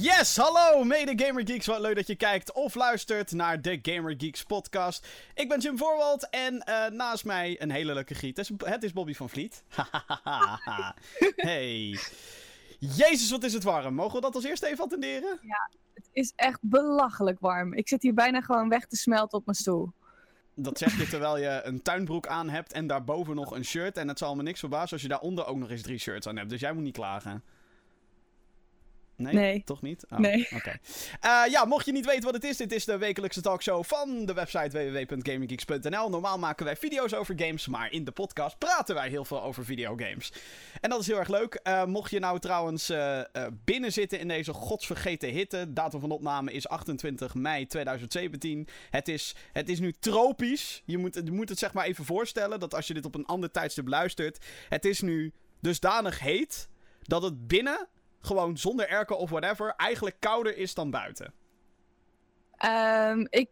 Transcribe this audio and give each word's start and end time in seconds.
Yes, 0.00 0.36
hallo 0.36 0.84
mede 0.84 1.24
Gamer 1.24 1.46
Geeks. 1.46 1.66
Wat 1.66 1.80
leuk 1.80 1.94
dat 1.94 2.06
je 2.06 2.16
kijkt 2.16 2.52
of 2.52 2.74
luistert 2.74 3.32
naar 3.32 3.62
de 3.62 3.78
Gamer 3.82 4.14
Geeks 4.16 4.42
podcast. 4.42 5.06
Ik 5.34 5.48
ben 5.48 5.60
Jim 5.60 5.78
Voorwald 5.78 6.30
en 6.30 6.64
uh, 6.68 6.86
naast 6.86 7.24
mij 7.24 7.62
een 7.62 7.70
hele 7.70 7.94
leuke 7.94 8.14
giet. 8.14 8.36
Het 8.36 8.50
is, 8.50 8.70
het 8.70 8.82
is 8.82 8.92
Bobby 8.92 9.14
van 9.14 9.28
Vliet. 9.28 9.64
hey. 11.36 11.98
Jezus, 12.78 13.30
wat 13.30 13.44
is 13.44 13.52
het 13.52 13.62
warm. 13.62 13.94
Mogen 13.94 14.14
we 14.14 14.20
dat 14.20 14.34
als 14.34 14.44
eerste 14.44 14.66
even 14.66 14.84
attenderen? 14.84 15.38
Ja, 15.42 15.70
het 15.94 16.08
is 16.12 16.32
echt 16.36 16.58
belachelijk 16.62 17.40
warm. 17.40 17.74
Ik 17.74 17.88
zit 17.88 18.02
hier 18.02 18.14
bijna 18.14 18.40
gewoon 18.40 18.68
weg 18.68 18.86
te 18.86 18.96
smelten 18.96 19.38
op 19.38 19.44
mijn 19.44 19.56
stoel. 19.56 19.92
Dat 20.54 20.78
zeg 20.78 20.98
je 20.98 21.08
terwijl 21.08 21.38
je 21.38 21.60
een 21.64 21.82
tuinbroek 21.82 22.26
aan 22.26 22.48
hebt 22.48 22.72
en 22.72 22.86
daarboven 22.86 23.34
nog 23.34 23.50
een 23.50 23.64
shirt. 23.64 23.96
En 23.96 24.08
het 24.08 24.18
zal 24.18 24.34
me 24.34 24.42
niks 24.42 24.60
verbazen 24.60 24.92
als 24.92 25.02
je 25.02 25.08
daaronder 25.08 25.46
ook 25.46 25.56
nog 25.56 25.70
eens 25.70 25.82
drie 25.82 25.98
shirts 25.98 26.26
aan 26.26 26.36
hebt. 26.36 26.50
Dus 26.50 26.60
jij 26.60 26.72
moet 26.72 26.82
niet 26.82 26.96
klagen. 26.96 27.42
Nee, 29.18 29.34
nee, 29.34 29.62
Toch 29.64 29.82
niet? 29.82 30.04
Oh, 30.10 30.18
nee. 30.18 30.48
Oké. 30.54 30.78
Uh, 31.24 31.42
ja, 31.50 31.64
mocht 31.64 31.86
je 31.86 31.92
niet 31.92 32.06
weten 32.06 32.24
wat 32.24 32.34
het 32.34 32.44
is, 32.44 32.56
dit 32.56 32.72
is 32.72 32.84
de 32.84 32.98
wekelijkse 32.98 33.40
talkshow 33.40 33.84
van 33.84 34.26
de 34.26 34.32
website 34.32 34.90
www.gaminggeeks.nl. 34.90 36.10
Normaal 36.10 36.38
maken 36.38 36.64
wij 36.64 36.76
video's 36.76 37.12
over 37.12 37.34
games, 37.36 37.66
maar 37.66 37.92
in 37.92 38.04
de 38.04 38.10
podcast 38.10 38.58
praten 38.58 38.94
wij 38.94 39.08
heel 39.08 39.24
veel 39.24 39.42
over 39.42 39.64
videogames. 39.64 40.32
En 40.80 40.90
dat 40.90 41.00
is 41.00 41.06
heel 41.06 41.18
erg 41.18 41.28
leuk. 41.28 41.60
Uh, 41.64 41.84
mocht 41.84 42.10
je 42.10 42.18
nou 42.18 42.38
trouwens 42.38 42.90
uh, 42.90 43.20
binnen 43.64 43.92
zitten 43.92 44.18
in 44.18 44.28
deze 44.28 44.52
godsvergeten 44.52 45.28
hitte, 45.28 45.72
datum 45.72 46.00
van 46.00 46.10
opname 46.10 46.52
is 46.52 46.68
28 46.68 47.34
mei 47.34 47.66
2017. 47.66 48.68
Het 48.90 49.08
is, 49.08 49.34
het 49.52 49.68
is 49.68 49.80
nu 49.80 49.92
tropisch. 49.92 50.82
Je 50.84 50.98
moet, 50.98 51.20
je 51.24 51.32
moet 51.32 51.48
het 51.48 51.58
zeg 51.58 51.72
maar 51.72 51.86
even 51.86 52.04
voorstellen 52.04 52.60
dat 52.60 52.74
als 52.74 52.86
je 52.86 52.94
dit 52.94 53.04
op 53.04 53.14
een 53.14 53.26
ander 53.26 53.50
tijdstip 53.50 53.88
luistert, 53.88 54.46
het 54.68 54.84
is 54.84 55.00
nu 55.00 55.32
dusdanig 55.60 56.18
heet 56.18 56.68
dat 57.02 57.22
het 57.22 57.46
binnen 57.46 57.88
gewoon 58.20 58.56
zonder 58.58 58.88
airco 58.88 59.14
of 59.14 59.30
whatever, 59.30 59.74
eigenlijk 59.76 60.16
kouder 60.20 60.56
is 60.56 60.74
dan 60.74 60.90
buiten? 60.90 61.32
Um, 62.64 63.26
ik 63.30 63.48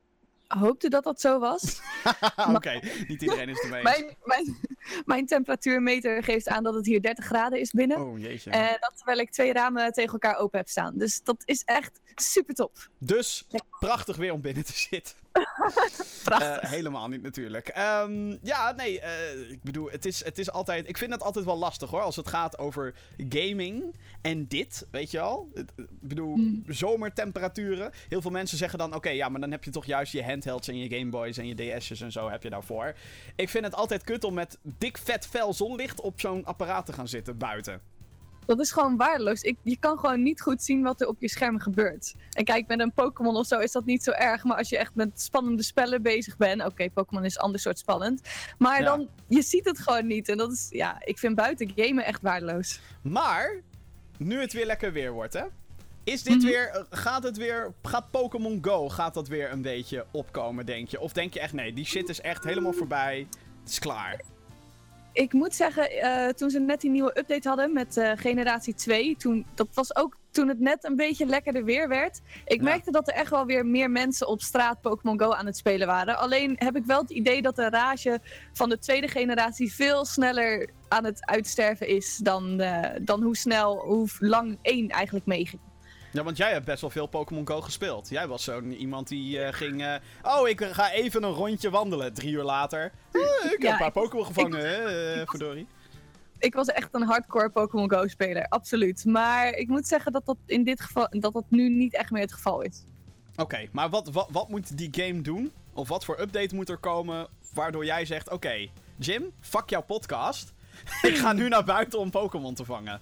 hoopte 0.46 0.88
dat 0.88 1.04
dat 1.04 1.20
zo 1.20 1.38
was. 1.38 1.80
Oké, 2.54 2.80
niet 3.08 3.22
iedereen 3.22 3.48
is 3.48 3.60
ermee 3.60 3.82
mijn, 3.82 4.16
mijn, 4.24 4.56
mijn, 5.04 5.26
temperatuurmeter 5.26 6.22
geeft 6.22 6.48
aan 6.48 6.62
dat 6.62 6.74
het 6.74 6.86
hier 6.86 7.02
30 7.02 7.24
graden 7.24 7.60
is 7.60 7.70
binnen. 7.70 8.00
Oh 8.00 8.18
jeetje. 8.18 8.50
En 8.50 8.76
dat 8.80 8.92
terwijl 8.96 9.18
ik 9.18 9.30
twee 9.30 9.52
ramen 9.52 9.92
tegen 9.92 10.12
elkaar 10.12 10.36
open 10.36 10.58
heb 10.58 10.68
staan. 10.68 10.98
Dus 10.98 11.22
dat 11.22 11.42
is 11.44 11.62
echt 11.64 12.00
super 12.14 12.54
top. 12.54 12.88
Dus 12.98 13.46
prachtig 13.80 14.16
weer 14.16 14.32
om 14.32 14.40
binnen 14.40 14.64
te 14.64 14.72
zitten. 14.72 15.14
Prachtig. 16.24 16.62
Uh, 16.62 16.70
helemaal 16.70 17.08
niet 17.08 17.22
natuurlijk. 17.22 17.72
Um, 17.78 18.38
ja, 18.42 18.72
nee, 18.72 19.00
uh, 19.00 19.50
ik 19.50 19.62
bedoel, 19.62 19.90
het 19.90 20.04
is, 20.04 20.24
het 20.24 20.38
is 20.38 20.50
altijd... 20.50 20.88
Ik 20.88 20.98
vind 20.98 21.12
het 21.12 21.22
altijd 21.22 21.44
wel 21.44 21.58
lastig 21.58 21.90
hoor, 21.90 22.00
als 22.00 22.16
het 22.16 22.28
gaat 22.28 22.58
over 22.58 22.94
gaming 23.28 23.94
en 24.20 24.46
dit, 24.46 24.86
weet 24.90 25.10
je 25.10 25.18
wel. 25.18 25.50
Ik 25.54 25.86
bedoel, 26.00 26.36
mm. 26.36 26.64
zomertemperaturen. 26.66 27.92
Heel 28.08 28.20
veel 28.20 28.30
mensen 28.30 28.58
zeggen 28.58 28.78
dan, 28.78 28.88
oké, 28.88 28.96
okay, 28.96 29.16
ja, 29.16 29.28
maar 29.28 29.40
dan 29.40 29.50
heb 29.50 29.64
je 29.64 29.70
toch 29.70 29.84
juist 29.84 30.12
je 30.12 30.24
handhelds 30.24 30.68
en 30.68 30.78
je 30.78 30.96
Gameboys 30.96 31.38
en 31.38 31.46
je 31.46 31.54
DS'jes 31.54 32.00
en 32.00 32.12
zo 32.12 32.30
heb 32.30 32.42
je 32.42 32.50
daarvoor. 32.50 32.94
Ik 33.36 33.48
vind 33.48 33.64
het 33.64 33.74
altijd 33.74 34.04
kut 34.04 34.24
om 34.24 34.34
met 34.34 34.58
dik 34.62 34.98
vet 34.98 35.26
fel 35.26 35.52
zonlicht 35.52 36.00
op 36.00 36.20
zo'n 36.20 36.44
apparaat 36.44 36.86
te 36.86 36.92
gaan 36.92 37.08
zitten 37.08 37.38
buiten. 37.38 37.80
Dat 38.46 38.60
is 38.60 38.72
gewoon 38.72 38.96
waardeloos. 38.96 39.42
Ik, 39.42 39.56
je 39.62 39.76
kan 39.78 39.98
gewoon 39.98 40.22
niet 40.22 40.40
goed 40.40 40.62
zien 40.62 40.82
wat 40.82 41.00
er 41.00 41.08
op 41.08 41.20
je 41.20 41.28
scherm 41.28 41.60
gebeurt. 41.60 42.14
En 42.30 42.44
kijk, 42.44 42.66
met 42.66 42.80
een 42.80 42.92
Pokémon 42.92 43.36
of 43.36 43.46
zo 43.46 43.58
is 43.58 43.72
dat 43.72 43.84
niet 43.84 44.02
zo 44.02 44.10
erg. 44.10 44.44
Maar 44.44 44.56
als 44.56 44.68
je 44.68 44.78
echt 44.78 44.94
met 44.94 45.20
spannende 45.20 45.62
spellen 45.62 46.02
bezig 46.02 46.36
bent. 46.36 46.60
Oké, 46.60 46.70
okay, 46.70 46.90
Pokémon 46.90 47.24
is 47.24 47.34
een 47.34 47.42
ander 47.42 47.60
soort 47.60 47.78
spannend. 47.78 48.20
Maar 48.58 48.78
ja. 48.80 48.84
dan, 48.84 49.08
je 49.28 49.42
ziet 49.42 49.64
het 49.64 49.78
gewoon 49.78 50.06
niet. 50.06 50.28
En 50.28 50.36
dat 50.36 50.52
is, 50.52 50.66
ja, 50.70 51.02
ik 51.04 51.18
vind 51.18 51.34
buiten 51.34 51.72
gamen 51.76 52.04
echt 52.04 52.22
waardeloos. 52.22 52.80
Maar, 53.02 53.62
nu 54.18 54.40
het 54.40 54.52
weer 54.52 54.66
lekker 54.66 54.92
weer 54.92 55.12
wordt, 55.12 55.32
hè? 55.32 55.44
Is 56.04 56.22
dit 56.22 56.34
mm 56.34 56.40
-hmm. 56.40 56.48
weer, 56.48 56.86
gaat 56.90 57.22
het 57.22 57.36
weer, 57.36 57.72
gaat 57.82 58.10
Pokémon 58.10 58.58
Go, 58.62 58.88
gaat 58.88 59.14
dat 59.14 59.28
weer 59.28 59.52
een 59.52 59.62
beetje 59.62 60.06
opkomen, 60.10 60.66
denk 60.66 60.88
je? 60.88 61.00
Of 61.00 61.12
denk 61.12 61.34
je 61.34 61.40
echt, 61.40 61.52
nee, 61.52 61.72
die 61.72 61.84
shit 61.84 62.08
is 62.08 62.20
echt 62.20 62.44
helemaal 62.44 62.72
voorbij, 62.72 63.26
het 63.60 63.70
is 63.70 63.78
klaar? 63.78 64.20
Ik 65.16 65.32
moet 65.32 65.54
zeggen, 65.54 65.88
uh, 65.92 66.28
toen 66.28 66.50
ze 66.50 66.60
net 66.60 66.80
die 66.80 66.90
nieuwe 66.90 67.18
update 67.18 67.48
hadden 67.48 67.72
met 67.72 67.96
uh, 67.96 68.12
generatie 68.16 68.74
2, 68.74 69.16
toen, 69.16 69.46
dat 69.54 69.68
was 69.74 69.96
ook 69.96 70.16
toen 70.30 70.48
het 70.48 70.60
net 70.60 70.84
een 70.84 70.96
beetje 70.96 71.26
lekkerder 71.26 71.64
weer 71.64 71.88
werd. 71.88 72.20
Ik 72.44 72.56
ja. 72.56 72.62
merkte 72.62 72.90
dat 72.90 73.08
er 73.08 73.14
echt 73.14 73.30
wel 73.30 73.46
weer 73.46 73.66
meer 73.66 73.90
mensen 73.90 74.28
op 74.28 74.40
straat 74.40 74.80
Pokémon 74.80 75.20
Go 75.20 75.32
aan 75.32 75.46
het 75.46 75.56
spelen 75.56 75.86
waren. 75.86 76.18
Alleen 76.18 76.56
heb 76.58 76.76
ik 76.76 76.84
wel 76.84 77.00
het 77.00 77.10
idee 77.10 77.42
dat 77.42 77.56
de 77.56 77.68
rage 77.68 78.20
van 78.52 78.68
de 78.68 78.78
tweede 78.78 79.08
generatie 79.08 79.74
veel 79.74 80.04
sneller 80.04 80.70
aan 80.88 81.04
het 81.04 81.26
uitsterven 81.26 81.88
is 81.88 82.16
dan, 82.16 82.60
uh, 82.60 82.80
dan 83.00 83.22
hoe 83.22 83.36
snel, 83.36 83.78
hoe 83.78 84.08
lang 84.18 84.58
één 84.62 84.88
eigenlijk 84.88 85.26
meeging. 85.26 85.60
Ja, 86.16 86.22
want 86.22 86.36
jij 86.36 86.52
hebt 86.52 86.64
best 86.64 86.80
wel 86.80 86.90
veel 86.90 87.06
Pokémon 87.06 87.46
Go 87.46 87.60
gespeeld. 87.60 88.08
Jij 88.08 88.28
was 88.28 88.44
zo'n 88.44 88.72
iemand 88.72 89.08
die 89.08 89.38
uh, 89.38 89.48
ging... 89.50 89.80
Uh, 89.82 89.94
oh, 90.22 90.48
ik 90.48 90.64
ga 90.64 90.92
even 90.92 91.22
een 91.22 91.32
rondje 91.32 91.70
wandelen. 91.70 92.14
Drie 92.14 92.32
uur 92.32 92.42
later. 92.42 92.92
Uh, 93.12 93.22
ik 93.52 93.62
heb 93.62 93.72
een 93.72 93.78
paar 93.78 93.92
Pokémon 93.92 94.26
gevangen, 94.26 94.60
hè, 94.60 95.26
verdorie. 95.26 95.66
Ik 96.38 96.54
was 96.54 96.66
echt 96.66 96.94
een 96.94 97.02
hardcore 97.02 97.50
Pokémon 97.50 97.90
Go 97.90 98.06
speler, 98.06 98.46
absoluut. 98.48 99.04
Maar 99.04 99.48
ik 99.52 99.68
moet 99.68 99.86
zeggen 99.86 100.12
dat 100.12 100.26
dat 100.26 100.36
in 100.46 100.64
dit 100.64 100.80
geval... 100.80 101.06
dat 101.10 101.32
dat 101.32 101.44
nu 101.48 101.68
niet 101.68 101.94
echt 101.94 102.10
meer 102.10 102.22
het 102.22 102.32
geval 102.32 102.60
is. 102.60 102.84
Oké, 103.30 103.42
okay, 103.42 103.68
maar 103.72 103.90
wat, 103.90 104.10
wat, 104.10 104.28
wat 104.30 104.48
moet 104.48 104.76
die 104.76 104.88
game 104.90 105.20
doen? 105.20 105.52
Of 105.72 105.88
wat 105.88 106.04
voor 106.04 106.20
update 106.20 106.54
moet 106.54 106.68
er 106.68 106.78
komen 106.78 107.28
waardoor 107.54 107.84
jij 107.84 108.04
zegt... 108.04 108.26
Oké, 108.26 108.34
okay, 108.34 108.70
Jim, 108.96 109.32
fuck 109.40 109.70
jouw 109.70 109.82
podcast. 109.82 110.54
ik 111.10 111.16
ga 111.16 111.32
nu 111.32 111.48
naar 111.48 111.64
buiten 111.64 111.98
om 111.98 112.10
Pokémon 112.10 112.54
te 112.54 112.64
vangen. 112.64 113.00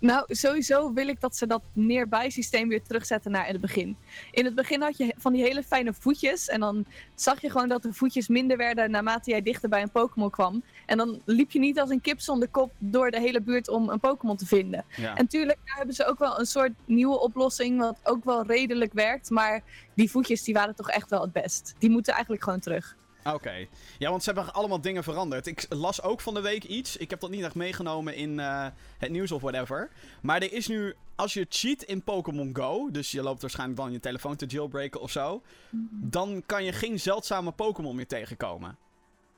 Nou, 0.00 0.24
sowieso 0.28 0.92
wil 0.92 1.08
ik 1.08 1.20
dat 1.20 1.36
ze 1.36 1.46
dat 1.46 1.62
nearby 1.72 2.28
systeem 2.28 2.68
weer 2.68 2.82
terugzetten 2.82 3.30
naar 3.30 3.46
het 3.46 3.60
begin. 3.60 3.96
In 4.30 4.44
het 4.44 4.54
begin 4.54 4.82
had 4.82 4.96
je 4.96 5.14
van 5.16 5.32
die 5.32 5.42
hele 5.42 5.62
fijne 5.62 5.94
voetjes. 5.94 6.48
En 6.48 6.60
dan 6.60 6.84
zag 7.14 7.40
je 7.40 7.50
gewoon 7.50 7.68
dat 7.68 7.82
de 7.82 7.92
voetjes 7.92 8.28
minder 8.28 8.56
werden 8.56 8.90
naarmate 8.90 9.30
jij 9.30 9.42
dichter 9.42 9.68
bij 9.68 9.82
een 9.82 9.90
Pokémon 9.90 10.30
kwam. 10.30 10.62
En 10.86 10.96
dan 10.96 11.20
liep 11.24 11.50
je 11.50 11.58
niet 11.58 11.80
als 11.80 11.90
een 11.90 12.00
kip 12.00 12.20
zonder 12.20 12.48
kop 12.48 12.72
door 12.78 13.10
de 13.10 13.20
hele 13.20 13.40
buurt 13.40 13.68
om 13.68 13.88
een 13.88 14.00
Pokémon 14.00 14.36
te 14.36 14.46
vinden. 14.46 14.84
Ja. 14.96 15.16
En 15.16 15.26
tuurlijk, 15.26 15.58
daar 15.64 15.76
hebben 15.76 15.94
ze 15.94 16.06
ook 16.06 16.18
wel 16.18 16.38
een 16.38 16.46
soort 16.46 16.72
nieuwe 16.84 17.20
oplossing, 17.20 17.78
wat 17.78 18.00
ook 18.02 18.24
wel 18.24 18.46
redelijk 18.46 18.92
werkt. 18.92 19.30
Maar 19.30 19.62
die 19.94 20.10
voetjes 20.10 20.42
die 20.42 20.54
waren 20.54 20.74
toch 20.74 20.90
echt 20.90 21.10
wel 21.10 21.22
het 21.22 21.32
best. 21.32 21.74
Die 21.78 21.90
moeten 21.90 22.12
eigenlijk 22.12 22.42
gewoon 22.42 22.60
terug. 22.60 22.96
Oké. 23.24 23.34
Okay. 23.34 23.68
Ja, 23.98 24.10
want 24.10 24.22
ze 24.22 24.32
hebben 24.32 24.54
allemaal 24.54 24.80
dingen 24.80 25.02
veranderd. 25.02 25.46
Ik 25.46 25.66
las 25.68 26.02
ook 26.02 26.20
van 26.20 26.34
de 26.34 26.40
week 26.40 26.64
iets. 26.64 26.96
Ik 26.96 27.10
heb 27.10 27.20
dat 27.20 27.30
niet 27.30 27.44
echt 27.44 27.54
meegenomen 27.54 28.14
in 28.14 28.38
uh, 28.38 28.66
het 28.98 29.10
nieuws 29.10 29.32
of 29.32 29.42
whatever. 29.42 29.90
Maar 30.22 30.42
er 30.42 30.52
is 30.52 30.66
nu, 30.66 30.94
als 31.14 31.34
je 31.34 31.46
cheat 31.48 31.82
in 31.82 32.02
Pokémon 32.02 32.50
Go, 32.56 32.90
dus 32.90 33.10
je 33.10 33.22
loopt 33.22 33.40
waarschijnlijk 33.40 33.78
dan 33.80 33.92
je 33.92 34.00
telefoon 34.00 34.36
te 34.36 34.46
jailbreken 34.46 35.00
of 35.00 35.10
zo, 35.10 35.42
dan 35.90 36.42
kan 36.46 36.64
je 36.64 36.72
geen 36.72 37.00
zeldzame 37.00 37.50
Pokémon 37.50 37.96
meer 37.96 38.06
tegenkomen. 38.06 38.76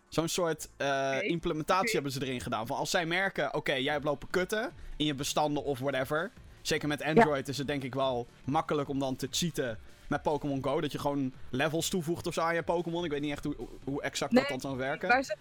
Zo'n 0.09 0.29
soort 0.29 0.69
uh, 0.79 0.87
okay. 0.87 1.21
implementatie 1.21 1.83
okay. 1.83 1.93
hebben 1.93 2.13
ze 2.13 2.23
erin 2.23 2.41
gedaan. 2.41 2.67
Van 2.67 2.77
als 2.77 2.91
zij 2.91 3.07
merken, 3.07 3.55
oké, 3.55 3.73
jij 3.73 3.93
hebt 3.93 4.05
lopen 4.05 4.31
kutten 4.31 4.73
in 4.97 5.07
je 5.07 5.15
bestanden 5.15 5.65
of 5.65 5.79
whatever. 5.79 6.31
Zeker 6.63 6.89
met 6.89 7.03
Android 7.03 7.47
ja. 7.47 7.53
is 7.53 7.59
het 7.59 7.67
denk 7.67 7.83
ik 7.83 7.95
wel 7.95 8.27
makkelijk 8.45 8.89
om 8.89 8.99
dan 8.99 9.17
te 9.17 9.29
cheaten 9.31 9.79
met 10.07 10.23
Pokémon 10.23 10.65
Go. 10.65 10.81
Dat 10.81 10.93
je 10.93 10.99
gewoon 10.99 11.33
levels 11.51 11.89
toevoegt 11.89 12.27
of 12.27 12.35
zo 12.35 12.41
aan 12.41 12.55
je 12.55 12.63
Pokémon. 12.63 13.05
Ik 13.05 13.11
weet 13.11 13.21
niet 13.21 13.33
echt 13.33 13.45
hoe, 13.45 13.57
hoe 13.85 14.03
exact 14.03 14.33
nee, 14.33 14.41
dat 14.43 14.51
dan 14.51 14.61
zou 14.61 14.77
werken. 14.77 15.09
Waar 15.09 15.23
ze, 15.23 15.37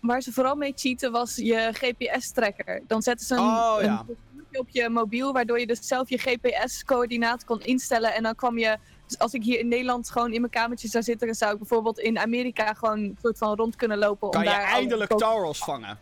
waar 0.00 0.22
ze 0.22 0.32
vooral 0.32 0.54
mee 0.54 0.72
cheaten 0.76 1.12
was 1.12 1.36
je 1.36 1.70
GPS-tracker. 1.72 2.82
Dan 2.86 3.02
zetten 3.02 3.26
ze 3.26 3.34
een, 3.34 3.40
oh, 3.40 3.76
ja. 3.80 4.04
een 4.08 4.16
op 4.58 4.68
je 4.68 4.88
mobiel, 4.88 5.32
waardoor 5.32 5.60
je 5.60 5.66
dus 5.66 5.86
zelf 5.86 6.08
je 6.08 6.18
GPS-coördinaat 6.18 7.44
kon 7.44 7.60
instellen. 7.60 8.14
En 8.14 8.22
dan 8.22 8.34
kwam 8.34 8.58
je, 8.58 8.78
dus 9.06 9.18
als 9.18 9.32
ik 9.34 9.42
hier 9.42 9.58
in 9.58 9.68
Nederland 9.68 10.10
gewoon 10.10 10.32
in 10.32 10.40
mijn 10.40 10.52
kamertje 10.52 10.88
zou 10.88 11.04
zitten, 11.04 11.26
dan 11.26 11.36
zou 11.36 11.52
ik 11.52 11.58
bijvoorbeeld 11.58 11.98
in 11.98 12.18
Amerika 12.18 12.74
gewoon 12.74 12.98
een 12.98 13.18
soort 13.22 13.38
van 13.38 13.56
rond 13.56 13.76
kunnen 13.76 13.98
lopen. 13.98 14.30
Kan 14.30 14.40
om 14.40 14.46
je 14.46 14.52
daar 14.52 14.64
eindelijk 14.64 15.16
Tauros 15.16 15.58
vangen? 15.58 15.98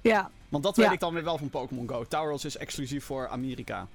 Ja. 0.00 0.30
Want 0.48 0.64
dat 0.64 0.76
weet 0.76 0.86
ja. 0.86 0.92
ik 0.92 1.00
dan 1.00 1.14
weer 1.14 1.24
wel 1.24 1.38
van 1.38 1.50
Pokémon 1.50 1.88
Go. 1.88 2.04
Tauros 2.04 2.44
is 2.44 2.56
exclusief 2.56 3.04
voor 3.04 3.28
Amerika. 3.28 3.86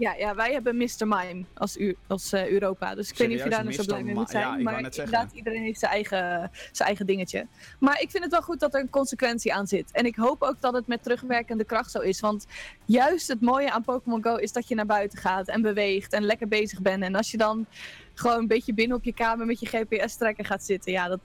Ja, 0.00 0.14
ja, 0.14 0.34
wij 0.34 0.52
hebben 0.52 0.76
Mr. 0.76 0.88
Mime 0.98 1.44
als, 1.54 1.76
U 1.76 1.96
als 2.06 2.32
uh, 2.32 2.48
Europa. 2.48 2.94
Dus 2.94 3.10
ik 3.10 3.16
weet 3.16 3.28
niet 3.28 3.38
of 3.38 3.44
je 3.44 3.50
daar 3.50 3.64
nou 3.64 3.74
zo 3.74 3.84
blij 3.84 4.02
mee 4.02 4.14
moet 4.14 4.30
zijn. 4.30 4.42
Ja, 4.42 4.56
maar 4.56 4.80
inderdaad, 4.80 5.32
iedereen 5.32 5.62
heeft 5.62 5.78
zijn 5.78 5.92
eigen, 5.92 6.50
zijn 6.72 6.88
eigen 6.88 7.06
dingetje. 7.06 7.46
Maar 7.78 8.00
ik 8.00 8.10
vind 8.10 8.22
het 8.22 8.32
wel 8.32 8.42
goed 8.42 8.60
dat 8.60 8.74
er 8.74 8.80
een 8.80 8.90
consequentie 8.90 9.54
aan 9.54 9.66
zit. 9.66 9.90
En 9.90 10.06
ik 10.06 10.16
hoop 10.16 10.42
ook 10.42 10.60
dat 10.60 10.74
het 10.74 10.86
met 10.86 11.02
terugwerkende 11.02 11.64
kracht 11.64 11.90
zo 11.90 11.98
is. 11.98 12.20
Want 12.20 12.46
juist 12.84 13.28
het 13.28 13.40
mooie 13.40 13.70
aan 13.70 13.82
Pokémon 13.82 14.22
Go 14.22 14.34
is 14.34 14.52
dat 14.52 14.68
je 14.68 14.74
naar 14.74 14.86
buiten 14.86 15.18
gaat 15.18 15.48
en 15.48 15.62
beweegt 15.62 16.12
en 16.12 16.22
lekker 16.22 16.48
bezig 16.48 16.80
bent. 16.80 17.02
En 17.02 17.14
als 17.14 17.30
je 17.30 17.36
dan 17.36 17.66
gewoon 18.14 18.38
een 18.38 18.46
beetje 18.46 18.74
binnen 18.74 18.96
op 18.96 19.04
je 19.04 19.14
kamer 19.14 19.46
met 19.46 19.60
je 19.60 19.66
GPS-trekker 19.66 20.44
gaat 20.44 20.64
zitten, 20.64 20.92
ja, 20.92 21.08
dat, 21.08 21.20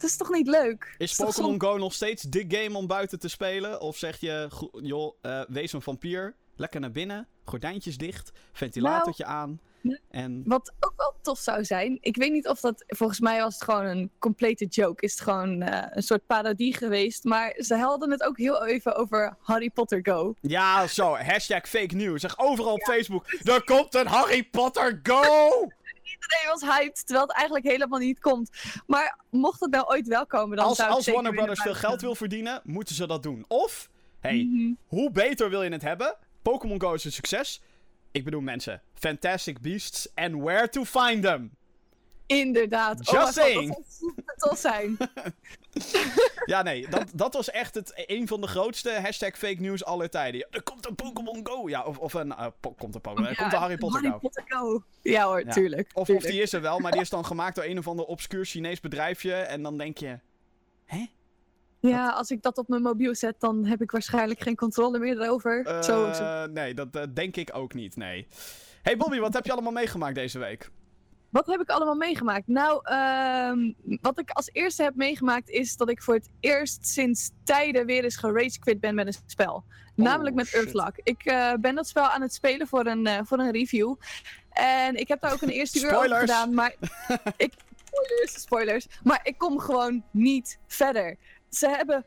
dat 0.00 0.10
is 0.10 0.16
toch 0.16 0.30
niet 0.30 0.46
leuk? 0.46 0.94
Is 0.98 1.14
Pokémon 1.14 1.60
Go 1.60 1.76
nog 1.76 1.92
steeds 1.92 2.22
de 2.22 2.44
game 2.48 2.76
om 2.76 2.86
buiten 2.86 3.18
te 3.18 3.28
spelen? 3.28 3.80
Of 3.80 3.96
zeg 3.96 4.20
je, 4.20 4.48
joh, 4.82 5.14
uh, 5.22 5.42
wees 5.48 5.72
een 5.72 5.82
vampier, 5.82 6.36
lekker 6.56 6.80
naar 6.80 6.90
binnen, 6.90 7.28
gordijntjes 7.44 7.96
dicht, 7.96 8.32
ventilatortje 8.52 9.24
nou, 9.24 9.36
aan. 9.36 9.60
En 10.10 10.42
Wat 10.44 10.72
ook 10.80 10.92
wel 10.96 11.14
tof 11.22 11.38
zou 11.38 11.64
zijn. 11.64 11.98
Ik 12.00 12.16
weet 12.16 12.32
niet 12.32 12.48
of 12.48 12.60
dat. 12.60 12.84
Volgens 12.86 13.20
mij 13.20 13.40
was 13.40 13.54
het 13.54 13.64
gewoon 13.64 13.84
een 13.84 14.10
complete 14.18 14.66
joke. 14.66 15.04
Is 15.04 15.12
het 15.12 15.20
gewoon 15.20 15.62
eh, 15.62 15.86
een 15.90 16.02
soort 16.02 16.26
parodie 16.26 16.74
geweest. 16.74 17.24
Maar 17.24 17.54
ze 17.58 17.76
hadden 17.76 18.10
het 18.10 18.22
ook 18.22 18.38
heel 18.38 18.66
even 18.66 18.96
over 18.96 19.36
Harry 19.40 19.70
Potter 19.70 20.00
Go. 20.02 20.34
ja, 20.40 20.86
zo, 20.86 21.16
hashtag 21.16 21.68
fake 21.68 21.94
news. 21.94 22.20
Zeg 22.20 22.38
overal 22.38 22.72
op 22.72 22.82
Facebook, 22.82 23.26
er 23.42 23.64
komt 23.64 23.94
een 23.94 24.06
Harry 24.06 24.44
Potter 24.44 25.00
Go! 25.02 25.68
Iedereen 26.12 26.48
was 26.48 26.60
hyped, 26.76 27.06
terwijl 27.06 27.26
het 27.26 27.36
eigenlijk 27.36 27.66
helemaal 27.66 27.98
niet 27.98 28.20
komt. 28.20 28.50
Maar 28.86 29.18
mocht 29.30 29.60
het 29.60 29.70
nou 29.70 29.86
ooit 29.86 30.06
wel 30.08 30.26
komen, 30.26 30.56
dan 30.56 30.66
Als, 30.66 30.76
zou 30.76 30.88
ik 30.90 30.94
als 30.96 31.06
Warner 31.06 31.32
Brothers 31.32 31.60
veel 31.62 31.74
geld 31.74 32.00
wil 32.00 32.14
verdienen, 32.14 32.60
moeten 32.64 32.94
ze 32.94 33.06
dat 33.06 33.22
doen. 33.22 33.44
Of, 33.48 33.88
hey, 34.20 34.48
Mhm. 34.50 34.72
hoe 34.86 35.10
beter 35.10 35.50
wil 35.50 35.62
je 35.62 35.70
het 35.70 35.82
hebben? 35.82 36.16
Pokémon 36.42 36.80
Go 36.80 36.92
is 36.94 37.04
een 37.04 37.12
succes. 37.12 37.62
Ik 38.12 38.24
bedoel 38.24 38.40
mensen, 38.40 38.82
Fantastic 38.94 39.60
Beasts 39.60 40.08
and 40.14 40.34
where 40.42 40.68
to 40.68 40.84
find 40.84 41.22
them. 41.22 41.50
Inderdaad. 42.26 43.10
Just 43.10 43.38
oh, 43.38 43.44
mijn 43.44 43.68
god, 43.68 44.19
tof 44.40 44.58
zijn. 44.58 44.96
Ja, 46.44 46.62
nee, 46.62 46.88
dat, 46.88 47.10
dat 47.14 47.34
was 47.34 47.50
echt 47.50 47.74
het, 47.74 47.92
een 48.06 48.28
van 48.28 48.40
de 48.40 48.46
grootste 48.46 48.90
hashtag 49.02 49.38
fake 49.38 49.60
news 49.60 49.84
aller 49.84 50.10
tijden. 50.10 50.40
Ja, 50.40 50.46
er 50.50 50.62
komt 50.62 50.86
een 50.88 50.94
Pokémon 50.94 51.40
Go. 51.42 51.68
Ja, 51.68 51.82
of, 51.84 51.98
of 51.98 52.14
een, 52.14 52.32
eh, 52.32 52.46
komt 52.60 52.94
een 52.94 53.00
Pokémon, 53.00 53.28
er 53.28 53.36
komt 53.36 53.52
een 53.52 53.58
Harry 53.58 53.76
Potter 53.76 54.02
Harry. 54.02 54.18
Potter 54.18 54.44
Go. 54.46 54.82
Ja 55.02 55.24
hoor, 55.24 55.44
Ja. 55.44 55.52
tuurlijk. 55.52 55.90
Of, 55.94 56.08
of 56.10 56.22
die 56.22 56.42
is 56.42 56.52
er 56.52 56.60
wel, 56.60 56.78
maar 56.78 56.92
die 56.92 57.00
is 57.00 57.10
dan 57.10 57.24
gemaakt 57.24 57.54
door 57.54 57.64
een 57.64 57.78
of 57.78 57.88
ander 57.88 58.04
obscuur 58.04 58.44
Chinees 58.44 58.80
bedrijfje. 58.80 59.32
En 59.34 59.62
dan 59.62 59.78
denk 59.78 59.98
je, 59.98 60.18
hè? 60.84 61.06
Ja, 61.80 62.10
als 62.10 62.30
ik 62.30 62.42
dat 62.42 62.58
op 62.58 62.68
mijn 62.68 62.82
mobiel 62.82 63.14
zet, 63.14 63.40
dan 63.40 63.64
heb 63.64 63.80
ik 63.82 63.90
waarschijnlijk 63.90 64.40
geen 64.40 64.56
controle 64.56 64.98
meer 64.98 65.20
erover. 65.20 65.66
Eh, 65.66 65.82
zo, 65.82 66.12
zo. 66.12 66.46
Nee, 66.46 66.74
dat 66.74 66.96
eh, 66.96 67.02
denk 67.14 67.36
ik 67.36 67.50
ook 67.56 67.74
niet, 67.74 67.96
nee. 67.96 68.26
Hey 68.82 68.96
Bobby, 68.96 69.18
wat 69.18 69.32
heb 69.34 69.44
je 69.46 69.52
allemaal 69.52 69.72
meegemaakt 69.72 70.14
deze 70.14 70.38
week? 70.38 70.70
Wat 71.30 71.46
heb 71.46 71.60
ik 71.60 71.68
allemaal 71.68 71.94
meegemaakt? 71.94 72.46
Nou, 72.46 72.80
ehm, 72.82 73.72
wat 74.00 74.18
ik 74.18 74.30
als 74.30 74.50
eerste 74.52 74.82
heb 74.82 74.94
meegemaakt 74.94 75.48
is 75.48 75.76
dat 75.76 75.90
ik 75.90 76.02
voor 76.02 76.14
het 76.14 76.30
eerst 76.40 76.86
sinds 76.86 77.30
tijden 77.44 77.86
weer 77.86 78.04
eens 78.04 78.16
geragequit 78.16 78.80
ben 78.80 78.94
met 78.94 79.06
een 79.06 79.14
spel. 79.26 79.64
Namelijk 79.94 80.34
met 80.34 80.44
Oh, 80.44 80.50
shit. 80.50 80.60
Earthlock. 80.62 80.94
Ik 81.02 81.24
eh, 81.24 81.52
ben 81.60 81.74
dat 81.74 81.88
spel 81.88 82.08
aan 82.08 82.22
het 82.22 82.34
spelen 82.34 82.66
voor 82.66 82.86
een, 82.86 83.06
eh, 83.06 83.18
voor 83.24 83.38
een 83.38 83.52
review. 83.52 83.94
En 84.50 84.96
ik 84.96 85.08
heb 85.08 85.20
daar 85.20 85.32
ook 85.32 85.42
een 85.42 85.48
eerste 85.48 85.80
uur 85.80 85.96
over 85.96 86.16
gedaan. 86.16 86.54
Maar 86.54 86.74
ik, 87.36 87.52
spoilers, 87.84 88.40
spoilers. 88.40 88.86
Maar 89.02 89.20
ik 89.22 89.38
kom 89.38 89.58
gewoon 89.58 90.04
niet 90.10 90.58
verder. 90.66 91.16
Ze 91.50 91.68
hebben 91.68 92.04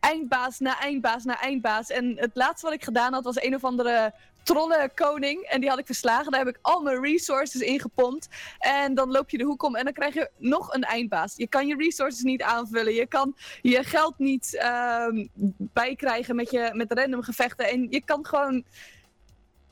eindbaas 0.00 0.58
na 0.58 0.80
eindbaas 0.80 1.24
na 1.24 1.40
eindbaas. 1.40 1.90
En 1.90 2.16
het 2.16 2.30
laatste 2.34 2.66
wat 2.66 2.74
ik 2.74 2.84
gedaan 2.84 3.12
had 3.12 3.24
was 3.24 3.42
een 3.42 3.54
of 3.54 3.64
andere 3.64 4.14
trollenkoning. 4.42 5.42
En 5.42 5.60
die 5.60 5.68
had 5.70 5.78
ik 5.78 5.86
verslagen. 5.86 6.30
Daar 6.32 6.44
heb 6.44 6.54
ik 6.54 6.58
al 6.62 6.82
mijn 6.82 7.02
resources 7.02 7.60
in 7.60 7.80
gepompt. 7.80 8.28
En 8.58 8.94
dan 8.94 9.10
loop 9.10 9.30
je 9.30 9.38
de 9.38 9.44
hoek 9.44 9.62
om 9.62 9.76
en 9.76 9.84
dan 9.84 9.92
krijg 9.92 10.14
je 10.14 10.30
nog 10.36 10.72
een 10.74 10.82
eindbaas. 10.82 11.34
Je 11.36 11.46
kan 11.46 11.66
je 11.66 11.76
resources 11.76 12.22
niet 12.22 12.42
aanvullen. 12.42 12.94
Je 12.94 13.06
kan 13.06 13.36
je 13.62 13.84
geld 13.84 14.18
niet 14.18 14.54
ehm, 14.56 15.26
bijkrijgen 15.58 16.36
met, 16.36 16.50
je, 16.50 16.70
met 16.72 16.92
random 16.92 17.22
gevechten. 17.22 17.68
En 17.68 17.86
je 17.90 18.04
kan 18.04 18.26
gewoon... 18.26 18.64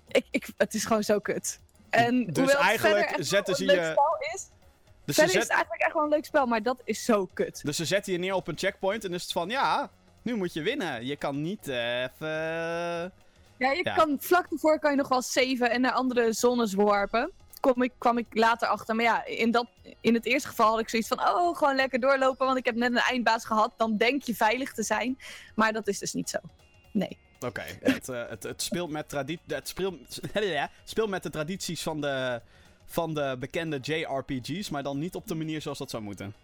Ik, 0.08 0.26
ik, 0.30 0.48
het 0.56 0.74
is 0.74 0.84
gewoon 0.84 1.02
zo 1.04 1.18
kut. 1.18 1.60
En 1.90 2.26
Dus 2.32 2.54
eigenlijk 2.54 3.16
zetten 3.18 3.54
ze 3.54 3.64
je- 3.64 3.94
is, 4.34 4.48
Dus 5.04 5.16
ze, 5.16 5.22
is 5.24 5.30
zet, 5.32 5.42
het 5.42 5.50
eigenlijk 5.50 5.82
echt 5.82 5.92
wel 5.92 6.02
een 6.02 6.08
leuk 6.08 6.24
spel, 6.24 6.46
maar 6.46 6.62
dat 6.62 6.80
is 6.84 7.04
zo 7.04 7.26
kut. 7.34 7.60
dus 7.64 7.76
ze 7.76 7.84
zetten 7.84 8.12
je 8.12 8.18
neer 8.18 8.34
op 8.34 8.48
een 8.48 8.58
checkpoint 8.58 9.04
en 9.04 9.14
is 9.14 9.22
het 9.22 9.32
van, 9.32 9.48
ja, 9.48 9.90
nu 10.22 10.34
moet 10.36 10.52
je 10.52 10.62
winnen. 10.62 11.06
Je 11.06 11.16
kan 11.16 11.42
niet 11.42 11.68
even... 11.68 13.12
Ja, 13.58 13.70
je 13.72 13.80
Ja. 13.84 13.94
kan 13.94 14.16
vlak 14.20 14.46
ervoor 14.52 14.78
kan 14.78 14.90
je 14.90 14.96
nog 14.96 15.08
wel 15.08 15.22
saven 15.22 15.70
en 15.70 15.80
naar 15.80 15.92
andere 15.92 16.32
zones 16.32 16.74
warpen. 16.74 17.30
Kom 17.60 17.82
ik, 17.82 17.92
kwam 17.98 18.18
ik 18.18 18.26
later 18.30 18.68
achter. 18.68 18.94
Maar 18.94 19.04
ja, 19.04 19.24
in, 19.24 19.50
dat, 19.50 19.66
in 20.00 20.14
het 20.14 20.24
eerste 20.26 20.48
geval 20.48 20.70
had 20.70 20.80
ik 20.80 20.88
zoiets 20.88 21.08
van: 21.08 21.20
oh, 21.20 21.56
gewoon 21.56 21.74
lekker 21.76 22.00
doorlopen. 22.00 22.46
Want 22.46 22.58
ik 22.58 22.64
heb 22.64 22.74
net 22.74 22.90
een 22.90 22.96
eindbaas 22.96 23.44
gehad. 23.44 23.72
Dan 23.76 23.96
denk 23.96 24.22
je 24.22 24.34
veilig 24.34 24.72
te 24.72 24.82
zijn. 24.82 25.18
Maar 25.54 25.72
dat 25.72 25.88
is 25.88 25.98
dus 25.98 26.12
niet 26.12 26.30
zo. 26.30 26.38
Nee. 26.92 27.18
Oké, 27.40 27.62
het, 27.80 28.08
eh, 28.08 28.28
het, 28.28 28.42
het 28.42 28.62
speelt 28.62 28.90
met 28.90 29.10
het 29.46 29.68
speelt, 29.68 30.20
speelt 30.84 31.08
met 31.08 31.22
de 31.22 31.30
tradities 31.30 31.82
van 31.82 32.00
de, 32.00 32.40
van 32.86 33.14
de 33.14 33.36
bekende 33.38 33.78
JRPG's, 33.82 34.70
maar 34.70 34.82
dan 34.82 34.98
niet 34.98 35.14
op 35.14 35.26
de 35.26 35.34
manier 35.34 35.62
zoals 35.62 35.78
dat 35.78 35.90
zou 35.90 36.02
moeten. 36.02 36.34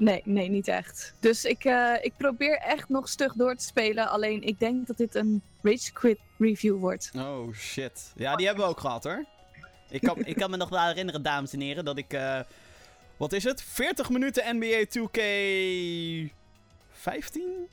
Nee, 0.00 0.22
nee, 0.24 0.48
niet 0.48 0.68
echt. 0.68 1.14
Dus 1.18 1.44
ik, 1.44 1.64
eh, 1.64 1.94
ik 2.00 2.12
probeer 2.16 2.56
echt 2.58 2.88
nog 2.88 3.08
stug 3.08 3.32
door 3.32 3.54
te 3.56 3.64
spelen. 3.64 4.08
Alleen 4.08 4.42
ik 4.42 4.58
denk 4.58 4.86
dat 4.86 4.96
dit 4.96 5.14
een 5.14 5.42
Rage 5.62 5.92
Quit 5.92 6.18
review 6.38 6.78
wordt. 6.78 7.10
Oh 7.16 7.54
shit. 7.54 8.12
Ja, 8.16 8.36
die 8.36 8.46
hebben 8.46 8.64
we 8.64 8.70
ook 8.70 8.80
gehad 8.80 9.04
hoor. 9.04 9.24
Ik 9.90 10.00
kan, 10.00 10.24
ik 10.24 10.36
kan 10.36 10.50
me 10.50 10.56
nog 10.56 10.68
wel 10.68 10.86
herinneren, 10.86 11.22
dames 11.22 11.52
en 11.52 11.60
heren, 11.60 11.84
dat 11.84 11.98
ik. 11.98 12.12
eh, 12.12 12.40
wat 13.16 13.32
is 13.32 13.44
het? 13.44 13.62
40 13.62 14.10
minuten 14.10 14.56
NBA 14.56 14.84
2K. 14.98 15.20
15? 16.92 17.68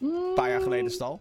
Een 0.00 0.32
paar 0.34 0.48
jaar 0.48 0.60
geleden 0.60 0.86
is 0.86 0.92
het 0.92 1.02
al. 1.02 1.20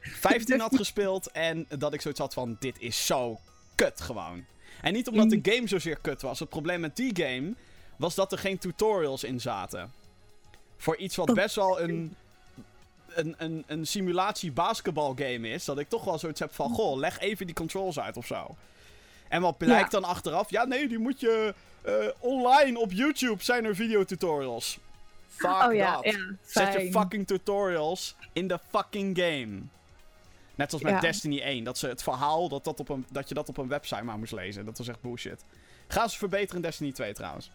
15 0.00 0.60
had 0.60 0.76
gespeeld 0.76 1.30
en 1.30 1.66
dat 1.78 1.94
ik 1.94 2.00
zoiets 2.00 2.20
had 2.20 2.34
van: 2.34 2.56
dit 2.60 2.76
is 2.80 3.06
zo 3.06 3.40
kut 3.74 4.00
gewoon. 4.00 4.44
En 4.82 4.92
niet 4.92 5.08
omdat 5.08 5.30
de 5.30 5.52
game 5.52 5.68
zozeer 5.68 5.98
kut 6.00 6.22
was. 6.22 6.38
Het 6.38 6.48
probleem 6.48 6.80
met 6.80 6.96
die 6.96 7.16
game 7.24 7.54
was 8.00 8.14
dat 8.14 8.32
er 8.32 8.38
geen 8.38 8.58
tutorials 8.58 9.24
in 9.24 9.40
zaten. 9.40 9.92
Voor 10.76 10.96
iets 10.96 11.16
wat 11.16 11.26
Dat- 11.26 11.36
best 11.36 11.54
wel 11.54 11.80
een, 11.80 12.16
een, 13.08 13.34
een, 13.38 13.64
een 13.66 13.86
simulatie 13.86 14.52
basketbalgame 14.52 15.48
is, 15.48 15.64
dat 15.64 15.78
ik 15.78 15.88
toch 15.88 16.04
wel 16.04 16.18
zoiets 16.18 16.40
heb 16.40 16.54
van: 16.54 16.70
goh, 16.74 16.96
leg 16.98 17.18
even 17.18 17.46
die 17.46 17.54
controls 17.54 17.98
uit 18.00 18.16
of 18.16 18.26
zo. 18.26 18.56
En 19.28 19.40
wat 19.40 19.58
blijkt 19.58 19.90
dan 19.90 20.04
achteraf? 20.04 20.50
Ja, 20.50 20.64
nee, 20.64 20.88
die 20.88 20.98
moet 20.98 21.20
je 21.20 21.54
eh, 21.82 21.94
online 22.18 22.78
op 22.78 22.92
YouTube 22.92 23.42
zijn 23.44 23.64
er 23.64 23.74
videotutorials. 23.74 24.78
Fuck 25.28 25.50
oh 25.50 25.74
ja. 25.74 26.00
Zet 26.46 26.72
je 26.72 26.90
fucking 26.90 27.26
tutorials 27.26 28.14
in 28.32 28.48
de 28.48 28.58
fucking 28.70 29.18
game. 29.18 29.60
Net 30.54 30.68
zoals 30.70 30.84
met 30.84 30.92
Ja. 30.92 31.00
Destiny 31.00 31.40
1. 31.40 31.64
Dat 31.64 31.78
ze 31.78 31.86
het 31.86 32.02
verhaal, 32.02 32.48
dat, 32.48 32.64
dat, 32.64 32.80
op 32.80 32.88
een, 32.88 33.06
dat 33.10 33.28
je 33.28 33.34
dat 33.34 33.48
op 33.48 33.56
een 33.56 33.68
website 33.68 34.02
maar 34.02 34.18
moest 34.18 34.32
lezen. 34.32 34.64
Dat 34.64 34.78
was 34.78 34.88
echt 34.88 35.00
bullshit. 35.00 35.44
Gaan 35.88 36.10
ze 36.10 36.18
verbeteren 36.18 36.56
in 36.56 36.62
Destiny 36.62 36.92
2 36.92 37.12
trouwens. 37.12 37.50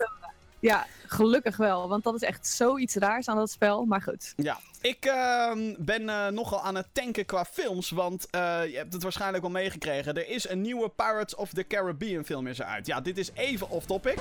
Ja, 0.66 0.86
gelukkig 1.06 1.58
wel. 1.58 1.88
Want 1.88 2.04
dat 2.04 2.16
is 2.16 2.22
echt 2.22 2.48
zoiets 2.48 2.96
raars 2.96 3.28
aan 3.28 3.36
dat 3.38 3.52
spel. 3.52 3.86
Maar 3.86 4.02
goed. 4.02 4.34
Ja, 4.36 4.60
ik 4.82 5.06
ehm, 5.06 5.74
ben 5.78 6.10
eh, 6.10 6.28
nogal 6.28 6.62
aan 6.62 6.76
het 6.76 6.88
tanken 6.92 7.26
qua 7.26 7.46
films. 7.46 7.90
Want 7.90 8.28
eh, 8.30 8.42
je 8.66 8.78
hebt 8.78 8.94
het 8.94 9.04
waarschijnlijk 9.04 9.44
wel 9.44 9.52
meegekregen. 9.52 10.16
Er 10.16 10.30
is 10.30 10.50
een 10.50 10.62
nieuwe 10.62 10.90
Pirates 10.90 11.36
of 11.36 11.50
the 11.50 11.68
Caribbean 11.68 12.26
film 12.26 12.48
is 12.48 12.60
eruit. 12.60 12.88
Ja, 12.88 13.02
dit 13.02 13.18
is 13.18 13.32
even 13.34 13.70
off 13.70 13.86
topic. 13.86 14.18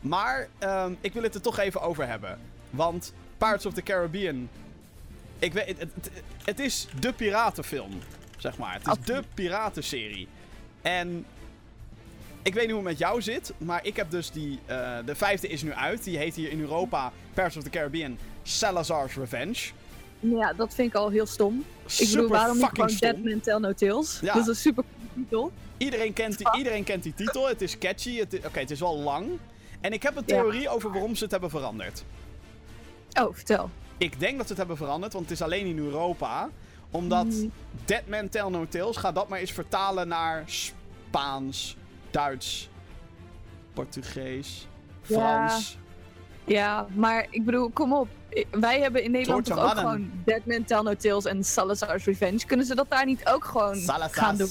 Maar 0.00 0.48
ehm, 0.58 0.94
ik 1.00 1.12
wil 1.12 1.22
het 1.22 1.34
er 1.34 1.40
toch 1.40 1.58
even 1.58 1.80
over 1.80 2.06
hebben. 2.06 2.38
Want 2.70 3.12
Pirates 3.38 3.66
of 3.66 3.74
the 3.74 3.82
Caribbean. 3.82 4.48
Ik 5.38 5.52
weet, 5.52 5.66
het, 5.66 5.78
het, 5.94 6.10
het 6.44 6.58
is 6.58 6.86
de 7.00 7.12
piratenfilm. 7.12 7.98
Zeg 8.36 8.58
maar. 8.58 8.80
Het 8.82 8.98
is 8.98 9.04
de 9.04 9.22
piratenserie. 9.34 10.28
En 10.82 11.26
ik 12.42 12.54
weet 12.54 12.62
niet 12.66 12.72
hoe 12.76 12.80
het 12.80 12.88
met 12.90 12.98
jou 12.98 13.22
zit. 13.22 13.52
Maar 13.58 13.86
ik 13.86 13.96
heb 13.96 14.10
dus 14.10 14.30
die. 14.30 14.58
eh, 14.66 14.96
de 15.04 15.14
vijfde 15.14 15.48
is 15.48 15.62
nu 15.62 15.72
uit. 15.72 16.04
Die 16.04 16.18
heet 16.18 16.34
hier 16.34 16.50
in 16.50 16.60
Europa 16.60 17.12
Pirates 17.34 17.56
of 17.56 17.62
the 17.62 17.70
Caribbean 17.70 18.18
Salazar's 18.42 19.14
Revenge. 19.14 19.70
Ja, 20.20 20.52
dat 20.52 20.74
vind 20.74 20.88
ik 20.88 20.94
al 20.94 21.08
heel 21.10 21.26
stom. 21.26 21.58
Ik 21.84 21.90
Super 21.90 22.14
bedoel, 22.14 22.28
waarom 22.28 22.56
niet 22.56 22.68
gewoon 22.72 23.40
Tell 23.40 23.58
No 23.58 23.72
Tales? 23.72 24.18
Ja. 24.22 24.32
Dat 24.32 24.42
is 24.42 24.48
een 24.48 24.54
super 24.56 24.84
coole 24.84 25.14
titel. 25.14 25.52
Iedereen 25.76 26.12
kent, 26.12 26.38
die, 26.38 26.48
iedereen 26.56 26.84
kent 26.84 27.02
die 27.02 27.14
titel. 27.14 27.48
Het 27.48 27.62
is 27.62 27.78
catchy. 27.78 28.20
Oké, 28.46 28.58
het 28.58 28.70
is 28.70 28.80
wel 28.80 28.98
lang. 28.98 29.28
En 29.80 29.92
ik 29.92 30.02
heb 30.02 30.16
een 30.16 30.24
theorie 30.24 30.68
over 30.68 30.92
waarom 30.92 31.14
ze 31.14 31.22
het 31.22 31.32
hebben 31.32 31.50
veranderd. 31.50 32.04
Oh, 33.20 33.34
vertel. 33.34 33.70
Ik 33.98 34.20
denk 34.20 34.32
dat 34.36 34.42
ze 34.42 34.48
het 34.48 34.58
hebben 34.58 34.76
veranderd, 34.76 35.12
want 35.12 35.24
het 35.24 35.34
is 35.34 35.42
alleen 35.42 35.66
in 35.66 35.78
Europa. 35.78 36.48
Omdat 36.90 37.24
Mm. 37.26 37.52
Dead 37.84 38.06
Man 38.06 38.28
Tell 38.28 38.48
No 38.48 38.66
Tales, 38.68 38.96
ga 38.96 39.12
dat 39.12 39.28
maar 39.28 39.38
eens 39.38 39.52
vertalen 39.52 40.08
naar 40.08 40.44
Spaans, 40.46 41.76
Duits, 42.10 42.68
Portugees. 43.74 44.66
Frans. 45.02 45.78
Ja, 46.44 46.86
maar 46.94 47.26
ik 47.30 47.44
bedoel, 47.44 47.70
kom 47.70 47.92
op. 47.92 48.08
Wij 48.50 48.80
hebben 48.80 49.02
in 49.02 49.10
Nederland 49.10 49.44
toch 49.44 49.58
ook 49.58 49.78
gewoon 49.78 50.10
Dead 50.24 50.44
Man 50.44 50.64
Tell 50.64 50.80
No 50.80 50.94
Tales 50.96 51.24
en 51.24 51.44
Salazar's 51.44 52.04
Revenge. 52.04 52.46
Kunnen 52.46 52.66
ze 52.66 52.74
dat 52.74 52.86
daar 52.90 53.04
niet 53.06 53.28
ook 53.28 53.44
gewoon 53.44 53.76
Salazar's. 53.76 54.12
gaan 54.18 54.36
doen? 54.36 54.50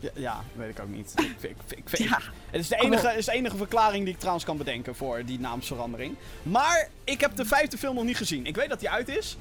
Ja, 0.00 0.10
ja, 0.14 0.40
weet 0.54 0.70
ik 0.70 0.80
ook 0.82 0.88
niet. 0.88 1.12
Ik, 1.40 1.48
ik, 1.68 1.90
ik, 1.90 1.98
Ja, 1.98 2.18
Het 2.50 2.60
is 2.60 2.68
de, 2.68 2.76
enige, 2.76 3.08
is 3.16 3.24
de 3.24 3.32
enige 3.32 3.56
verklaring 3.56 4.04
die 4.04 4.12
ik 4.12 4.18
trouwens 4.18 4.44
kan 4.44 4.56
bedenken 4.56 4.94
voor 4.94 5.24
die 5.24 5.40
naamsverandering. 5.40 6.16
Maar 6.42 6.88
ik 7.04 7.20
heb 7.20 7.36
de 7.36 7.44
vijfde 7.44 7.78
film 7.78 7.94
nog 7.94 8.04
niet 8.04 8.16
gezien. 8.16 8.46
Ik 8.46 8.56
weet 8.56 8.68
dat 8.68 8.80
die 8.80 8.90
uit 8.90 9.08
is. 9.08 9.36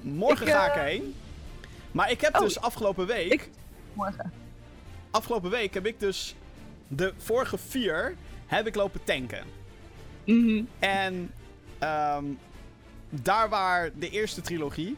Morgen 0.00 0.46
ga 0.46 0.66
ik 0.66 0.72
eh, 0.74 0.80
erheen. 0.80 1.14
Maar 1.92 2.10
ik 2.10 2.20
heb 2.20 2.34
oh, 2.34 2.40
dus 2.40 2.60
afgelopen 2.60 3.06
week... 3.06 3.32
ik- 3.32 3.50
morgen. 3.92 4.32
Afgelopen 5.10 5.50
week 5.50 5.74
heb 5.74 5.86
ik 5.86 6.00
dus 6.00 6.34
de 6.88 7.12
vorige 7.16 7.58
vier 7.58 8.14
heb 8.46 8.66
ik 8.66 8.74
lopen 8.74 9.04
tanken. 9.04 9.44
Mhm. 10.24 10.62
En 10.78 11.32
ehm, 11.78 12.24
daar 13.08 13.48
waar 13.48 13.90
de 13.98 14.10
eerste 14.10 14.40
trilogie 14.40 14.96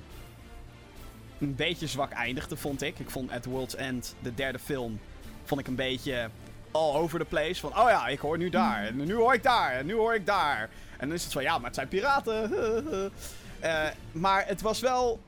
een 1.40 1.54
beetje 1.54 1.86
zwak 1.86 2.12
eindigde, 2.12 2.56
vond 2.56 2.82
ik. 2.82 2.98
Ik 2.98 3.10
vond 3.10 3.30
At 3.30 3.44
World's 3.44 3.74
End, 3.74 4.14
de 4.22 4.34
derde 4.34 4.58
film, 4.58 5.00
vond 5.44 5.60
ik 5.60 5.66
een 5.66 5.74
beetje 5.74 6.30
all 6.70 6.94
over 6.94 7.18
the 7.18 7.24
place. 7.24 7.60
Van, 7.60 7.70
oh 7.70 7.88
ja, 7.88 8.06
ik 8.06 8.18
hoor 8.18 8.38
nu 8.38 8.50
daar. 8.50 8.86
En 8.86 8.96
nu 8.96 9.14
hoor 9.14 9.34
ik 9.34 9.42
daar. 9.42 9.72
En 9.72 9.86
nu 9.86 9.94
hoor 9.94 10.14
ik 10.14 10.26
daar. 10.26 10.70
En 10.98 11.06
dan 11.06 11.16
is 11.16 11.24
het 11.24 11.32
van, 11.32 11.42
ja, 11.42 11.56
maar 11.56 11.66
het 11.66 11.74
zijn 11.74 11.88
piraten. 11.88 12.52
uh, 13.64 13.86
maar 14.12 14.46
het 14.46 14.60
was 14.60 14.80
wel... 14.80 15.20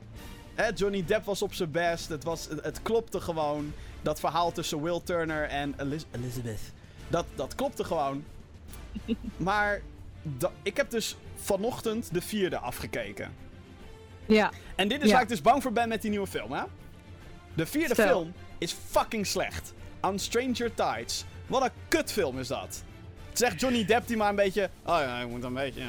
Hè, 0.55 0.69
Johnny 0.75 1.05
Depp 1.05 1.25
was 1.25 1.43
op 1.43 1.55
zijn 1.55 1.71
best. 1.71 2.09
Het, 2.09 2.25
was, 2.25 2.49
het, 2.62 2.83
klopte 2.83 3.21
gewoon. 3.21 3.73
Dat 4.02 4.21
verhaal 4.21 4.52
tussen 4.52 4.83
Will 4.83 5.00
Turner 5.04 5.49
en 5.49 5.75
Elizabeth. 6.11 6.73
Dat, 7.09 7.25
dat 7.35 7.54
klopte 7.54 7.85
gewoon. 7.85 8.25
maar 9.37 9.80
ik 10.62 10.76
heb 10.76 10.90
dus 10.90 11.16
vanochtend 11.35 12.14
de 12.14 12.21
vierde 12.21 12.59
afgekeken. 12.59 13.33
Ja. 14.26 14.50
En 14.76 14.88
dit 14.88 15.02
is 15.02 15.12
waar 15.12 15.23
ik 15.23 15.28
dus 15.28 15.42
bang 15.42 15.62
voor 15.62 15.73
ben 15.73 15.88
met 15.88 16.02
die 16.02 16.11
nieuwe 16.11 16.26
film, 16.26 16.52
hè? 16.52 16.62
De 17.54 17.66
vierde 17.66 17.95
film 17.95 18.33
is 18.59 18.76
fucking 18.90 19.26
slecht. 19.26 19.73
On 20.00 20.19
Stranger 20.19 20.75
Tides. 20.75 21.25
Wat 21.47 21.62
een 21.62 21.71
kutfilm 21.88 22.38
is 22.38 22.49
dat. 22.49 22.83
Zegt 23.33 23.61
Johnny 23.61 23.85
Depp 23.85 24.07
die 24.07 24.16
maar 24.16 24.28
een 24.28 24.35
beetje... 24.35 24.71
Oh 24.85 24.99
ja, 24.99 25.21
ik 25.21 25.28
moet 25.28 25.45
een 25.45 25.54
beetje... 25.54 25.83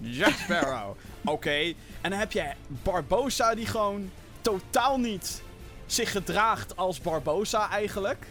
Jack 0.00 0.32
Sparrow. 0.32 0.96
Oké. 1.24 1.74
En 2.00 2.10
dan 2.10 2.18
heb 2.18 2.32
je 2.32 2.52
Barbosa 2.66 3.54
die 3.54 3.66
gewoon 3.66 4.10
totaal 4.40 4.98
niet 4.98 5.42
zich 5.86 6.10
gedraagt 6.10 6.76
als 6.76 7.00
Barbosa 7.00 7.70
eigenlijk. 7.70 8.26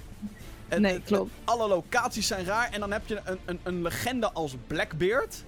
En, 0.67 0.81
nee, 0.81 1.01
klopt. 1.01 1.31
Alle 1.43 1.67
locaties 1.67 2.27
zijn 2.27 2.45
raar. 2.45 2.71
En 2.71 2.79
dan 2.79 2.91
heb 2.91 3.07
je 3.07 3.21
een, 3.23 3.39
een, 3.45 3.59
een 3.63 3.81
legende 3.81 4.31
als 4.31 4.55
Blackbeard. 4.67 5.43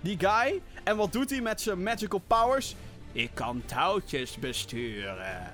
Die 0.00 0.18
guy. 0.18 0.60
En 0.84 0.96
wat 0.96 1.12
doet 1.12 1.30
hij 1.30 1.40
met 1.40 1.60
zijn 1.60 1.82
magical 1.82 2.22
powers? 2.26 2.76
Ik 3.12 3.30
kan 3.34 3.62
touwtjes 3.64 4.36
besturen. 4.36 5.50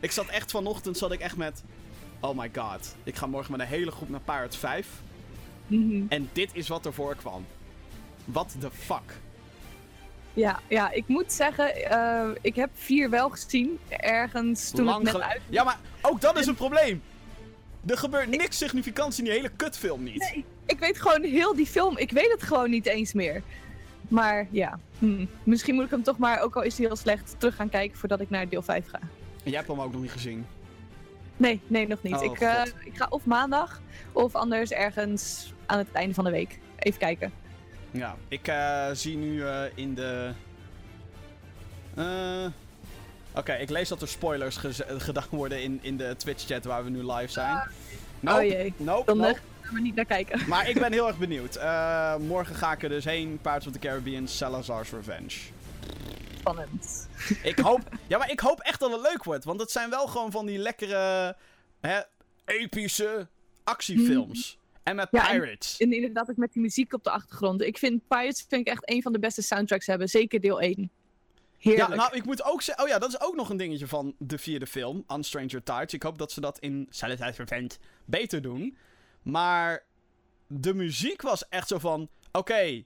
Ik 0.00 0.10
zat 0.10 0.26
echt 0.26 0.50
vanochtend 0.50 0.98
zat 0.98 1.12
ik 1.12 1.20
echt 1.20 1.36
met... 1.36 1.62
Oh 2.20 2.38
my 2.38 2.50
god. 2.54 2.94
Ik 3.02 3.16
ga 3.16 3.26
morgen 3.26 3.52
met 3.52 3.60
een 3.60 3.66
hele 3.66 3.90
groep 3.90 4.08
naar 4.08 4.20
Pirates 4.20 4.56
5. 4.56 4.88
Mhm. 5.66 6.02
En 6.08 6.28
dit 6.32 6.50
is 6.52 6.68
wat 6.68 6.86
ervoor 6.86 7.14
kwam. 7.14 7.46
What 8.24 8.54
the 8.60 8.70
fuck? 8.70 9.18
Ja, 10.40 10.60
ja, 10.68 10.90
ik 10.90 11.04
moet 11.06 11.32
zeggen, 11.32 11.72
uh, 11.92 12.28
ik 12.40 12.54
heb 12.54 12.70
vier 12.74 13.10
wel 13.10 13.28
gezien. 13.28 13.78
Ergens 13.88 14.70
toen 14.70 14.84
Lang 14.84 15.04
het 15.04 15.12
net 15.12 15.22
uit... 15.22 15.40
Ja, 15.48 15.64
maar 15.64 15.78
ook 16.00 16.20
dat 16.20 16.38
is 16.38 16.46
een 16.46 16.54
probleem. 16.54 17.02
Er 17.86 17.98
gebeurt 17.98 18.28
niks 18.28 18.58
significants 18.58 19.18
in 19.18 19.24
die 19.24 19.32
hele 19.32 19.50
kutfilm 19.56 20.02
niet. 20.02 20.32
Nee, 20.32 20.44
ik 20.66 20.78
weet 20.78 21.00
gewoon 21.00 21.22
heel 21.22 21.54
die 21.54 21.66
film. 21.66 21.98
Ik 21.98 22.10
weet 22.10 22.30
het 22.30 22.42
gewoon 22.42 22.70
niet 22.70 22.86
eens 22.86 23.12
meer. 23.12 23.42
Maar 24.08 24.46
ja, 24.50 24.78
hm. 24.98 25.26
misschien 25.42 25.74
moet 25.74 25.84
ik 25.84 25.90
hem 25.90 26.02
toch 26.02 26.18
maar, 26.18 26.40
ook 26.40 26.56
al 26.56 26.62
is 26.62 26.76
hij 26.76 26.86
heel 26.86 26.96
slecht, 26.96 27.34
terug 27.38 27.56
gaan 27.56 27.68
kijken 27.68 27.98
voordat 27.98 28.20
ik 28.20 28.30
naar 28.30 28.48
deel 28.48 28.62
5 28.62 28.86
ga. 28.88 28.98
En 28.98 29.50
jij 29.50 29.54
hebt 29.54 29.68
hem 29.68 29.80
ook 29.80 29.92
nog 29.92 30.00
niet 30.00 30.10
gezien? 30.10 30.46
Nee, 31.36 31.60
nee, 31.66 31.86
nog 31.86 32.02
niet. 32.02 32.14
Oh, 32.14 32.24
ik, 32.24 32.40
uh, 32.40 32.62
ik 32.84 32.96
ga 32.96 33.06
of 33.08 33.24
maandag 33.24 33.80
of 34.12 34.34
anders 34.34 34.70
ergens 34.70 35.52
aan 35.66 35.78
het 35.78 35.92
einde 35.92 36.14
van 36.14 36.24
de 36.24 36.30
week. 36.30 36.58
Even 36.78 36.98
kijken. 36.98 37.32
Ja, 37.90 38.16
ik 38.28 38.48
uh, 38.48 38.86
zie 38.92 39.16
nu 39.16 39.32
uh, 39.32 39.62
in 39.74 39.94
de. 39.94 40.32
Oké, 43.34 43.52
ik 43.52 43.70
lees 43.70 43.88
dat 43.88 44.02
er 44.02 44.08
spoilers 44.08 44.56
gedaan 44.98 45.28
worden 45.30 45.62
in, 45.62 45.78
in 45.82 45.96
de 45.96 46.14
Twitch-chat 46.16 46.64
waar 46.64 46.84
we 46.84 46.90
nu 46.90 47.12
live 47.12 47.32
zijn. 47.32 47.56
Ah. 47.56 47.66
Nope, 48.20 48.38
oh 48.38 48.44
jee. 48.44 48.74
Nope, 48.76 49.14
nope. 49.14 49.38
gaan 49.60 49.74
we 49.74 49.80
niet 49.80 49.94
naar 49.94 50.04
kijken. 50.04 50.48
Maar 50.48 50.68
ik 50.68 50.78
ben 50.78 50.92
heel 50.98 51.06
erg 51.06 51.18
benieuwd. 51.18 51.54
morgen 52.20 52.54
ga 52.54 52.72
ik 52.72 52.82
er 52.82 52.88
dus 52.88 53.04
heen. 53.04 53.38
Pirates 53.42 53.66
of 53.66 53.72
the 53.72 53.78
Caribbean, 53.78 54.28
Salazar's 54.28 54.90
Revenge. 54.90 55.36
Spannend. 56.38 57.08
Ik 57.42 57.58
hoop, 57.58 57.80
ja, 58.06 58.18
maar 58.18 58.30
ik 58.30 58.40
hoop 58.40 58.60
echt 58.60 58.80
dat 58.80 58.90
het 58.90 59.00
leuk 59.00 59.24
wordt. 59.24 59.44
Want 59.44 59.60
het 59.60 59.70
zijn 59.70 59.90
wel 59.90 60.06
gewoon 60.06 60.30
van 60.30 60.46
die 60.46 60.58
lekkere, 60.58 61.36
hè, 61.80 62.00
epische 62.44 63.28
actiefilms. 63.64 64.58
En 64.82 64.96
met 64.96 65.10
Pirates. 65.10 65.76
En, 65.78 65.86
en, 65.86 65.94
inderdaad 65.96 66.30
ook 66.30 66.36
met 66.36 66.52
die 66.52 66.62
muziek 66.62 66.92
op 66.92 67.04
de 67.04 67.10
achtergrond. 67.10 67.62
Ik 67.62 67.78
vind 67.78 68.08
Pirates 68.08 68.44
vind 68.48 68.66
ik 68.66 68.72
echt 68.72 68.90
een 68.90 69.02
van 69.02 69.12
de 69.12 69.18
beste 69.18 69.42
soundtracks 69.42 69.86
hebben. 69.86 70.08
Zeker 70.08 70.40
deel 70.40 70.60
1. 70.60 70.90
Heerlijk. 71.58 71.88
Ja, 71.88 71.94
nou, 71.94 72.16
ik 72.16 72.24
moet 72.24 72.44
ook 72.44 72.62
zeggen... 72.62 72.84
Oh 72.84 72.90
ja, 72.90 72.98
dat 72.98 73.08
is 73.08 73.20
ook 73.20 73.34
nog 73.34 73.50
een 73.50 73.56
dingetje 73.56 73.86
van 73.86 74.14
de 74.18 74.38
vierde 74.38 74.66
film, 74.66 75.04
On 75.06 75.24
Stranger 75.24 75.62
Tides. 75.62 75.94
Ik 75.94 76.02
hoop 76.02 76.18
dat 76.18 76.32
ze 76.32 76.40
dat 76.40 76.58
in 76.58 76.86
Silent 76.90 77.20
Revenge 77.20 77.70
beter 78.04 78.42
doen. 78.42 78.76
Maar 79.22 79.84
de 80.46 80.74
muziek 80.74 81.22
was 81.22 81.48
echt 81.48 81.68
zo 81.68 81.78
van... 81.78 82.08
Oké, 82.32 82.84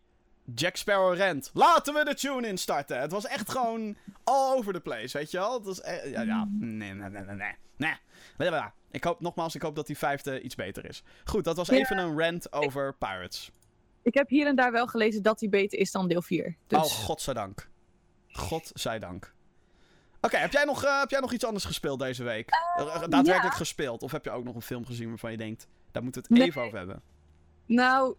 Jack 0.55 0.77
Sparrow 0.77 1.15
rent. 1.15 1.51
Laten 1.55 1.95
we 1.95 2.05
de 2.05 2.15
tune 2.15 2.49
instarten. 2.49 3.01
Het 3.01 3.13
was 3.13 3.27
echt 3.27 3.51
gewoon 3.51 3.97
all 4.25 4.57
over 4.57 4.73
the 4.73 4.81
place, 4.81 5.19
weet 5.19 5.31
je 5.31 5.39
wel? 5.39 5.55
Het 5.55 5.65
was 5.65 5.83
e- 5.83 6.11
ja, 6.11 6.21
ja, 6.21 6.49
nee, 6.51 6.93
nee, 6.93 7.11
nee, 7.11 7.23
nee, 7.23 7.55
nee. 7.77 7.95
nee. 8.37 8.63
Ik 8.91 9.05
hoop, 9.05 9.21
nogmaals, 9.21 9.55
ik 9.55 9.63
hoop 9.63 9.77
dat 9.77 9.87
die 9.87 9.99
vijfde 9.99 10.41
iets 10.41 10.55
beter 10.55 10.89
is. 10.89 11.03
Goed, 11.25 11.45
dat 11.45 11.57
was 11.57 11.69
even 11.69 11.99
een 11.99 12.19
rant 12.19 12.53
over 12.53 12.95
Pirates. 12.95 13.51
Ik 14.03 14.15
heb 14.15 14.29
hier 14.29 14.47
en 14.47 14.57
daar 14.57 14.73
wel 14.73 14.87
gelezen 14.87 15.23
dat 15.23 15.39
die 15.39 15.49
beter 15.49 15.79
is 15.79 15.91
dan 15.91 16.09
deel 16.09 16.23
4. 16.23 16.57
Dus... 16.67 16.79
Oh, 16.79 16.85
godzijdank. 16.85 17.69
Godzijdank. 18.29 19.35
Oké, 20.21 20.37
heb, 20.37 20.53
jij 20.53 20.65
nog, 20.65 20.85
uh, 20.85 21.01
heb 21.01 21.11
jij 21.11 21.21
nog 21.21 21.33
iets 21.33 21.45
anders 21.45 21.65
gespeeld 21.65 21.99
deze 21.99 22.23
week? 22.23 22.51
Uh, 22.79 23.03
Daadwerkelijk 23.09 23.55
gespeeld? 23.55 24.03
Of 24.03 24.13
heb 24.13 24.25
je 24.25 24.31
ook 24.31 24.45
nog 24.45 24.55
een 24.55 24.63
film 24.63 24.87
gezien 24.87 25.09
waarvan 25.09 25.31
je 25.31 25.37
denkt, 25.37 25.69
daar 25.93 26.03
moeten 26.03 26.23
we 26.23 26.35
het 26.35 26.47
even 26.47 26.63
over 26.63 26.79
hebben? 26.79 27.03
Nou, 27.67 28.17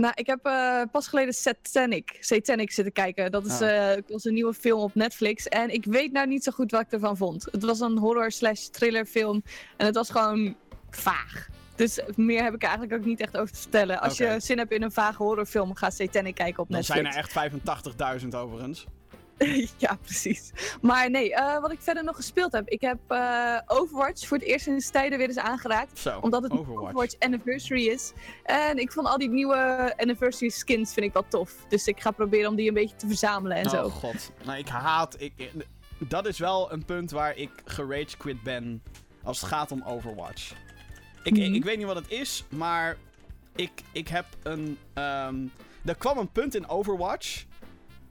nou, 0.00 0.12
ik 0.14 0.26
heb 0.26 0.46
uh, 0.46 0.82
pas 0.92 1.08
geleden 1.08 1.34
Satanic, 1.34 2.16
Satanic 2.20 2.72
zitten 2.72 2.92
kijken. 2.92 3.30
Dat 3.30 3.46
is, 3.46 3.62
oh. 3.62 3.92
was 4.08 4.24
een 4.24 4.34
nieuwe 4.34 4.54
film 4.54 4.80
op 4.80 4.94
Netflix. 4.94 5.46
En 5.46 5.70
ik 5.70 5.84
weet 5.84 6.12
nou 6.12 6.26
niet 6.26 6.44
zo 6.44 6.52
goed 6.52 6.70
wat 6.70 6.80
ik 6.80 6.92
ervan 6.92 7.16
vond. 7.16 7.48
Het 7.50 7.64
was 7.64 7.80
een 7.80 7.98
horror 7.98 8.30
slash 8.30 8.66
thriller 8.66 9.06
film. 9.06 9.42
En 9.76 9.86
het 9.86 9.94
was 9.94 10.10
gewoon 10.10 10.56
vaag. 10.90 11.48
Dus 11.74 12.00
meer 12.14 12.42
heb 12.42 12.54
ik 12.54 12.62
eigenlijk 12.62 12.92
ook 12.92 13.04
niet 13.04 13.20
echt 13.20 13.36
over 13.36 13.54
te 13.54 13.60
vertellen. 13.60 14.00
Als 14.00 14.16
je 14.16 14.34
zin 14.38 14.58
hebt 14.58 14.72
in 14.72 14.82
een 14.82 14.92
vage 14.92 15.22
horrorfilm, 15.22 15.74
ga 15.74 15.90
Satanic 15.90 16.34
kijken 16.34 16.62
op 16.62 16.68
Netflix. 16.68 17.02
Dan 17.02 17.12
zijn 17.12 17.34
er 17.42 17.56
echt 18.00 18.22
85.000 18.22 18.28
overigens. 18.28 18.86
ja, 19.76 19.98
precies. 20.02 20.50
Maar 20.80 21.10
nee, 21.10 21.30
uh, 21.30 21.60
wat 21.60 21.72
ik 21.72 21.80
verder 21.80 22.04
nog 22.04 22.16
gespeeld 22.16 22.52
heb. 22.52 22.68
Ik 22.68 22.80
heb 22.80 22.98
uh, 23.08 23.58
Overwatch 23.66 24.26
voor 24.26 24.36
het 24.36 24.46
eerst 24.46 24.66
in 24.66 24.76
de 24.76 24.88
tijden 24.90 25.18
weer 25.18 25.28
eens 25.28 25.38
aangeraakt. 25.38 25.98
Zo, 25.98 26.18
omdat 26.18 26.42
het 26.42 26.52
Overwatch. 26.52 26.82
Overwatch 26.82 27.14
Anniversary 27.18 27.86
is. 27.86 28.12
En 28.44 28.78
ik 28.78 28.92
vond 28.92 29.06
al 29.06 29.18
die 29.18 29.28
nieuwe 29.28 29.94
Anniversary 29.96 30.50
skins 30.50 30.92
vind 30.92 31.06
ik 31.06 31.12
wel 31.12 31.24
tof. 31.28 31.54
Dus 31.68 31.86
ik 31.86 32.00
ga 32.00 32.10
proberen 32.10 32.50
om 32.50 32.56
die 32.56 32.68
een 32.68 32.74
beetje 32.74 32.96
te 32.96 33.06
verzamelen 33.06 33.56
en 33.56 33.66
oh, 33.66 33.72
zo. 33.72 33.84
Oh 33.84 33.92
god. 33.92 34.32
Nou, 34.44 34.58
ik 34.58 34.68
haat... 34.68 35.16
Ik, 35.20 35.50
dat 35.98 36.26
is 36.26 36.38
wel 36.38 36.72
een 36.72 36.84
punt 36.84 37.10
waar 37.10 37.36
ik 37.36 37.50
gerage 37.64 38.16
quit 38.16 38.42
ben 38.42 38.82
als 39.22 39.40
het 39.40 39.48
gaat 39.48 39.72
om 39.72 39.82
Overwatch. 39.86 40.52
Ik, 41.22 41.36
ik, 41.36 41.50
mhm. 41.50 41.62
weet 41.62 41.76
niet 41.76 41.86
wat 41.86 41.96
het 41.96 42.10
is, 42.10 42.44
maar 42.48 42.96
ik, 43.54 43.70
ik 43.92 44.08
heb 44.08 44.26
een... 44.42 44.78
Um, 44.94 45.52
er 45.84 45.96
kwam 45.96 46.18
een 46.18 46.32
punt 46.32 46.54
in 46.54 46.68
Overwatch 46.68 47.44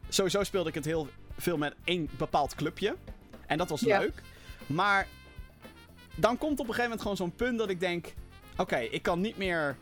Sowieso 0.10 0.44
speelde 0.44 0.70
ik 0.70 0.76
het 0.76 0.86
heel 0.86 1.08
veel 1.38 1.58
met 1.58 1.76
één 1.84 2.10
bepaald 2.18 2.56
clubje. 2.56 2.96
En 3.46 3.58
dat 3.58 3.70
was 3.70 3.82
leuk. 3.82 4.22
Maar 4.66 5.08
dan 6.16 6.38
komt 6.38 6.60
op 6.60 6.68
een 6.68 6.74
gegeven 6.74 6.84
moment 6.84 7.02
gewoon 7.02 7.18
zo'n 7.18 7.36
punt 7.36 7.58
dat 7.58 7.70
ik 7.70 7.80
denk: 7.80 8.14
oké, 8.58 8.78
ik 8.78 9.02
kan 9.02 9.22
niet 9.22 9.38
meer 9.38 9.78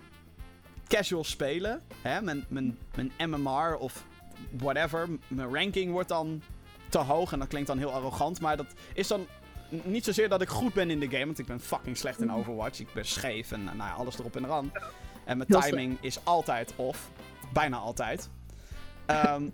casual 0.88 1.24
spelen. 1.24 1.82
Hè? 2.02 2.22
Mijn, 2.22 2.46
mijn, 2.48 2.78
mijn 2.96 3.30
MMR 3.30 3.78
of 3.78 4.06
whatever. 4.52 5.08
Mijn 5.28 5.54
ranking 5.54 5.92
wordt 5.92 6.10
dan 6.10 6.42
te 6.90 6.98
hoog. 6.98 7.32
En 7.32 7.40
dat 7.40 7.48
klinkt 7.48 7.68
dan 7.68 7.78
heel 7.78 7.92
arrogant. 7.92 8.42
Maar 8.42 8.58
dat 8.58 8.74
is 8.94 9.08
dan 9.08 9.28
niet 9.70 10.04
zozeer 10.04 10.30
dat 10.30 10.42
ik 10.42 10.50
goed 10.50 10.74
ben 10.74 10.90
in 10.90 11.00
de 11.00 11.10
game. 11.10 11.26
Want 11.26 11.40
ik 11.40 11.46
ben 11.46 11.60
fucking 11.60 11.98
slecht 11.98 12.22
in 12.22 12.32
Overwatch. 12.32 12.80
Ik 12.80 12.94
ben 12.94 13.06
scheef 13.06 13.52
en 13.52 13.64
nou 13.64 13.78
ja, 13.78 13.94
alles 13.94 14.20
erop 14.20 14.36
en 14.36 14.44
eraan. 14.44 14.72
En 15.26 15.38
mijn 15.38 15.50
timing 15.50 15.98
is 16.02 16.20
altijd 16.24 16.74
off. 16.76 17.10
Bijna 17.54 17.78
altijd. 17.78 18.30
Um, 19.08 19.54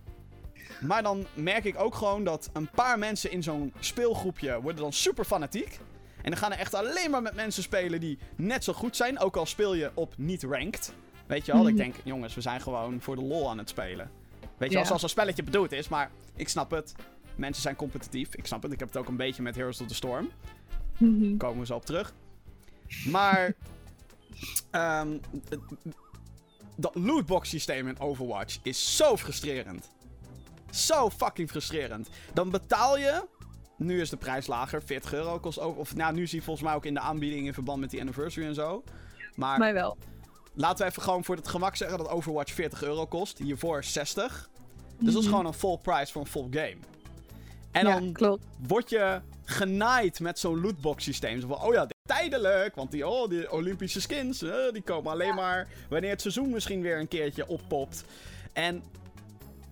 Maar 0.81 1.03
dan 1.03 1.25
merk 1.33 1.63
ik 1.63 1.79
ook 1.79 1.95
gewoon 1.95 2.23
dat 2.23 2.49
een 2.53 2.69
paar 2.69 2.99
mensen 2.99 3.31
in 3.31 3.43
zo'n 3.43 3.73
speelgroepje 3.79 4.61
worden 4.61 4.81
dan 4.81 4.93
super 4.93 5.25
fanatiek. 5.25 5.79
En 6.21 6.31
dan 6.31 6.39
gaan 6.39 6.51
er 6.51 6.57
echt 6.57 6.73
alleen 6.73 7.11
maar 7.11 7.21
met 7.21 7.35
mensen 7.35 7.63
spelen 7.63 7.99
die 7.99 8.19
net 8.35 8.63
zo 8.63 8.73
goed 8.73 8.95
zijn. 8.95 9.19
Ook 9.19 9.35
al 9.35 9.45
speel 9.45 9.73
je 9.73 9.91
op 9.93 10.13
niet 10.17 10.43
ranked. 10.43 10.93
Weet 11.25 11.45
je 11.45 11.51
wel? 11.51 11.67
Ik 11.67 11.73
mhm. 11.73 11.83
denk, 11.83 11.95
jongens, 12.03 12.35
we 12.35 12.41
zijn 12.41 12.61
gewoon 12.61 13.01
voor 13.01 13.15
de 13.15 13.21
lol 13.21 13.49
aan 13.49 13.57
het 13.57 13.69
spelen. 13.69 14.11
Weet 14.57 14.69
je 14.69 14.75
wel, 14.75 14.85
zoals 14.85 15.03
een 15.03 15.09
spelletje 15.09 15.43
bedoeld 15.43 15.71
is. 15.71 15.87
Maar 15.87 16.11
ik 16.35 16.49
snap 16.49 16.71
het. 16.71 16.95
Mensen 17.35 17.61
zijn 17.61 17.75
competitief. 17.75 18.35
Ik 18.35 18.45
snap 18.45 18.63
het. 18.63 18.71
Ik 18.71 18.79
heb 18.79 18.87
het 18.87 18.97
ook 18.97 19.07
een 19.07 19.17
beetje 19.17 19.41
met 19.41 19.55
Heroes 19.55 19.81
of 19.81 19.87
the 19.87 19.95
Storm. 19.95 20.29
Mm 20.97 21.37
Komen 21.37 21.59
we 21.59 21.65
zo 21.65 21.75
op 21.75 21.85
terug. 21.85 22.13
Maar... 23.05 23.53
Um, 24.71 25.19
dat 26.75 26.95
lootbox 26.95 27.49
systeem 27.49 27.87
in 27.87 27.99
Overwatch 27.99 28.59
is 28.63 28.95
zo 28.95 29.17
frustrerend. 29.17 29.89
Zo 30.71 31.09
fucking 31.09 31.49
frustrerend. 31.49 32.09
Dan 32.33 32.49
betaal 32.49 32.97
je. 32.97 33.27
Nu 33.77 34.01
is 34.01 34.09
de 34.09 34.17
prijs 34.17 34.47
lager, 34.47 34.83
40 34.83 35.13
euro 35.13 35.39
kost 35.39 35.59
ook. 35.59 35.77
Of 35.77 35.95
nou, 35.95 36.13
nu 36.13 36.27
zie 36.27 36.39
je 36.39 36.45
volgens 36.45 36.65
mij 36.65 36.75
ook 36.75 36.85
in 36.85 36.93
de 36.93 36.99
aanbieding 36.99 37.45
in 37.45 37.53
verband 37.53 37.79
met 37.79 37.89
die 37.89 37.99
anniversary 37.99 38.47
en 38.47 38.55
zo. 38.55 38.83
Maar. 39.35 39.57
Mij 39.57 39.73
wel. 39.73 39.97
Laten 40.53 40.85
we 40.85 40.91
even 40.91 41.03
gewoon 41.03 41.23
voor 41.23 41.35
het 41.35 41.47
gemak 41.47 41.75
zeggen 41.75 41.97
dat 41.97 42.09
Overwatch 42.09 42.53
40 42.53 42.83
euro 42.83 43.05
kost. 43.05 43.37
Hiervoor 43.37 43.83
60. 43.83 44.49
Dus 44.97 45.13
dat 45.13 45.21
is 45.21 45.29
mhm. 45.29 45.29
gewoon 45.29 45.45
een 45.45 45.59
full 45.59 45.77
price 45.77 46.11
voor 46.11 46.21
een 46.21 46.27
full 46.27 46.47
game. 46.49 46.77
En 47.71 47.85
dan 47.85 48.11
klopt. 48.11 48.45
word 48.67 48.89
je 48.89 49.21
genaaid 49.45 50.19
met 50.19 50.39
zo'n 50.39 50.61
lootbox 50.61 51.03
systeem. 51.03 51.41
Zo 51.41 51.47
van, 51.47 51.61
oh 51.61 51.73
ja, 51.73 51.87
tijdelijk. 52.03 52.75
Want 52.75 52.91
die, 52.91 53.07
oh, 53.07 53.29
die 53.29 53.51
Olympische 53.51 54.01
skins, 54.01 54.39
die 54.71 54.81
komen 54.81 55.11
alleen 55.11 55.35
maar 55.35 55.67
wanneer 55.89 56.09
het 56.09 56.21
seizoen 56.21 56.49
misschien 56.49 56.81
weer 56.81 56.99
een 56.99 57.07
keertje 57.07 57.47
oppopt. 57.47 58.03
En 58.53 58.83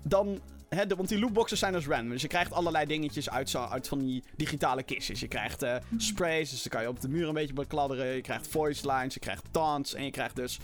dan 0.04 0.40
He, 0.70 0.88
de, 0.88 0.96
want 0.96 1.10
die 1.10 1.20
lootboxes 1.20 1.60
zijn 1.60 1.74
dus 1.74 1.88
random. 1.88 2.10
Dus 2.10 2.22
je 2.22 2.28
krijgt 2.28 2.52
allerlei 2.52 2.86
dingetjes 2.86 3.30
uit, 3.30 3.50
zo, 3.50 3.64
uit 3.64 3.88
van 3.88 4.00
die 4.00 4.24
digitale 4.36 4.84
kistjes. 4.84 5.20
Je 5.20 5.28
krijgt 5.28 5.64
uh, 5.64 5.76
sprays, 5.98 6.50
dus 6.50 6.62
dan 6.62 6.72
kan 6.72 6.82
je 6.82 6.88
op 6.88 7.02
de 7.02 7.10
muur 7.10 7.28
een 7.28 7.34
beetje 7.34 7.54
bekladderen. 7.54 8.06
Je 8.06 8.22
krijgt 8.22 8.48
voice 8.48 8.92
lines, 8.92 9.14
je 9.14 9.20
krijgt 9.20 9.44
taunts. 9.52 9.94
En 9.94 10.04
je 10.04 10.12
krijgt 10.12 10.36
dus 10.36 10.60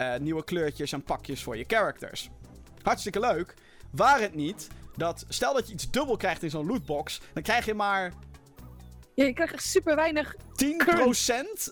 uh, 0.00 0.16
nieuwe 0.16 0.44
kleurtjes 0.44 0.92
en 0.92 1.02
pakjes 1.02 1.42
voor 1.42 1.56
je 1.56 1.64
characters. 1.66 2.30
Hartstikke 2.82 3.20
leuk. 3.20 3.54
Waar 3.90 4.20
het 4.20 4.34
niet 4.34 4.68
dat, 4.96 5.24
stel 5.28 5.54
dat 5.54 5.66
je 5.66 5.72
iets 5.72 5.90
dubbel 5.90 6.16
krijgt 6.16 6.42
in 6.42 6.50
zo'n 6.50 6.66
lootbox, 6.66 7.20
dan 7.32 7.42
krijg 7.42 7.64
je 7.64 7.74
maar 7.74 8.12
ja, 9.18 9.24
je 9.24 9.32
krijgt 9.32 9.52
echt 9.52 9.64
super 9.64 9.96
weinig 9.96 10.34
10%. 10.36 10.38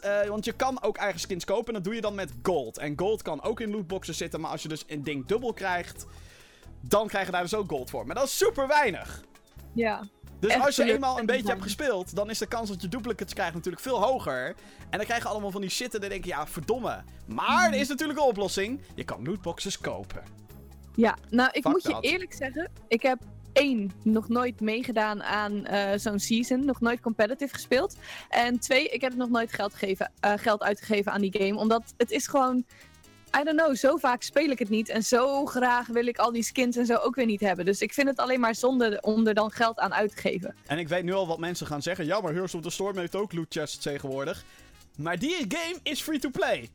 Uh, 0.05 0.29
want 0.29 0.45
je 0.45 0.53
kan 0.53 0.83
ook 0.83 0.97
eigen 0.97 1.21
skins 1.21 1.45
kopen. 1.45 1.67
En 1.67 1.73
dat 1.73 1.85
doe 1.85 1.95
je 1.95 2.01
dan 2.01 2.15
met 2.15 2.33
gold. 2.43 2.79
En 2.79 2.99
gold 2.99 3.23
kan 3.23 3.43
ook 3.43 3.61
in 3.61 3.71
lootboxen 3.71 4.15
zitten. 4.15 4.41
Maar 4.41 4.51
als 4.51 4.63
je 4.63 4.69
dus 4.69 4.85
een 4.87 5.03
ding 5.03 5.27
dubbel 5.27 5.53
krijgt. 5.53 6.07
Dan 6.89 7.07
krijg 7.09 7.27
je 7.27 7.33
daar 7.33 7.43
dus 7.43 7.55
ook 7.55 7.69
gold 7.69 7.91
voor. 7.91 8.07
Maar 8.07 8.15
dat 8.15 8.25
is 8.25 8.37
super 8.37 8.67
weinig. 8.69 9.25
Ja. 9.73 10.09
Dus 10.41 10.55
als 10.61 10.77
je 10.77 10.93
eenmaal 10.93 11.19
een 11.19 11.27
beetje 11.27 11.49
hebt 11.49 11.63
gespeeld, 11.63 12.17
dan 12.17 12.31
is 12.31 12.39
de 12.39 12.47
kans 12.47 12.69
dat 12.69 12.83
je 12.83 12.89
duplicates 12.89 13.35
krijgt 13.35 13.55
natuurlijk 13.55 13.83
veel 13.83 14.03
hoger. 14.03 14.55
En 14.91 14.99
dan 14.99 15.05
krijg 15.05 15.23
je 15.23 15.29
allemaal 15.29 15.51
van 15.51 15.61
die 15.61 15.71
shit 15.71 15.95
en 15.95 16.01
dan 16.01 16.09
denk 16.09 16.25
je, 16.25 16.31
ja, 16.31 16.47
verdomme. 16.47 17.03
Maar 17.27 17.73
er 17.73 17.79
is 17.79 17.89
natuurlijk 17.89 18.19
een 18.19 18.25
oplossing. 18.25 18.81
Je 18.95 19.05
kan 19.05 19.25
lootboxes 19.25 19.79
kopen. 19.79 20.23
Ja, 20.95 21.17
nou, 21.31 21.49
ik 21.53 21.65
moet 21.65 21.83
je 21.83 21.97
eerlijk 22.01 22.33
zeggen, 22.33 22.71
ik 22.89 23.03
heb 23.03 23.19
één, 23.53 23.93
nog 24.03 24.29
nooit 24.29 24.61
meegedaan 24.61 25.23
aan 25.23 25.53
uh, 25.53 25.91
zo'n 25.97 26.19
season. 26.19 26.65
Nog 26.65 26.81
nooit 26.81 27.01
competitive 27.01 27.55
gespeeld. 27.55 27.97
En 28.29 28.59
twee, 28.59 28.89
ik 28.89 29.01
heb 29.01 29.15
nog 29.15 29.29
nooit 29.29 29.53
geld, 29.53 29.75
gegeven, 29.75 30.13
uh, 30.25 30.33
geld 30.37 30.63
uitgegeven 30.63 31.13
aan 31.13 31.21
die 31.21 31.39
game. 31.39 31.59
Omdat 31.59 31.95
het 31.97 32.11
is 32.11 32.27
gewoon... 32.27 32.65
I 33.41 33.45
don't 33.45 33.59
know, 33.59 33.77
zo 33.77 33.97
vaak 33.97 34.23
speel 34.23 34.51
ik 34.51 34.59
het 34.59 34.69
niet. 34.69 34.89
En 34.89 35.03
zo 35.03 35.47
graag 35.47 35.87
wil 35.87 36.07
ik 36.07 36.19
al 36.19 36.33
die 36.33 36.43
skins 36.43 36.77
en 36.77 36.87
zo 36.87 36.95
ook 36.95 37.15
weer 37.15 37.27
niet 37.27 37.41
hebben. 37.41 37.65
Dus 37.65 37.81
ik 37.81 37.93
vind 37.93 38.09
het 38.09 38.19
alleen 38.19 38.41
maar 38.41 38.55
zonde 38.55 38.99
om 39.01 39.27
er 39.27 39.35
dan 39.35 39.51
geld 39.51 39.79
aan 39.79 39.95
uit 39.95 40.11
te 40.11 40.17
geven. 40.17 40.55
En 40.67 40.79
ik 40.79 40.89
weet 40.89 41.05
nu 41.05 41.13
al 41.13 41.27
wat 41.27 41.39
mensen 41.39 41.67
gaan 41.67 41.83
zeggen. 41.83 42.07
Ja, 42.07 42.21
maar 42.21 42.33
Heroes 42.33 42.55
of 42.55 42.63
the 42.63 42.71
Storm 42.71 42.99
heeft 42.99 43.15
ook 43.15 43.33
loot 43.33 43.47
chests 43.49 43.83
tegenwoordig. 43.83 44.45
Maar 44.97 45.19
die 45.19 45.47
game 45.49 45.79
is 45.83 46.03
free 46.03 46.19
to 46.19 46.31
play. 46.31 46.71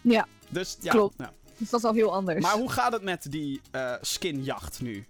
Ja, 0.00 0.26
dus, 0.48 0.76
ja 0.80 0.90
klopt. 0.90 1.18
Nou. 1.18 1.30
Dus 1.56 1.70
dat 1.70 1.80
is 1.80 1.86
al 1.86 1.92
heel 1.92 2.12
anders. 2.12 2.42
Maar 2.42 2.56
hoe 2.56 2.70
gaat 2.70 2.92
het 2.92 3.02
met 3.02 3.26
die 3.30 3.60
uh, 3.72 3.94
skinjacht 4.00 4.80
nu? 4.80 5.06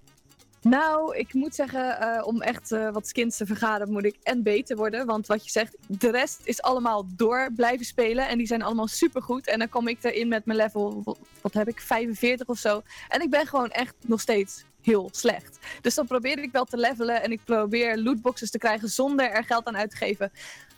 Nou, 0.64 1.16
ik 1.16 1.34
moet 1.34 1.54
zeggen, 1.54 1.98
uh, 2.00 2.26
om 2.26 2.42
echt 2.42 2.72
uh, 2.72 2.90
wat 2.90 3.08
skins 3.08 3.36
te 3.36 3.46
vergaren, 3.46 3.92
moet 3.92 4.04
ik 4.04 4.16
en 4.22 4.42
beter 4.42 4.76
worden. 4.76 5.06
Want 5.06 5.26
wat 5.26 5.44
je 5.44 5.50
zegt, 5.50 5.76
de 5.86 6.10
rest 6.10 6.40
is 6.44 6.62
allemaal 6.62 7.06
door 7.16 7.50
blijven 7.56 7.86
spelen. 7.86 8.28
En 8.28 8.38
die 8.38 8.46
zijn 8.46 8.62
allemaal 8.62 8.86
supergoed. 8.86 9.46
En 9.46 9.58
dan 9.58 9.68
kom 9.68 9.88
ik 9.88 9.98
erin 10.04 10.28
met 10.28 10.44
mijn 10.44 10.58
level, 10.58 11.16
wat 11.40 11.54
heb 11.54 11.68
ik, 11.68 11.80
45 11.80 12.46
of 12.46 12.58
zo. 12.58 12.82
En 13.08 13.20
ik 13.20 13.30
ben 13.30 13.46
gewoon 13.46 13.70
echt 13.70 13.94
nog 14.00 14.20
steeds 14.20 14.64
heel 14.82 15.08
slecht. 15.12 15.58
Dus 15.80 15.94
dan 15.94 16.06
probeer 16.06 16.38
ik 16.38 16.52
wel 16.52 16.64
te 16.64 16.76
levelen. 16.76 17.22
En 17.22 17.32
ik 17.32 17.40
probeer 17.44 17.98
lootboxes 17.98 18.50
te 18.50 18.58
krijgen 18.58 18.88
zonder 18.88 19.30
er 19.30 19.44
geld 19.44 19.64
aan 19.64 19.76
uit 19.76 19.90
te 19.90 19.96
geven. 19.96 20.32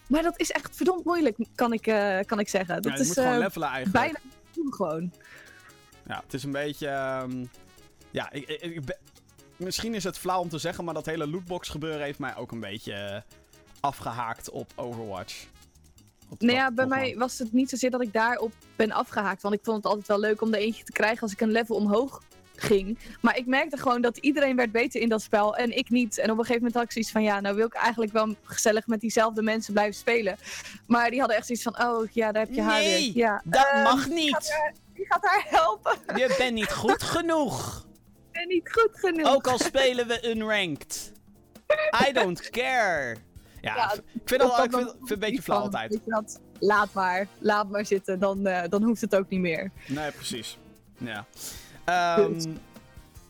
Maar 0.08 0.22
dat 0.22 0.40
is 0.40 0.50
echt 0.50 0.76
verdomd 0.76 1.04
moeilijk, 1.04 1.36
kan 1.54 1.72
ik, 1.72 1.86
uh, 1.86 2.18
kan 2.26 2.40
ik 2.40 2.48
zeggen. 2.48 2.82
Dat 2.82 2.92
ja, 2.92 2.92
je 2.92 3.00
is 3.00 3.06
moet 3.06 3.18
gewoon 3.18 3.38
levelen 3.38 3.68
eigenlijk. 3.68 4.06
bijna 4.06 4.18
gewoon. 4.70 5.12
Ja, 6.06 6.22
het 6.24 6.34
is 6.34 6.44
een 6.44 6.52
beetje... 6.52 7.18
Um... 7.22 7.50
Ja, 8.10 8.30
ik, 8.32 8.48
ik, 8.48 8.62
ik 8.62 8.84
ben 8.84 8.96
misschien 9.56 9.94
is 9.94 10.04
het 10.04 10.18
flauw 10.18 10.40
om 10.40 10.48
te 10.48 10.58
zeggen, 10.58 10.84
maar 10.84 10.94
dat 10.94 11.06
hele 11.06 11.26
lootbox 11.26 11.68
gebeuren 11.68 12.02
heeft 12.02 12.18
mij 12.18 12.36
ook 12.36 12.52
een 12.52 12.60
beetje 12.60 12.92
uh, 12.92 13.34
afgehaakt 13.80 14.50
op 14.50 14.72
Overwatch. 14.74 15.46
Op 16.28 16.40
nou 16.40 16.56
ja, 16.56 16.70
bij 16.70 16.86
mij 16.86 17.14
was 17.18 17.38
het 17.38 17.52
niet 17.52 17.70
zozeer 17.70 17.90
dat 17.90 18.02
ik 18.02 18.12
daarop 18.12 18.52
ben 18.76 18.92
afgehaakt. 18.92 19.42
Want 19.42 19.54
ik 19.54 19.60
vond 19.62 19.76
het 19.76 19.86
altijd 19.86 20.06
wel 20.06 20.18
leuk 20.18 20.42
om 20.42 20.54
er 20.54 20.60
eentje 20.60 20.84
te 20.84 20.92
krijgen 20.92 21.20
als 21.20 21.32
ik 21.32 21.40
een 21.40 21.50
level 21.50 21.76
omhoog 21.76 22.22
ging. 22.56 22.98
Maar 23.20 23.36
ik 23.36 23.46
merkte 23.46 23.76
gewoon 23.76 24.00
dat 24.00 24.16
iedereen 24.16 24.56
werd 24.56 24.72
beter 24.72 25.00
in 25.00 25.08
dat 25.08 25.22
spel 25.22 25.56
en 25.56 25.76
ik 25.76 25.90
niet. 25.90 26.18
En 26.18 26.30
op 26.30 26.38
een 26.38 26.44
gegeven 26.44 26.56
moment 26.56 26.74
had 26.74 26.84
ik 26.84 26.92
zoiets 26.92 27.10
van, 27.10 27.22
ja, 27.22 27.40
nou 27.40 27.56
wil 27.56 27.66
ik 27.66 27.74
eigenlijk 27.74 28.12
wel 28.12 28.34
gezellig 28.42 28.86
met 28.86 29.00
diezelfde 29.00 29.42
mensen 29.42 29.72
blijven 29.72 29.94
spelen. 29.94 30.36
Maar 30.86 31.10
die 31.10 31.18
hadden 31.18 31.36
echt 31.36 31.46
zoiets 31.46 31.64
van, 31.64 31.86
oh 31.86 32.06
ja, 32.12 32.32
daar 32.32 32.42
heb 32.44 32.54
je 32.54 32.62
haar 32.62 32.80
nee, 32.80 33.12
weer. 33.12 33.22
Ja, 33.22 33.42
dat 33.44 33.66
uh, 33.74 33.82
mag 33.82 34.08
niet. 34.08 34.34
Gaat 34.34 34.50
haar, 34.50 34.74
die 34.94 35.06
gaat 35.06 35.24
haar 35.24 35.46
helpen. 35.48 35.98
Je 36.16 36.34
bent 36.38 36.54
niet 36.54 36.72
goed 36.82 37.02
genoeg 37.02 37.86
ben 38.36 38.48
niet 38.48 38.72
goed 38.72 38.90
genoeg. 38.92 39.34
Ook 39.34 39.46
al 39.46 39.58
spelen 39.58 40.06
we 40.06 40.28
unranked. 40.30 41.12
I 42.08 42.12
don't 42.12 42.50
care. 42.50 43.16
Ja, 43.60 43.76
ja 43.76 43.92
ik 43.92 44.00
vind 44.24 44.42
het, 44.42 44.64
ik 44.64 44.72
vind, 44.72 44.90
vind 44.98 45.10
een 45.10 45.18
beetje 45.18 45.42
flauw 45.42 45.60
altijd. 45.60 46.00
Dat, 46.04 46.40
laat 46.58 46.92
maar, 46.92 47.26
laat 47.38 47.70
maar 47.70 47.86
zitten, 47.86 48.18
dan, 48.18 48.46
uh, 48.46 48.62
dan 48.68 48.82
hoeft 48.82 49.00
het 49.00 49.14
ook 49.14 49.28
niet 49.28 49.40
meer. 49.40 49.70
Nee, 49.86 50.10
precies. 50.10 50.58
Ja. 50.96 51.26
Um, 52.18 52.58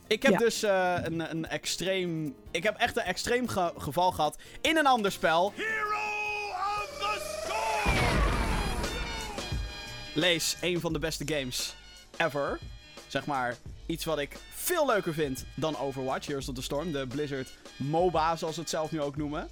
ik 0.06 0.22
heb 0.22 0.32
ja. 0.32 0.38
dus 0.38 0.64
uh, 0.64 0.96
een, 1.02 1.30
een 1.30 1.46
extreem. 1.46 2.34
Ik 2.50 2.62
heb 2.62 2.76
echt 2.76 2.96
een 2.96 3.02
extreem 3.02 3.48
ge 3.48 3.72
geval 3.76 4.12
gehad 4.12 4.38
in 4.60 4.76
een 4.76 4.86
ander 4.86 5.12
spel. 5.12 5.52
Hero 5.56 5.96
of 6.56 6.96
the 6.98 7.40
Storm! 7.44 7.96
Lees 10.14 10.56
een 10.60 10.80
van 10.80 10.92
de 10.92 10.98
beste 10.98 11.24
games 11.26 11.74
ever. 12.16 12.58
Zeg 13.06 13.26
maar 13.26 13.56
iets 13.86 14.04
wat 14.04 14.18
ik 14.18 14.36
veel 14.50 14.86
leuker 14.86 15.14
vind 15.14 15.44
dan 15.54 15.78
Overwatch. 15.78 16.26
Heroes 16.26 16.48
of 16.48 16.54
the 16.54 16.62
Storm, 16.62 16.92
de 16.92 17.06
Blizzard 17.06 17.48
MOBA, 17.76 18.36
zoals 18.36 18.54
ze 18.54 18.60
het 18.60 18.70
zelf 18.70 18.90
nu 18.90 19.00
ook 19.00 19.16
noemen. 19.16 19.48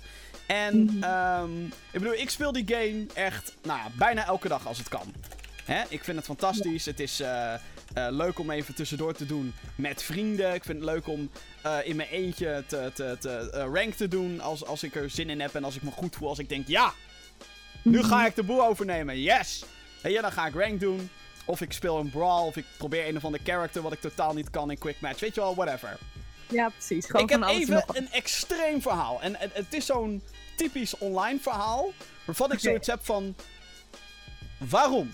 En 0.47 0.77
mm 0.77 1.03
-hmm. 1.03 1.65
ik 1.65 2.01
bedoel, 2.01 2.13
ik 2.13 2.31
speel 2.31 2.53
die 2.53 2.65
game 2.67 3.07
echt 3.15 3.55
nou 3.63 3.79
ja, 3.79 3.87
bijna 3.97 4.27
elke 4.27 4.49
dag 4.49 4.67
als 4.67 4.79
het 4.79 4.89
kan. 4.89 5.13
Hè? 5.65 5.83
Ik 5.89 6.05
vind 6.05 6.17
het 6.17 6.27
fantastisch. 6.27 6.87
Het 6.87 7.01
is 7.01 7.21
uh, 7.21 7.55
uh, 7.99 8.07
leuk 8.11 8.39
om 8.39 8.51
even 8.51 8.75
tussendoor 8.75 9.15
te 9.15 9.27
doen 9.27 9.55
met 9.75 10.03
vrienden. 10.03 10.55
Ik 10.55 10.65
vind 10.65 10.79
het 10.79 10.89
leuk 10.91 11.09
om 11.09 11.31
uh, 11.67 11.79
in 11.85 11.97
mijn 11.97 12.09
eentje 12.09 12.65
te, 12.67 12.91
te, 12.95 13.17
te 13.21 13.49
rank 13.51 13.95
te 13.95 14.09
doen 14.09 14.41
als, 14.41 14.65
als 14.65 14.83
ik 14.83 14.95
er 14.95 15.11
zin 15.11 15.31
in 15.31 15.41
heb 15.41 15.55
en 15.55 15.65
als 15.65 15.77
ik 15.77 15.83
me 15.83 15.91
goed 15.91 16.17
voel. 16.17 16.29
Als 16.29 16.39
ik 16.39 16.49
denk, 16.49 16.69
ja, 16.69 16.93
nu 17.83 18.03
ga 18.03 18.27
ik 18.27 18.35
de 18.35 18.43
boel 18.43 18.65
overnemen. 18.65 19.21
Yes! 19.21 19.65
En 20.01 20.11
ja, 20.11 20.23
dan 20.23 20.33
ga 20.33 20.47
ik 20.47 20.55
rank 20.55 20.81
doen. 20.81 21.11
Of 21.45 21.61
ik 21.61 21.73
speel 21.73 21.99
een 21.99 22.11
brawl, 22.11 22.47
of 22.47 22.57
ik 22.57 22.65
probeer 22.77 23.09
een 23.09 23.17
of 23.17 23.25
andere 23.25 23.45
character 23.45 23.83
wat 23.83 23.93
ik 23.93 24.01
totaal 24.01 24.35
niet 24.35 24.51
kan 24.51 24.71
in 24.71 24.79
quick 24.79 25.01
match. 25.01 25.21
Weet 25.21 25.35
je 25.35 25.41
wel, 25.41 25.55
whatever. 25.55 25.99
Ja, 26.49 26.69
precies. 26.69 27.07
Gewoon 27.07 27.23
ik 27.23 27.31
heb 27.31 27.43
even 27.43 27.85
een 27.93 28.13
extreem 28.13 28.83
verhaal. 28.83 29.23
En 29.23 29.37
het, 29.37 29.51
het 29.55 29.75
is 29.75 29.87
zo'n 29.87 30.23
typisch 30.57 30.99
online 30.99 31.39
verhaal. 31.41 31.93
Waarvan 32.25 32.47
ik 32.47 32.59
okay. 32.59 32.65
zoiets 32.65 32.87
heb 32.87 33.05
van. 33.05 33.35
Waarom? 34.59 35.11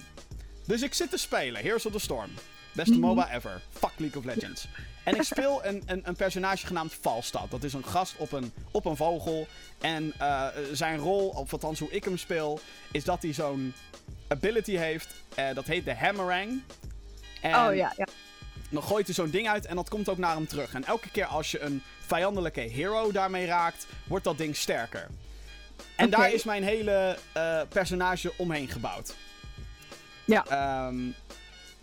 Dus 0.66 0.83
ik 0.83 0.95
zit 0.95 1.11
te 1.11 1.16
spelen, 1.16 1.62
Heroes 1.62 1.87
of 1.87 1.93
the 1.93 1.99
Storm. 1.99 2.31
Beste 2.73 2.95
mm 2.95 3.03
-hmm. 3.03 3.09
MOBA 3.09 3.35
ever. 3.35 3.62
Fuck 3.73 3.93
League 3.97 4.19
of 4.19 4.25
Legends. 4.25 4.69
En 5.05 5.14
ik 5.14 5.23
speel 5.23 5.64
een, 5.64 5.83
een, 5.87 6.01
een, 6.05 6.16
personage 6.16 6.66
genaamd 6.66 6.95
Falstad. 6.95 7.51
Dat 7.51 7.64
is 7.64 7.73
een 7.73 7.85
gast 7.85 8.14
op 8.16 8.33
een, 8.33 8.53
op 8.71 8.85
een 8.85 8.97
vogel. 8.97 9.47
En 9.81 10.14
uh, 10.21 10.47
zijn 10.73 10.99
rol, 10.99 11.29
of 11.29 11.53
althans 11.53 11.79
hoe 11.79 11.90
ik 11.90 12.05
hem 12.05 12.16
speel, 12.16 12.61
is 12.90 13.05
dat 13.05 13.23
hij 13.23 13.33
zo'n 13.33 13.75
ability 14.31 14.77
heeft. 14.77 15.09
Uh, 15.38 15.55
dat 15.55 15.66
heet 15.66 15.85
de 15.85 15.95
Hammerang. 15.95 16.62
En 17.40 17.55
oh 17.55 17.75
ja, 17.75 17.93
ja. 17.97 18.07
Dan 18.69 18.83
gooit 18.83 19.07
hij 19.07 19.14
zo'n 19.14 19.31
ding 19.31 19.49
uit 19.49 19.66
en 19.66 19.77
dat 19.77 19.88
komt 19.88 20.09
ook 20.09 20.19
naar 20.19 20.35
hem 20.35 20.47
terug. 20.47 20.75
En 20.75 20.85
elke 20.85 21.11
keer 21.11 21.25
als 21.25 21.51
je 21.51 21.61
een 21.61 21.83
vijandelijke 22.07 22.61
hero 22.61 23.12
daarmee 23.12 23.47
raakt, 23.47 23.87
wordt 24.07 24.25
dat 24.25 24.38
ding 24.38 24.57
sterker. 24.57 25.09
En 25.97 26.07
okay. 26.07 26.21
daar 26.21 26.33
is 26.33 26.45
mijn 26.45 26.62
hele 26.62 27.19
uh, 27.37 27.61
personage 27.69 28.33
omheen 28.37 28.69
gebouwd. 28.69 29.14
Ja. 30.25 30.87
Um, 30.87 31.14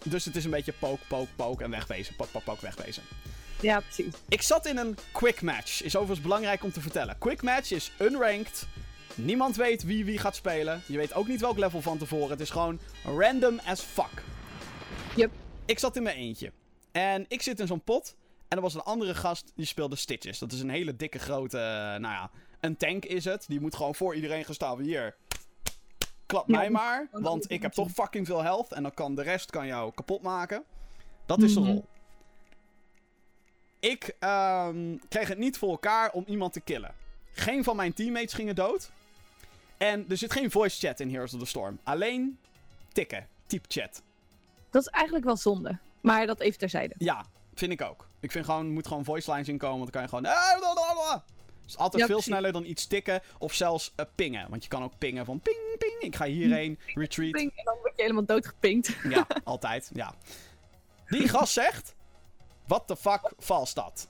dus 0.04 0.26
het 0.26 0.36
is 0.36 0.46
een 0.46 0.52
beetje 0.52 0.74
poke, 0.80 1.06
poke, 1.08 1.32
poke 1.36 1.64
en 1.64 1.70
wegwezen. 1.70 2.16
Poke, 2.16 2.32
poke, 2.32 2.46
poke, 2.46 2.62
wegwezen. 2.62 3.04
Ja, 3.60 3.80
precies. 3.80 4.14
Ik 4.30 4.42
zat 4.42 4.66
in 4.66 4.78
een 4.78 4.98
quick 5.12 5.42
match. 5.42 5.84
Is 5.84 5.96
overigens 5.96 6.22
belangrijk 6.22 6.64
om 6.64 6.72
te 6.72 6.82
vertellen. 6.82 7.18
Quick 7.18 7.42
match 7.42 7.72
is 7.72 7.92
unranked. 8.00 8.68
Niemand 9.18 9.56
weet 9.56 9.84
wie 9.84 10.06
wie 10.06 10.18
gaat 10.18 10.36
spelen. 10.36 10.82
Je 10.88 10.98
weet 10.98 11.14
ook 11.14 11.28
niet 11.28 11.42
welk 11.42 11.58
level 11.58 11.82
van 11.82 11.98
tevoren. 11.98 12.30
Het 12.30 12.40
is 12.40 12.50
gewoon 12.50 12.80
random 13.04 13.60
as 13.66 13.82
fuck. 13.82 14.24
Yep. 15.16 15.32
Ik 15.66 15.80
zat 15.80 15.96
in 15.96 16.04
mijn 16.04 16.18
eentje. 16.18 16.52
En 16.92 17.26
ik 17.28 17.42
zit 17.42 17.60
in 17.60 17.68
zo'n 17.68 17.84
pot. 17.84 18.16
En 18.48 18.58
er 18.58 18.64
was 18.64 18.74
een 18.74 18.82
andere 18.82 19.16
gast 19.16 19.52
die 19.56 19.66
speelde 19.66 19.96
Stitches. 19.96 20.40
Dat 20.40 20.52
is 20.52 20.60
een 20.60 20.70
hele 20.70 20.96
dikke 20.96 21.20
grote, 21.20 21.58
uh, 21.58 21.64
nou 21.64 22.02
ja, 22.02 22.32
een 22.60 22.78
tank 22.78 23.06
is 23.06 23.26
het. 23.26 23.46
Die 23.48 23.60
moet 23.60 23.76
gewoon 23.76 23.96
voor 23.96 24.16
iedereen 24.16 24.46
gaan 24.46 24.54
staan. 24.54 24.80
Hier, 24.80 25.16
klap 26.26 26.48
mij 26.48 26.70
maar. 26.70 27.08
Want 27.12 27.52
ik 27.52 27.62
heb 27.62 27.72
toch 27.72 27.92
fucking 27.92 28.26
veel 28.26 28.44
health. 28.44 28.72
En 28.72 28.84
dan 28.84 28.94
kan 28.94 29.16
de 29.16 29.22
rest 29.22 29.50
kan 29.50 29.68
jou 29.68 29.92
kapot 29.94 30.22
maken. 30.22 30.64
Dat 31.26 31.42
is 31.42 31.54
de 31.54 31.60
rol. 31.60 31.86
Ik 33.80 34.16
um, 34.20 35.00
kreeg 35.10 35.28
het 35.28 35.38
niet 35.38 35.58
voor 35.58 35.70
elkaar 35.70 36.12
om 36.12 36.24
iemand 36.28 36.54
te 36.54 36.62
killen. 36.62 36.94
Geen 37.32 37.64
van 37.64 37.76
mijn 37.76 37.94
teammates 37.94 38.34
gingen 38.34 38.56
dood. 38.56 38.92
En 39.78 40.06
er 40.10 40.18
zit 40.18 40.32
geen 40.32 40.52
voice 40.52 40.88
chat 40.88 41.00
in 41.00 41.10
Heroes 41.10 41.34
of 41.34 41.40
the 41.40 41.46
Storm. 41.46 41.80
Alleen 41.84 42.38
tikken, 42.92 43.28
type 43.46 43.66
chat. 43.68 44.02
Dat 44.70 44.82
is 44.82 44.88
eigenlijk 44.88 45.26
wel 45.26 45.38
zonde. 45.38 45.78
Maar 46.02 46.26
dat 46.26 46.40
even 46.40 46.60
terzijde. 46.60 46.96
Ja, 46.98 47.26
vind 47.54 47.72
ik 47.72 47.82
ook. 47.82 48.08
Ik 48.20 48.32
vind 48.32 48.46
gewoon, 48.46 48.66
er 48.66 48.72
moet 48.72 48.88
gewoon 48.88 49.04
voice 49.04 49.32
lines 49.32 49.48
inkomen. 49.48 49.78
Want 49.80 49.92
dan 49.94 50.08
kan 50.08 50.20
je 50.20 50.26
gewoon... 50.26 51.22
is 51.66 51.78
altijd 51.78 52.02
Ja, 52.02 52.08
veel 52.08 52.16
precies. 52.16 52.24
sneller 52.34 52.52
dan 52.52 52.66
iets 52.66 52.86
tikken 52.88 53.22
of 53.38 53.54
zelfs 53.54 53.92
eh, 53.96 54.06
pingen. 54.16 54.50
Want 54.50 54.64
je 54.64 54.70
kan 54.70 54.84
ook 54.84 54.98
pingen 54.98 55.26
van 55.26 55.40
ping, 55.40 55.58
ping, 55.78 56.00
ik 56.00 56.16
ga 56.16 56.26
hierheen, 56.26 56.80
retreat. 56.94 57.32
Ping, 57.32 57.52
En 57.56 57.64
dan 57.66 57.78
word 57.82 57.94
je 57.96 58.02
helemaal 58.02 58.26
doodgepinkt. 58.26 58.96
Ja, 59.10 59.28
altijd, 59.44 59.90
ja. 59.94 60.14
Die 61.08 61.28
gast 61.28 61.54
zegt, 61.54 61.96
what 62.66 62.88
the 62.88 62.96
fuck 62.96 63.32
vals 63.38 63.74
dat? 63.74 64.08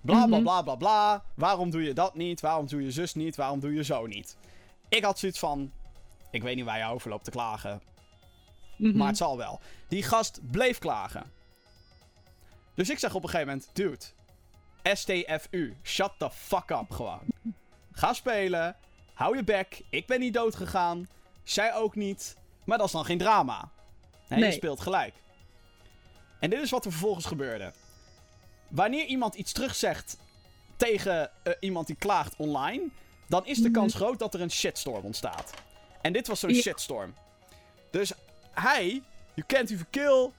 Bla 0.00 0.26
bla 0.26 0.36
Mhm. 0.36 0.42
bla 0.42 0.62
bla 0.62 0.74
bla. 0.74 1.24
Waarom 1.34 1.70
doe 1.70 1.82
je 1.82 1.92
dat 1.92 2.14
niet? 2.14 2.40
Waarom 2.40 2.66
doe 2.66 2.82
je 2.82 2.90
zus 2.90 3.14
niet? 3.14 3.36
Waarom 3.36 3.60
doe 3.60 3.74
je 3.74 3.84
zo 3.84 4.06
niet? 4.06 4.36
Ik 4.94 5.04
had 5.04 5.18
zoiets 5.18 5.38
van, 5.38 5.72
ik 6.30 6.42
weet 6.42 6.56
niet 6.56 6.64
waar 6.64 6.78
je 6.78 6.84
over 6.84 7.10
loopt 7.10 7.24
te 7.24 7.30
klagen. 7.30 7.82
Mhm. 8.76 8.96
Maar 8.96 9.06
het 9.08 9.16
zal 9.16 9.36
wel. 9.36 9.60
Die 9.88 10.02
gast 10.02 10.40
bleef 10.50 10.78
klagen. 10.78 11.32
Dus 12.74 12.90
ik 12.90 12.98
zeg 12.98 13.14
op 13.14 13.22
een 13.22 13.28
gegeven 13.28 13.52
moment: 13.52 13.70
Dude, 13.72 14.04
STFU, 14.82 15.76
shut 15.82 16.12
the 16.18 16.30
fuck 16.30 16.70
up 16.70 16.90
gewoon. 16.90 17.20
Ga 17.92 18.12
spelen. 18.12 18.76
Hou 19.14 19.36
je 19.36 19.44
bek. 19.44 19.82
Ik 19.90 20.06
ben 20.06 20.20
niet 20.20 20.34
dood 20.34 20.54
gegaan. 20.54 21.08
Zij 21.42 21.74
ook 21.74 21.94
niet. 21.94 22.36
Maar 22.64 22.78
dat 22.78 22.86
is 22.86 22.92
dan 22.92 23.04
geen 23.04 23.18
drama. 23.18 23.70
Nee, 24.28 24.38
Je 24.38 24.44
Nee. 24.44 24.52
speelt 24.54 24.80
gelijk. 24.80 25.14
En 26.40 26.50
dit 26.50 26.60
is 26.62 26.70
wat 26.70 26.84
er 26.84 26.90
vervolgens 26.90 27.26
gebeurde. 27.26 27.72
Wanneer 28.68 29.04
iemand 29.06 29.34
iets 29.34 29.52
terugzegt 29.52 30.16
tegen 30.76 31.30
eh, 31.42 31.52
iemand 31.60 31.86
die 31.86 31.96
klaagt 31.96 32.36
online, 32.36 32.88
dan 33.26 33.46
is 33.46 33.56
de 33.58 33.62
Mhm. 33.68 33.72
kans 33.78 33.94
groot 33.94 34.18
dat 34.18 34.34
er 34.34 34.40
een 34.40 34.50
shitstorm 34.50 35.04
ontstaat. 35.04 35.50
En 36.00 36.12
dit 36.12 36.26
was 36.26 36.40
zo'n 36.40 36.54
Ja. 36.54 36.60
shitstorm. 36.60 37.14
Dus 37.90 38.12
hij, 38.52 39.02
you 39.34 39.46
can't 39.46 39.70
even 39.70 39.86
kill, 39.90 40.30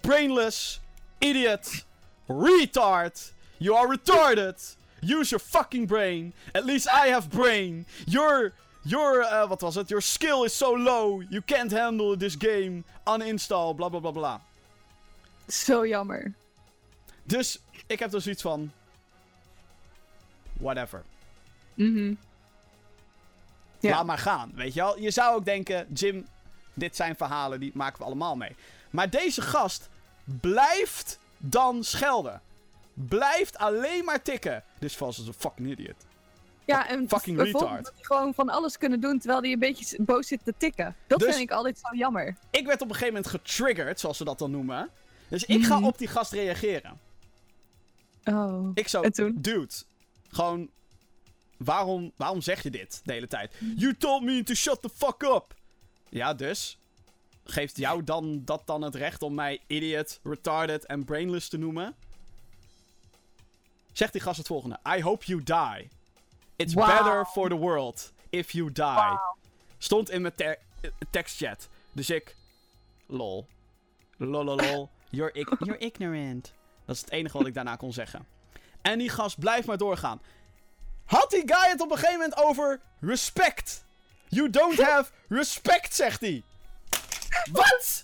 brainless, 0.00 0.80
idiot, 1.18 1.84
retard, 2.26 3.32
you 3.56 3.76
are 3.78 3.88
retarded, 3.88 4.76
use 5.00 5.28
your 5.30 5.44
fucking 5.44 5.86
brain, 5.86 6.34
at 6.52 6.64
least 6.64 6.86
I 6.86 7.10
have 7.10 7.28
brain, 7.28 7.86
your, 8.06 8.52
your, 8.82 9.20
eh, 9.20 9.48
wat 9.48 9.60
was 9.60 9.74
het, 9.74 9.88
your 9.88 10.02
skill 10.02 10.44
is 10.44 10.56
so 10.56 10.78
low, 10.78 11.22
you 11.28 11.42
can't 11.44 11.72
handle 11.72 12.16
this 12.16 12.34
game, 12.38 12.82
uninstall, 13.06 13.74
bla 13.74 13.88
bla 13.88 14.00
bla 14.00 14.10
bla. 14.10 14.40
Zo 15.48 15.86
jammer. 15.86 16.32
Dus 17.22 17.58
ik 17.86 17.98
heb 17.98 18.12
er 18.12 18.20
zoiets 18.20 18.42
van, 18.42 18.72
whatever. 20.52 21.02
Mhm. 21.74 22.14
Ja. 23.88 23.96
Laat 23.96 24.06
maar 24.06 24.18
gaan, 24.18 24.52
weet 24.54 24.74
je 24.74 24.80
wel. 24.80 24.98
Je 25.00 25.10
zou 25.10 25.34
ook 25.36 25.44
denken, 25.44 25.86
Jim, 25.94 26.26
dit 26.74 26.96
zijn 26.96 27.16
verhalen, 27.16 27.60
die 27.60 27.70
maken 27.74 27.98
we 27.98 28.04
allemaal 28.04 28.36
mee. 28.36 28.56
Maar 28.90 29.10
deze 29.10 29.40
gast 29.42 29.88
blijft 30.40 31.18
dan 31.38 31.84
schelden. 31.84 32.40
Blijft 32.94 33.56
alleen 33.58 34.04
maar 34.04 34.22
tikken. 34.22 34.64
This 34.78 34.96
vals 34.96 35.18
is 35.20 35.26
een 35.26 35.32
fucking 35.34 35.68
idiot. 35.70 35.94
Ja, 36.64 36.88
en 36.88 37.08
Fucking 37.08 37.38
retard. 37.42 37.84
dat 37.84 37.92
hij 37.94 38.04
gewoon 38.04 38.34
van 38.34 38.48
alles 38.48 38.78
kunnen 38.78 39.00
doen 39.00 39.18
terwijl 39.18 39.40
hij 39.40 39.52
een 39.52 39.58
beetje 39.58 40.02
boos 40.02 40.26
zit 40.28 40.40
te 40.44 40.54
tikken. 40.56 40.96
Dat 41.06 41.18
Dus- 41.18 41.28
vind 41.28 41.40
ik 41.40 41.50
altijd 41.50 41.78
zo 41.78 41.96
jammer. 41.96 42.36
Ik 42.50 42.66
werd 42.66 42.80
op 42.82 42.88
een 42.88 42.94
gegeven 42.94 43.14
moment 43.14 43.32
getriggerd, 43.32 44.00
zoals 44.00 44.16
ze 44.16 44.24
dat 44.24 44.38
dan 44.38 44.50
noemen. 44.50 44.88
Dus 45.28 45.44
ik 45.44 45.64
ga 45.64 45.76
Mhm. 45.78 45.84
op 45.86 45.98
die 45.98 46.08
gast 46.08 46.32
reageren. 46.32 46.98
Oh. 48.24 48.70
Ik 48.74 48.88
zo, 48.88 49.00
En 49.02 49.12
toen? 49.12 49.34
dude, 49.40 49.74
gewoon, 50.28 50.68
waarom, 51.56 52.12
waarom 52.16 52.40
zeg 52.40 52.62
je 52.62 52.70
dit 52.70 53.00
de 53.04 53.12
hele 53.12 53.26
tijd? 53.26 53.54
You 53.76 53.96
told 53.96 54.22
me 54.22 54.42
to 54.42 54.54
shut 54.54 54.82
the 54.82 54.88
fuck 54.94 55.22
up. 55.22 55.54
Ja, 56.08 56.34
dus, 56.34 56.78
geeft 57.44 57.76
jou 57.76 58.04
dan 58.04 58.44
dat 58.44 58.66
dan 58.66 58.82
het 58.82 58.94
recht 58.94 59.22
om 59.22 59.34
mij 59.34 59.60
idiot, 59.66 60.20
retarded 60.22 60.86
en 60.86 61.04
brainless 61.04 61.48
te 61.48 61.56
noemen? 61.58 61.94
Zegt 63.92 64.12
die 64.12 64.20
gast 64.22 64.38
het 64.38 64.46
volgende. 64.46 64.78
I 64.96 65.02
hope 65.02 65.24
you 65.24 65.42
die. 65.42 65.88
It's 66.56 66.74
better 66.74 67.24
for 67.26 67.48
the 67.48 67.54
world 67.56 68.12
if 68.30 68.50
you 68.50 68.72
die. 68.72 69.18
Stond 69.78 70.10
in 70.10 70.22
mijn 70.22 70.34
te- 70.34 70.58
tekstchat. 71.10 71.68
Dus 71.92 72.10
ik, 72.10 72.36
lol. 73.06 73.46
Lol, 74.16 74.44
lol, 74.44 74.56
lol. 74.56 74.90
You're, 75.10 75.32
ig- 75.32 75.58
you're 75.58 75.78
ignorant. 75.78 76.52
Dat 76.84 76.94
is 76.94 77.00
het 77.00 77.10
enige 77.10 77.38
wat 77.38 77.46
ik 77.46 77.54
daarna 77.54 77.76
kon 77.76 77.92
zeggen. 77.92 78.26
En 78.82 78.98
die 78.98 79.08
gast 79.08 79.38
blijft 79.38 79.66
maar 79.66 79.78
doorgaan. 79.78 80.20
Had 81.04 81.30
die 81.30 81.42
guy 81.46 81.68
het 81.70 81.80
op 81.80 81.90
een 81.90 81.96
gegeven 81.98 82.20
moment 82.20 82.36
over 82.36 82.80
respect? 83.00 83.84
You 84.28 84.50
don't 84.50 84.80
have 84.90 85.10
respect, 85.28 85.94
zegt 85.94 86.20
hij. 86.20 86.42
Wat? 87.52 88.00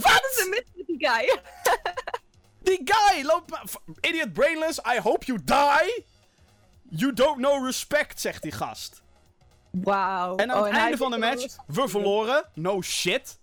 Wat 0.00 0.28
is 0.30 0.38
er 0.42 0.48
mis 0.48 0.62
met 0.74 0.86
die 0.86 1.08
guy? 1.08 1.30
Die 2.62 2.80
guy 2.84 3.22
loopt 3.24 3.58
Idiot 4.00 4.32
brainless, 4.32 4.78
I 4.78 4.98
hope 5.00 5.24
you 5.26 5.38
die. 5.44 6.04
You 6.90 7.12
don't 7.12 7.36
know 7.36 7.64
respect, 7.64 8.20
zegt 8.20 8.42
die 8.42 8.52
gast. 8.52 9.02
Wauw. 9.70 10.36
En 10.36 10.50
aan 10.52 10.58
Oh, 10.58 10.64
het 10.64 10.74
einde 10.76 10.96
van 10.96 11.10
de 11.10 11.18
match, 11.18 11.56
we 11.66 11.88
verloren. 11.88 12.44
No 12.54 12.82
shit. 12.82 13.38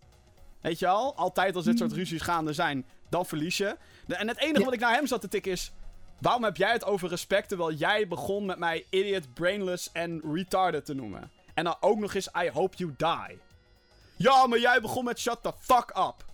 Weet 0.62 0.80
je 0.80 0.88
al? 0.88 1.16
Altijd 1.16 1.56
als 1.56 1.66
dit 1.66 1.80
Hmm. 1.80 1.88
soort 1.88 2.00
ruzies 2.00 2.22
gaande 2.22 2.54
zijn, 2.54 2.86
dan 3.10 3.26
verlies 3.26 3.58
je. 3.58 3.78
En 4.08 4.28
het 4.28 4.38
enige 4.38 4.60
Ja. 4.60 4.66
wat 4.66 4.74
ik 4.74 4.80
naar 4.80 4.94
hem 4.94 5.08
zat 5.08 5.22
te 5.22 5.28
tikken 5.28 5.52
is... 5.52 5.72
Waarom 6.24 6.44
heb 6.44 6.58
jij 6.58 6.72
het 6.72 6.86
over 6.86 7.10
respect 7.10 7.48
terwijl 7.48 7.72
jij 7.72 8.08
begon 8.08 8.46
met 8.46 8.58
mij 8.58 8.86
idiot, 8.90 9.34
brainless 9.34 9.92
en 9.92 10.22
retarded 10.34 10.86
te 10.86 10.94
noemen? 10.94 11.32
En 11.54 11.64
dan 11.64 11.76
ook 11.80 12.00
nog 12.00 12.14
eens 12.14 12.30
I 12.44 12.50
hope 12.50 12.78
you 12.78 12.94
die. 12.98 13.40
Ja, 14.16 14.48
maar 14.48 14.60
jij 14.60 14.82
begon 14.82 15.04
met 15.04 15.20
shut 15.20 15.44
the 15.44 15.54
fuck 15.60 15.90
up. 15.98 16.26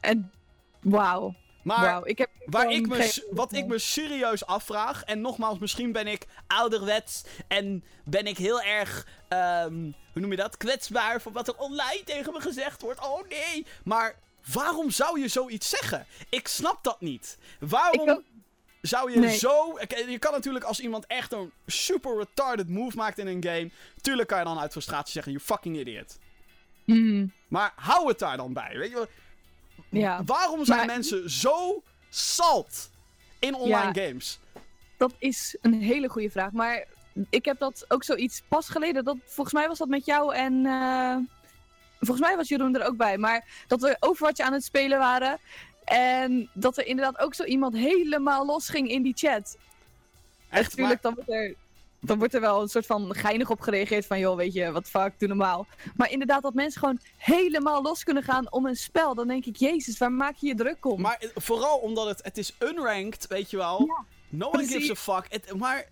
En 0.00 0.32
wauw. 0.80 1.34
Maar. 1.62 2.06
Ik 2.06 2.18
heb 2.18 2.30
Waar 2.44 2.70
ik 2.70 2.86
me, 2.88 3.02
geen- 3.02 3.24
wat 3.30 3.52
ik 3.52 3.66
me 3.66 3.78
serieus 3.78 4.46
afvraag, 4.46 5.04
en 5.04 5.20
nogmaals, 5.20 5.58
misschien 5.58 5.92
ben 5.92 6.06
ik 6.06 6.26
ouderwets 6.46 7.24
en 7.48 7.84
ben 8.04 8.26
ik 8.26 8.38
heel 8.38 8.62
erg, 8.62 9.06
ehm, 9.28 9.74
hoe 10.12 10.20
noem 10.20 10.30
je 10.30 10.36
dat, 10.36 10.56
kwetsbaar 10.56 11.20
voor 11.20 11.32
wat 11.32 11.48
er 11.48 11.56
online 11.56 12.02
tegen 12.04 12.32
me 12.32 12.40
gezegd 12.40 12.82
wordt. 12.82 13.00
Oh 13.00 13.28
nee, 13.28 13.66
maar 13.84 14.16
waarom 14.52 14.90
zou 14.90 15.20
je 15.20 15.28
zoiets 15.28 15.68
zeggen? 15.68 16.06
Ik 16.30 16.48
snap 16.48 16.84
dat 16.84 17.00
niet. 17.00 17.38
Waarom 17.60 18.22
zou 18.82 19.12
je 19.12 19.18
Nee. 19.18 19.36
zo... 19.38 19.78
Je 20.08 20.18
kan 20.18 20.32
natuurlijk 20.32 20.64
als 20.64 20.80
iemand 20.80 21.06
echt 21.06 21.32
een 21.32 21.52
super 21.66 22.16
retarded 22.18 22.68
move 22.68 22.96
maakt 22.96 23.18
in 23.18 23.26
een 23.26 23.44
game, 23.44 23.70
tuurlijk 24.00 24.28
kan 24.28 24.38
je 24.38 24.44
dan 24.44 24.58
uit 24.58 24.72
frustratie 24.72 25.12
zeggen, 25.12 25.32
you 25.32 25.44
fucking 25.44 25.76
idiot. 25.78 26.18
Mhm. 26.84 27.26
Maar 27.48 27.72
hou 27.76 28.08
het 28.08 28.18
daar 28.18 28.36
dan 28.36 28.52
bij, 28.52 28.78
weet 28.78 28.88
je 28.90 28.94
wel. 28.94 29.06
Ja. 29.88 30.24
Waarom 30.24 30.64
zijn 30.64 30.78
Maar- 30.78 30.86
mensen 30.86 31.30
zo 31.30 31.82
salt 32.08 32.90
in 33.38 33.54
online 33.54 34.06
games? 34.06 34.38
Dat 34.96 35.12
is 35.18 35.56
een 35.60 35.82
hele 35.82 36.08
goede 36.08 36.30
vraag. 36.30 36.52
Maar 36.52 36.84
ik 37.30 37.44
heb 37.44 37.58
dat 37.58 37.84
ook 37.88 38.04
zoiets 38.04 38.42
pas 38.48 38.68
geleden. 38.68 39.04
Dat, 39.04 39.16
volgens 39.24 39.54
mij 39.54 39.68
was 39.68 39.78
dat 39.78 39.88
met 39.88 40.04
jou 40.04 40.34
en. 40.34 40.66
eh, 40.66 41.16
volgens 41.98 42.20
mij 42.26 42.36
was 42.36 42.48
Jeroen 42.48 42.76
er 42.76 42.86
ook 42.86 42.96
bij. 42.96 43.18
Maar 43.18 43.44
dat 43.66 43.80
we 43.80 43.96
Overwatch 44.00 44.40
aan 44.40 44.52
het 44.52 44.64
spelen 44.64 44.98
waren. 44.98 45.38
En 45.84 46.50
dat 46.52 46.78
er 46.78 46.86
inderdaad 46.86 47.18
ook 47.18 47.34
zo 47.34 47.44
iemand 47.44 47.74
helemaal 47.74 48.46
losging 48.46 48.88
in 48.90 49.02
die 49.02 49.14
chat. 49.16 49.56
Echt, 50.48 50.70
Natuurlijk, 50.70 51.02
dan 51.02 51.14
wordt 51.14 51.30
er. 51.30 51.54
Dan 52.04 52.18
wordt 52.18 52.34
er 52.34 52.40
wel 52.40 52.62
een 52.62 52.68
soort 52.68 52.86
van 52.86 53.14
geinig 53.14 53.50
op 53.50 53.60
gereageerd 53.60 54.06
van, 54.06 54.18
joh, 54.18 54.36
weet 54.36 54.52
je, 54.52 54.72
wat 54.72 54.88
fuck, 54.88 55.18
doe 55.18 55.28
normaal. 55.28 55.66
Maar 55.96 56.10
inderdaad, 56.10 56.42
dat 56.42 56.54
mensen 56.54 56.80
gewoon 56.80 57.00
helemaal 57.16 57.82
los 57.82 58.04
kunnen 58.04 58.22
gaan 58.22 58.52
om 58.52 58.66
een 58.66 58.76
spel. 58.76 59.14
Dan 59.14 59.28
denk 59.28 59.44
ik, 59.46 59.56
jezus, 59.56 59.98
waar 59.98 60.12
maak 60.12 60.36
je 60.36 60.46
je 60.46 60.54
druk 60.54 60.84
om? 60.86 61.00
Maar 61.00 61.22
vooral 61.34 61.78
omdat 61.78 62.06
het, 62.06 62.22
het 62.24 62.38
is 62.38 62.54
unranked, 62.58 63.26
weet 63.26 63.50
je 63.50 63.56
wel. 63.56 63.84
Ja, 63.86 64.04
no 64.28 64.46
one 64.46 64.56
precies. 64.56 64.74
gives 64.74 64.90
a 65.08 65.14
fuck. 65.14 65.32
Het, 65.32 65.54
maar 65.54 65.88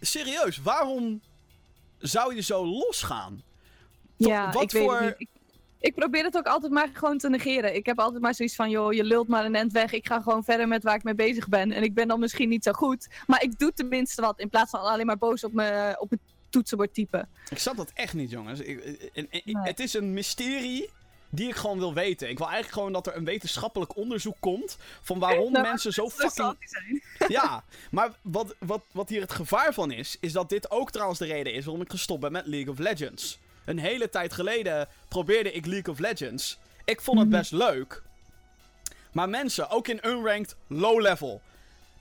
serieus, 0.00 0.58
waarom 0.62 1.20
zou 1.98 2.34
je 2.34 2.42
zo 2.42 2.66
losgaan? 2.66 3.42
Tot- 4.16 4.28
Ja, 4.28 4.52
wat 4.52 4.62
ik 4.62 4.70
weet 4.70 4.82
voor... 4.82 5.00
het 5.00 5.18
niet. 5.18 5.28
Ik, 5.34 5.39
ik 5.80 5.94
probeer 5.94 6.24
het 6.24 6.36
ook 6.36 6.46
altijd 6.46 6.72
maar 6.72 6.88
gewoon 6.92 7.18
te 7.18 7.28
negeren. 7.28 7.74
Ik 7.74 7.86
heb 7.86 7.98
altijd 7.98 8.22
maar 8.22 8.34
zoiets 8.34 8.54
van, 8.54 8.70
joh, 8.70 8.92
je 8.92 9.04
lult 9.04 9.28
maar 9.28 9.44
een 9.44 9.54
end 9.54 9.72
weg. 9.72 9.92
Ik 9.92 10.06
ga 10.06 10.20
gewoon 10.20 10.44
verder 10.44 10.68
met 10.68 10.82
waar 10.82 10.94
ik 10.94 11.02
mee 11.02 11.14
bezig 11.14 11.48
ben. 11.48 11.72
En 11.72 11.82
ik 11.82 11.94
ben 11.94 12.08
dan 12.08 12.20
misschien 12.20 12.48
niet 12.48 12.64
zo 12.64 12.72
goed. 12.72 13.08
Maar 13.26 13.42
ik 13.42 13.58
doe 13.58 13.72
tenminste 13.72 14.20
wat. 14.20 14.38
In 14.40 14.48
plaats 14.48 14.70
van 14.70 14.80
alleen 14.80 15.06
maar 15.06 15.18
boos 15.18 15.44
op 15.44 15.52
mijn 15.52 16.00
op 16.00 16.10
het 16.10 16.20
toetsenbord 16.50 16.94
typen. 16.94 17.28
Ik 17.50 17.58
snap 17.58 17.76
dat 17.76 17.90
echt 17.94 18.14
niet, 18.14 18.30
jongens. 18.30 18.60
Ik, 18.60 19.10
en- 19.12 19.28
Nee. 19.30 19.54
Het 19.62 19.80
is 19.80 19.94
een 19.94 20.12
mysterie 20.12 20.90
die 21.30 21.48
ik 21.48 21.54
gewoon 21.54 21.78
wil 21.78 21.94
weten. 21.94 22.28
Ik 22.28 22.38
wil 22.38 22.46
eigenlijk 22.46 22.76
gewoon 22.76 22.92
dat 22.92 23.06
er 23.06 23.16
een 23.16 23.24
wetenschappelijk 23.24 23.96
onderzoek 23.96 24.36
komt 24.40 24.76
van 25.02 25.18
waarom 25.18 25.52
Nou, 25.52 25.66
mensen 25.66 25.92
zo 25.92 26.08
fucking 26.10 26.56
zijn. 26.60 27.02
Ja, 27.38 27.64
maar 27.90 28.10
wat, 28.22 28.54
wat, 28.58 28.82
wat 28.92 29.08
hier 29.08 29.20
het 29.20 29.32
gevaar 29.32 29.74
van 29.74 29.90
is, 29.90 30.16
is 30.20 30.32
dat 30.32 30.48
dit 30.48 30.70
ook 30.70 30.90
trouwens 30.90 31.18
de 31.18 31.26
reden 31.26 31.52
is 31.54 31.64
waarom 31.64 31.82
ik 31.82 31.90
gestopt 31.90 32.20
ben 32.20 32.32
met 32.32 32.46
League 32.46 32.72
of 32.72 32.78
Legends. 32.78 33.38
Een 33.70 33.78
hele 33.78 34.08
tijd 34.10 34.32
geleden 34.32 34.88
probeerde 35.08 35.52
ik 35.52 35.66
League 35.66 35.92
of 35.92 35.98
Legends. 35.98 36.58
Ik 36.84 37.00
vond 37.00 37.18
het 37.18 37.28
Mhm. 37.28 37.36
best 37.38 37.52
leuk. 37.52 38.02
Maar 39.12 39.28
mensen, 39.28 39.68
ook 39.70 39.88
in 39.88 40.00
unranked 40.08 40.56
low 40.66 41.00
level, 41.00 41.40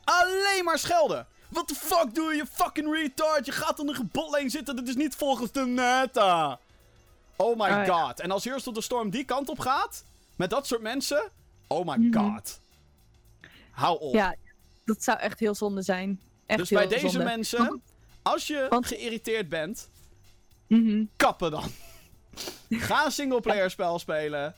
alleen 0.03 0.63
maar 0.63 0.79
schelden. 0.79 1.27
What 1.49 1.67
the 1.67 1.75
fuck 1.75 2.15
doe 2.15 2.35
je, 2.35 2.45
fucking 2.51 2.93
retard? 2.93 3.45
Je 3.45 3.51
gaat 3.51 3.79
onder 3.79 3.99
een 3.99 4.09
botlane 4.11 4.49
zitten, 4.49 4.75
dit 4.75 4.87
is 4.87 4.95
niet 4.95 5.15
volgens 5.15 5.51
de 5.51 5.65
meta. 5.65 6.59
Oh 7.35 7.57
my 7.59 7.67
ja. 7.67 7.85
god. 7.85 8.19
En 8.19 8.31
als 8.31 8.43
Heroes 8.43 8.67
of 8.67 8.73
the 8.73 8.81
Storm 8.81 9.09
die 9.09 9.25
kant 9.25 9.49
op 9.49 9.59
gaat, 9.59 10.03
met 10.35 10.49
dat 10.49 10.67
soort 10.67 10.81
mensen, 10.81 11.29
oh 11.67 11.85
my 11.87 11.95
Mhm. 11.95 12.17
god. 12.33 12.59
Hou 13.71 13.99
op. 13.99 14.13
Ja, 14.13 14.35
dat 14.85 15.03
zou 15.03 15.19
echt 15.19 15.39
heel 15.39 15.55
zonde 15.55 15.81
zijn. 15.81 16.21
Echt 16.45 16.59
dus 16.59 16.69
heel 16.69 16.79
bij 16.79 16.87
deze 16.87 17.09
zonde. 17.09 17.25
mensen, 17.25 17.81
als 18.21 18.47
je 18.47 18.65
Want- 18.69 18.85
geïrriteerd 18.87 19.49
bent, 19.49 19.89
Mhm. 20.69 21.03
kappen 21.15 21.51
dan. 21.51 21.63
Ga 22.69 23.05
een 23.05 23.11
singleplayer 23.11 23.69
spel 23.69 23.99
spelen. 23.99 24.53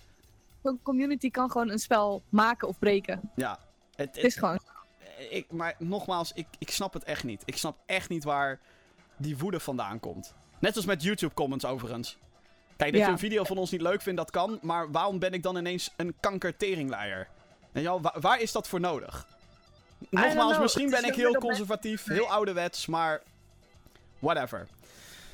Zo'n 0.64 0.80
community 0.84 1.30
kan 1.32 1.52
gewoon 1.52 1.70
een 1.70 1.80
spel 1.80 2.24
maken 2.30 2.68
of 2.68 2.80
breken. 2.80 3.32
Ja, 3.36 3.60
het, 3.96 4.16
Het 4.16 4.24
is 4.26 4.36
gewoon... 4.36 4.60
ik, 5.30 5.52
maar 5.52 5.76
nogmaals, 5.80 6.32
ik, 6.34 6.48
ik 6.60 6.72
snap 6.72 6.94
het 6.94 7.04
echt 7.04 7.24
niet. 7.24 7.42
Ik 7.46 7.58
snap 7.58 7.78
echt 7.86 8.10
niet 8.10 8.24
waar 8.24 8.60
die 9.18 9.38
woede 9.38 9.60
vandaan 9.60 10.00
komt. 10.00 10.34
Net 10.60 10.76
als 10.76 10.86
met 10.86 11.04
YouTube 11.04 11.34
comments 11.34 11.66
overigens. 11.66 12.18
Kijk, 12.78 12.92
dat 12.92 13.00
Ja. 13.02 13.06
je 13.08 13.12
een 13.14 13.20
video 13.20 13.44
van 13.44 13.58
ons 13.58 13.72
niet 13.72 13.82
leuk 13.82 14.02
vindt, 14.02 14.18
dat 14.20 14.32
kan. 14.32 14.60
Maar 14.62 14.92
waarom 14.92 15.20
ben 15.20 15.34
ik 15.34 15.44
dan 15.44 15.58
ineens 15.58 15.94
een 15.98 16.14
kankerteringleier? 16.20 17.28
Weet 17.72 17.84
je 17.84 17.90
wel, 17.90 18.02
wa- 18.02 18.16
waar 18.20 18.40
is 18.42 18.52
dat 18.52 18.68
voor 18.68 18.80
nodig? 18.80 19.28
Nogmaals, 20.10 20.60
misschien 20.60 20.90
ben 20.90 21.06
ik 21.06 21.16
heel 21.16 21.34
conservatief, 21.34 22.06
heel 22.06 22.28
ouderwets, 22.32 22.86
maar... 22.86 23.22
Whatever. 24.20 24.68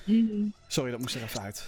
Mhm. 0.08 0.48
Sorry, 0.68 0.92
dat 0.92 1.00
moest 1.00 1.16
er 1.16 1.24
even 1.24 1.42
uit. 1.42 1.66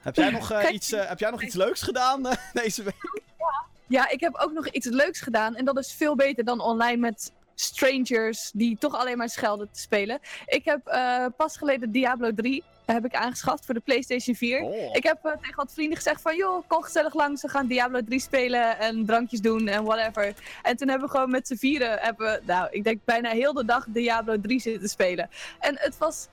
Heb 0.00 0.16
jij 0.16 0.30
nog, 0.30 0.50
eh, 0.50 0.72
iets, 0.72 0.92
eh, 0.92 1.08
heb 1.08 1.18
jij 1.18 1.30
nog 1.30 1.42
iets 1.42 1.54
leuks 1.54 1.82
gedaan 1.82 2.26
eh, 2.26 2.36
deze 2.62 2.82
week? 2.82 3.22
Ja, 3.86 4.10
ik 4.10 4.20
heb 4.20 4.34
ook 4.34 4.52
nog 4.52 4.68
iets 4.68 4.86
leuks 4.86 5.20
gedaan. 5.20 5.56
En 5.56 5.64
dat 5.64 5.78
is 5.78 5.92
veel 5.92 6.16
beter 6.16 6.44
dan 6.44 6.60
online 6.60 6.96
met 6.96 7.32
strangers 7.54 8.50
die 8.54 8.76
toch 8.78 8.94
alleen 8.94 9.16
maar 9.16 9.28
schelden 9.28 9.68
te 9.72 9.80
spelen. 9.80 10.18
Ik 10.46 10.64
heb 10.64 10.80
pas 11.36 11.56
geleden 11.56 11.90
Diablo 11.90 12.34
3 12.34 12.64
heb 12.86 13.04
ik 13.04 13.14
aangeschaft 13.14 13.64
voor 13.64 13.74
de 13.74 13.80
PlayStation 13.80 14.36
4. 14.36 14.62
Oh. 14.62 14.94
Ik 14.94 15.02
heb 15.02 15.18
tegen 15.22 15.56
wat 15.56 15.72
vrienden 15.72 15.96
gezegd 15.96 16.20
van, 16.20 16.36
joh, 16.36 16.62
kom 16.66 16.82
gezellig 16.82 17.14
langs, 17.14 17.42
we 17.42 17.48
gaan 17.48 17.66
Diablo 17.66 18.04
3 18.04 18.20
spelen 18.20 18.78
en 18.78 19.06
drankjes 19.06 19.40
doen 19.40 19.68
en 19.68 19.84
whatever. 19.84 20.34
En 20.62 20.76
toen 20.76 20.88
hebben 20.88 21.08
we 21.08 21.14
gewoon 21.14 21.30
met 21.30 21.46
z'n 21.46 21.56
vieren, 21.56 21.98
hebben, 21.98 22.40
nou, 22.44 22.68
ik 22.70 22.84
denk 22.84 23.04
bijna 23.04 23.30
heel 23.30 23.52
de 23.52 23.64
dag 23.64 23.86
Diablo 23.88 24.40
3 24.40 24.60
zitten 24.60 24.88
spelen. 24.88 25.30
En 25.60 25.78
het 25.78 25.98
was 25.98 26.28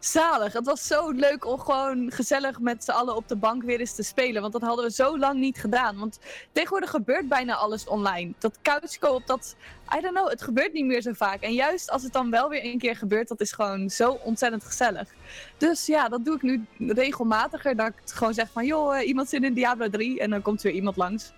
zalig. 0.00 0.52
Het 0.52 0.66
was 0.66 0.86
zo 0.86 1.10
leuk 1.10 1.46
om 1.46 1.58
gewoon 1.58 2.10
gezellig 2.10 2.60
met 2.60 2.84
z'n 2.84 2.90
allen 2.90 3.16
op 3.16 3.28
de 3.28 3.36
bank 3.36 3.62
weer 3.62 3.80
eens 3.80 3.94
te 3.94 4.02
spelen. 4.02 4.40
Want 4.40 4.52
dat 4.52 4.62
hadden 4.62 4.84
we 4.84 4.90
zo 4.90 5.18
lang 5.18 5.40
niet 5.40 5.58
gedaan. 5.58 5.98
Want 5.98 6.18
tegenwoordig 6.52 6.90
gebeurt 6.90 7.28
bijna 7.28 7.54
alles 7.54 7.86
online. 7.86 8.32
Dat 8.38 8.58
couchco-op, 8.62 9.26
dat... 9.26 9.56
I 9.96 10.00
don't 10.00 10.14
know, 10.14 10.28
het 10.28 10.42
gebeurt 10.42 10.72
niet 10.72 10.84
meer 10.84 11.02
zo 11.02 11.12
vaak. 11.12 11.40
En 11.40 11.52
juist 11.52 11.90
als 11.90 12.02
het 12.02 12.12
dan 12.12 12.30
wel 12.30 12.48
weer 12.48 12.64
een 12.64 12.78
keer 12.78 12.96
gebeurt, 12.96 13.28
dat 13.28 13.40
is 13.40 13.52
gewoon 13.52 13.90
zo 13.90 14.10
ontzettend 14.10 14.64
gezellig. 14.64 15.08
Dus 15.56 15.86
ja, 15.86 16.08
dat 16.08 16.24
doe 16.24 16.34
ik 16.34 16.42
nu 16.42 16.64
regelmatiger. 16.78 17.76
Dat 17.76 17.86
ik 17.86 17.94
gewoon 18.04 18.34
zeg 18.34 18.50
van, 18.50 18.66
joh, 18.66 18.98
eh, 18.98 19.06
iemand 19.06 19.28
zit 19.28 19.42
in 19.42 19.54
Diablo 19.54 19.88
3 19.88 20.20
en 20.20 20.30
dan 20.30 20.42
komt 20.42 20.62
weer 20.62 20.72
iemand 20.72 20.96
langs. 20.96 21.32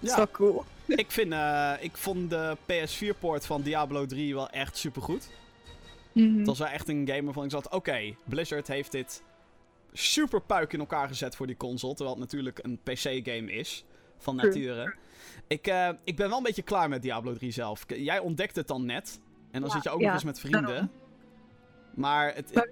Dat 0.00 0.10
is 0.10 0.16
wel 0.16 0.30
cool. 0.30 0.64
Ik, 0.86 1.10
vind, 1.10 1.32
eh, 1.32 1.72
ik 1.80 1.96
vond 1.96 2.30
de 2.30 2.56
PS4-poort 2.66 3.46
van 3.46 3.62
Diablo 3.62 4.06
3 4.06 4.34
wel 4.34 4.50
echt 4.50 4.76
supergoed. 4.76 5.28
Mhm. 6.12 6.38
Het 6.38 6.46
was 6.46 6.58
wel 6.58 6.68
echt 6.68 6.88
een 6.88 7.08
game 7.08 7.22
waarvan 7.24 7.44
ik 7.44 7.50
zat, 7.50 7.70
oké, 7.70 8.14
Blizzard 8.24 8.68
heeft 8.68 8.92
dit 8.92 9.22
super 9.92 10.40
puik 10.42 10.72
in 10.72 10.78
elkaar 10.80 11.08
gezet 11.08 11.36
voor 11.36 11.46
die 11.46 11.56
console. 11.56 11.94
Terwijl 11.94 12.16
het 12.16 12.24
natuurlijk 12.24 12.58
een 12.62 12.78
PC-game 12.82 13.52
is, 13.52 13.84
van 14.18 14.36
nature. 14.36 14.94
Ik, 15.46 15.66
eh, 15.66 15.88
ik 16.04 16.16
ben 16.16 16.28
wel 16.28 16.36
een 16.36 16.42
beetje 16.42 16.62
klaar 16.62 16.88
met 16.88 17.02
Diablo 17.02 17.32
3 17.32 17.50
zelf. 17.50 17.84
Jij 17.86 18.18
ontdekt 18.18 18.56
het 18.56 18.68
dan 18.68 18.86
net. 18.86 19.20
En 19.50 19.60
dan 19.60 19.68
Ja, 19.68 19.74
zit 19.74 19.84
je 19.84 19.90
ook 19.90 20.00
ja, 20.00 20.04
nog 20.06 20.14
eens 20.14 20.24
met 20.24 20.40
vrienden. 20.40 20.90
Maar 21.94 22.34
het... 22.34 22.54
Maar- 22.54 22.70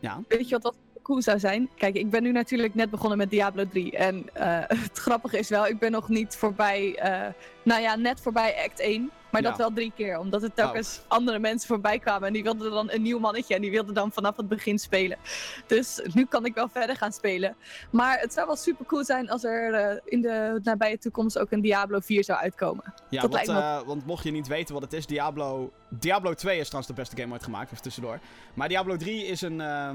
Ja? 0.00 0.22
Weet 0.28 0.48
je 0.48 0.54
wat 0.54 0.62
dat 0.62 0.76
cool 1.02 1.22
zou 1.22 1.38
zijn? 1.38 1.68
Kijk, 1.76 1.94
ik 1.94 2.10
ben 2.10 2.22
nu 2.22 2.32
natuurlijk 2.32 2.74
net 2.74 2.90
begonnen 2.90 3.18
met 3.18 3.30
Diablo 3.30 3.68
3. 3.68 3.92
En 3.96 4.34
eh, 4.34 4.58
het 4.82 4.98
grappige 4.98 5.38
is 5.38 5.48
wel, 5.48 5.66
ik 5.66 5.78
ben 5.78 5.90
nog 5.90 6.08
niet 6.08 6.36
voorbij, 6.36 6.94
eh, 6.98 7.32
nou 7.64 7.80
ja, 7.82 7.96
net 7.96 8.20
voorbij 8.20 8.64
Act 8.64 8.80
1. 8.80 9.10
Maar 9.30 9.42
Ja. 9.42 9.48
dat 9.48 9.58
wel 9.58 9.72
drie 9.72 9.92
keer, 9.96 10.18
omdat 10.18 10.42
er 10.42 10.52
telkens 10.54 11.00
andere 11.08 11.38
mensen 11.38 11.68
voorbij 11.68 11.98
kwamen. 11.98 12.26
En 12.26 12.32
die 12.32 12.42
wilden 12.42 12.70
dan 12.70 12.90
een 12.90 13.02
nieuw 13.02 13.18
mannetje 13.18 13.54
en 13.54 13.60
die 13.60 13.70
wilden 13.70 13.94
dan 13.94 14.12
vanaf 14.12 14.36
het 14.36 14.48
begin 14.48 14.78
spelen. 14.78 15.18
Dus 15.66 16.00
nu 16.14 16.24
kan 16.26 16.44
ik 16.44 16.54
wel 16.54 16.68
verder 16.68 16.96
gaan 16.96 17.12
spelen. 17.12 17.56
Maar 17.90 18.18
het 18.20 18.32
zou 18.32 18.46
wel 18.46 18.56
super 18.56 18.86
cool 18.86 19.04
zijn 19.04 19.30
als 19.30 19.44
er 19.44 19.74
eh, 19.74 20.00
in 20.04 20.20
de 20.20 20.60
nabije 20.62 20.98
toekomst 20.98 21.38
ook 21.38 21.50
een 21.50 21.60
Diablo 21.60 22.00
4 22.00 22.24
zou 22.24 22.38
uitkomen. 22.38 22.94
Ja, 23.08 23.20
Dat 23.20 23.30
want, 23.30 23.48
eh, 23.48 23.80
want 23.82 24.06
mocht 24.06 24.24
je 24.24 24.30
niet 24.30 24.46
weten 24.46 24.74
wat 24.74 24.82
het 24.82 24.92
is, 24.92 25.06
Diablo... 25.06 25.72
Diablo 25.88 26.34
2 26.34 26.58
is 26.58 26.66
trouwens 26.66 26.94
de 26.94 27.00
beste 27.00 27.16
game 27.16 27.32
ooit 27.32 27.44
gemaakt, 27.44 27.70
even 27.70 27.82
tussendoor. 27.82 28.18
Maar 28.54 28.68
Diablo 28.68 28.96
3 28.96 29.26
is 29.26 29.40
een, 29.40 29.60
eh, 29.60 29.90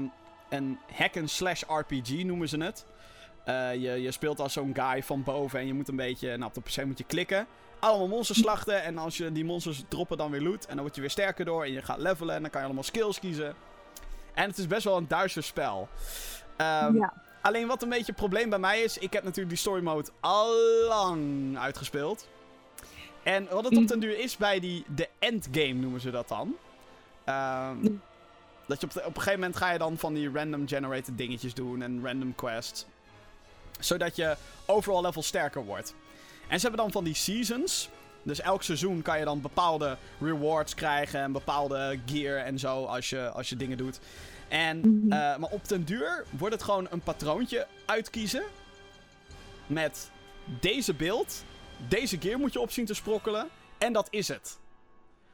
een 0.48 0.78
hack-and-slash 0.92 1.62
RPG, 1.62 2.24
noemen 2.24 2.48
ze 2.48 2.58
het. 2.58 2.86
Je, 3.80 3.98
je 4.02 4.10
speelt 4.10 4.40
als 4.40 4.52
zo'n 4.52 4.74
guy 4.74 5.02
van 5.02 5.22
boven 5.22 5.58
en 5.60 5.66
je 5.66 5.74
moet 5.74 5.88
een 5.88 5.96
beetje... 5.96 6.36
Nou, 6.36 6.44
op 6.44 6.54
de 6.54 6.60
PC 6.60 6.84
moet 6.84 6.98
je 6.98 7.04
klikken. 7.04 7.46
Allemaal 7.82 8.08
monsters 8.08 8.38
slachten 8.38 8.82
en 8.82 8.98
als 8.98 9.16
je 9.16 9.32
die 9.32 9.44
monsters 9.44 9.82
droppen 9.88 10.16
dan 10.16 10.30
weer 10.30 10.40
loot. 10.42 10.64
En 10.64 10.74
dan 10.74 10.80
word 10.84 10.94
je 10.94 11.00
weer 11.00 11.10
sterker 11.10 11.44
door 11.44 11.64
en 11.64 11.72
je 11.72 11.82
gaat 11.82 11.98
levelen 11.98 12.34
en 12.34 12.40
dan 12.42 12.50
kan 12.50 12.60
je 12.60 12.66
allemaal 12.66 12.84
skills 12.84 13.18
kiezen. 13.20 13.54
En 14.34 14.48
het 14.48 14.58
is 14.58 14.66
best 14.66 14.84
wel 14.84 14.96
een 14.96 15.08
duister 15.08 15.42
spel. 15.42 15.88
Ehm, 16.56 16.96
ja. 16.96 17.12
Alleen 17.40 17.66
wat 17.66 17.82
een 17.82 17.88
beetje 17.88 18.04
het 18.06 18.16
probleem 18.16 18.50
bij 18.50 18.58
mij 18.58 18.82
is, 18.82 18.98
ik 18.98 19.12
heb 19.12 19.22
natuurlijk 19.22 19.48
die 19.48 19.58
story 19.58 19.82
mode 19.82 20.10
al 20.20 20.54
lang 20.88 21.58
uitgespeeld. 21.58 22.28
En 23.22 23.46
wat 23.50 23.64
het 23.64 23.76
op 23.76 23.88
den 23.88 24.00
duur 24.00 24.18
is 24.18 24.36
bij 24.36 24.60
die, 24.60 24.84
de 24.94 25.08
endgame 25.18 25.72
noemen 25.72 26.00
ze 26.00 26.10
dat 26.10 26.28
dan. 26.28 26.54
Ehm, 27.24 27.76
dat 28.66 28.80
je 28.80 28.86
op, 28.86 28.92
de- 28.92 29.00
op 29.00 29.06
een 29.06 29.14
gegeven 29.22 29.38
moment 29.40 29.56
ga 29.56 29.70
je 29.72 29.78
dan 29.78 29.98
van 29.98 30.14
die 30.14 30.30
random 30.32 30.68
generated 30.68 31.18
dingetjes 31.18 31.54
doen 31.54 31.82
en 31.82 32.00
random 32.04 32.34
quests. 32.34 32.86
Zodat 33.80 34.16
je 34.16 34.36
overal 34.66 35.02
level 35.02 35.22
sterker 35.22 35.64
wordt. 35.64 35.94
En 36.52 36.60
ze 36.60 36.66
hebben 36.66 36.84
dan 36.84 36.92
van 36.92 37.04
die 37.04 37.14
seasons. 37.14 37.88
Dus 38.22 38.40
elk 38.40 38.62
seizoen 38.62 39.02
kan 39.02 39.18
je 39.18 39.24
dan 39.24 39.40
bepaalde 39.40 39.96
rewards 40.20 40.74
krijgen 40.74 41.20
en 41.20 41.32
bepaalde 41.32 42.00
gear 42.06 42.36
en 42.44 42.58
zo 42.58 42.84
als 42.84 43.10
je, 43.10 43.30
als 43.30 43.48
je 43.48 43.56
dingen 43.56 43.76
doet. 43.76 43.98
En, 44.48 44.78
Mhm. 44.78 45.12
eh, 45.12 45.36
maar 45.36 45.50
op 45.50 45.68
den 45.68 45.84
duur 45.84 46.24
wordt 46.30 46.54
het 46.54 46.62
gewoon 46.64 46.86
een 46.90 47.00
patroontje 47.00 47.66
uitkiezen. 47.86 48.42
Met 49.66 50.10
deze 50.60 50.94
beeld, 50.94 51.44
deze 51.88 52.16
gear 52.20 52.38
moet 52.38 52.52
je 52.52 52.60
op 52.60 52.70
zien 52.70 52.84
te 52.86 52.94
sprokkelen. 52.94 53.48
En 53.78 53.92
dat 53.92 54.06
is 54.10 54.28
het. 54.28 54.58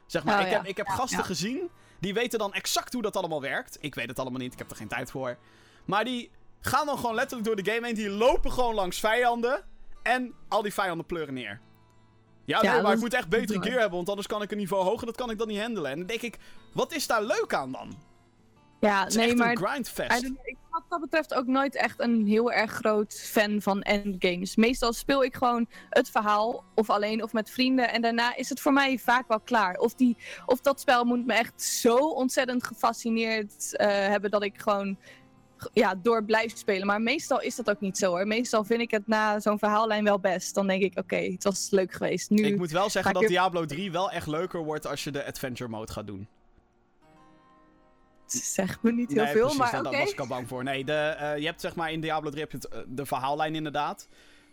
Zeg 0.07 0.25
maar, 0.25 0.35
Oh, 0.39 0.45
ik, 0.45 0.51
ja. 0.51 0.57
heb, 0.57 0.67
ik 0.67 0.77
heb 0.77 0.87
Ja, 0.87 0.93
gasten 0.95 1.19
ja. 1.19 1.25
gezien. 1.25 1.69
Die 2.01 2.15
weten 2.15 2.39
dan 2.39 2.53
exact 2.55 2.93
hoe 2.93 3.03
dat 3.03 3.17
allemaal 3.17 3.41
werkt. 3.41 3.79
Ik 3.81 3.95
weet 3.95 4.09
het 4.09 4.19
allemaal 4.19 4.41
niet, 4.41 4.53
ik 4.53 4.59
heb 4.59 4.71
er 4.71 4.77
geen 4.77 4.89
tijd 4.89 5.11
voor. 5.11 5.37
Maar 5.85 6.05
die 6.05 6.31
gaan 6.61 6.87
dan 6.87 6.97
gewoon 6.99 7.15
letterlijk 7.15 7.47
door 7.47 7.63
de 7.65 7.71
game 7.73 7.87
heen. 7.87 7.95
Die 7.95 8.11
lopen 8.11 8.53
gewoon 8.53 8.75
langs 8.75 9.01
vijanden. 9.01 9.65
En 10.09 10.35
al 10.49 10.63
die 10.63 10.73
vijanden 10.73 11.07
pleuren 11.07 11.35
neer. 11.35 11.61
Ja, 12.45 12.63
Ja, 12.63 12.73
nee, 12.73 12.83
maar 12.83 12.93
ik 12.93 13.01
moet 13.01 13.15
echt 13.15 13.29
betere 13.29 13.63
gear 13.63 13.79
hebben. 13.79 13.97
Want 13.97 14.09
anders 14.09 14.27
kan 14.27 14.43
ik 14.43 14.51
een 14.51 14.57
niveau 14.57 14.85
hoger. 14.85 15.07
Dat 15.07 15.17
kan 15.17 15.31
ik 15.31 15.39
dan 15.39 15.49
niet 15.49 15.61
handelen. 15.61 15.91
En 15.91 15.99
dan 15.99 16.07
denk 16.07 16.23
ik, 16.23 16.39
wat 16.73 16.93
is 16.93 17.07
daar 17.07 17.23
leuk 17.23 17.55
aan 17.55 17.73
dan? 17.73 17.97
Ja, 18.81 19.01
Het 19.01 19.09
is 19.09 19.17
nee, 19.17 19.27
echt 19.27 19.37
maar 19.37 19.51
een 19.51 19.57
grindfest. 19.57 20.23
Ik 20.23 20.37
ben 20.37 20.57
wat 20.71 20.85
dat 20.89 21.01
betreft 21.01 21.35
ook 21.35 21.47
nooit 21.47 21.75
echt 21.75 22.01
een 22.01 22.27
heel 22.27 22.53
erg 22.53 22.73
groot 22.73 23.15
fan 23.15 23.63
van 23.63 23.83
endgames. 23.83 24.57
Meestal 24.57 24.93
speel 24.93 25.25
ik 25.25 25.37
gewoon 25.37 25.67
het 25.91 26.11
verhaal, 26.11 26.65
of 26.75 26.91
alleen 26.91 27.23
of 27.23 27.33
met 27.33 27.51
vrienden. 27.51 27.91
En 27.91 28.03
daarna 28.03 28.37
is 28.37 28.49
het 28.49 28.61
voor 28.61 28.73
mij 28.73 28.99
vaak 28.99 29.29
wel 29.29 29.41
klaar. 29.41 29.77
Of, 29.77 29.95
die, 29.95 30.17
of 30.47 30.61
dat 30.61 30.81
spel 30.81 31.05
moet 31.05 31.27
me 31.27 31.33
echt 31.33 31.63
zo 31.63 31.97
ontzettend 31.97 32.65
gefascineerd 32.65 33.77
eh, 33.77 33.87
hebben 33.89 34.31
dat 34.31 34.43
ik 34.43 34.61
gewoon 34.61 34.99
ja, 35.73 35.95
door 35.95 36.25
blijf 36.25 36.57
spelen. 36.57 36.87
Maar 36.87 37.01
meestal 37.03 37.41
is 37.41 37.57
dat 37.57 37.71
ook 37.71 37.81
niet 37.81 37.99
zo 37.99 38.11
hoor. 38.11 38.27
Meestal 38.27 38.65
vind 38.65 38.81
ik 38.81 38.91
het 38.91 39.07
na 39.07 39.41
zo'n 39.41 39.59
verhaallijn 39.59 40.05
wel 40.05 40.19
best. 40.19 40.55
Dan 40.55 40.67
denk 40.67 40.83
ik, 40.83 40.99
oké, 40.99 41.17
het 41.17 41.45
was 41.45 41.71
leuk 41.71 41.93
geweest. 41.93 42.31
Nu, 42.31 42.45
Ik 42.47 42.57
moet 42.59 42.71
wel 42.71 42.91
zeggen 42.91 43.13
dat 43.13 43.21
weer- 43.23 43.31
Diablo 43.31 43.65
3 43.65 43.93
wel 43.93 44.11
echt 44.11 44.27
leuker 44.27 44.65
wordt 44.65 44.87
als 44.87 45.05
je 45.05 45.11
de 45.11 45.25
adventure 45.25 45.71
mode 45.71 45.93
gaat 45.93 46.07
doen. 46.07 46.29
zeg 48.27 48.83
me 48.83 48.93
niet 48.93 49.13
heel 49.13 49.23
nee, 49.25 49.33
veel, 49.33 49.41
precies, 49.41 49.59
maar 49.59 49.75
oké. 49.81 49.91
daar 49.91 50.01
was 50.01 50.11
ik 50.13 50.21
al 50.21 50.27
bang 50.27 50.49
voor. 50.49 50.65
Nee, 50.65 50.85
de, 50.85 50.93
eh, 50.93 51.39
je 51.39 51.45
hebt 51.47 51.61
zeg 51.61 51.75
maar 51.75 51.93
in 51.93 52.01
Diablo 52.01 52.31
3 52.31 52.43
heb 52.43 52.51
je 52.53 52.57
het, 52.57 52.69
eh, 52.69 52.79
de 52.87 53.07
verhaallijn 53.07 53.55
inderdaad. 53.55 54.09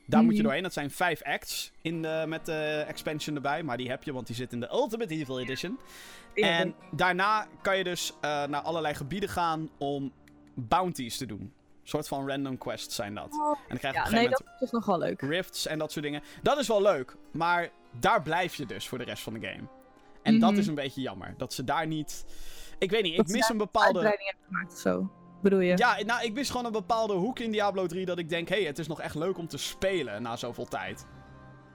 Daar 0.07 0.19
moet 0.21 0.29
je 0.31 0.35
Mhm. 0.35 0.43
doorheen. 0.43 0.63
Dat 0.63 0.73
zijn 0.73 0.91
vijf 0.91 1.23
acts 1.23 1.71
in 1.81 2.01
de, 2.01 2.23
met 2.27 2.45
de 2.45 2.83
expansion 2.87 3.35
erbij. 3.35 3.63
Maar 3.63 3.77
die 3.77 3.89
heb 3.89 4.03
je, 4.03 4.13
want 4.13 4.27
die 4.27 4.35
zit 4.35 4.51
in 4.53 4.59
de 4.59 4.69
Ultimate 4.71 5.13
Evil 5.13 5.39
Edition. 5.39 5.79
Ja, 6.33 6.47
en 6.59 6.75
daarna 6.91 7.47
kan 7.61 7.77
je 7.77 7.83
dus 7.83 8.13
eh, 8.21 8.43
naar 8.45 8.61
allerlei 8.61 8.93
gebieden 8.93 9.29
gaan 9.29 9.69
om 9.77 10.11
bounties 10.55 11.17
te 11.17 11.25
doen. 11.25 11.39
Een 11.41 11.91
soort 11.91 12.07
van 12.07 12.27
random 12.29 12.57
quests 12.57 12.95
zijn 12.95 13.15
dat. 13.15 13.33
Oh, 13.33 13.49
En 13.49 13.65
dan 13.67 13.77
krijg 13.77 13.93
je 13.93 13.99
ja, 13.99 14.05
op 14.05 14.11
een 14.11 14.17
nee, 14.19 14.29
dat 14.29 14.43
is 14.59 14.71
nog 14.71 14.85
wel 14.85 14.97
leuk. 14.97 15.21
rifts 15.21 15.67
en 15.67 15.79
dat 15.79 15.91
soort 15.91 16.05
dingen. 16.05 16.21
Dat 16.41 16.57
is 16.59 16.67
wel 16.67 16.81
leuk, 16.81 17.15
maar 17.31 17.69
daar 17.99 18.21
blijf 18.21 18.55
je 18.55 18.65
dus 18.65 18.87
voor 18.87 18.97
de 18.97 19.03
rest 19.03 19.23
van 19.23 19.33
de 19.33 19.47
game. 19.47 19.67
En 20.23 20.39
dat 20.39 20.51
Mhm. 20.51 20.59
is 20.59 20.67
een 20.67 20.75
beetje 20.75 21.01
jammer. 21.01 21.33
Dat 21.37 21.53
ze 21.53 21.63
daar 21.63 21.87
niet... 21.87 22.25
Ik 22.79 22.91
weet 22.91 23.03
niet, 23.03 23.17
Dat 23.17 23.27
ik 23.29 23.35
mis 23.35 23.49
een 23.49 23.57
bepaalde... 23.57 23.99
Uitbreiding 23.99 24.29
hebben 24.29 24.45
gemaakt 24.47 24.73
of 24.73 24.79
zo, 24.79 25.11
bedoel 25.41 25.59
je? 25.59 25.77
Ja, 25.77 25.97
nou, 26.05 26.23
ik 26.25 26.33
mis 26.33 26.49
gewoon 26.49 26.65
een 26.65 26.71
bepaalde 26.71 27.13
hoek 27.13 27.39
in 27.39 27.51
Diablo 27.51 27.85
3 27.87 28.05
dat 28.05 28.17
ik 28.17 28.29
denk, 28.29 28.49
hé, 28.49 28.55
hey, 28.55 28.65
het 28.65 28.79
is 28.79 28.87
nog 28.87 29.01
echt 29.01 29.15
leuk 29.15 29.37
om 29.37 29.47
te 29.47 29.57
spelen 29.57 30.21
na 30.21 30.35
zoveel 30.35 30.65
tijd. 30.65 31.05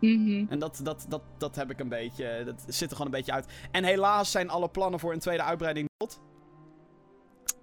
Mhm. 0.01 0.45
En 0.49 0.59
dat, 0.59 0.81
dat, 0.83 1.05
dat, 1.09 1.23
dat 1.39 1.57
heb 1.57 1.71
ik 1.71 1.81
een 1.81 1.89
beetje, 1.89 2.43
dat 2.45 2.65
zit 2.67 2.91
er 2.91 2.97
gewoon 2.97 3.13
een 3.13 3.19
beetje 3.19 3.33
uit. 3.33 3.47
En 3.71 3.85
helaas 3.85 4.31
zijn 4.31 4.49
alle 4.51 4.69
plannen 4.69 5.01
voor 5.01 5.13
een 5.13 5.19
tweede 5.19 5.43
uitbreiding 5.43 5.89
dood. 5.97 6.21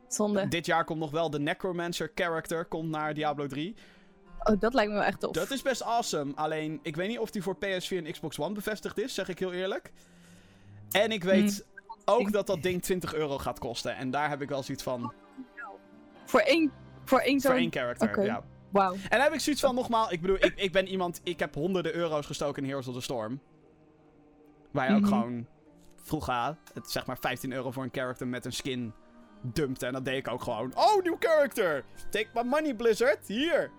Zonde. 0.08 0.48
Dit 0.48 0.65
jaar 0.65 0.86
komt 0.86 1.00
nog 1.00 1.12
wel 1.12 1.30
de 1.30 1.39
Necromancer 1.39 2.12
character, 2.15 2.65
komt 2.65 2.89
naar 2.89 3.13
Diablo 3.13 3.48
3. 3.48 3.76
Oh, 4.43 4.60
dat 4.60 4.74
lijkt 4.74 4.89
me 4.91 4.98
wel 4.98 5.06
echt 5.08 5.20
tof. 5.20 5.32
Dat 5.32 5.52
is 5.52 5.62
best 5.62 5.82
awesome, 5.84 6.32
alleen 6.36 6.80
ik 6.82 6.96
weet 6.96 7.08
niet 7.08 7.20
of 7.20 7.32
die 7.32 7.41
voor 7.43 7.56
PS4 7.56 7.98
en 8.06 8.12
Xbox 8.12 8.39
One 8.39 8.54
bevestigd 8.54 8.98
is, 8.98 9.13
zeg 9.13 9.28
ik 9.30 9.39
heel 9.39 9.54
eerlijk. 9.54 9.91
En 10.91 11.12
ik 11.12 11.24
weet 11.24 11.65
ook 12.06 12.20
Ik- 12.20 12.32
dat 12.32 12.48
dat 12.48 12.63
ding 12.63 12.82
20 12.82 13.13
euro 13.13 13.38
gaat 13.38 13.60
kosten. 13.60 13.96
En 13.96 14.12
daar 14.12 14.30
heb 14.30 14.41
ik 14.41 14.50
wel 14.50 14.63
zoiets 14.63 14.84
van. 14.84 15.13
Voor 16.26 16.39
één, 16.39 16.72
voor 17.06 17.20
één 17.20 17.41
Voor 17.41 17.50
zo'n... 17.52 17.60
één 17.60 17.72
character. 17.72 18.24
Ja. 18.26 18.43
Wauw. 18.70 18.93
En 18.93 19.00
dan 19.10 19.20
heb 19.22 19.34
ik 19.34 19.39
zoiets 19.39 19.62
van, 19.62 19.76
nogmaals, 19.76 20.12
ik 20.12 20.22
bedoel, 20.22 20.36
ik, 20.36 20.54
ik 20.56 20.72
ben 20.72 20.88
iemand, 20.88 21.22
ik 21.24 21.39
heb 21.39 21.54
honderden 21.56 21.96
euro's 21.96 22.26
gestoken 22.26 22.62
in 22.63 22.67
Heroes 22.70 22.88
of 22.88 22.93
the 22.93 23.02
Storm. 23.02 23.39
Waar 24.72 24.89
je 24.89 24.96
ook 24.96 25.02
Mhm. 25.02 25.10
gewoon 25.10 25.48
vroeger, 25.96 26.58
het 26.74 26.91
zeg 26.91 27.06
maar 27.06 27.17
15 27.17 27.52
euro 27.54 27.72
voor 27.72 27.84
een 27.84 27.89
character 27.91 28.28
met 28.28 28.46
een 28.46 28.52
skin 28.54 28.93
dumpte. 29.41 29.86
En 29.86 29.93
dat 29.93 30.06
deed 30.06 30.17
ik 30.17 30.28
ook 30.28 30.41
gewoon. 30.43 30.71
Oh, 30.76 31.04
nieuw 31.04 31.17
character! 31.19 31.84
Take 32.10 32.28
my 32.34 32.41
money, 32.41 32.76
Blizzard! 32.76 33.28
Hier! 33.28 33.71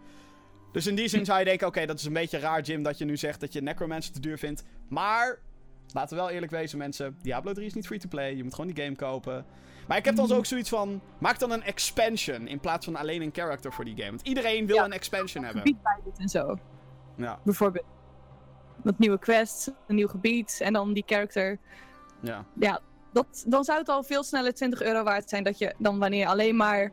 Dus 0.73 0.87
in 0.87 0.95
die 0.95 1.09
zin 1.09 1.25
zou 1.25 1.39
je 1.39 1.45
denken, 1.45 1.67
oké, 1.67 1.87
dat 1.87 1.99
is 1.99 2.05
een 2.05 2.13
beetje 2.13 2.39
raar, 2.39 2.61
Jim, 2.61 2.83
dat 2.83 2.99
je 2.99 3.05
nu 3.05 3.17
zegt 3.17 3.41
dat 3.41 3.53
je 3.53 3.63
Necromancer 3.63 4.13
te 4.13 4.21
duur 4.21 4.39
vindt. 4.39 4.65
Maar, 4.89 5.39
laten 5.93 6.17
we 6.17 6.23
wel 6.23 6.31
eerlijk 6.33 6.53
wezen, 6.53 6.79
mensen. 6.79 7.17
Diablo 7.23 7.53
3 7.53 7.67
is 7.67 7.75
niet 7.75 7.87
free-to-play. 7.87 8.35
Je 8.37 8.43
moet 8.45 8.55
gewoon 8.55 8.73
die 8.73 8.85
game 8.85 8.97
kopen. 8.97 9.47
Maar 9.89 9.97
ik 9.97 10.05
heb 10.05 10.17
dan 10.17 10.33
ook 10.33 10.47
zoiets 10.47 10.69
van, 10.69 11.01
maak 11.19 11.39
dan 11.39 11.51
een 11.51 11.63
expansion 11.63 12.47
in 12.49 12.61
plaats 12.61 12.85
van 12.85 12.97
alleen 12.97 13.23
een 13.23 13.31
character 13.33 13.73
voor 13.73 13.85
die 13.85 13.97
game. 13.97 14.09
Want 14.11 14.23
iedereen 14.23 14.67
wil 14.67 14.77
Ja. 14.77 14.85
een 14.85 14.93
expansion 14.93 15.45
hebben. 15.45 15.63
Gebied 15.63 15.83
bij 15.83 15.99
dit 16.05 16.19
en 16.19 16.29
zo. 16.29 16.59
Ja, 17.17 17.39
Bijvoorbeeld. 17.45 17.85
Wat 18.83 18.99
nieuwe 18.99 19.19
quests, 19.19 19.71
een 19.87 19.95
nieuw 19.95 20.09
gebied 20.09 20.61
en 20.63 20.73
dan 20.73 20.93
die 20.93 21.03
character. 21.07 21.59
ja. 22.21 22.45
Ja, 22.61 22.81
dat, 23.13 23.45
dan 23.47 23.65
zou 23.65 23.79
het 23.79 23.89
al 23.89 24.03
veel 24.03 24.23
sneller 24.23 24.55
20 24.55 24.83
euro 24.83 25.03
waard 25.03 25.29
zijn 25.29 25.45
dat 25.45 25.59
je 25.59 25.75
dan 25.79 25.99
wanneer 25.99 26.19
je 26.21 26.27
alleen 26.27 26.57
maar 26.57 26.93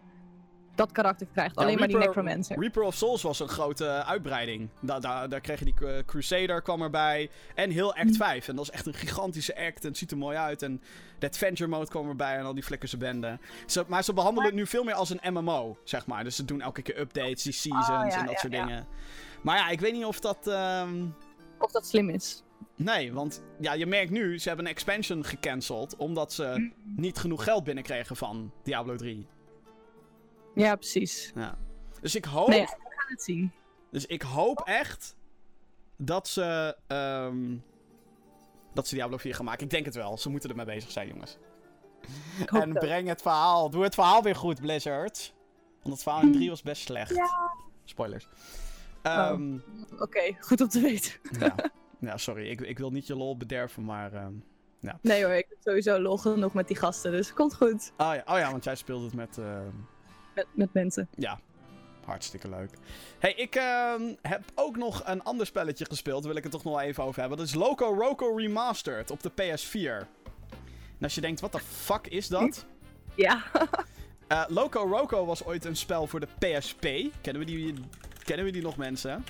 dat 0.75 0.91
karakter 0.91 1.27
krijgt. 1.33 1.55
Ja, 1.55 1.61
alleen 1.63 1.77
maar 1.79 1.87
die 1.87 1.97
Necromancer. 1.97 2.59
Reaper 2.59 2.83
of 2.83 2.95
Souls 2.95 3.21
was 3.21 3.39
een 3.39 3.47
grote 3.47 3.85
eh, 3.85 4.09
uitbreiding. 4.09 4.69
Da 4.81 4.99
da 4.99 5.27
daar 5.27 5.41
kreeg 5.41 5.59
je 5.59 5.65
die 5.65 5.87
eh, 5.87 6.05
Crusader 6.05 6.61
kwam 6.61 6.81
erbij. 6.81 7.29
En 7.55 7.69
heel 7.69 7.93
Act 7.95 8.05
Mhm. 8.05 8.13
5. 8.13 8.47
En 8.47 8.55
dat 8.55 8.65
is 8.65 8.71
echt 8.71 8.85
een 8.85 8.93
gigantische 8.93 9.55
act. 9.57 9.81
En 9.81 9.87
het 9.89 9.97
ziet 9.97 10.11
er 10.11 10.17
mooi 10.17 10.37
uit. 10.37 10.61
En 10.61 10.81
de 11.19 11.27
Adventure 11.27 11.69
Mode 11.69 11.87
kwam 11.89 12.09
erbij. 12.09 12.37
En 12.37 12.45
al 12.45 12.53
die 12.53 12.63
flikkerse 12.63 12.97
benden. 12.97 13.41
Ze, 13.65 13.83
maar 13.87 14.03
ze 14.03 14.13
behandelen 14.13 14.45
het 14.47 14.55
nu 14.55 14.67
veel 14.67 14.83
meer 14.83 14.93
als 14.93 15.09
een 15.09 15.33
MMO, 15.33 15.77
zeg 15.83 16.05
maar. 16.05 16.23
Dus 16.23 16.35
ze 16.35 16.45
doen 16.45 16.61
elke 16.61 16.81
keer 16.81 16.99
updates, 16.99 17.43
die 17.43 17.53
seasons 17.53 17.87
Oh, 17.89 17.93
ja, 18.09 18.19
en 18.19 18.25
dat 18.25 18.33
ja, 18.33 18.39
soort 18.39 18.51
dingen. 18.53 18.87
Maar 19.41 19.57
ja, 19.57 19.69
ik 19.69 19.79
weet 19.79 19.93
niet 19.93 20.05
of 20.05 20.19
dat... 20.19 20.47
ehm, 20.47 21.05
Of 21.59 21.71
dat 21.71 21.87
slim 21.87 22.09
is. 22.09 22.43
Nee, 22.75 23.13
want 23.13 23.43
ja, 23.59 23.73
je 23.73 23.85
merkt 23.85 24.11
nu, 24.11 24.39
ze 24.39 24.47
hebben 24.47 24.65
een 24.65 24.71
expansion 24.71 25.25
gecanceld. 25.25 25.95
Omdat 25.95 26.33
ze 26.33 26.71
niet 26.83 27.17
genoeg 27.17 27.43
geld 27.43 27.63
binnenkregen 27.63 28.15
van 28.15 28.51
Diablo 28.63 28.95
3. 28.95 29.27
Ja, 30.55 30.75
precies. 30.75 31.31
Ja. 31.35 31.57
Dus 32.01 32.15
ik 32.15 32.25
hoop... 32.25 32.47
Nee, 32.47 32.59
ja, 32.59 32.65
we 32.65 32.93
gaan 32.95 33.09
het 33.11 33.23
zien. 33.23 33.51
Dus 33.91 34.05
ik 34.05 34.21
hoop 34.21 34.61
echt 34.65 35.15
dat 35.97 36.27
ze. 36.27 36.77
ehm, 36.87 37.57
dat 38.73 38.87
ze 38.87 38.95
Diablo 38.95 39.17
4 39.17 39.35
gaan 39.35 39.45
maken. 39.45 39.63
Ik 39.63 39.69
denk 39.69 39.85
het 39.85 39.95
wel. 39.95 40.17
Ze 40.17 40.29
moeten 40.29 40.49
ermee 40.49 40.65
bezig 40.65 40.91
zijn, 40.91 41.07
jongens. 41.07 41.37
En 42.45 42.73
dat. 42.73 42.83
breng 42.83 43.07
het 43.07 43.21
verhaal. 43.21 43.69
Doe 43.69 43.83
het 43.83 43.93
verhaal 43.93 44.21
weer 44.23 44.35
goed, 44.35 44.61
Blizzard. 44.61 45.33
Want 45.81 45.93
het 45.93 46.03
verhaal 46.03 46.21
in 46.21 46.31
3 46.31 46.49
was 46.49 46.61
best 46.61 46.81
slecht. 46.81 47.21
Spoilers. 47.83 48.27
Ehm, 49.01 49.57
Oké, 49.99 50.35
goed 50.39 50.61
om 50.61 50.67
te 50.67 50.79
weten. 50.79 51.13
ja. 51.39 51.55
ja, 51.99 52.17
sorry. 52.17 52.49
Ik, 52.49 52.61
ik 52.61 52.77
wil 52.77 52.91
niet 52.91 53.07
je 53.07 53.15
lol 53.15 53.37
bederven, 53.37 53.83
maar. 53.85 54.13
ehm, 54.13 54.33
Nee 55.01 55.23
hoor, 55.23 55.33
ik 55.33 55.45
heb 55.49 55.57
sowieso 55.63 55.99
lol 55.99 56.17
genoeg 56.17 56.53
met 56.53 56.67
die 56.67 56.77
gasten, 56.77 57.11
dus 57.11 57.27
het 57.27 57.35
komt 57.35 57.55
goed. 57.55 57.91
oh, 57.97 58.13
ja, 58.15 58.23
oh 58.25 58.37
ja, 58.37 58.51
want 58.51 58.63
jij 58.63 58.75
speelt 58.75 59.03
het 59.03 59.13
met. 59.13 59.37
ehm, 59.37 59.67
Met, 60.35 60.47
met 60.51 60.73
mensen. 60.73 61.07
Ja, 61.15 61.39
hartstikke 62.05 62.49
leuk. 62.49 62.69
Hey, 63.19 63.33
ik 63.33 63.55
ehm, 63.55 64.01
heb 64.21 64.43
ook 64.55 64.77
nog 64.77 65.01
een 65.05 65.23
ander 65.23 65.45
spelletje 65.45 65.85
gespeeld. 65.85 66.17
Daar 66.19 66.27
wil 66.27 66.37
ik 66.37 66.43
het 66.43 66.51
toch 66.51 66.63
nog 66.63 66.73
wel 66.73 66.81
even 66.81 67.03
over 67.03 67.19
hebben. 67.19 67.37
Dat 67.37 67.47
is 67.47 67.53
Loco 67.53 67.85
Roco 67.99 68.35
Remastered 68.35 69.11
op 69.11 69.23
de 69.23 69.31
PS4. 69.31 70.07
En 70.97 71.01
als 71.03 71.15
je 71.15 71.21
denkt, 71.21 71.39
wat 71.41 71.51
de 71.51 71.59
fuck 71.59 72.07
is 72.07 72.27
dat? 72.27 72.65
Ja. 73.15 73.43
Eh, 74.27 74.43
Loco 74.47 74.79
Roco 74.79 75.25
was 75.25 75.43
ooit 75.45 75.65
een 75.65 75.75
spel 75.75 76.07
voor 76.07 76.19
de 76.19 76.27
PSP. 76.39 76.81
Kennen 77.21 77.41
we 77.45 77.45
die, 77.45 77.73
kennen 78.23 78.45
we 78.45 78.51
die 78.51 78.61
nog, 78.61 78.77
mensen? 78.77 79.23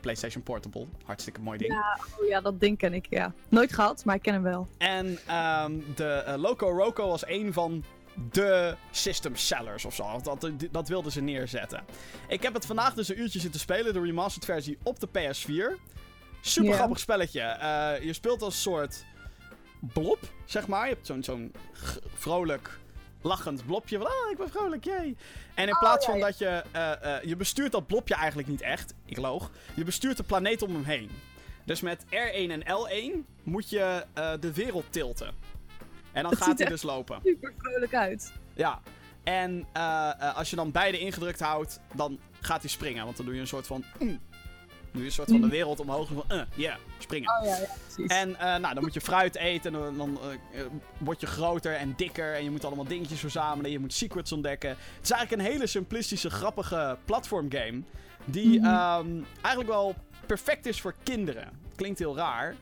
PlayStation 0.00 0.42
Portable. 0.42 0.86
Hartstikke 1.04 1.40
mooi 1.40 1.58
ding. 1.58 1.72
Ja, 1.72 1.98
oh 2.18 2.28
ja, 2.28 2.40
dat 2.40 2.60
ding 2.60 2.78
ken 2.78 2.94
ik, 2.94 3.06
ja. 3.10 3.32
Nooit 3.48 3.72
gehad, 3.72 4.04
maar 4.04 4.14
ik 4.14 4.22
ken 4.22 4.32
hem 4.32 4.42
wel. 4.42 4.68
En 4.78 5.18
ehm, 5.26 5.72
de 5.94 6.04
eh, 6.04 6.36
Loco 6.36 6.68
Roco 6.68 7.08
was 7.08 7.26
een 7.26 7.52
van 7.52 7.84
de 8.30 8.76
system 8.90 9.36
sellers 9.36 9.84
of 9.84 9.94
zo. 9.94 10.20
Dat, 10.22 10.50
dat 10.70 10.88
wilden 10.88 11.12
ze 11.12 11.20
neerzetten. 11.20 11.84
Ik 12.28 12.42
heb 12.42 12.54
het 12.54 12.66
vandaag 12.66 12.94
dus 12.94 13.08
een 13.08 13.20
uurtje 13.20 13.40
zitten 13.40 13.60
spelen, 13.60 13.92
de 13.92 14.00
remastered 14.00 14.44
versie 14.44 14.78
op 14.82 15.00
de 15.00 15.08
PS4. 15.08 15.80
Super 16.40 16.74
grappig 16.74 16.98
spelletje. 16.98 17.40
Eh, 17.40 18.04
je 18.04 18.12
speelt 18.12 18.42
als 18.42 18.62
soort 18.62 19.04
blob, 19.80 20.18
zeg 20.44 20.66
maar. 20.66 20.88
Je 20.88 20.94
hebt 20.94 21.06
zo'n 21.06 21.22
zo'n 21.22 21.52
vrolijk, 22.14 22.79
lachend 23.22 23.66
blobje. 23.66 23.98
Van, 23.98 24.06
ah, 24.06 24.30
ik 24.30 24.36
ben 24.36 24.50
vrolijk, 24.50 24.84
jee. 24.84 25.16
En 25.54 25.66
in 25.66 25.72
Oh, 25.74 25.78
plaats 25.80 26.06
van 26.06 26.20
dat 26.20 26.38
je... 26.38 26.62
eh, 26.72 27.16
eh, 27.16 27.24
je 27.24 27.36
bestuurt 27.36 27.72
dat 27.72 27.86
blobje 27.86 28.14
eigenlijk 28.14 28.48
niet 28.48 28.60
echt. 28.60 28.94
Ik 29.04 29.16
loog. 29.16 29.50
Je 29.74 29.84
bestuurt 29.84 30.16
de 30.16 30.22
planeet 30.22 30.62
om 30.62 30.72
hem 30.74 30.84
heen. 30.84 31.10
Dus 31.64 31.80
met 31.80 32.04
R1 32.04 32.50
en 32.50 32.62
L1 32.62 33.18
moet 33.42 33.70
je 33.70 34.04
eh, 34.14 34.32
de 34.40 34.52
wereld 34.52 34.84
tilten. 34.90 35.26
En 36.12 36.22
dan 36.22 36.30
Dat 36.32 36.42
gaat 36.42 36.58
hij 36.58 36.68
dus 36.68 36.82
lopen. 36.82 37.20
Super 37.24 37.52
vrolijk 37.58 37.94
uit. 37.94 38.32
Ja. 38.54 38.80
En 39.24 39.66
als 40.34 40.50
je 40.50 40.56
dan 40.56 40.70
beide 40.70 40.98
ingedrukt 40.98 41.40
houdt, 41.40 41.80
dan 41.94 42.18
gaat 42.40 42.60
hij 42.60 42.70
springen. 42.70 43.04
Want 43.04 43.16
dan 43.16 43.26
doe 43.26 43.34
je 43.34 43.40
een 43.40 43.46
soort 43.46 43.66
van... 43.66 43.84
mm. 43.98 44.20
Doe 44.92 45.00
je 45.00 45.06
een 45.06 45.12
soort 45.12 45.30
van 45.30 45.40
de 45.40 45.48
wereld 45.48 45.80
omhoog. 45.80 46.08
en 46.08 46.14
Van, 46.14 46.24
eh, 46.28 46.40
ja, 46.54 46.76
springen. 46.98 47.30
Oh 47.40 47.46
ja. 47.46 47.56
En 48.06 48.36
eh, 48.36 48.56
nou, 48.56 48.74
dan 48.74 48.82
moet 48.82 48.94
je 48.94 49.00
fruit 49.00 49.36
eten. 49.36 49.74
En 49.74 49.96
dan, 49.96 50.18
eh, 50.52 50.60
eh, 50.60 50.66
word 50.98 51.20
je 51.20 51.26
groter 51.26 51.74
en 51.74 51.94
dikker. 51.96 52.34
En 52.34 52.44
je 52.44 52.50
moet 52.50 52.64
allemaal 52.64 52.84
dingetjes 52.84 53.20
verzamelen. 53.20 53.70
Je 53.70 53.78
moet 53.78 53.92
secrets 53.92 54.32
ontdekken. 54.32 54.70
Het 54.70 54.78
is 55.02 55.10
eigenlijk 55.10 55.42
een 55.42 55.52
hele 55.52 55.66
simplistische, 55.66 56.30
grappige 56.30 56.98
platformgame. 57.04 57.82
Die 58.24 58.58
Mhm. 58.58 58.66
ehm, 58.68 59.08
eigenlijk 59.40 59.68
wel 59.68 59.94
perfect 60.26 60.66
is 60.66 60.80
voor 60.80 60.94
kinderen. 61.02 61.48
Klinkt 61.76 61.98
heel 61.98 62.16
raar. 62.16 62.54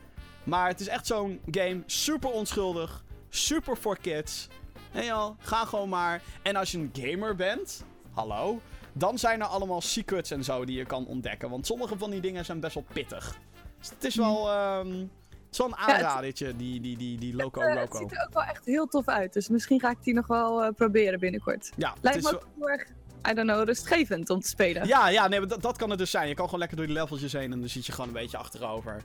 Maar 0.43 0.67
het 0.67 0.79
is 0.79 0.87
echt 0.87 1.07
zo'n 1.07 1.39
game. 1.51 1.83
Super 1.85 2.29
onschuldig. 2.31 3.03
Super 3.29 3.77
voor 3.77 3.97
kids. 4.01 4.47
En 4.91 5.03
ja, 5.03 5.35
ga 5.39 5.65
gewoon 5.65 5.89
maar. 5.89 6.21
En 6.41 6.55
als 6.55 6.71
je 6.71 6.77
een 6.77 6.91
gamer 6.93 7.35
bent. 7.35 7.83
Hallo. 8.11 8.61
Dan 8.99 9.17
zijn 9.19 9.39
er 9.41 9.45
allemaal 9.47 9.81
secrets 9.81 10.31
en 10.31 10.43
zo 10.43 10.65
die 10.65 10.77
je 10.77 10.85
kan 10.85 11.05
ontdekken. 11.07 11.49
Want 11.49 11.65
sommige 11.65 11.97
van 11.97 12.09
die 12.11 12.21
dingen 12.21 12.45
zijn 12.45 12.59
best 12.59 12.73
wel 12.73 12.85
pittig. 12.93 13.37
Dus 13.79 13.89
het 13.89 14.03
is 14.03 14.15
wel, 14.15 14.49
ehm, 14.49 14.87
het 14.99 15.07
is 15.51 15.57
wel 15.57 15.67
een 15.67 15.73
het- 15.75 15.89
aanradertje, 15.95 16.55
die, 16.55 16.81
die, 16.81 16.97
die, 16.97 17.17
die 17.17 17.35
Loco 17.35 17.61
Eh, 17.61 17.69
het 17.69 17.79
Roco. 17.79 17.97
ziet 17.97 18.11
er 18.17 18.23
ook 18.27 18.33
wel 18.33 18.43
echt 18.43 18.65
heel 18.65 18.87
tof 18.87 19.07
uit, 19.07 19.33
dus 19.33 19.49
misschien 19.49 19.79
ga 19.79 19.89
ik 19.89 20.03
die 20.03 20.13
nog 20.13 20.27
wel 20.27 20.63
eh, 20.63 20.69
proberen 20.75 21.19
binnenkort. 21.19 21.71
Ja, 21.77 21.89
het 21.93 21.97
Lijkt 22.03 22.17
is 22.17 22.23
me 22.23 22.35
ook 22.35 22.47
heel 22.57 22.69
erg, 22.69 22.87
I 23.29 23.33
don't 23.33 23.49
know, 23.51 23.63
rustgevend 23.63 24.29
om 24.29 24.39
te 24.39 24.47
spelen. 24.47 24.87
ja, 24.87 25.07
ja 25.07 25.27
nee, 25.27 25.45
dat, 25.45 25.61
dat 25.61 25.77
kan 25.77 25.89
het 25.89 25.99
dus 25.99 26.11
zijn. 26.11 26.27
Je 26.27 26.33
kan 26.33 26.45
gewoon 26.45 26.59
lekker 26.59 26.77
door 26.77 26.85
die 26.87 26.95
leveltjes 26.95 27.33
heen 27.33 27.51
en 27.53 27.59
dan 27.59 27.69
zit 27.69 27.85
je 27.85 27.91
gewoon 27.91 28.07
een 28.07 28.13
beetje 28.21 28.37
achterover. 28.37 29.01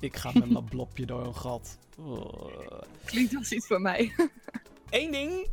Ik 0.00 0.16
ga 0.16 0.30
met 0.34 0.50
mijn 0.50 0.64
blopje 0.74 1.06
door 1.06 1.26
een 1.26 1.34
gat. 1.36 1.78
Oh. 1.98 2.82
Klinkt 3.04 3.36
als 3.36 3.52
iets 3.52 3.66
voor 3.66 3.80
mij. 3.80 4.14
Eén 4.90 5.10
ding 5.10 5.48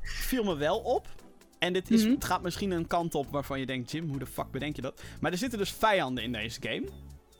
viel 0.00 0.44
me 0.44 0.56
wel 0.56 0.78
op. 0.78 1.08
En 1.62 1.72
dit 1.72 1.90
is, 1.90 2.02
Mhm. 2.02 2.12
het 2.14 2.24
gaat 2.24 2.42
misschien 2.42 2.70
een 2.70 2.86
kant 2.86 3.14
op 3.14 3.26
waarvan 3.30 3.60
je 3.60 3.66
denkt, 3.66 3.90
Jim, 3.90 4.08
hoe 4.08 4.18
de 4.18 4.26
fuck 4.26 4.50
bedenk 4.50 4.76
je 4.76 4.82
dat? 4.82 5.02
Maar 5.20 5.32
er 5.32 5.38
zitten 5.38 5.58
dus 5.58 5.70
vijanden 5.72 6.24
in 6.24 6.32
deze 6.32 6.60
game. 6.62 6.84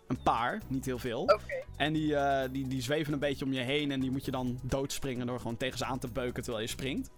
Een 0.06 0.22
paar, 0.22 0.60
niet 0.68 0.84
heel 0.84 0.98
veel. 0.98 1.20
Oké. 1.22 1.64
En 1.76 1.92
die, 1.92 2.16
eh, 2.16 2.48
die, 2.52 2.68
die 2.68 2.82
zweven 2.82 3.12
een 3.12 3.18
beetje 3.18 3.44
om 3.44 3.52
je 3.52 3.60
heen 3.60 3.90
en 3.90 4.00
die 4.00 4.10
moet 4.10 4.24
je 4.24 4.30
dan 4.30 4.58
doodspringen 4.62 5.26
door 5.26 5.38
gewoon 5.38 5.56
tegen 5.56 5.78
ze 5.78 5.84
aan 5.84 5.98
te 5.98 6.08
beuken 6.08 6.42
terwijl 6.42 6.64
je 6.64 6.70
springt. 6.70 7.10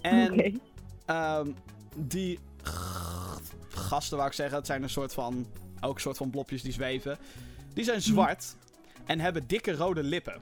En. 0.00 0.60
Ehm, 1.06 1.50
die 1.96 2.38
gasten, 3.68 4.16
wou 4.16 4.28
ik 4.28 4.34
zeggen, 4.34 4.56
het 4.56 4.66
zijn 4.66 4.82
een 4.82 4.90
soort 4.90 5.14
van. 5.14 5.46
Ook 5.80 5.94
een 5.94 6.00
soort 6.00 6.16
van 6.16 6.30
blopjes 6.30 6.62
die 6.62 6.72
zweven. 6.72 7.18
Die 7.74 7.84
zijn 7.84 8.02
zwart 8.02 8.56
en 9.06 9.20
hebben 9.20 9.46
dikke 9.46 9.72
rode 9.76 10.02
lippen. 10.02 10.40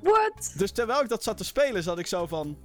What? 0.00 0.54
Dus 0.56 0.70
terwijl 0.70 1.02
ik 1.02 1.08
dat 1.08 1.22
zat 1.22 1.36
te 1.36 1.44
spelen, 1.44 1.82
zat 1.82 1.98
ik 1.98 2.06
zo 2.06 2.26
van. 2.26 2.56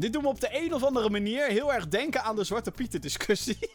Dit 0.00 0.12
doet 0.12 0.22
me 0.22 0.28
op 0.28 0.40
de 0.40 0.48
een 0.64 0.74
of 0.74 0.82
andere 0.84 1.10
manier 1.10 1.46
heel 1.46 1.72
erg 1.72 1.88
denken 1.88 2.22
aan 2.22 2.36
de 2.36 2.44
Zwarte 2.44 2.70
Pieten 2.70 3.00
discussie. 3.00 3.58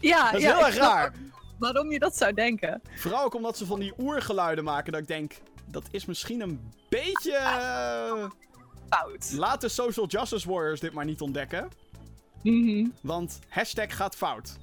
Ja, 0.00 0.24
dat 0.30 0.40
is 0.40 0.46
ja, 0.46 0.56
heel 0.56 0.66
erg 0.66 0.76
raar. 0.76 1.12
Waarom 1.58 1.90
je 1.92 1.98
dat 1.98 2.16
zou 2.16 2.32
denken. 2.32 2.82
Vooral 2.96 3.24
ook 3.24 3.34
omdat 3.34 3.56
ze 3.56 3.66
van 3.66 3.80
die 3.80 3.92
oergeluiden 3.98 4.64
maken. 4.64 4.92
Dat 4.92 5.00
ik 5.00 5.06
denk, 5.06 5.34
dat 5.64 5.84
is 5.90 6.04
misschien 6.04 6.40
een 6.40 6.70
beetje. 6.88 7.32
eh, 7.36 8.26
Fout. 8.88 9.32
laat 9.32 9.60
de 9.60 9.68
Social 9.68 10.06
Justice 10.06 10.48
Warriors 10.50 10.80
dit 10.80 10.92
maar 10.92 11.04
niet 11.04 11.20
ontdekken. 11.20 11.68
Mhm. 12.42 12.86
Want 13.02 13.38
hashtag 13.48 13.96
gaat 13.96 14.16
fout. 14.16 14.56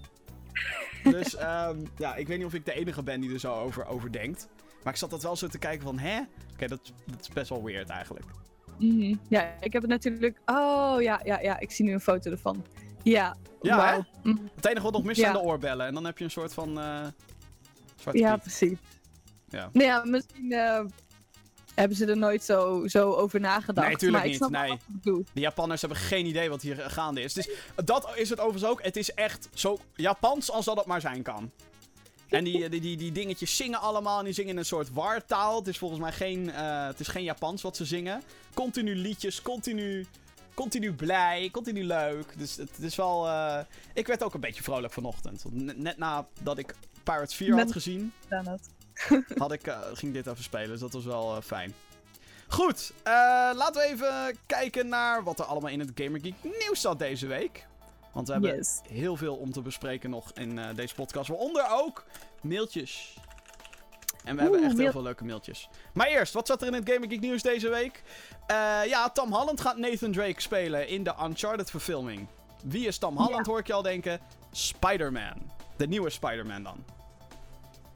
dus 1.04 1.36
ehm, 1.36 1.80
ja, 1.98 2.16
ik 2.16 2.28
weet 2.28 2.38
niet 2.38 2.48
of 2.48 2.54
ik 2.54 2.66
de 2.66 2.74
enige 2.74 3.04
ben 3.04 3.22
die 3.22 3.34
er 3.34 3.40
zo 3.40 3.54
over, 3.54 3.86
over 3.86 4.12
denkt. 4.12 4.48
Maar 4.84 4.94
ik 4.94 5.00
zat 5.00 5.10
dat 5.10 5.24
wel 5.24 5.36
zo 5.36 5.48
te 5.48 5.58
kijken 5.58 5.84
van, 5.84 6.00
hè? 6.00 6.20
Oké, 6.54 6.68
dat, 6.68 6.92
dat 7.06 7.20
is 7.22 7.30
best 7.30 7.50
wel 7.50 7.64
weird 7.64 7.90
eigenlijk. 7.90 8.26
Mhm. 8.78 9.16
Ja, 9.28 9.54
ik 9.60 9.74
heb 9.74 9.82
het 9.82 9.92
natuurlijk... 9.92 10.38
Oh, 10.46 10.96
ja, 11.00 11.22
ja, 11.24 11.40
ja. 11.40 11.60
Ik 11.60 11.72
zie 11.72 11.86
nu 11.86 11.94
een 11.94 12.00
foto 12.02 12.32
ervan. 12.32 12.66
Ja. 13.04 13.36
Ja, 13.62 13.78
wauw. 13.78 14.06
Mhm. 14.24 14.38
Het 14.56 14.66
enige 14.66 14.84
wat 14.84 14.94
nog 14.94 15.04
mis 15.04 15.18
Ja. 15.18 15.22
zijn 15.24 15.34
de 15.34 15.42
oorbellen. 15.42 15.86
En 15.86 15.94
dan 15.94 16.06
heb 16.06 16.18
je 16.18 16.24
een 16.24 16.32
soort 16.32 16.54
van... 16.54 16.80
eh 16.80 17.06
Ja, 18.12 18.38
precies. 18.38 18.78
Ja. 19.50 19.70
Nou 19.74 19.86
ja, 19.86 20.04
misschien 20.06 20.52
eh, 20.52 20.84
hebben 21.76 21.98
ze 21.98 22.06
er 22.06 22.18
nooit 22.18 22.44
zo, 22.44 22.88
zo 22.88 23.14
over 23.14 23.40
nagedacht. 23.40 23.88
Nee, 23.88 23.96
tuurlijk 23.98 24.40
maar 24.40 24.50
niet, 24.50 24.82
nee. 25.04 25.24
De 25.34 25.40
Japanners 25.40 25.82
hebben 25.82 26.00
geen 26.00 26.26
idee 26.26 26.50
wat 26.50 26.62
hier 26.62 26.76
gaande 26.78 27.22
is. 27.22 27.34
Dus 27.34 27.50
dat 27.86 28.12
is 28.16 28.30
het 28.30 28.40
overigens 28.40 28.72
ook. 28.72 28.84
Het 28.84 28.96
is 28.98 29.14
echt 29.14 29.50
zo 29.54 29.78
Japans 29.96 30.52
als 30.52 30.66
dat 30.66 30.78
het 30.78 30.86
maar 30.86 31.02
zijn 31.02 31.22
kan. 31.22 31.52
En 32.30 32.44
die, 32.44 32.70
die, 32.70 32.82
die, 32.82 32.98
die 32.98 33.12
dingetjes 33.12 33.56
zingen 33.56 33.80
allemaal. 33.80 34.20
En 34.20 34.26
die 34.26 34.34
zingen 34.34 34.52
in 34.52 34.58
een 34.58 34.66
soort 34.66 34.94
wartaal. 34.94 35.58
Het 35.58 35.68
is 35.68 35.78
volgens 35.78 36.02
mij 36.02 36.12
geen, 36.12 36.52
eh, 36.52 36.86
het 36.86 37.00
is 37.00 37.08
geen 37.08 37.24
Japans 37.24 37.62
wat 37.62 37.76
ze 37.76 37.86
zingen. 37.86 38.22
Continu 38.56 38.96
liedjes, 38.96 39.42
continu, 39.42 40.06
continu 40.54 40.94
blij, 40.94 41.50
continu 41.52 41.84
leuk. 41.84 42.34
Dus 42.38 42.56
het, 42.56 42.70
is 42.80 42.96
wel... 42.96 43.28
eh, 43.28 43.60
ik 43.94 44.08
werd 44.08 44.24
ook 44.24 44.34
een 44.34 44.40
beetje 44.40 44.64
vrolijk 44.64 44.94
vanochtend. 44.94 45.44
Net, 45.52 45.78
net 45.78 45.98
nadat 45.98 46.58
ik 46.58 46.76
Pirates 47.04 47.36
4 47.36 47.56
had 47.56 47.72
gezien, 47.72 48.14
had 49.38 49.52
ik, 49.52 49.68
eh, 49.68 49.80
ging 49.94 50.14
dit 50.14 50.28
even 50.28 50.44
spelen. 50.44 50.68
Dus 50.70 50.80
dat 50.80 50.94
was 50.94 51.06
wel 51.06 51.36
eh, 51.36 51.42
fijn. 51.42 51.74
Goed, 52.48 52.94
laten 53.56 53.82
we 53.82 53.88
even 53.88 54.38
kijken 54.46 54.88
naar 54.88 55.24
wat 55.24 55.40
er 55.40 55.46
allemaal 55.46 55.72
in 55.72 55.80
het 55.80 55.92
Gamer 55.96 56.20
Geek 56.20 56.34
nieuws 56.44 56.82
zat 56.82 57.00
deze 57.00 57.28
week. 57.28 57.68
Want 58.12 58.28
we 58.28 58.34
hebben 58.34 58.56
Yes. 58.56 58.80
heel 58.88 59.16
veel 59.18 59.36
om 59.36 59.52
te 59.52 59.62
bespreken 59.62 60.10
nog 60.10 60.32
in 60.34 60.60
deze 60.76 60.96
podcast. 60.96 61.28
Waaronder 61.30 61.66
ook 61.70 62.04
mailtjes. 62.42 63.18
En 64.26 64.36
we 64.36 64.42
hebben 64.42 64.60
echt 64.60 64.70
heel 64.72 64.78
mail- 64.82 64.92
veel 64.92 65.02
leuke 65.02 65.26
mailtjes. 65.26 65.70
Maar 65.94 66.08
eerst, 66.08 66.34
wat 66.34 66.48
zat 66.48 66.62
er 66.62 66.68
in 66.68 66.74
het 66.74 66.90
Gamer 66.92 67.10
Geek 67.10 67.20
nieuws 67.20 67.42
deze 67.42 67.70
week? 67.70 68.04
Eh, 68.48 68.80
ja, 68.86 69.10
Tom 69.10 69.34
Holland 69.34 69.62
gaat 69.62 69.78
Nathan 69.78 70.12
Drake 70.12 70.42
spelen 70.42 70.88
in 70.88 71.04
de 71.04 71.14
Uncharted 71.24 71.70
verfilming. 71.70 72.28
Wie 72.64 72.88
is 72.88 72.98
Tom 72.98 73.18
Holland, 73.18 73.46
hoor 73.46 73.60
ik 73.60 73.68
je 73.68 73.74
al 73.74 73.82
denken? 73.82 74.20
Spider-Man. 74.52 75.52
De 75.78 75.88
nieuwe 75.88 76.10
Spider-Man 76.10 76.64
dan. 76.64 76.84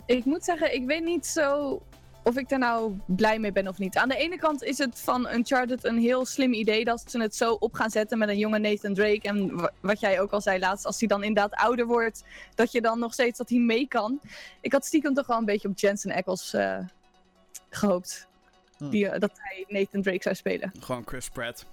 Ik 0.06 0.26
moet 0.26 0.44
zeggen, 0.44 0.74
ik 0.74 0.86
weet 0.86 1.04
niet 1.04 1.26
zo 1.28 1.82
of 2.30 2.38
ik 2.38 2.50
daar 2.50 2.60
nou 2.60 2.98
blij 3.06 3.40
mee 3.40 3.52
ben 3.52 3.68
of 3.68 3.78
niet. 3.78 3.98
Aan 3.98 4.10
de 4.10 4.16
ene 4.18 4.38
kant 4.38 4.64
is 4.64 4.78
het 4.78 5.00
van 5.00 5.34
Uncharted 5.34 5.84
een 5.86 5.98
heel 5.98 6.26
slim 6.26 6.54
idee 6.54 6.84
dat 6.84 7.04
ze 7.08 7.22
het 7.22 7.36
zo 7.36 7.54
op 7.54 7.74
gaan 7.74 7.90
zetten 7.90 8.18
met 8.18 8.30
een 8.30 8.38
jonge 8.38 8.60
Nathan 8.60 8.94
Drake. 8.94 9.22
En 9.22 9.56
wa- 9.56 9.72
wat 9.80 10.00
jij 10.00 10.22
ook 10.22 10.32
al 10.32 10.42
zei 10.42 10.60
laatst, 10.60 10.86
als 10.86 11.00
hij 11.00 11.08
dan 11.08 11.24
inderdaad 11.24 11.54
ouder 11.60 11.86
wordt, 11.86 12.24
dat 12.56 12.72
je 12.72 12.82
dan 12.82 13.00
nog 13.00 13.14
steeds 13.14 13.38
dat 13.38 13.50
hij 13.50 13.60
mee 13.60 13.88
kan. 13.88 14.20
Ik 14.62 14.72
had 14.72 14.86
stiekem 14.86 15.14
toch 15.14 15.28
wel 15.28 15.38
een 15.38 15.46
beetje 15.46 15.68
op 15.68 15.80
Jensen 15.80 16.12
Ackles 16.12 16.54
eh, 16.54 16.78
gehoopt. 17.70 18.28
Hmm. 18.78 18.90
Die, 18.90 19.08
eh, 19.10 19.20
dat 19.20 19.32
hij 19.34 19.66
Nathan 19.68 20.02
Drake 20.02 20.22
zou 20.24 20.36
spelen. 20.36 20.72
Gewoon 20.80 21.04
Chris 21.06 21.30
Pratt. 21.30 21.66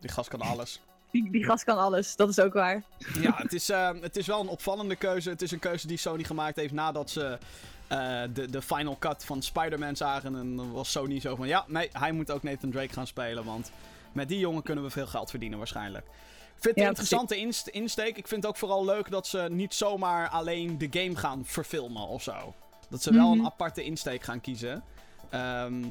Die 0.00 0.10
gast 0.10 0.28
kan 0.28 0.40
alles. 0.40 0.80
Die, 1.10 1.30
die 1.30 1.44
gast 1.44 1.64
kan 1.64 1.78
alles, 1.78 2.16
dat 2.16 2.28
is 2.28 2.38
ook 2.40 2.52
waar. 2.52 2.82
Ja, 3.20 3.34
het 3.36 3.52
is, 3.52 3.68
eh, 3.68 3.90
het 4.00 4.16
is 4.16 4.26
wel 4.26 4.40
een 4.40 4.48
opvallende 4.48 4.96
keuze. 4.96 5.30
Het 5.30 5.42
is 5.42 5.50
een 5.50 5.58
keuze 5.58 5.86
die 5.86 5.96
Sony 5.96 6.24
gemaakt 6.24 6.56
heeft 6.56 6.72
nadat 6.72 7.10
ze 7.10 7.38
eh, 7.86 8.22
de, 8.34 8.50
de 8.50 8.62
final 8.62 8.96
cut 8.98 9.24
van 9.24 9.42
Spider-Man 9.42 9.96
zagen. 9.96 10.36
En 10.36 10.56
dan 10.56 10.72
was 10.72 10.90
Sony 10.90 11.20
zo 11.20 11.36
van, 11.36 11.46
ja, 11.48 11.64
nee, 11.68 11.88
hij 11.92 12.12
moet 12.12 12.30
ook 12.30 12.42
Nathan 12.42 12.70
Drake 12.70 12.92
gaan 12.92 13.06
spelen. 13.06 13.44
Want 13.44 13.70
met 14.12 14.28
die 14.28 14.38
jongen 14.38 14.62
kunnen 14.62 14.84
we 14.84 14.90
veel 14.90 15.06
geld 15.06 15.30
verdienen 15.30 15.58
waarschijnlijk. 15.58 16.04
Ik 16.06 16.60
vind 16.60 16.64
het 16.64 16.74
Ja, 16.76 16.82
een 16.82 16.88
interessante 16.88 17.36
inst- 17.36 17.68
insteek. 17.68 18.16
Ik 18.16 18.28
vind 18.28 18.42
het 18.42 18.50
ook 18.52 18.58
vooral 18.58 18.84
leuk 18.84 19.10
dat 19.10 19.26
ze 19.26 19.46
niet 19.50 19.74
zomaar 19.74 20.28
alleen 20.28 20.78
de 20.78 20.88
game 20.90 21.16
gaan 21.16 21.42
verfilmen 21.44 22.06
of 22.06 22.22
zo. 22.22 22.54
Dat 22.88 23.02
ze 23.02 23.12
wel 23.12 23.28
Mhm. 23.30 23.38
een 23.38 23.44
aparte 23.46 23.84
insteek 23.84 24.22
gaan 24.22 24.40
kiezen. 24.40 24.82
Ehm, 25.30 25.84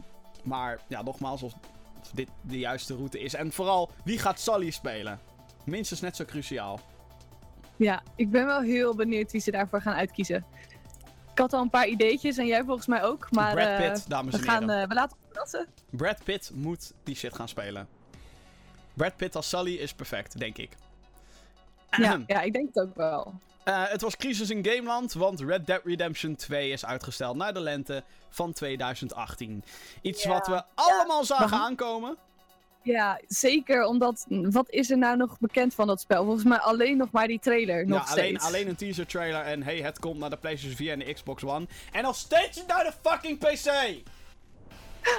maar 0.44 0.80
ja, 0.88 1.02
nogmaals, 1.02 1.44
of 1.44 1.54
dit 2.14 2.30
de 2.42 2.60
juiste 2.60 2.96
route 2.96 3.20
is. 3.20 3.34
En 3.34 3.52
vooral, 3.52 3.90
wie 4.04 4.20
gaat 4.20 4.40
Sully 4.40 4.70
spelen? 4.72 5.20
Minstens 5.66 6.02
net 6.02 6.16
zo 6.16 6.26
cruciaal. 6.26 6.80
Ja, 7.76 8.02
ik 8.16 8.32
ben 8.32 8.46
wel 8.46 8.62
heel 8.62 8.96
benieuwd 8.96 9.32
wie 9.32 9.42
ze 9.42 9.52
daarvoor 9.52 9.82
gaan 9.82 9.94
uitkiezen. 9.96 10.46
Ik 11.34 11.40
had 11.40 11.54
al 11.54 11.62
een 11.62 11.70
paar 11.70 11.88
ideetjes 11.88 12.38
en 12.38 12.46
jij 12.46 12.64
volgens 12.64 12.88
mij 12.88 13.04
ook. 13.04 13.32
Maar 13.32 13.54
Brad 13.54 13.68
eh, 13.68 13.78
Pitt, 13.92 14.10
dames 14.10 14.34
we, 14.34 14.40
en 14.40 14.44
gaan, 14.44 14.62
heren. 14.62 14.82
eh, 14.82 14.88
we 14.88 14.94
laten 14.94 15.18
verrassen. 15.32 15.68
Brad 15.90 16.24
Pitt 16.24 16.52
moet 16.54 16.94
die 17.04 17.16
shit 17.16 17.36
gaan 17.36 17.48
spelen. 17.48 17.88
Brad 18.94 19.16
Pitt 19.16 19.36
als 19.36 19.50
Sully 19.50 19.74
is 19.76 19.94
perfect, 19.94 20.40
denk 20.40 20.58
ik. 20.58 20.70
Ja, 21.98 22.20
ja, 22.28 22.42
ik 22.42 22.54
denk 22.54 22.68
het 22.74 22.84
ook 22.84 22.96
wel. 22.96 23.34
Eh, 23.64 23.84
het 23.88 24.02
was 24.02 24.18
crisis 24.18 24.50
in 24.50 24.66
Gameland, 24.66 25.14
want 25.14 25.40
Red 25.40 25.66
Dead 25.68 25.82
Redemption 25.84 26.36
2 26.36 26.70
is 26.70 26.86
uitgesteld 26.86 27.36
naar 27.36 27.54
de 27.54 27.60
lente 27.60 28.04
van 28.30 28.54
2018. 28.54 29.64
Iets 30.02 30.24
Ja, 30.24 30.30
wat 30.30 30.48
we 30.48 30.64
allemaal 30.76 31.24
zagen 31.26 31.58
aankomen. 31.58 32.18
Ja, 32.84 33.20
zeker 33.28 33.86
omdat... 33.86 34.26
Wat 34.30 34.70
is 34.70 34.90
er 34.92 34.98
nou 34.98 35.18
nog 35.18 35.40
bekend 35.40 35.74
van 35.74 35.88
dat 35.88 36.02
spel? 36.02 36.24
Volgens 36.24 36.44
mij 36.44 36.58
alleen 36.60 36.98
nog 36.98 37.12
maar 37.12 37.28
die 37.28 37.40
trailer, 37.40 37.88
nog 37.88 38.12
alleen, 38.12 38.26
steeds. 38.28 38.46
alleen 38.46 38.68
een 38.68 38.76
teaser 38.76 39.08
trailer 39.08 39.42
en 39.42 39.64
hey, 39.64 39.78
het 39.78 40.00
komt 40.00 40.20
naar 40.20 40.30
de 40.30 40.38
PlayStation 40.38 40.78
4 40.78 40.92
en 40.92 41.00
de 41.00 41.14
Xbox 41.14 41.44
One. 41.44 41.68
En 41.92 42.04
nog 42.04 42.16
steeds 42.16 42.66
naar 42.68 42.84
de 42.84 42.94
fucking 43.10 43.38
PC! 43.40 43.68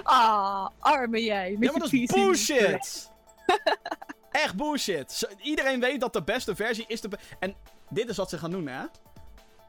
Ah, 0.03 0.69
arme 0.79 1.23
jij. 1.25 1.51
Met 1.51 1.63
Ja, 1.65 1.71
maar 1.71 1.81
dat 1.81 1.93
is 1.93 2.07
bullshit! 2.13 3.11
Echt 4.31 4.57
bullshit. 4.57 5.29
Iedereen 5.43 5.81
weet 5.81 6.01
dat 6.01 6.13
de 6.13 6.23
beste 6.23 6.55
versie 6.55 6.85
is 6.89 7.01
de... 7.01 7.09
En 7.39 7.55
dit 7.89 8.09
is 8.09 8.17
wat 8.17 8.31
ze 8.31 8.39
gaan 8.39 8.51
doen, 8.51 8.67
hè? 8.69 8.85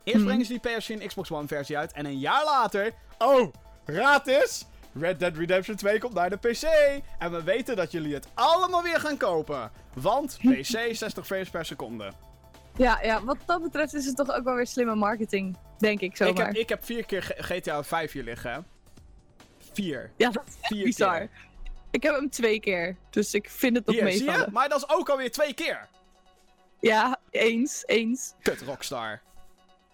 Eerst 0.03 0.17
Mhm. 0.19 0.25
brengen 0.25 0.45
ze 0.45 0.59
die 0.59 0.71
PS4 0.71 1.01
en 1.01 1.07
Xbox 1.07 1.31
One 1.31 1.47
versie 1.47 1.77
uit. 1.77 1.91
En 1.93 2.05
een 2.05 2.19
jaar 2.19 2.43
later... 2.43 2.91
Oh, 3.17 3.53
gratis! 3.85 4.65
Red 4.99 5.19
Dead 5.19 5.35
Redemption 5.37 5.75
2 5.75 5.99
komt 5.99 6.13
naar 6.13 6.29
de 6.29 6.37
PC. 6.37 6.63
En 7.19 7.31
we 7.31 7.43
weten 7.43 7.75
dat 7.75 7.91
jullie 7.91 8.13
het 8.13 8.27
allemaal 8.33 8.83
weer 8.83 8.99
gaan 8.99 9.17
kopen. 9.17 9.71
Want 9.93 10.37
PC 10.37 10.95
60 10.95 11.25
frames 11.27 11.49
per 11.49 11.65
seconde. 11.65 12.11
Ja, 12.77 12.99
ja, 13.01 13.23
wat 13.23 13.37
dat 13.45 13.61
betreft 13.61 13.93
is 13.93 14.05
het 14.05 14.15
toch 14.15 14.31
ook 14.31 14.43
wel 14.43 14.55
weer 14.55 14.67
slimme 14.67 14.95
marketing, 14.95 15.57
denk 15.77 15.99
ik 16.01 16.09
Ik 16.09 16.17
zomaar. 16.17 16.45
heb, 16.45 16.55
ik 16.55 16.69
heb 16.69 16.85
vier 16.85 17.05
keer 17.05 17.35
GTA 17.37 17.83
5 17.83 18.11
hier 18.11 18.23
liggen, 18.23 18.51
hè? 18.53 18.59
Vier. 19.73 20.11
Ja, 20.17 20.29
dat 20.29 20.43
is 20.47 20.53
Vier 20.61 20.83
bizar. 20.83 21.17
keer. 21.17 21.29
Ik 21.91 22.03
heb 22.03 22.15
hem 22.15 22.29
twee 22.29 22.59
keer, 22.59 22.95
dus 23.09 23.33
ik 23.33 23.49
vind 23.49 23.75
het 23.75 23.85
nog 23.85 23.95
Hier, 23.95 24.11
zie 24.11 24.19
je? 24.19 24.25
meevallen. 24.25 24.53
Maar 24.53 24.69
dat 24.69 24.77
is 24.77 24.89
ook 24.89 25.09
alweer 25.09 25.31
twee 25.31 25.53
keer. 25.53 25.87
Ja, 26.79 27.17
eens, 27.29 27.83
eens. 27.85 28.33
Kut 28.41 28.61
Rockstar. 28.61 29.21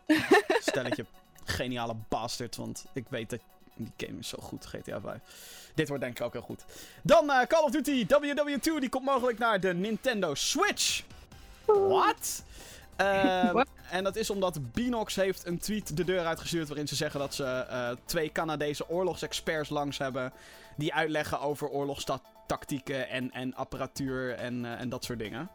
Stelletje 0.60 1.06
geniale 1.46 1.96
bastard, 2.10 2.56
want 2.56 2.86
ik 2.94 3.06
weet 3.10 3.30
dat 3.30 3.40
die 3.84 4.08
game 4.08 4.20
is 4.20 4.28
zo 4.28 4.38
goed, 4.42 4.66
GTA 4.66 5.02
5. 5.02 5.20
Dit 5.74 5.88
wordt 5.88 6.04
denk 6.04 6.20
ik 6.20 6.26
ook 6.26 6.34
heel 6.34 6.42
goed. 6.42 6.66
Dan 7.04 7.30
eh, 7.30 7.48
Call 7.48 7.64
of 7.64 7.72
Duty 7.72 8.06
WW2, 8.06 8.80
die 8.80 8.90
komt 8.90 9.06
mogelijk 9.06 9.38
naar 9.38 9.60
de 9.60 9.74
Nintendo 9.74 10.36
Switch. 10.36 11.04
What? 11.66 12.44
Ehm, 12.96 13.64
en 13.92 14.04
dat 14.04 14.16
is 14.16 14.30
omdat 14.30 14.72
Binox 14.72 15.16
heeft 15.16 15.46
een 15.46 15.60
tweet 15.60 15.98
de 15.98 16.04
deur 16.04 16.26
uitgestuurd 16.26 16.68
waarin 16.68 16.88
ze 16.88 16.96
zeggen 16.96 17.20
dat 17.20 17.34
ze 17.34 17.44
eh, 17.44 17.90
twee 18.06 18.32
Canadese 18.32 18.90
oorlogsexperts 18.90 19.70
langs 19.70 19.98
hebben 19.98 20.34
die 20.78 20.94
uitleggen 20.94 21.40
over 21.40 21.70
oorlogstactieken 21.70 23.10
en, 23.10 23.32
en 23.32 23.56
apparatuur 23.56 24.34
en, 24.34 24.66
eh, 24.66 24.80
en 24.80 24.90
dat 24.90 25.04
soort 25.04 25.20
dingen. 25.20 25.50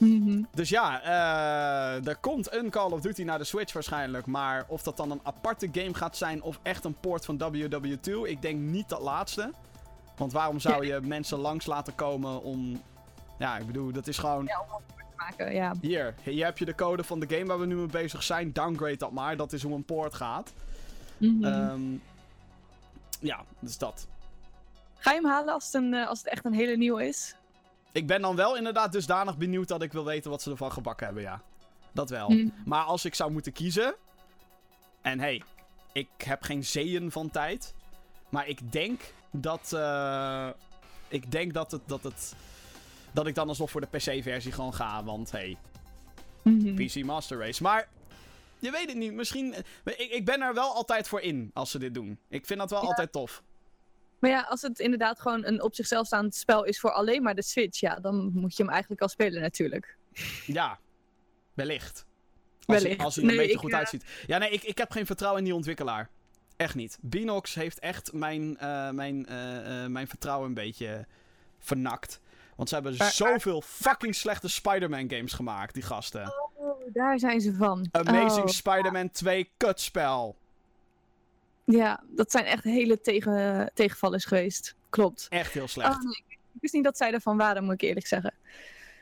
Mhm. 0.00 0.42
Dus 0.50 0.68
ja, 0.68 1.02
eh, 1.02 2.06
er 2.06 2.16
komt 2.16 2.52
een 2.52 2.70
Call 2.70 2.90
of 2.90 3.00
Duty 3.00 3.22
naar 3.22 3.38
de 3.38 3.44
Switch 3.44 3.72
waarschijnlijk. 3.72 4.26
Maar 4.26 4.64
of 4.68 4.82
dat 4.82 4.96
dan 4.96 5.10
een 5.10 5.20
aparte 5.22 5.68
game 5.72 5.94
gaat 5.94 6.16
zijn 6.16 6.42
of 6.42 6.58
echt 6.62 6.84
een 6.84 6.94
port 7.00 7.24
van 7.24 7.38
WW2, 7.38 8.10
ik 8.22 8.42
denk 8.42 8.60
niet 8.60 8.88
dat 8.88 9.00
laatste. 9.00 9.52
Want 10.16 10.32
waarom 10.32 10.60
zou 10.60 10.86
je 10.86 11.00
mensen 11.00 11.38
langs 11.38 11.66
laten 11.66 11.94
komen 11.94 12.42
om... 12.42 12.82
Ja, 13.38 13.58
ik 13.58 13.66
bedoel, 13.66 13.92
dat 13.92 14.06
is 14.06 14.18
gewoon... 14.18 14.44
Ja, 14.44 14.60
om 14.60 14.82
te 14.96 15.02
maken, 15.16 15.54
ja. 15.54 15.74
Hier, 15.80 16.14
hier 16.22 16.44
heb 16.44 16.58
je 16.58 16.64
de 16.64 16.74
code 16.74 17.04
van 17.04 17.20
de 17.20 17.28
game 17.28 17.44
waar 17.44 17.58
we 17.58 17.66
nu 17.66 17.74
mee 17.74 17.86
bezig 17.86 18.22
zijn. 18.22 18.52
Downgrade 18.52 18.96
dat 18.96 19.12
maar, 19.12 19.36
dat 19.36 19.52
is 19.52 19.62
hoe 19.62 19.74
een 19.74 19.84
port 19.84 20.14
gaat. 20.14 20.52
Mhm. 21.16 21.44
Ehm, 21.44 21.80
ja, 23.20 23.44
dus 23.58 23.78
dat. 23.78 24.06
Ga 24.98 25.10
je 25.10 25.20
hem 25.20 25.30
halen 25.30 25.54
als 25.54 25.64
het, 25.64 25.74
een, 25.74 25.94
eh, 25.94 26.08
als 26.08 26.18
het 26.18 26.28
echt 26.28 26.44
een 26.44 26.54
hele 26.54 26.76
nieuwe 26.76 27.06
is? 27.06 27.34
Ik 27.92 28.06
ben 28.06 28.22
dan 28.22 28.36
wel 28.36 28.56
inderdaad 28.56 28.92
dusdanig 28.92 29.36
benieuwd 29.36 29.68
dat 29.68 29.82
ik 29.82 29.92
wil 29.92 30.04
weten 30.04 30.30
wat 30.30 30.42
ze 30.42 30.50
ervan 30.50 30.72
gebakken 30.72 31.06
hebben, 31.06 31.24
ja. 31.24 31.42
Dat 31.92 32.10
wel. 32.10 32.28
Mhm. 32.30 32.48
Maar 32.64 32.84
als 32.84 33.04
ik 33.04 33.14
zou 33.14 33.30
moeten 33.32 33.52
kiezen. 33.52 33.94
En 35.02 35.20
hey, 35.20 35.42
ik 35.92 36.08
heb 36.24 36.42
geen 36.42 36.64
zeeën 36.64 37.10
van 37.10 37.30
tijd. 37.30 37.74
Maar 38.28 38.48
ik 38.48 38.72
denk 38.72 39.00
dat. 39.30 39.72
eh, 39.72 40.48
ik 41.08 41.30
denk 41.30 41.52
dat 41.54 41.70
het, 41.70 41.80
dat 41.86 42.02
het. 42.02 42.34
Dat 43.12 43.26
ik 43.26 43.34
dan 43.34 43.48
alsnog 43.48 43.70
voor 43.70 43.80
de 43.80 43.86
PC-versie 43.86 44.52
gewoon 44.52 44.74
ga. 44.74 45.04
Want 45.04 45.30
hey, 45.30 45.56
Mhm. 46.42 46.74
PC 46.86 47.04
Master 47.04 47.38
Race. 47.38 47.62
Maar. 47.62 47.88
Je 48.58 48.70
weet 48.70 48.86
het 48.88 48.96
niet. 48.96 49.12
Misschien. 49.12 49.54
Ik, 49.84 49.96
ik 50.10 50.24
ben 50.24 50.40
er 50.40 50.54
wel 50.54 50.74
altijd 50.74 51.08
voor 51.08 51.20
in 51.20 51.50
als 51.54 51.70
ze 51.70 51.78
dit 51.78 51.94
doen. 51.94 52.18
Ik 52.28 52.46
vind 52.46 52.58
dat 52.58 52.70
wel 52.70 52.82
Ja. 52.82 52.86
altijd 52.88 53.12
tof. 53.12 53.42
Maar 54.20 54.30
ja, 54.30 54.40
als 54.48 54.62
het 54.62 54.78
inderdaad 54.78 55.20
gewoon 55.20 55.44
een 55.44 55.62
op 55.62 55.74
zichzelf 55.74 56.06
staand 56.06 56.34
spel 56.34 56.64
is 56.64 56.80
voor 56.80 56.90
alleen 56.92 57.22
maar 57.22 57.34
de 57.34 57.42
Switch, 57.42 57.80
ja, 57.80 57.94
dan 57.94 58.30
moet 58.34 58.56
je 58.56 58.62
hem 58.62 58.72
eigenlijk 58.72 59.02
al 59.02 59.08
spelen 59.08 59.40
natuurlijk. 59.42 59.96
Ja, 60.46 60.78
wellicht. 61.54 62.04
Als, 62.66 62.82
Wellicht. 62.82 63.00
als 63.04 63.14
hij 63.14 63.24
er 63.24 63.30
een 63.30 63.36
beetje 63.36 63.52
ik, 63.52 63.58
goed 63.58 63.72
uitziet. 63.72 64.04
Ja, 64.26 64.38
nee, 64.38 64.50
ik, 64.50 64.62
ik 64.62 64.78
heb 64.78 64.90
geen 64.90 65.06
vertrouwen 65.06 65.40
in 65.40 65.46
die 65.46 65.54
ontwikkelaar. 65.54 66.08
Echt 66.56 66.74
niet. 66.74 66.98
Binox 67.00 67.54
heeft 67.54 67.78
echt 67.78 68.12
mijn, 68.12 68.58
eh, 68.58 68.90
mijn, 68.90 69.26
eh, 69.26 69.84
eh, 69.84 69.90
mijn 69.90 70.08
vertrouwen 70.08 70.48
een 70.48 70.54
beetje 70.54 71.06
vernakt. 71.58 72.20
Want 72.56 72.68
ze 72.68 72.74
hebben 72.74 72.94
Maar- 72.96 73.12
zoveel 73.12 73.60
fucking 73.60 74.14
slechte 74.14 74.48
Spider-Man 74.48 75.10
games 75.10 75.32
gemaakt, 75.32 75.74
die 75.74 75.82
gasten. 75.82 76.32
Oh, 76.56 76.80
daar 76.92 77.18
zijn 77.18 77.40
ze 77.40 77.54
van. 77.54 77.88
Amazing 77.90 78.46
Oh. 78.46 78.52
Spider-Man 78.52 79.10
2 79.10 79.50
kutspel. 79.56 80.36
Ja, 81.70 82.02
dat 82.08 82.30
zijn 82.30 82.44
echt 82.44 82.64
hele 82.64 83.00
tegen, 83.00 83.70
tegenvallers 83.74 84.24
geweest. 84.24 84.74
Klopt. 84.90 85.26
Echt 85.28 85.52
heel 85.52 85.68
slecht. 85.68 85.90
Oh, 85.96 86.02
nee. 86.02 86.24
Ik 86.28 86.60
wist 86.60 86.74
niet 86.74 86.84
dat 86.84 86.96
zij 86.96 87.12
ervan 87.12 87.36
waren, 87.36 87.64
moet 87.64 87.74
ik 87.74 87.80
eerlijk 87.80 88.06
zeggen. 88.06 88.34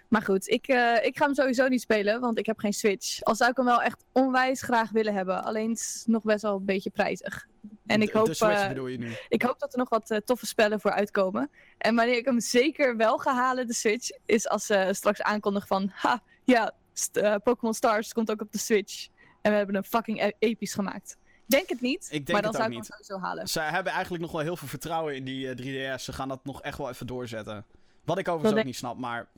Maar 0.08 0.22
goed, 0.22 0.48
ik, 0.48 0.66
eh, 0.68 1.04
ik 1.04 1.16
ga 1.18 1.24
hem 1.24 1.34
sowieso 1.34 1.68
niet 1.68 1.80
spelen, 1.80 2.20
want 2.20 2.38
ik 2.38 2.46
heb 2.46 2.58
geen 2.58 2.72
Switch. 2.72 3.22
Al 3.22 3.34
zou 3.34 3.50
ik 3.50 3.56
hem 3.56 3.66
wel 3.66 3.82
echt 3.82 4.04
onwijs 4.12 4.62
graag 4.62 4.90
willen 4.90 5.14
hebben. 5.14 5.44
Alleen 5.44 5.68
het 5.70 5.78
is 5.78 6.02
nog 6.06 6.22
best 6.22 6.42
wel 6.42 6.56
een 6.56 6.64
beetje 6.64 6.90
prijzig. 6.90 7.46
En 7.86 8.02
ik 8.02 8.12
De- 8.12 8.18
hoop, 8.18 8.26
de 8.26 8.34
Switch 8.34 8.52
eh, 8.62 8.68
bedoel 8.68 8.86
je 8.86 8.98
nu? 8.98 9.12
ik 9.28 9.42
hoop 9.42 9.58
dat 9.58 9.72
er 9.72 9.78
nog 9.78 9.88
wat 9.88 10.10
eh, 10.10 10.18
toffe 10.18 10.46
spellen 10.46 10.80
voor 10.80 10.90
uitkomen. 10.90 11.50
En 11.78 11.94
wanneer 11.94 12.16
ik 12.16 12.24
hem 12.24 12.40
zeker 12.40 12.96
wel 12.96 13.18
ga 13.18 13.34
halen, 13.34 13.66
de 13.66 13.74
Switch, 13.74 14.10
is 14.26 14.48
als 14.48 14.66
ze 14.66 14.88
straks 14.92 15.22
aankondigen 15.22 15.68
van... 15.68 15.90
Ha, 15.94 16.22
ja, 16.44 16.72
st- 16.92 17.42
Pokémon 17.42 17.74
Stars 17.74 18.12
komt 18.12 18.30
ook 18.30 18.40
op 18.40 18.52
de 18.52 18.58
Switch. 18.58 19.06
En 19.42 19.50
we 19.50 19.56
hebben 19.56 19.74
hem 19.74 19.84
fucking 19.84 20.22
e- 20.22 20.30
episch 20.38 20.74
gemaakt. 20.74 21.16
Denk 21.48 21.68
het 21.68 21.80
niet, 21.80 22.10
denk 22.10 22.28
maar 22.30 22.42
dan 22.42 22.50
het 22.50 22.60
zou 22.60 22.68
ik 22.68 22.76
hem 22.76 22.84
sowieso 22.84 23.18
halen. 23.18 23.48
Ze 23.48 23.60
hebben 23.60 23.92
eigenlijk 23.92 24.22
nog 24.22 24.32
wel 24.32 24.40
heel 24.40 24.56
veel 24.56 24.68
vertrouwen 24.68 25.14
in 25.16 25.24
die 25.24 25.50
eh, 25.50 25.94
3DS. 25.96 26.02
Ze 26.02 26.12
gaan 26.12 26.28
dat 26.28 26.44
nog 26.44 26.62
echt 26.62 26.78
wel 26.78 26.88
even 26.88 27.06
doorzetten. 27.06 27.64
Wat 28.04 28.18
ik 28.18 28.28
overigens 28.28 28.50
Dat 28.50 28.60
ook 28.60 28.66
niet 28.66 28.76
snap, 28.76 28.98
maar 28.98 29.28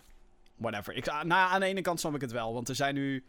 whatever. 0.57 0.95
Ik, 0.95 1.09
ah, 1.09 1.23
nou, 1.23 1.53
aan 1.53 1.61
de 1.61 1.67
ene 1.67 1.81
kant 1.81 2.01
snap 2.01 2.15
ik 2.15 2.21
het 2.21 2.33
wel, 2.33 2.53
want 2.53 2.69
er 2.69 2.75
zijn 2.75 2.95
nu... 2.95 3.25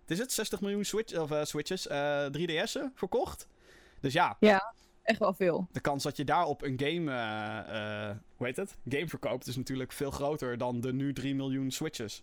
Het 0.00 0.10
is 0.10 0.18
het, 0.18 0.32
60 0.32 0.60
miljoen 0.60 0.84
Switch, 0.84 1.18
of, 1.18 1.30
eh, 1.30 1.44
Switches, 1.44 1.86
eh 1.86 2.26
3DS'en 2.26 2.92
verkocht. 2.94 3.46
Dus 4.00 4.12
ja, 4.12 4.36
Ja, 4.40 4.74
echt 5.02 5.18
wel 5.18 5.34
veel. 5.34 5.68
de 5.72 5.80
kans 5.80 6.02
dat 6.02 6.16
je 6.16 6.24
daarop 6.24 6.62
een 6.62 6.80
game, 6.80 7.10
eh, 7.10 8.08
eh, 8.08 8.16
hoe 8.36 8.46
heet 8.46 8.56
het? 8.56 8.76
Game 8.88 9.08
verkoopt 9.08 9.46
is 9.46 9.56
natuurlijk 9.56 9.92
veel 9.92 10.10
groter 10.10 10.58
dan 10.58 10.80
de 10.80 10.92
nu 10.92 11.12
3 11.12 11.34
miljoen 11.34 11.70
Switches. 11.70 12.22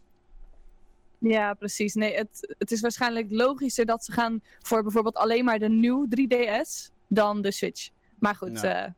Ja, 1.19 1.53
precies. 1.53 1.93
Nee, 1.93 2.15
het, 2.15 2.55
het 2.57 2.71
is 2.71 2.81
waarschijnlijk 2.81 3.27
logischer 3.31 3.85
dat 3.85 4.03
ze 4.05 4.11
gaan 4.11 4.41
voor 4.59 4.81
bijvoorbeeld 4.83 5.15
alleen 5.15 5.45
maar 5.45 5.59
de 5.59 5.69
nieuw 5.69 6.07
3DS 6.09 6.91
dan 7.07 7.41
de 7.41 7.51
Switch. 7.51 7.89
Maar 8.19 8.35
goed, 8.35 8.61
Ja. 8.61 8.85
eh, 8.85 8.91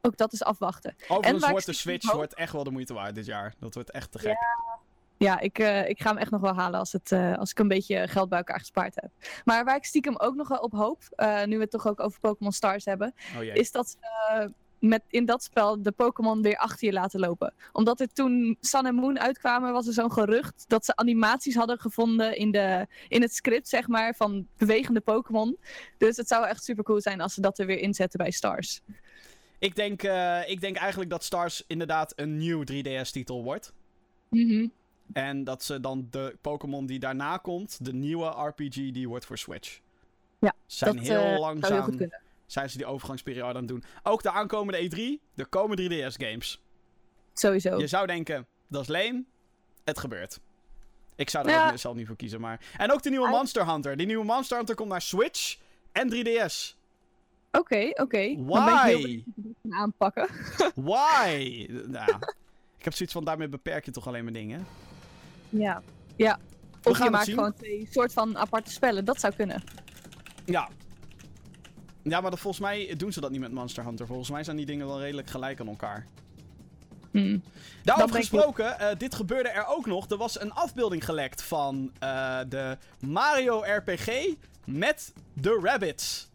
ook 0.00 0.16
dat 0.16 0.32
is 0.32 0.42
afwachten. 0.42 0.94
Overigens 1.08 1.48
wordt 1.50 1.66
de 1.66 1.72
Switch 1.72 2.06
hoop- 2.06 2.14
wordt 2.14 2.34
echt 2.34 2.52
wel 2.52 2.64
de 2.64 2.70
moeite 2.70 2.94
waard 2.94 3.14
dit 3.14 3.26
jaar. 3.26 3.54
Dat 3.58 3.74
wordt 3.74 3.90
echt 3.90 4.12
te 4.12 4.18
gek. 4.18 4.36
Ja, 5.18 5.38
ik, 5.40 5.58
eh, 5.58 5.88
ik 5.88 6.00
ga 6.00 6.08
hem 6.08 6.18
echt 6.18 6.30
nog 6.30 6.40
wel 6.40 6.54
halen 6.54 6.78
als, 6.78 6.92
het, 6.92 7.12
eh, 7.12 7.38
als 7.38 7.50
ik 7.50 7.58
een 7.58 7.68
beetje 7.68 8.08
geld 8.08 8.28
bij 8.28 8.38
elkaar 8.38 8.58
gespaard 8.58 8.94
heb. 8.94 9.10
Maar 9.44 9.64
waar 9.64 9.76
ik 9.76 9.84
stiekem 9.84 10.16
ook 10.16 10.34
nog 10.34 10.48
wel 10.48 10.58
op 10.58 10.72
hoop, 10.72 11.02
nu 11.46 11.56
we 11.56 11.62
het 11.62 11.70
toch 11.70 11.86
ook 11.86 12.00
over 12.00 12.20
Pokémon 12.20 12.52
Stars 12.52 12.84
hebben, 12.84 13.14
Oh 13.36 13.42
is 13.42 13.70
dat 13.70 13.88
ze 13.88 14.52
met 14.78 15.02
in 15.08 15.24
dat 15.24 15.42
spel 15.42 15.82
de 15.82 15.92
Pokémon 15.92 16.42
weer 16.42 16.56
achter 16.56 16.86
je 16.86 16.92
laten 16.92 17.20
lopen. 17.20 17.54
Omdat 17.72 18.00
er 18.00 18.12
toen 18.12 18.56
Sun 18.60 18.86
en 18.86 18.94
Moon 18.94 19.18
uitkwamen, 19.18 19.72
was 19.72 19.86
er 19.86 19.92
zo'n 19.92 20.12
gerucht 20.12 20.64
dat 20.68 20.84
ze 20.84 20.96
animaties 20.96 21.54
hadden 21.54 21.78
gevonden 21.78 22.36
in, 22.36 22.50
de, 22.50 22.86
in 23.08 23.22
het 23.22 23.34
script, 23.34 23.68
zeg 23.68 23.88
maar, 23.88 24.14
van 24.14 24.46
bewegende 24.56 25.00
Pokémon. 25.00 25.56
Dus 25.98 26.16
het 26.16 26.28
zou 26.28 26.46
echt 26.46 26.64
super 26.64 26.84
cool 26.84 27.00
zijn 27.00 27.20
als 27.20 27.34
ze 27.34 27.40
dat 27.40 27.58
er 27.58 27.66
weer 27.66 27.78
inzetten 27.78 28.18
bij 28.18 28.30
Stars. 28.30 28.80
Ik, 29.58 29.76
denk, 29.76 30.02
eh, 30.02 30.40
ik 30.46 30.60
denk 30.60 30.76
eigenlijk 30.76 31.10
dat 31.10 31.24
Stars 31.24 31.64
inderdaad 31.66 32.12
een 32.16 32.36
nieuw 32.36 32.62
3DS-titel 32.64 33.42
wordt. 33.42 33.72
Mhm. 34.28 34.66
En 35.12 35.44
dat 35.44 35.62
ze 35.62 35.80
dan 35.80 36.06
de 36.10 36.36
Pokémon 36.40 36.86
die 36.86 36.98
daarna 36.98 37.36
komt, 37.36 37.84
de 37.84 37.92
nieuwe 37.92 38.26
RPG, 38.26 38.74
die 38.74 39.08
wordt 39.08 39.24
voor 39.24 39.38
Switch. 39.38 39.80
Ja, 40.38 40.54
Ze 40.66 40.76
zijn 40.76 40.96
dat 40.96 41.06
heel 41.06 41.14
eh, 41.14 41.20
zou 41.20 41.32
heel 41.32 41.40
langzaam. 41.40 42.10
Zijn 42.46 42.70
ze 42.70 42.76
die 42.76 42.86
overgangsperiode 42.86 43.48
aan 43.54 43.56
het 43.56 43.68
doen. 43.68 43.84
Ook 44.02 44.22
de 44.22 44.30
aankomende 44.30 44.90
E3, 44.90 45.22
er 45.36 45.46
komen 45.46 45.78
3DS-games. 45.80 46.62
Sowieso. 47.32 47.78
Je 47.78 47.86
zou 47.86 48.06
denken, 48.06 48.46
dat 48.68 48.82
is 48.82 48.88
lame. 48.88 49.24
Het 49.84 49.98
gebeurt. 49.98 50.40
Ik 51.14 51.30
zou 51.30 51.44
er 51.46 51.50
Ja. 51.52 51.70
ook 51.70 51.78
zelf 51.78 51.96
niet 51.96 52.06
voor 52.06 52.16
kiezen, 52.16 52.40
maar... 52.40 52.60
En 52.76 52.92
ook 52.92 53.02
de 53.02 53.10
nieuwe 53.10 53.28
Monster 53.28 53.66
Hunter. 53.70 53.96
Die 53.96 54.06
nieuwe 54.06 54.24
Monster 54.24 54.56
Hunter 54.56 54.74
komt 54.74 54.88
naar 54.88 55.02
Switch 55.02 55.56
en 55.92 56.10
3DS. 56.14 56.76
Oké, 57.52 57.90
oké. 57.94 58.18
Ik 58.18 58.38
Why? 58.40 59.22
gaan 59.62 59.72
aanpakken. 59.80 60.28
Why? 60.74 61.66
nou, 61.86 62.10
ik 62.78 62.84
heb 62.84 62.94
zoiets 62.94 63.14
van, 63.14 63.24
daarmee 63.24 63.48
beperk 63.48 63.84
je 63.84 63.90
toch 63.90 64.06
alleen 64.06 64.24
maar 64.24 64.32
dingen. 64.32 64.66
Ja. 65.48 65.82
Ja. 66.16 66.38
We 66.82 66.88
Of 66.90 66.96
gaan 66.96 67.04
je 67.06 67.10
maakt 67.12 67.24
zien. 67.24 67.34
gewoon 67.34 67.54
twee 67.54 67.88
soort 67.90 68.12
van 68.12 68.36
aparte 68.38 68.70
spellen. 68.72 69.04
Dat 69.04 69.20
zou 69.20 69.34
kunnen. 69.34 69.62
Ja. 70.44 70.68
Ja, 72.08 72.20
maar 72.20 72.30
dat, 72.30 72.40
volgens 72.40 72.62
mij 72.62 72.94
doen 72.96 73.12
ze 73.12 73.20
dat 73.20 73.30
niet 73.30 73.40
met 73.40 73.52
Monster 73.52 73.84
Hunter. 73.84 74.06
Volgens 74.06 74.30
mij 74.30 74.44
zijn 74.44 74.56
die 74.56 74.66
dingen 74.66 74.86
wel 74.86 75.00
redelijk 75.00 75.30
gelijk 75.30 75.60
aan 75.60 75.68
elkaar. 75.68 76.06
Hmm. 77.10 77.42
Daarover 77.82 78.16
gesproken, 78.16 78.78
eh, 78.78 78.96
dit 78.98 79.14
gebeurde 79.14 79.48
er 79.48 79.66
ook 79.66 79.86
nog. 79.86 80.10
Er 80.10 80.16
was 80.16 80.40
een 80.40 80.52
afbeelding 80.52 81.04
gelekt 81.04 81.42
van 81.42 81.92
eh, 81.98 82.38
de 82.48 82.78
Mario 83.00 83.60
RPG 83.60 84.34
met 84.64 85.12
de 85.32 85.60
Rabbits. 85.62 86.28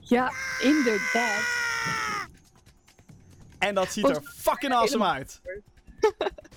Ja, 0.00 0.32
inderdaad. 0.60 1.42
En 3.58 3.74
dat 3.74 3.92
ziet 3.92 4.08
er 4.08 4.22
fucking 4.36 4.72
awesome 4.72 5.04
uit. 5.04 5.40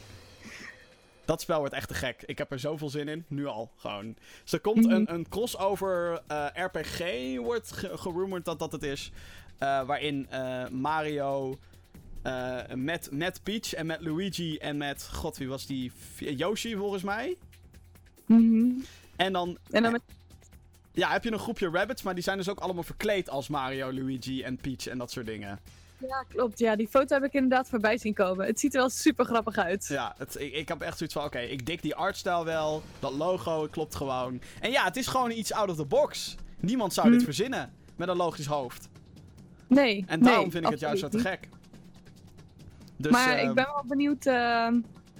Dat 1.27 1.41
spel 1.41 1.59
wordt 1.59 1.73
echt 1.73 1.87
te 1.87 1.93
gek. 1.93 2.23
Ik 2.25 2.37
heb 2.37 2.51
er 2.51 2.59
zoveel 2.59 2.89
zin 2.89 3.07
in. 3.07 3.25
Nu 3.27 3.45
al. 3.45 3.71
Gewoon. 3.75 4.15
Dus 4.43 4.53
er 4.53 4.59
komt 4.59 4.85
Mhm. 4.85 4.93
een, 4.93 5.13
een 5.13 5.29
crossover 5.29 6.21
eh, 6.27 6.45
RPG. 6.53 6.99
Wordt 7.37 7.71
ge 7.71 7.97
gerumored 7.97 8.45
dat 8.45 8.59
dat 8.59 8.71
het 8.71 8.83
is. 8.83 9.11
eh, 9.57 9.85
waarin 9.85 10.27
eh, 10.29 10.67
Mario. 10.67 11.57
met, 12.75 13.09
met 13.11 13.39
Peach 13.43 13.73
en 13.73 13.85
met 13.85 14.01
Luigi 14.01 14.57
en 14.57 14.77
met. 14.77 15.09
God, 15.13 15.37
wie 15.37 15.47
was 15.47 15.65
die? 15.65 15.91
Yoshi 16.17 16.75
volgens 16.75 17.03
mij. 17.03 17.37
Mhm. 18.25 18.69
En 19.15 19.33
dan. 19.33 19.57
En 19.71 19.83
dan 19.83 19.91
met... 19.91 20.01
Ja, 20.91 21.11
heb 21.11 21.23
je 21.23 21.31
een 21.31 21.39
groepje 21.39 21.69
rabbits. 21.69 22.01
Maar 22.03 22.13
die 22.13 22.23
zijn 22.23 22.37
dus 22.37 22.49
ook 22.49 22.59
allemaal 22.59 22.83
verkleed 22.83 23.29
als 23.29 23.47
Mario, 23.47 23.93
Luigi 23.93 24.43
en 24.43 24.57
Peach 24.57 24.87
en 24.87 24.97
dat 24.97 25.11
soort 25.11 25.25
dingen. 25.25 25.59
Ja, 25.99 26.25
klopt. 26.27 26.59
Ja, 26.59 26.75
die 26.75 26.87
foto 26.87 27.15
heb 27.15 27.23
ik 27.23 27.33
inderdaad 27.33 27.69
voorbij 27.69 27.97
zien 27.97 28.13
komen. 28.13 28.45
Het 28.45 28.59
ziet 28.59 28.73
er 28.73 28.79
wel 28.79 28.89
super 28.89 29.25
grappig 29.25 29.57
uit. 29.57 29.85
Ja, 29.87 30.15
het, 30.17 30.35
ik, 30.39 30.53
ik 30.53 30.67
heb 30.67 30.81
echt 30.81 30.97
zoiets 30.97 31.15
van, 31.15 31.25
oké, 31.25 31.39
ik 31.39 31.65
dik 31.65 31.81
die 31.81 31.95
artstyle 31.95 32.43
wel. 32.45 32.83
Dat 32.99 33.13
logo, 33.13 33.61
het 33.61 33.71
klopt 33.71 33.95
gewoon. 33.95 34.41
En 34.59 34.71
ja, 34.71 34.83
het 34.83 34.95
is 34.97 35.07
gewoon 35.07 35.31
iets 35.31 35.53
out 35.53 35.69
of 35.69 35.75
the 35.75 35.85
box. 35.85 36.35
Niemand 36.59 36.93
zou 36.93 37.09
dit 37.09 37.19
Hm. 37.19 37.25
verzinnen 37.25 37.73
met 37.95 38.07
een 38.07 38.15
logisch 38.15 38.45
hoofd. 38.45 38.87
Nee. 39.67 40.03
En 40.07 40.19
nee, 40.19 40.29
daarom 40.29 40.51
vind 40.51 40.63
ik 40.65 40.69
het 40.71 40.79
juist 40.79 40.99
zo 41.01 41.07
te 41.07 41.19
gek. 41.19 41.47
Dus, 42.97 43.11
maar 43.11 43.37
ehm, 43.37 43.47
ik 43.49 43.55
ben 43.55 43.65
wel 43.65 43.83
benieuwd. 43.87 44.25
eh, 44.25 44.67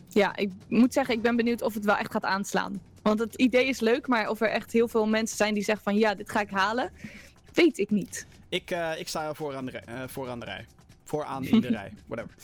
ja, 0.10 0.36
ik 0.36 0.52
moet 0.68 0.94
zeggen, 0.94 1.16
ik 1.16 1.22
ben 1.22 1.36
benieuwd 1.36 1.62
of 1.62 1.74
het 1.74 1.86
wel 1.86 1.96
echt 1.98 2.12
gaat 2.12 2.24
aanslaan. 2.24 2.82
Want 3.02 3.20
het 3.20 3.36
idee 3.36 3.68
is 3.68 3.80
leuk, 3.80 4.08
maar 4.08 4.30
of 4.30 4.42
er 4.42 4.50
echt 4.50 4.72
heel 4.72 4.88
veel 4.88 5.08
mensen 5.08 5.38
zijn 5.38 5.54
die 5.54 5.64
zeggen 5.64 5.84
van 5.84 5.96
ja, 5.98 6.16
dit 6.16 6.30
ga 6.32 6.40
ik 6.42 6.50
halen, 6.50 6.92
weet 7.54 7.78
ik 7.78 7.90
niet. 7.90 8.28
Ik, 8.50 8.72
eh, 8.72 9.00
ik 9.00 9.08
sta 9.08 9.34
vooraan 9.34 9.66
de, 9.66 9.72
rij, 9.72 9.84
eh, 9.86 10.08
vooraan 10.08 10.40
de 10.40 10.46
rij. 10.46 10.66
Vooraan 11.04 11.46
in 11.46 11.62
de 11.62 11.68
rij, 11.80 11.94
whatever. 12.06 12.36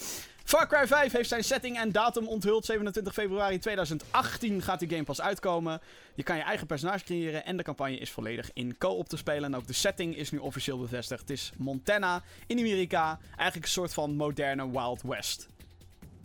Far 0.44 0.68
Cry 0.68 0.88
5 0.88 1.12
heeft 1.12 1.30
zijn 1.30 1.44
setting 1.44 1.78
en 1.78 1.92
datum 1.92 2.28
onthuld. 2.28 2.66
27 2.66 3.14
februari 3.14 3.60
2018 3.60 4.62
gaat 4.62 4.80
die 4.80 4.90
game 4.90 5.04
pas 5.04 5.22
uitkomen. 5.22 5.82
Je 6.16 6.24
kan 6.24 6.36
je 6.36 6.42
eigen 6.42 6.68
personage 6.68 7.04
creëren 7.04 7.46
en 7.46 7.58
de 7.58 7.64
campagne 7.64 7.98
is 7.98 8.12
volledig 8.12 8.50
in 8.54 8.78
co-op 8.78 9.10
te 9.10 9.18
spelen. 9.18 9.44
En 9.44 9.56
ook 9.56 9.68
de 9.68 9.74
setting 9.74 10.16
is 10.16 10.32
nu 10.32 10.38
officieel 10.38 10.78
bevestigd. 10.80 11.22
Het 11.22 11.30
is 11.30 11.52
Montana 11.58 12.22
in 12.48 12.60
Amerika. 12.60 13.20
Eigenlijk 13.36 13.66
een 13.66 13.72
soort 13.72 13.94
van 13.94 14.16
moderne 14.16 14.72
Wild 14.72 15.02
West. 15.02 15.48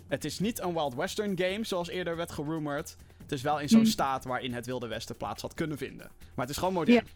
Het 0.09 0.25
is 0.25 0.39
niet 0.39 0.61
een 0.61 0.73
Wild 0.73 0.95
Western 0.95 1.39
game 1.39 1.65
zoals 1.65 1.89
eerder 1.89 2.17
werd 2.17 2.33
gerumored. 2.33 2.97
Het 3.23 3.33
is 3.33 3.43
wel 3.43 3.61
in 3.61 3.69
zo'n 3.69 3.81
Hmm. 3.81 3.89
staat 3.89 4.25
waarin 4.25 4.55
het 4.55 4.67
Wilde 4.67 4.87
Westen 4.87 5.17
plaats 5.17 5.43
had 5.43 5.55
kunnen 5.55 5.79
vinden. 5.79 6.11
Maar 6.35 6.47
het 6.47 6.51
is 6.55 6.57
gewoon 6.57 6.75
modern. 6.75 7.07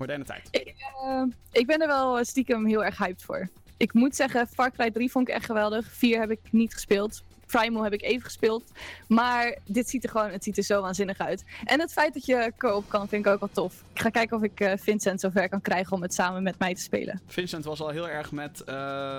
Moderne 0.00 0.24
tijd. 0.24 0.48
Ik, 0.50 0.74
eh, 1.04 1.22
ik 1.52 1.66
ben 1.66 1.80
er 1.80 1.86
wel 1.86 2.18
eh, 2.18 2.24
stiekem 2.24 2.66
heel 2.66 2.84
erg 2.84 2.98
hyped 2.98 3.22
voor. 3.22 3.48
Ik 3.76 3.92
moet 3.92 4.16
zeggen, 4.16 4.46
Far 4.46 4.70
Cry 4.70 4.90
3 4.90 5.10
vond 5.10 5.28
ik 5.28 5.34
echt 5.34 5.44
geweldig. 5.44 5.86
4 5.90 6.20
heb 6.20 6.30
ik 6.30 6.38
niet 6.50 6.72
gespeeld. 6.74 7.22
Primal 7.46 7.82
heb 7.82 7.92
ik 7.92 8.02
even 8.02 8.22
gespeeld. 8.22 8.64
Maar 9.08 9.56
dit 9.64 9.88
ziet 9.88 10.04
er 10.04 10.10
gewoon, 10.10 10.30
het 10.30 10.44
ziet 10.44 10.56
er 10.56 10.62
zo 10.62 10.80
waanzinnig 10.80 11.18
uit. 11.18 11.44
En 11.64 11.80
het 11.80 11.92
feit 11.92 12.14
dat 12.14 12.26
je 12.26 12.52
co-op 12.58 12.88
kan, 12.88 13.08
vind 13.08 13.26
ik 13.26 13.32
ook 13.32 13.40
wel 13.40 13.48
tof. 13.52 13.82
Ik 13.92 14.00
ga 14.00 14.08
kijken 14.10 14.36
of 14.36 14.42
ik 14.42 14.60
eh, 14.60 14.72
Vincent 14.76 15.20
zover 15.20 15.48
kan 15.48 15.60
krijgen 15.60 15.92
om 15.92 16.02
het 16.02 16.14
samen 16.14 16.42
met 16.42 16.58
mij 16.58 16.74
te 16.74 16.80
spelen. 16.80 17.20
Vincent 17.26 17.64
was 17.64 17.80
al 17.80 17.88
heel 17.88 18.08
erg 18.08 18.32
met, 18.32 18.64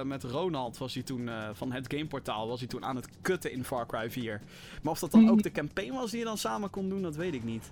met 0.04 0.24
Ronald, 0.24 0.78
was 0.78 0.94
hij 0.94 1.04
toen, 1.04 1.30
van 1.54 1.72
het 1.72 1.94
gameportaal, 1.94 2.48
was 2.48 2.60
hij 2.60 2.68
toen 2.68 2.86
aan 2.86 2.96
het 2.96 3.08
kutten 3.22 3.52
in 3.52 3.64
Far 3.66 3.86
Cry 3.88 4.12
4. 4.12 4.42
Maar 4.82 4.92
of 4.94 5.00
dat 5.00 5.12
dan 5.12 5.22
Hmm. 5.22 5.30
ook 5.30 5.44
de 5.44 5.52
campaign 5.52 5.94
was 5.94 6.10
die 6.12 6.20
je 6.20 6.26
dan 6.26 6.38
samen 6.38 6.70
kon 6.70 6.90
doen, 6.90 7.02
dat 7.02 7.16
weet 7.16 7.34
ik 7.34 7.44
niet. 7.44 7.72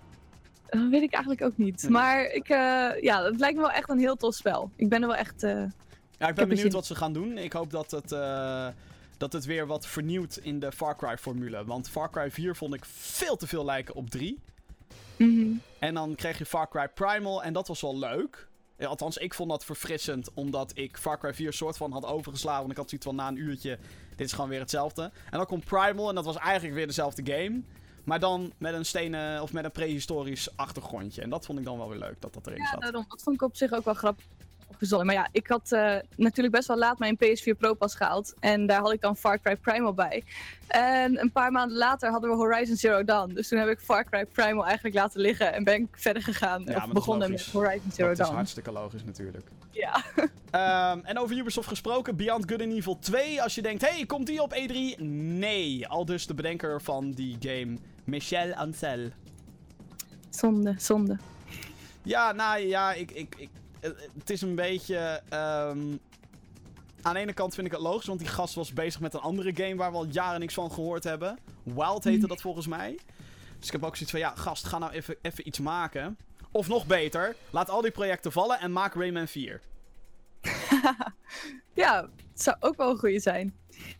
Dat 0.70 0.90
weet 0.90 1.02
ik 1.02 1.12
eigenlijk 1.14 1.44
ook 1.44 1.58
niet. 1.58 1.90
Maar 1.90 2.26
ik, 2.26 2.50
eh, 2.50 3.02
ja, 3.02 3.24
het 3.24 3.40
lijkt 3.40 3.56
me 3.56 3.62
wel 3.62 3.72
echt 3.72 3.90
een 3.90 4.00
heel 4.00 4.16
tof 4.16 4.36
spel. 4.36 4.72
Ik 4.76 4.90
ben 4.90 5.02
er 5.02 5.08
wel 5.08 5.16
echt... 5.18 5.44
eh, 5.44 5.52
Ja, 6.18 6.28
ik 6.28 6.36
ben 6.36 6.48
benieuwd 6.48 6.60
zin 6.60 6.72
wat 6.72 6.86
ze 6.86 6.96
gaan 6.96 7.14
doen. 7.14 7.38
Ik 7.38 7.54
hoop 7.54 7.72
dat 7.72 7.92
het, 7.92 8.12
eh, 8.12 8.68
dat 9.18 9.34
het 9.34 9.46
weer 9.46 9.68
wat 9.68 9.86
vernieuwt 9.88 10.38
in 10.42 10.60
de 10.60 10.72
Far 10.72 10.96
Cry 10.98 11.18
formule. 11.18 11.66
Want 11.66 11.90
Far 11.90 12.10
Cry 12.12 12.32
4 12.32 12.56
vond 12.56 12.74
ik 12.74 12.86
veel 12.86 13.36
te 13.36 13.48
veel 13.48 13.66
lijken 13.66 13.96
op 13.96 14.10
3. 14.10 14.40
mhm. 15.18 15.48
En 15.80 15.94
dan 15.94 16.16
kreeg 16.16 16.38
je 16.38 16.46
Far 16.46 16.70
Cry 16.70 16.88
Primal 16.94 17.44
en 17.44 17.54
dat 17.54 17.68
was 17.68 17.82
wel 17.82 17.98
leuk. 17.98 18.48
Ja, 18.78 18.88
althans, 18.88 19.18
ik 19.18 19.34
vond 19.34 19.50
dat 19.50 19.66
verfrissend, 19.66 20.34
omdat 20.34 20.72
ik 20.76 20.98
Far 20.98 21.20
Cry 21.20 21.34
4 21.34 21.54
soort 21.54 21.78
van 21.78 21.92
had 21.92 22.06
overgeslagen. 22.06 22.60
Want 22.60 22.72
ik 22.72 22.78
had 22.78 22.90
zoiets 22.90 23.08
van 23.08 23.16
na 23.16 23.28
een 23.28 23.36
uurtje, 23.38 23.78
dit 24.16 24.28
is 24.28 24.34
gewoon 24.34 24.50
weer 24.50 24.60
hetzelfde. 24.60 25.02
En 25.04 25.38
dan 25.38 25.46
komt 25.46 25.66
Primal 25.66 26.10
en 26.10 26.16
dat 26.16 26.26
was 26.26 26.36
eigenlijk 26.38 26.76
weer 26.76 26.88
dezelfde 26.88 27.32
game. 27.34 27.62
Maar 28.10 28.20
dan 28.20 28.54
met 28.58 28.74
een 28.74 28.86
stenen 28.86 29.42
of 29.42 29.54
met 29.54 29.64
een 29.64 29.72
prehistorisch 29.72 30.50
achtergrondje. 30.58 31.22
En 31.22 31.30
dat 31.30 31.46
vond 31.46 31.60
ik 31.60 31.66
dan 31.66 31.78
wel 31.78 31.90
weer 31.90 32.00
leuk, 32.00 32.16
dat 32.22 32.34
dat 32.34 32.48
erin 32.48 32.60
Ja, 32.62 32.70
zat. 32.70 32.82
daarom. 32.82 33.06
Dat 33.10 33.22
vond 33.24 33.36
ik 33.36 33.42
op 33.42 33.56
zich 33.56 33.72
ook 33.74 33.86
wel 33.86 33.94
grappig. 33.94 34.26
Maar 34.80 35.14
ja, 35.14 35.28
ik 35.32 35.48
had 35.48 35.72
eh, 35.72 35.96
natuurlijk 36.16 36.56
best 36.56 36.68
wel 36.68 36.78
laat 36.78 37.00
mijn 37.00 37.18
PS4 37.24 37.58
Pro 37.58 37.74
pas 37.74 37.96
gehaald. 37.96 38.34
En 38.40 38.66
daar 38.66 38.82
had 38.82 38.94
ik 38.94 39.02
dan 39.02 39.18
Far 39.18 39.40
Cry 39.40 39.56
Primal 39.56 39.94
bij. 39.94 40.24
En 40.68 41.22
een 41.22 41.32
paar 41.32 41.52
maanden 41.52 41.78
later 41.78 42.12
hadden 42.12 42.30
we 42.30 42.36
Horizon 42.36 42.76
Zero 42.76 43.04
Dawn. 43.04 43.34
Dus 43.34 43.48
toen 43.48 43.60
heb 43.60 43.68
ik 43.68 43.80
Far 43.80 44.04
Cry 44.04 44.26
Primal 44.26 44.66
eigenlijk 44.66 44.96
laten 44.96 45.22
liggen. 45.22 45.54
En 45.54 45.64
ben 45.64 45.76
ik 45.76 45.88
verder 45.92 46.24
gegaan. 46.24 46.62
Ja, 46.62 46.66
dat 46.66 46.76
of 46.76 46.88
is 46.88 46.94
begonnen 46.94 47.32
met. 47.32 47.50
Horizon 47.52 47.92
Zero 47.92 48.08
Dat 48.08 48.20
is 48.20 48.26
Dawn. 48.26 48.36
hartstikke 48.36 48.72
logisch 48.72 49.04
natuurlijk. 49.04 49.48
Ja. 49.72 50.04
Ehm, 50.52 51.00
en 51.04 51.20
over 51.20 51.38
Ubisoft 51.38 51.68
gesproken, 51.68 52.16
Beyond 52.16 52.50
Good 52.50 52.62
and 52.62 52.72
Evil 52.72 53.00
2. 53.00 53.42
Als 53.42 53.56
je 53.56 53.62
denkt, 53.62 53.82
hey, 53.90 54.06
komt 54.06 54.28
die 54.28 54.42
op 54.42 54.54
E3? 54.54 55.02
Nee. 55.02 55.88
Al 55.88 56.06
dus 56.06 56.28
de 56.28 56.34
bedenker 56.34 56.82
van 56.82 57.12
die 57.12 57.38
game, 57.40 57.78
Michel 58.04 58.54
Ancel. 58.54 59.10
Zonde, 60.30 60.76
zonde. 60.78 61.18
Ja, 62.04 62.32
nou 62.32 62.60
ja, 62.60 62.94
ik, 62.94 63.12
ik, 63.12 63.36
ik, 63.38 63.50
het 64.18 64.30
is 64.30 64.42
een 64.42 64.56
beetje... 64.56 65.22
ehm, 65.30 65.80
aan 67.02 67.14
de 67.14 67.20
ene 67.20 67.34
kant 67.34 67.54
vind 67.54 67.68
ik 67.68 67.74
het 67.74 67.82
logisch, 67.82 68.06
want 68.06 68.20
die 68.20 68.28
gast 68.28 68.56
was 68.56 68.74
bezig 68.74 69.02
met 69.02 69.14
een 69.14 69.20
andere 69.20 69.56
game 69.56 69.76
waar 69.76 69.92
we 69.92 69.98
al 69.98 70.06
jaren 70.06 70.40
niks 70.40 70.54
van 70.54 70.72
gehoord 70.72 71.04
hebben. 71.04 71.38
Wild 71.64 72.04
heette 72.04 72.20
Mhm. 72.20 72.28
dat 72.28 72.42
volgens 72.42 72.68
mij. 72.68 73.00
Dus 73.58 73.68
ik 73.68 73.72
heb 73.74 73.84
ook 73.84 73.94
zoiets 73.96 74.12
van, 74.12 74.20
ja, 74.20 74.36
gast, 74.36 74.66
ga 74.66 74.78
nou 74.78 74.92
even, 74.92 75.16
even 75.22 75.48
iets 75.48 75.60
maken. 75.60 76.18
Of 76.52 76.68
nog 76.68 76.86
beter, 76.88 77.36
laat 77.50 77.70
al 77.70 77.82
die 77.82 77.92
projecten 77.92 78.32
vallen 78.32 78.60
en 78.60 78.72
maak 78.72 78.94
Rayman 78.94 79.28
4. 79.28 79.62
Ja, 81.74 82.02
het 82.32 82.42
zou 82.42 82.58
ook 82.60 82.76
wel 82.78 82.90
een 82.90 82.98
goede 82.98 83.20
zijn. 83.20 83.56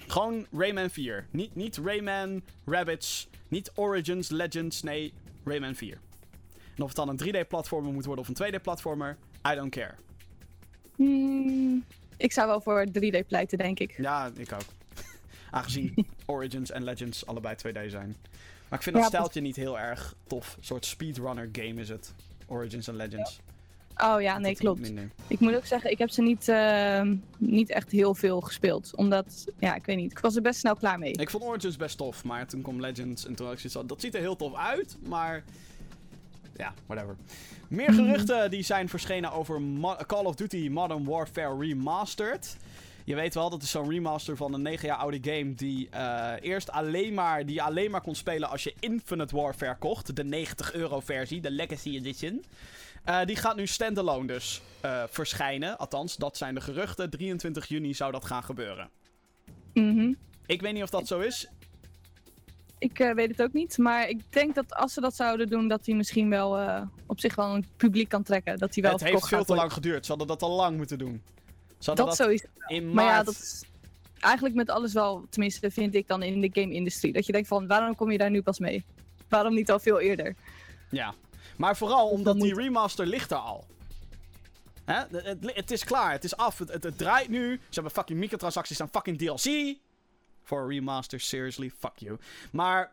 Gewoon 0.08 0.46
Rayman 0.52 0.90
4. 0.90 1.28
Niet, 1.32 1.56
niet 1.56 1.78
Rayman 1.84 2.42
Rabbits, 2.66 3.28
niet 3.48 3.72
Origins, 3.76 4.30
Legends, 4.30 4.82
nee, 4.84 5.14
Rayman 5.46 5.76
4. 5.76 5.98
En 6.76 6.82
of 6.84 6.88
het 6.88 6.96
dan 6.96 7.10
een 7.10 7.18
3D-platformer 7.46 7.94
moet 7.94 8.06
worden 8.06 8.26
of 8.30 8.40
een 8.40 8.54
2D-platformer, 8.54 9.18
I 9.48 9.56
don't 9.56 9.72
care. 9.72 9.94
Hmm, 10.96 11.84
ik 12.18 12.32
zou 12.32 12.48
wel 12.48 12.62
voor 12.62 12.86
3D 12.88 13.28
pleiten, 13.28 13.58
denk 13.58 13.80
ik. 13.80 13.98
Ja, 13.98 14.32
ik 14.36 14.54
ook. 14.54 14.62
Aangezien 15.52 16.08
Origins 16.26 16.72
en 16.72 16.84
Legends 16.84 17.26
allebei 17.26 17.56
2D 17.56 17.88
zijn. 17.88 18.16
Maar 18.70 18.80
ik 18.80 18.84
vind 18.84 18.96
dat 18.96 19.04
Ja, 19.04 19.10
steltje 19.10 19.42
niet 19.42 19.56
heel 19.56 19.80
erg 19.80 20.16
tof. 20.28 20.56
Een 20.58 20.64
soort 20.64 20.86
speedrunner 20.86 21.50
game 21.52 21.82
is 21.82 21.90
het. 21.90 22.14
Origins 22.48 22.88
en 22.88 22.96
Legends. 22.96 23.40
Oh 23.98 24.22
ja, 24.22 24.38
nee, 24.38 24.52
Dat 24.52 24.60
klopt. 24.62 24.92
Ik 25.28 25.40
moet 25.40 25.56
ook 25.56 25.66
zeggen, 25.66 25.92
ik 25.92 25.98
heb 25.98 26.10
ze 26.10 26.22
niet, 26.22 26.48
ehm, 26.48 27.16
niet 27.38 27.70
echt 27.70 27.92
heel 27.92 28.16
veel 28.16 28.42
gespeeld. 28.42 28.96
Omdat, 28.96 29.46
ja, 29.60 29.76
ik 29.76 29.86
weet 29.86 29.98
niet, 29.98 30.12
ik 30.12 30.20
was 30.20 30.36
er 30.36 30.42
best 30.42 30.60
snel 30.60 30.76
klaar 30.76 31.00
mee. 31.00 31.12
Ik 31.12 31.30
vond 31.30 31.44
Origins 31.44 31.76
best 31.78 31.98
tof, 31.98 32.24
maar 32.24 32.48
toen 32.48 32.62
kwam 32.62 32.80
Legends 32.80 33.26
en 33.26 33.36
toen 33.36 33.46
had 33.46 33.56
ik 33.56 33.70
zoiets 33.70 33.90
dat 33.90 34.02
ziet 34.02 34.16
er 34.16 34.22
heel 34.22 34.36
tof 34.36 34.56
uit, 34.56 34.98
maar... 35.08 35.44
Ja, 36.60 36.74
whatever. 36.86 37.16
Meer 37.68 37.94
geruchten 37.94 38.50
die 38.52 38.62
zijn 38.64 38.90
verschenen 38.90 39.32
over 39.32 39.62
Mo- 39.62 39.96
Call 40.08 40.26
of 40.26 40.36
Duty 40.36 40.70
Modern 40.72 41.06
Warfare 41.06 41.58
Remastered. 41.60 42.58
Je 43.06 43.16
weet 43.16 43.34
wel, 43.34 43.50
dat 43.50 43.62
is 43.64 43.72
zo'n 43.72 43.90
remaster 43.90 44.38
van 44.38 44.54
een 44.54 44.62
9 44.62 44.88
jaar 44.88 44.98
oude 44.98 45.20
game 45.22 45.54
die 45.54 45.90
eh, 45.90 46.34
eerst 46.42 46.72
alleen 46.72 47.14
maar, 47.14 47.46
die 47.46 47.62
alleen 47.62 47.92
maar 47.92 48.02
kon 48.02 48.16
spelen 48.16 48.50
als 48.50 48.64
je 48.64 48.74
Infinite 48.80 49.36
Warfare 49.36 49.78
kocht. 49.78 50.16
De 50.16 50.24
90 50.24 50.74
euro 50.74 51.00
versie, 51.00 51.42
de 51.42 51.52
Legacy 51.52 51.96
Edition. 51.96 52.44
Eh, 53.04 53.26
die 53.26 53.36
gaat 53.36 53.56
nu 53.56 53.68
standalone 53.68 54.28
dus 54.28 54.62
eh, 54.82 55.04
verschijnen. 55.10 55.78
Althans, 55.78 56.16
dat 56.16 56.38
zijn 56.38 56.56
de 56.56 56.62
geruchten. 56.62 57.10
23 57.10 57.66
juni 57.68 57.94
zou 57.94 58.12
dat 58.12 58.26
gaan 58.26 58.44
gebeuren. 58.44 58.90
Mhm. 59.74 60.14
Ik 60.46 60.62
weet 60.62 60.74
niet 60.74 60.84
of 60.84 60.90
dat 60.90 61.08
zo 61.08 61.20
is. 61.20 61.48
Ik 62.80 63.00
eh, 63.00 63.14
weet 63.14 63.30
het 63.30 63.42
ook 63.42 63.54
niet, 63.54 63.78
maar 63.78 64.10
ik 64.10 64.22
denk 64.30 64.56
dat 64.56 64.76
als 64.76 64.94
ze 64.94 65.02
dat 65.02 65.16
zouden 65.16 65.48
doen, 65.48 65.68
dat 65.68 65.86
hij 65.86 65.96
misschien 65.96 66.30
wel 66.30 66.58
eh, 66.58 66.82
op 67.06 67.20
zich 67.20 67.36
wel 67.36 67.56
een 67.56 67.66
publiek 67.78 68.10
kan 68.10 68.24
trekken. 68.24 68.58
Dat 68.58 68.74
hij 68.74 68.84
wel 68.84 68.92
het 68.92 69.04
heeft 69.04 69.28
veel 69.28 69.44
te 69.44 69.56
lang 69.56 69.74
geduurd. 69.74 70.06
Ze 70.06 70.10
hadden 70.12 70.28
dat 70.28 70.42
al 70.42 70.56
lang 70.56 70.78
moeten 70.78 70.98
doen. 70.98 71.22
Ze 71.80 71.94
Dat 71.96 71.98
dat, 71.98 72.16
sowieso. 72.16 72.46
in 72.68 72.84
maart... 72.84 72.96
Maar 72.96 73.06
ja, 73.06 73.24
dat 73.24 73.34
is 73.34 73.64
eigenlijk 74.20 74.56
met 74.56 74.70
alles 74.70 74.94
wel, 74.94 75.26
tenminste 75.30 75.72
vind 75.72 75.96
ik 75.96 76.08
dan 76.08 76.24
in 76.24 76.42
de 76.42 76.50
game-industrie. 76.54 77.14
Dat 77.14 77.26
je 77.26 77.32
denkt 77.32 77.48
van, 77.48 77.68
waarom 77.68 77.96
kom 77.96 78.12
je 78.12 78.18
daar 78.18 78.30
nu 78.30 78.42
pas 78.42 78.60
mee? 78.60 78.86
Waarom 79.30 79.54
niet 79.54 79.72
al 79.72 79.80
veel 79.80 80.00
eerder? 80.00 80.36
Ja. 80.90 81.14
Maar 81.58 81.78
vooral 81.78 82.10
omdat 82.10 82.36
die 82.36 82.46
moet- 82.54 82.58
remaster 82.58 83.06
ligt 83.06 83.32
er 83.32 83.38
al. 83.38 83.66
Hè? 84.86 84.94
Het, 84.94 85.26
het, 85.26 85.56
het 85.56 85.72
is 85.72 85.84
klaar, 85.84 86.12
het 86.12 86.24
is 86.24 86.36
af, 86.38 86.58
het, 86.58 86.72
het, 86.72 86.84
het 86.84 86.98
draait 86.98 87.30
nu. 87.30 87.52
Ze 87.56 87.60
hebben 87.72 87.92
fucking 87.92 88.20
microtransacties 88.20 88.80
en 88.80 88.90
fucking 88.92 89.18
DLC. 89.18 89.78
Voor 90.50 90.62
een 90.62 90.68
remaster, 90.70 91.20
seriously, 91.20 91.72
fuck 91.78 91.92
you. 91.98 92.18
Maar 92.52 92.92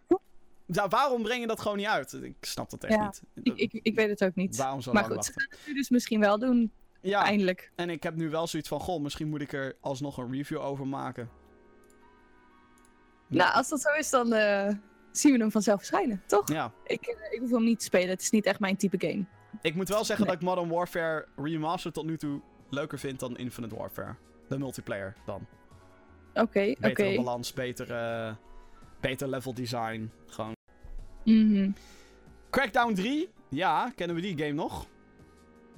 waarom 0.88 1.22
breng 1.22 1.40
je 1.40 1.46
dat 1.46 1.60
gewoon 1.60 1.76
niet 1.76 1.86
uit? 1.86 2.12
Ik 2.12 2.34
snap 2.40 2.70
dat 2.70 2.84
echt 2.84 2.94
Ja, 2.94 3.04
niet. 3.04 3.22
Ik, 3.58 3.72
ik, 3.72 3.80
ik 3.82 3.94
weet 3.94 4.08
het 4.08 4.24
ook 4.24 4.34
niet. 4.34 4.56
Waarom 4.56 4.80
zo 4.80 4.92
maar 4.92 5.02
lang 5.02 5.14
goed, 5.14 5.24
ze 5.24 5.32
wachten? 5.32 5.48
gaan 5.50 5.58
het 5.58 5.68
nu 5.68 5.74
dus 5.74 5.88
misschien 5.90 6.20
wel 6.20 6.38
doen, 6.38 6.72
Ja, 7.00 7.22
eindelijk. 7.24 7.72
en 7.74 7.90
ik 7.90 8.02
heb 8.02 8.14
nu 8.14 8.30
wel 8.30 8.46
zoiets 8.46 8.68
van, 8.68 8.80
goh, 8.80 9.02
misschien 9.02 9.28
moet 9.28 9.40
ik 9.40 9.52
er 9.52 9.76
alsnog 9.80 10.16
een 10.16 10.32
review 10.32 10.60
over 10.60 10.86
maken. 10.86 11.30
Nou, 13.26 13.52
als 13.54 13.68
dat 13.68 13.80
zo 13.80 13.92
is, 13.98 14.10
dan 14.10 14.32
eh, 14.32 14.72
zien 15.12 15.32
we 15.32 15.38
hem 15.38 15.50
vanzelf 15.50 15.76
verschijnen, 15.78 16.22
toch? 16.26 16.48
Ja. 16.52 16.72
Ik, 16.84 17.06
eh, 17.06 17.32
ik 17.32 17.38
hoef 17.40 17.50
hem 17.50 17.64
niet 17.64 17.78
te 17.78 17.84
spelen, 17.84 18.08
het 18.08 18.20
is 18.20 18.30
niet 18.30 18.46
echt 18.46 18.60
mijn 18.60 18.76
type 18.76 19.06
game. 19.08 19.24
Ik 19.62 19.74
moet 19.74 19.88
wel 19.88 20.04
zeggen 20.04 20.26
Nee. 20.26 20.34
dat 20.34 20.42
ik 20.42 20.48
Modern 20.48 20.68
Warfare 20.68 21.26
Remastered 21.36 21.94
tot 21.94 22.04
nu 22.06 22.16
toe 22.18 22.40
leuker 22.70 22.98
vind 22.98 23.20
dan 23.20 23.36
Infinite 23.36 23.76
Warfare. 23.76 24.14
De 24.48 24.58
multiplayer 24.58 25.14
dan. 25.26 25.46
Oké, 26.40 26.70
oké. 26.70 26.76
Betere 26.80 27.16
balans, 27.16 27.52
beter, 27.52 27.92
eh, 27.92 28.32
beter 29.00 29.28
level 29.28 29.54
design. 29.54 30.10
Gewoon. 30.26 30.52
Mhm. 31.24 31.70
Crackdown 32.50 32.94
3, 32.94 33.28
ja, 33.48 33.92
kennen 33.96 34.16
we 34.16 34.22
die 34.22 34.38
game 34.38 34.52
nog? 34.52 34.86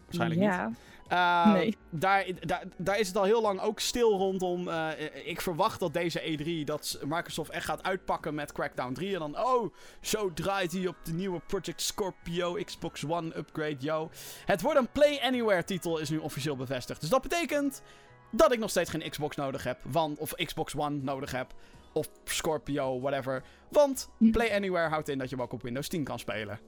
Waarschijnlijk 0.04 0.40
niet. 0.40 0.50
ja. 0.50 0.70
Eh, 1.08 1.52
Nee. 1.52 1.76
Daar, 1.90 2.26
daar, 2.40 2.62
daar 2.76 2.98
is 2.98 3.06
het 3.08 3.16
al 3.16 3.24
heel 3.24 3.42
lang 3.42 3.60
ook 3.60 3.80
stil 3.80 4.16
rondom. 4.18 4.68
Eh, 4.68 4.88
ik 5.24 5.40
verwacht 5.40 5.80
dat 5.80 5.92
deze 5.92 6.20
E3, 6.20 6.64
dat 6.64 6.98
Microsoft 7.06 7.50
echt 7.50 7.64
gaat 7.64 7.82
uitpakken 7.82 8.34
met 8.34 8.52
Crackdown 8.52 8.92
3. 8.92 9.12
En 9.14 9.18
dan, 9.18 9.38
oh, 9.38 9.74
zo 10.00 10.32
draait 10.32 10.72
hij 10.72 10.86
op 10.86 10.96
de 11.02 11.12
nieuwe 11.12 11.40
Project 11.46 11.80
Scorpio 11.82 12.52
Xbox 12.64 13.04
One 13.06 13.36
upgrade, 13.36 13.76
yo. 13.78 14.10
Het 14.44 14.60
wordt 14.62 14.78
een 14.78 14.88
Play 14.92 15.20
Anywhere 15.22 15.64
titel, 15.64 15.98
is 15.98 16.10
nu 16.10 16.18
officieel 16.18 16.56
bevestigd. 16.56 17.00
Dus 17.00 17.10
dat 17.10 17.22
betekent 17.22 17.82
dat 18.30 18.52
ik 18.52 18.58
nog 18.58 18.70
steeds 18.70 18.90
geen 18.90 19.10
Xbox 19.10 19.36
nodig 19.36 19.64
heb. 19.64 19.78
Want, 19.82 20.18
of 20.18 20.34
Xbox 20.34 20.76
One 20.76 20.96
nodig 21.02 21.32
heb. 21.32 21.54
Of 21.92 22.08
Scorpio, 22.24 23.00
whatever. 23.00 23.42
Want. 23.68 24.08
Play 24.18 24.54
Anywhere 24.54 24.88
houdt 24.88 25.08
in 25.08 25.18
dat 25.18 25.28
je 25.28 25.34
hem 25.34 25.44
ook 25.44 25.52
op 25.52 25.62
Windows 25.62 25.88
10 25.88 26.04
kan 26.04 26.18
spelen. 26.18 26.58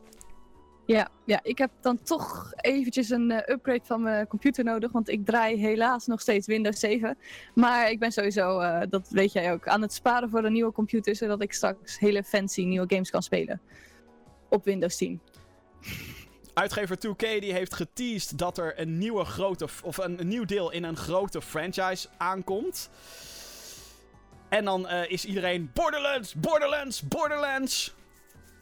Ja, 0.86 1.08
ja, 1.24 1.40
ik 1.42 1.58
heb 1.58 1.70
dan 1.80 2.02
toch 2.02 2.52
eventjes 2.56 3.11
een 3.11 3.30
eh, 3.30 3.54
upgrade 3.54 3.84
van 3.84 4.02
mijn 4.02 4.26
computer 4.26 4.64
nodig. 4.64 4.92
Want 4.92 5.08
ik 5.08 5.24
draai 5.24 5.56
helaas 5.56 6.06
nog 6.06 6.20
steeds 6.20 6.46
Windows 6.46 6.80
7. 6.80 7.18
Maar 7.54 7.90
ik 7.90 7.98
ben 7.98 8.12
sowieso, 8.12 8.58
eh, 8.58 8.80
dat 8.88 9.08
weet 9.08 9.32
jij 9.32 9.52
ook, 9.52 9.68
aan 9.68 9.82
het 9.82 9.92
sparen 9.92 10.30
voor 10.30 10.44
een 10.44 10.52
nieuwe 10.52 10.72
computer. 10.72 11.16
Zodat 11.16 11.42
ik 11.42 11.52
straks 11.52 11.98
hele 11.98 12.24
fancy 12.24 12.64
nieuwe 12.64 12.86
games 12.88 13.11
kan 13.11 13.22
spelen. 13.22 13.61
Op 14.48 14.64
Windows 14.64 14.96
10. 14.96 15.20
Uitgever 16.55 16.96
2K 16.96 17.18
die 17.18 17.53
heeft 17.53 17.74
geteased 17.74 18.38
dat 18.38 18.59
er 18.59 18.80
een 18.80 18.98
nieuwe 18.98 19.24
grote 19.24 19.68
of 19.82 19.96
een, 19.98 20.20
een 20.20 20.28
nieuw 20.28 20.44
deel 20.44 20.70
in 20.70 20.84
een 20.84 20.96
grote 20.96 21.42
franchise 21.42 22.09
aankomt. 22.16 22.90
En 24.48 24.64
dan 24.64 24.88
eh, 24.88 25.11
is 25.11 25.24
iedereen 25.24 25.70
Borderlands, 25.74 26.34
Borderlands, 26.34 27.03
Borderlands. 27.03 27.94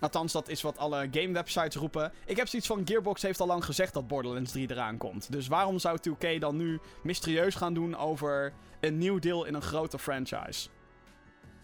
Althans, 0.00 0.32
dat 0.32 0.48
is 0.48 0.62
wat 0.62 0.78
alle 0.78 1.08
game 1.10 1.32
websites 1.32 1.74
roepen. 1.74 2.12
Ik 2.26 2.36
heb 2.36 2.48
zoiets 2.48 2.68
van 2.68 2.82
Gearbox 2.84 3.22
heeft 3.22 3.40
al 3.40 3.46
lang 3.46 3.64
gezegd 3.64 3.94
dat 3.94 4.08
Borderlands 4.08 4.52
3 4.52 4.70
eraan 4.70 4.96
komt. 4.96 5.32
Dus 5.32 5.48
waarom 5.48 5.78
zou 5.78 5.98
2K 6.08 6.38
dan 6.38 6.56
nu 6.56 6.80
mysterieus 7.02 7.54
gaan 7.54 7.74
doen 7.74 7.96
over 7.96 8.52
een 8.80 8.98
nieuw 8.98 9.18
deel 9.18 9.44
in 9.44 9.54
een 9.54 9.62
grote 9.62 9.98
franchise? 9.98 10.68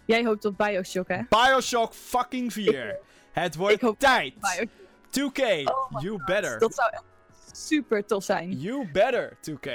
Jij 0.04 0.24
hoopt 0.24 0.44
op 0.44 0.56
Bioshock, 0.56 1.08
hè? 1.08 1.20
Bioshock 1.28 1.94
fucking 1.94 2.52
4. 2.52 2.98
Het 3.32 3.54
wordt 3.54 3.98
tijd. 3.98 4.34
Bioshock. 4.40 4.68
2K, 5.20 5.40
Oh 5.64 5.90
my 5.90 6.00
you 6.02 6.24
better. 6.24 6.58
Dat 6.58 6.74
zou 6.74 6.90
echt 6.92 7.04
super 7.52 8.06
tof 8.06 8.24
zijn. 8.24 8.50
You 8.60 8.90
better, 8.92 9.36
2K. 9.50 9.70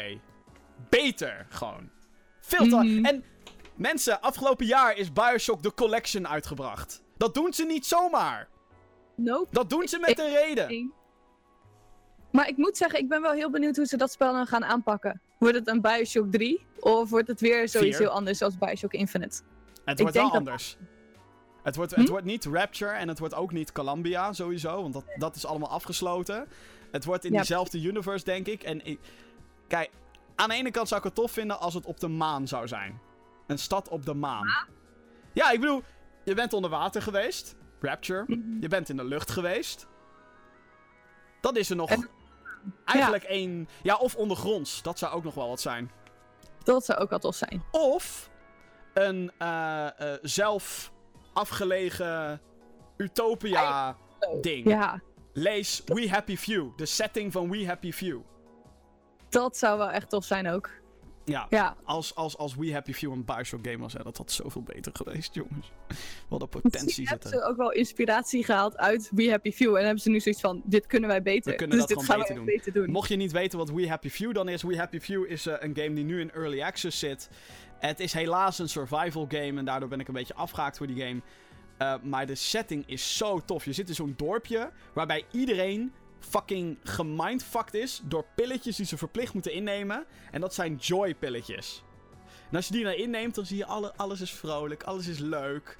Beter, 0.89 1.45
gewoon. 1.49 1.89
Veel 2.39 2.67
te... 2.67 2.75
Mhm. 2.75 3.05
En 3.05 3.23
mensen, 3.75 4.21
afgelopen 4.21 4.65
jaar 4.65 4.97
is 4.97 5.13
Bioshock 5.13 5.61
The 5.61 5.73
Collection 5.73 6.27
uitgebracht. 6.27 7.01
Dat 7.17 7.33
doen 7.33 7.53
ze 7.53 7.65
niet 7.65 7.85
zomaar. 7.85 8.47
Nope. 9.15 9.47
Dat 9.51 9.69
doen 9.69 9.87
ze 9.87 9.99
met 9.99 10.19
een 10.19 10.29
reden. 10.33 10.93
Maar 12.31 12.47
ik 12.47 12.57
moet 12.57 12.77
zeggen, 12.77 12.99
ik 12.99 13.09
ben 13.09 13.21
wel 13.21 13.31
heel 13.31 13.49
benieuwd 13.49 13.75
hoe 13.75 13.85
ze 13.85 13.97
dat 13.97 14.11
spel 14.11 14.33
dan 14.33 14.47
gaan 14.47 14.65
aanpakken. 14.65 15.21
Wordt 15.39 15.55
het 15.55 15.67
een 15.67 15.81
Bioshock 15.81 16.31
3? 16.31 16.65
Of 16.79 17.09
wordt 17.09 17.27
het 17.27 17.39
weer 17.41 17.69
zoiets 17.69 17.97
Vier. 17.97 18.05
heel 18.07 18.15
anders 18.15 18.37
zoals 18.37 18.57
Bioshock 18.57 18.93
Infinite? 18.93 19.41
Het 19.85 19.99
ik 19.99 20.03
wordt 20.05 20.13
wel 20.13 20.13
denk 20.13 20.27
dat- 20.31 20.33
anders. 20.33 20.77
Het 21.63 21.75
wordt, 21.75 21.93
Hm? 21.93 21.99
het 21.99 22.09
wordt 22.09 22.25
niet 22.25 22.45
Rapture 22.45 22.91
en 22.91 23.07
het 23.07 23.19
wordt 23.19 23.33
ook 23.33 23.51
niet 23.51 23.71
Columbia, 23.71 24.33
sowieso. 24.33 24.81
Want 24.81 24.93
dat, 24.93 25.03
dat 25.15 25.35
is 25.35 25.45
allemaal 25.45 25.69
afgesloten. 25.69 26.47
Het 26.91 27.05
wordt 27.05 27.25
in 27.25 27.31
Ja. 27.31 27.37
diezelfde 27.37 27.81
universe, 27.81 28.25
denk 28.25 28.47
ik. 28.47 28.63
En 28.63 28.85
ik- 28.85 28.99
kijk, 29.67 29.89
aan 30.35 30.49
de 30.49 30.55
ene 30.55 30.71
kant 30.71 30.87
zou 30.87 30.99
ik 30.99 31.05
het 31.05 31.15
tof 31.15 31.31
vinden 31.31 31.59
als 31.59 31.73
het 31.73 31.85
op 31.85 31.99
de 31.99 32.07
maan 32.07 32.47
zou 32.47 32.67
zijn. 32.67 32.99
Een 33.47 33.59
stad 33.59 33.87
op 33.89 34.05
de 34.05 34.13
maan. 34.13 34.47
Ja, 35.33 35.51
ik 35.51 35.59
bedoel, 35.59 35.83
je 36.23 36.33
bent 36.33 36.53
onder 36.53 36.69
water 36.69 37.01
geweest. 37.01 37.55
Rapture. 37.81 38.23
Mhm. 38.27 38.61
Je 38.61 38.67
bent 38.67 38.89
in 38.89 38.97
de 38.97 39.03
lucht 39.05 39.31
geweest. 39.31 39.87
Dat 41.41 41.55
is 41.57 41.69
er 41.69 41.75
nog. 41.75 41.89
En- 41.89 42.07
Eigenlijk 42.85 43.23
één... 43.23 43.69
Ja, 43.83 43.95
of 43.95 44.15
ondergronds. 44.15 44.81
Dat 44.81 44.99
zou 44.99 45.13
ook 45.13 45.23
nog 45.23 45.33
wel 45.33 45.47
wat 45.49 45.61
zijn. 45.61 45.91
Dat 46.63 46.85
zou 46.85 46.99
ook 46.99 47.09
wel 47.09 47.19
tof 47.19 47.35
zijn. 47.35 47.63
Of 47.71 48.29
een 48.93 49.31
eh, 49.37 49.87
zelf 50.21 50.91
afgelegen 51.39 52.41
Utopia-ding. 52.97 54.67
Ja, 54.67 55.01
Lees 55.33 55.81
We 55.85 56.09
Happy 56.09 56.37
Few. 56.37 56.77
De 56.77 56.85
setting 56.85 57.31
van 57.31 57.49
We 57.49 57.65
Happy 57.65 57.91
Few. 57.91 58.21
dat 59.29 59.57
zou 59.57 59.77
wel 59.77 59.89
echt 59.89 60.09
tof 60.09 60.25
zijn 60.25 60.47
ook. 60.47 60.69
Ja, 61.29 61.47
Ja, 61.49 61.75
als, 61.83 62.15
als, 62.15 62.37
als 62.37 62.55
We 62.55 62.71
Happy 62.73 62.93
Few 62.93 63.11
een 63.11 63.25
Bioshock 63.25 63.59
game 63.67 63.77
was, 63.77 63.93
hè, 63.93 64.03
dat 64.03 64.17
had 64.17 64.31
zoveel 64.31 64.63
beter 64.63 64.91
geweest, 64.95 65.33
jongens. 65.33 65.71
Wat 66.27 66.41
een 66.41 66.49
potentie 66.49 67.07
hebben 67.07 67.29
zitten. 67.29 67.29
ze 67.29 67.49
ook 67.49 67.57
wel 67.57 67.71
inspiratie 67.71 68.43
gehaald 68.43 68.77
uit 68.77 69.11
We 69.13 69.29
Happy 69.29 69.51
Few. 69.51 69.75
En 69.75 69.83
hebben 69.83 70.01
ze 70.03 70.09
nu 70.09 70.19
zoiets 70.19 70.41
van, 70.41 70.61
dit 70.65 70.87
kunnen 70.87 71.09
wij 71.09 71.21
beter. 71.21 71.51
We 71.51 71.57
kunnen 71.57 71.77
dus 71.77 71.87
dat 71.87 71.97
dit 71.97 72.05
gaan 72.07 72.17
beter 72.19 72.35
wij 72.35 72.45
doen. 72.45 72.55
beter 72.55 72.73
doen. 72.73 72.91
Mocht 72.91 73.09
je 73.09 73.15
niet 73.15 73.31
weten 73.31 73.57
wat 73.57 73.69
We 73.69 73.87
Happy 73.89 74.09
Few 74.09 74.33
dan 74.33 74.49
is, 74.49 74.63
We 74.63 74.77
Happy 74.77 74.99
Few 74.99 75.25
is 75.25 75.45
eh, 75.45 75.55
een 75.59 75.75
game 75.75 75.93
die 75.93 76.03
nu 76.03 76.19
in 76.19 76.31
early 76.31 76.61
access 76.61 76.99
zit. 76.99 77.29
Het 77.79 77.99
is 77.99 78.13
helaas 78.13 78.59
een 78.59 78.69
survival 78.69 79.25
game 79.29 79.59
en 79.59 79.65
daardoor 79.65 79.89
ben 79.89 79.99
ik 79.99 80.07
een 80.07 80.13
beetje 80.13 80.33
afgehaakt 80.33 80.77
voor 80.77 80.87
die 80.87 81.05
game. 81.05 81.21
Eh, 81.77 81.93
maar 82.03 82.25
de 82.25 82.35
setting 82.35 82.83
is 82.87 83.17
zo 83.17 83.41
tof. 83.45 83.65
Je 83.65 83.73
zit 83.73 83.89
in 83.89 83.95
zo'n 83.95 84.13
dorpje 84.17 84.71
waarbij 84.93 85.25
iedereen 85.31 85.93
fucking 86.19 86.77
gemindfucked 86.83 87.73
is 87.73 88.01
door 88.03 88.25
pilletjes 88.35 88.75
die 88.75 88.85
ze 88.85 88.97
verplicht 88.97 89.33
moeten 89.33 89.53
innemen. 89.53 90.05
En 90.31 90.41
dat 90.41 90.53
zijn 90.53 90.75
joy-pilletjes. 90.75 91.83
En 92.49 92.55
als 92.55 92.67
je 92.67 92.73
die 92.73 92.83
nou 92.83 92.95
inneemt, 92.95 93.35
dan 93.35 93.45
zie 93.45 93.57
je 93.57 93.65
alle, 93.65 93.93
alles 93.95 94.21
is 94.21 94.31
vrolijk, 94.31 94.83
alles 94.83 95.07
is 95.07 95.19
leuk. 95.19 95.77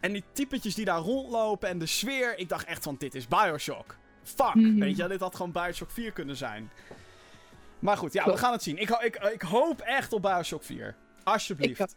En 0.00 0.12
die 0.12 0.24
typetjes 0.32 0.74
die 0.74 0.84
daar 0.84 0.98
rondlopen 1.00 1.68
en 1.68 1.78
de 1.78 1.86
sfeer, 1.86 2.38
ik 2.38 2.48
dacht 2.48 2.66
echt 2.66 2.82
van 2.82 2.96
dit 2.98 3.14
is 3.14 3.28
Bioshock. 3.28 3.96
Fuck, 4.22 4.54
Mhm. 4.54 4.78
weet 4.78 4.96
je, 4.96 5.08
dit 5.08 5.20
had 5.20 5.34
gewoon 5.36 5.52
Bioshock 5.52 5.90
4 5.90 6.12
kunnen 6.12 6.36
zijn. 6.36 6.70
Maar 7.78 7.96
goed, 7.96 8.12
ja, 8.12 8.24
we 8.24 8.36
gaan 8.36 8.52
het 8.52 8.62
zien. 8.62 8.78
Ik, 8.78 8.90
ik, 8.90 9.16
ik 9.16 9.42
hoop 9.42 9.80
echt 9.80 10.12
op 10.12 10.22
Bioshock 10.22 10.62
4. 10.62 10.96
Alsjeblieft. 11.24 11.80
Ik. 11.80 11.88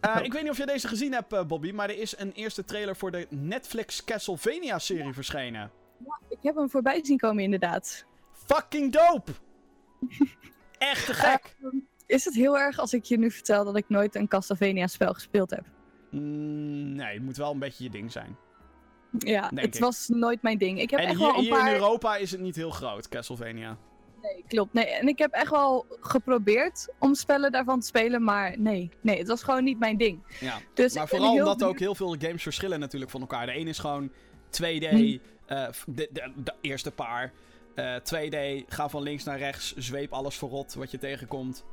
Eh, 0.00 0.16
ik 0.22 0.32
weet 0.32 0.42
niet 0.42 0.50
of 0.50 0.56
je 0.56 0.66
deze 0.66 0.88
gezien 0.88 1.12
hebt, 1.12 1.32
eh, 1.32 1.44
Bobby, 1.44 1.70
maar 1.72 1.88
er 1.90 1.98
is 1.98 2.18
een 2.18 2.32
eerste 2.32 2.64
trailer 2.64 2.96
voor 2.96 3.10
de 3.10 3.26
Netflix 3.30 4.04
Castlevania-serie 4.04 5.12
verschenen. 5.12 5.70
Ik 6.28 6.38
heb 6.42 6.56
hem 6.56 6.70
voorbij 6.70 7.04
zien 7.04 7.18
komen 7.18 7.42
inderdaad. 7.44 8.06
Fucking 8.32 8.92
dope! 8.92 9.32
Echt 10.78 11.06
te 11.06 11.14
gek! 11.14 11.56
Ehm, 11.62 11.76
is 12.06 12.24
het 12.24 12.34
heel 12.34 12.58
erg 12.58 12.78
als 12.78 12.92
ik 12.94 13.04
je 13.04 13.18
nu 13.18 13.30
vertel 13.30 13.64
dat 13.64 13.76
ik 13.76 13.88
nooit 13.88 14.14
een 14.14 14.28
Castlevania 14.28 14.86
spel 14.86 15.12
gespeeld 15.12 15.50
heb? 15.50 15.64
Mm, 16.10 16.92
nee, 16.92 17.14
het 17.14 17.22
moet 17.22 17.36
wel 17.36 17.52
een 17.52 17.58
beetje 17.58 17.84
je 17.84 17.90
ding 17.90 18.12
zijn. 18.12 18.36
Ja, 19.18 19.40
Denk 19.48 19.60
het 19.60 19.74
ik. 19.74 19.80
was 19.80 20.08
nooit 20.08 20.42
mijn 20.42 20.58
ding. 20.58 20.80
Ik 20.80 20.90
heb 20.90 21.00
En 21.00 21.06
echt 21.06 21.16
hier, 21.16 21.26
wel 21.26 21.36
een 21.36 21.40
hier 21.40 21.50
paar... 21.50 21.66
in 21.68 21.72
Europa 21.74 22.16
is 22.16 22.30
het 22.30 22.40
niet 22.40 22.56
heel 22.56 22.70
groot, 22.70 23.08
Castlevania. 23.08 23.76
Nee, 24.22 24.44
klopt. 24.48 24.72
Nee, 24.72 24.84
en 24.86 25.08
ik 25.08 25.18
heb 25.18 25.32
echt 25.32 25.50
wel 25.50 25.86
geprobeerd 26.00 26.88
om 26.98 27.14
spellen 27.14 27.52
daarvan 27.52 27.80
te 27.80 27.86
spelen, 27.86 28.22
maar 28.24 28.58
nee. 28.58 28.90
Nee, 29.00 29.18
het 29.18 29.28
was 29.28 29.42
gewoon 29.42 29.64
niet 29.64 29.78
mijn 29.78 29.96
ding. 29.96 30.36
Ja. 30.40 30.58
Dus 30.74 30.94
Maar 30.94 31.08
vooral 31.08 31.32
omdat 31.32 31.62
ook 31.62 31.78
heel 31.78 31.94
veel 31.94 32.16
games 32.18 32.42
verschillen 32.42 32.80
natuurlijk 32.80 33.10
van 33.10 33.20
elkaar. 33.20 33.46
De 33.46 33.56
een 33.56 33.68
is 33.68 33.78
gewoon 33.78 34.10
2D, 34.50 34.88
Hm. 34.88 35.18
Eh, 35.46 35.68
de, 35.86 36.08
de, 36.12 36.32
de 36.36 36.54
eerste 36.60 36.90
paar. 36.90 37.32
Eh 37.74 37.96
2D, 37.96 38.66
ga 38.68 38.88
van 38.88 39.02
links 39.02 39.24
naar 39.24 39.38
rechts, 39.38 39.76
zweep 39.76 40.12
alles 40.12 40.36
verrot 40.36 40.74
wat 40.74 40.90
je 40.90 40.98
tegenkomt. 40.98 41.64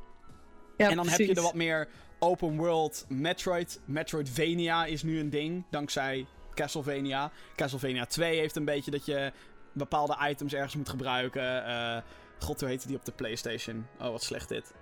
Ja, 0.76 0.90
en 0.90 0.96
dan 0.96 1.08
heb 1.08 1.20
je 1.20 1.34
er 1.34 1.42
wat 1.42 1.54
meer 1.54 1.88
open 2.18 2.56
world 2.56 3.04
Metroid. 3.08 3.80
Metroidvania 3.84 4.84
is 4.84 5.02
nu 5.02 5.20
een 5.20 5.30
ding, 5.30 5.64
dankzij 5.70 6.26
Castlevania. 6.54 7.30
Castlevania 7.56 8.06
2 8.06 8.38
heeft 8.38 8.56
een 8.56 8.64
beetje 8.64 8.90
dat 8.90 9.06
je 9.06 9.32
bepaalde 9.72 10.16
items 10.28 10.54
ergens 10.54 10.76
moet 10.76 10.88
gebruiken. 10.88 11.64
Eh, 11.66 11.96
God, 12.38 12.60
hoe 12.60 12.68
heette 12.68 12.86
die 12.86 12.96
op 12.96 13.04
de 13.04 13.12
Playstation? 13.12 13.86
Oh, 14.00 14.10
wat 14.10 14.22
slecht 14.22 14.48
dit. 14.48 14.74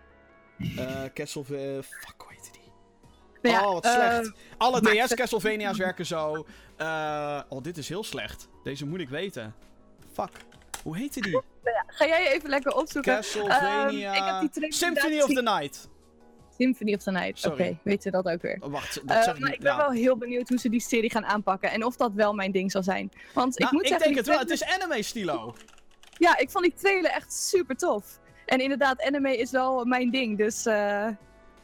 Eh 0.76 1.04
Castlevania... 1.14 1.82
Fuck, 1.82 2.14
hoe 2.16 2.28
heette 2.28 2.50
die? 2.52 2.61
Nou 3.42 3.54
ja, 3.56 3.66
oh, 3.66 3.72
wat 3.72 3.84
eh, 3.84 3.92
slecht. 3.92 4.32
Alle 4.56 4.80
maar- 4.82 4.92
DS 5.06 5.14
Castlevania's 5.14 5.78
werken 5.78 6.06
zo. 6.06 6.46
Eh, 6.76 7.40
oh, 7.48 7.62
dit 7.62 7.78
is 7.78 7.88
heel 7.88 8.04
slecht. 8.04 8.48
Deze 8.62 8.86
moet 8.86 9.00
ik 9.00 9.08
weten. 9.08 9.54
Fuck. 10.12 10.30
Hoe 10.82 10.96
heette 10.96 11.20
die? 11.20 11.40
Ga 11.86 12.06
jij 12.06 12.32
even 12.32 12.50
lekker 12.50 12.72
opzoeken? 12.74 13.14
Castlevania... 13.14 14.14
Ik 14.14 14.22
heb 14.24 14.40
die 14.40 14.50
trailer 14.50 14.72
Symphony 14.72 15.20
of 15.20 15.28
the 15.34 15.42
Night. 15.42 15.88
Symphony 16.58 16.94
of 16.94 17.02
the 17.02 17.10
Night. 17.10 17.46
Oké, 17.46 17.56
Sorry. 17.56 17.78
weet 17.82 18.02
je 18.02 18.10
dat 18.10 18.26
ook 18.28 18.42
weer. 18.42 18.58
Oh, 18.60 18.70
wacht, 18.72 18.94
dat 19.06 19.16
Eh, 19.16 19.22
zeg 19.22 19.34
ik 19.34 19.40
maar 19.40 19.52
ik 19.52 19.60
ben 19.60 19.70
ja. 19.72 19.76
wel 19.76 19.90
heel 19.90 20.16
benieuwd 20.16 20.48
hoe 20.48 20.58
ze 20.58 20.68
die 20.68 20.80
serie 20.80 21.10
gaan 21.10 21.24
aanpakken. 21.24 21.70
En 21.70 21.84
of 21.84 21.96
dat 21.96 22.12
wel 22.14 22.32
mijn 22.34 22.52
ding 22.52 22.70
zal 22.70 22.82
zijn. 22.82 23.10
Want 23.34 23.54
ik 23.54 23.58
Nou, 23.60 23.72
moet 23.74 23.82
ik 23.82 23.88
zeggen, 23.88 24.12
denk 24.12 24.24
die 24.24 24.32
het 24.32 24.40
wel. 24.48 24.56
Het 24.58 24.68
is 24.70 24.80
anime-stilo. 24.80 25.54
Ja, 26.18 26.38
ik 26.38 26.50
vond 26.50 26.64
die 26.64 26.74
trailer 26.74 27.10
echt 27.10 27.32
super 27.32 27.76
tof. 27.76 28.20
En 28.46 28.58
inderdaad, 28.60 29.02
anime 29.02 29.36
is 29.36 29.50
wel 29.50 29.84
mijn 29.84 30.10
ding. 30.10 30.38
Dus 30.38 30.66
eh, 30.66 31.06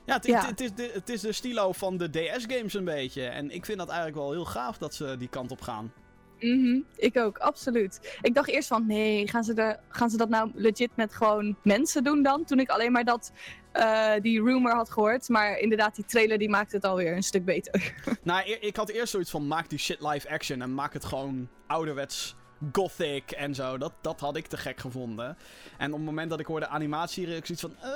Ja, 0.08 0.14
het, 0.14 0.26
Ja. 0.26 0.40
Het, 0.40 0.48
het 0.48 0.60
is 0.60 0.74
de, 0.74 0.90
het 0.92 1.08
is 1.08 1.20
de 1.20 1.32
stilo 1.32 1.72
van 1.72 1.96
de 1.96 2.10
DS-games 2.10 2.74
een 2.74 2.84
beetje. 2.84 3.22
En 3.26 3.50
ik 3.50 3.64
vind 3.64 3.78
dat 3.78 3.88
eigenlijk 3.88 4.18
wel 4.18 4.32
heel 4.32 4.44
gaaf 4.44 4.78
dat 4.78 4.94
ze 4.94 5.16
die 5.18 5.28
kant 5.28 5.50
op 5.50 5.60
gaan. 5.60 5.92
mhm, 6.40 6.80
ik 6.96 7.16
ook, 7.16 7.38
absoluut. 7.38 8.18
Ik 8.22 8.34
dacht 8.34 8.48
eerst 8.48 8.68
van, 8.68 8.86
nee, 8.86 9.28
gaan 9.28 9.44
ze, 9.44 9.54
er, 9.54 9.80
gaan 9.88 10.10
ze 10.10 10.16
dat 10.16 10.28
nou 10.28 10.50
legit 10.54 10.90
met 10.94 11.14
gewoon 11.14 11.56
mensen 11.62 12.04
doen 12.04 12.22
dan? 12.22 12.44
Toen 12.44 12.58
ik 12.60 12.68
alleen 12.68 12.92
maar 12.92 13.04
dat, 13.04 13.32
eh, 13.72 14.12
die 14.22 14.42
rumor 14.42 14.72
had 14.74 14.90
gehoord. 14.90 15.28
Maar 15.28 15.58
inderdaad, 15.58 15.94
die 15.94 16.04
trailer 16.04 16.38
die 16.38 16.48
maakt 16.48 16.72
het 16.72 16.84
alweer 16.84 17.16
een 17.16 17.22
stuk 17.22 17.44
beter. 17.44 17.94
Nou, 18.22 18.50
ik 18.60 18.76
had 18.76 18.88
eerst 18.88 19.10
zoiets 19.12 19.30
van: 19.30 19.46
maak 19.46 19.68
die 19.68 19.78
shit 19.78 20.00
live 20.00 20.28
action 20.30 20.62
en 20.62 20.74
maak 20.74 20.92
het 20.92 21.04
gewoon 21.04 21.48
ouderwets 21.66 22.36
gothic 22.72 23.30
en 23.30 23.54
zo. 23.54 23.78
Dat, 23.78 23.92
dat 24.00 24.20
had 24.20 24.36
ik 24.36 24.46
te 24.46 24.56
gek 24.56 24.78
gevonden. 24.80 25.36
En 25.78 25.90
op 25.92 25.96
het 25.96 26.06
moment 26.06 26.30
dat 26.30 26.40
ik 26.40 26.46
hoorde 26.46 26.68
animatie, 26.68 27.22
ik 27.36 27.46
zoiets 27.46 27.60
van. 27.60 27.76
eh, 27.80 27.90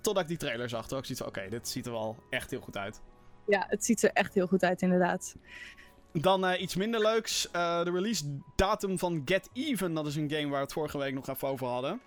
totdat 0.00 0.22
ik 0.22 0.28
die 0.28 0.36
trailer 0.36 0.68
zag. 0.68 0.88
Toen 0.88 0.98
ik 0.98 1.04
zoiets 1.04 1.22
van: 1.24 1.32
oké, 1.32 1.48
dit 1.50 1.68
ziet 1.68 1.86
er 1.86 1.92
wel 1.92 2.16
echt 2.30 2.50
heel 2.50 2.60
goed 2.60 2.76
uit. 2.76 3.00
ja, 3.46 3.64
het 3.68 3.84
ziet 3.84 4.02
er 4.02 4.10
echt 4.12 4.34
heel 4.34 4.46
goed 4.46 4.62
uit, 4.64 4.82
inderdaad. 4.82 5.34
Dan 6.12 6.46
eh, 6.46 6.60
iets 6.62 6.74
minder 6.74 7.00
leuks. 7.00 7.50
eh, 7.50 7.84
de 7.84 7.90
release 7.90 8.38
datum 8.56 8.98
van 8.98 9.22
Get 9.24 9.48
Even. 9.52 9.94
Dat 9.94 10.06
is 10.06 10.16
een 10.16 10.30
game 10.30 10.42
waar 10.48 10.56
we 10.58 10.64
het 10.64 10.72
vorige 10.72 10.98
week 10.98 11.14
nog 11.14 11.28
even 11.28 11.48
over 11.48 11.66
hadden. 11.66 12.00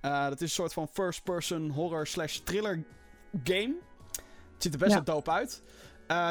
Eh, 0.00 0.24
dat 0.24 0.34
is 0.34 0.40
een 0.40 0.48
soort 0.48 0.72
van 0.72 0.88
first-person 0.92 1.70
horror 1.70 2.06
slash 2.06 2.36
thriller 2.38 2.84
game. 3.44 3.74
Het 4.54 4.62
ziet 4.62 4.72
er 4.72 4.78
best 4.78 4.92
Ja. 4.92 5.02
wel 5.02 5.14
dope 5.14 5.30
uit. 5.30 5.62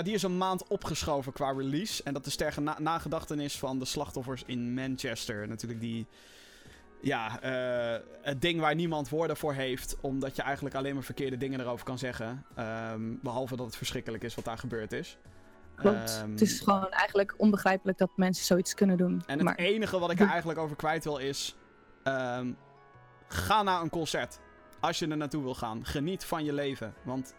Die 0.06 0.14
is 0.14 0.24
een 0.24 0.38
maand 0.38 0.68
opgeschoven 0.68 1.34
qua 1.34 1.52
release. 1.52 2.04
En 2.04 2.14
dat 2.14 2.26
is 2.26 2.36
ter 2.36 2.52
gena- 2.54 2.80
nagedachtenis 2.80 3.58
van 3.60 3.80
de 3.80 3.86
slachtoffers 3.86 4.44
in 4.46 4.74
Manchester. 4.74 5.48
Natuurlijk 5.48 5.82
die... 5.82 6.08
Ja, 7.02 7.42
eh, 7.42 8.02
het 8.22 8.42
ding 8.42 8.60
waar 8.60 8.76
niemand 8.76 9.10
woorden 9.10 9.38
voor 9.38 9.54
heeft. 9.54 9.98
Omdat 10.02 10.36
je 10.36 10.42
eigenlijk 10.42 10.76
alleen 10.76 10.94
maar 10.94 11.04
verkeerde 11.04 11.38
dingen 11.38 11.60
erover 11.60 11.86
kan 11.86 11.98
zeggen. 11.98 12.46
Ehm, 12.56 13.02
behalve 13.22 13.56
dat 13.56 13.66
het 13.66 13.76
verschrikkelijk 13.76 14.24
is 14.24 14.36
wat 14.36 14.46
daar 14.46 14.58
gebeurd 14.58 14.92
is. 14.92 15.18
Klopt. 15.76 16.18
Ehm, 16.22 16.32
het 16.32 16.42
is 16.42 16.60
gewoon 16.60 16.90
eigenlijk 16.92 17.34
onbegrijpelijk 17.38 17.98
dat 17.98 18.10
mensen 18.16 18.46
zoiets 18.46 18.74
kunnen 18.74 18.98
doen. 18.98 19.24
En 19.26 19.36
het 19.36 19.42
maar, 19.44 19.56
enige 19.56 20.00
wat 20.00 20.12
ik 20.12 20.20
er 20.20 20.28
eigenlijk 20.30 20.60
over 20.60 20.76
kwijt 20.76 21.04
wil 21.04 21.18
is... 21.18 21.56
ehm, 22.04 22.52
ga 23.28 23.64
naar 23.64 23.82
een 23.82 23.90
concert. 23.90 24.40
Als 24.80 25.00
je 25.00 25.08
er 25.08 25.18
naartoe 25.18 25.44
wil 25.44 25.56
gaan. 25.56 25.86
Geniet 25.86 26.26
van 26.26 26.44
je 26.44 26.54
leven. 26.54 26.94
Want... 27.04 27.36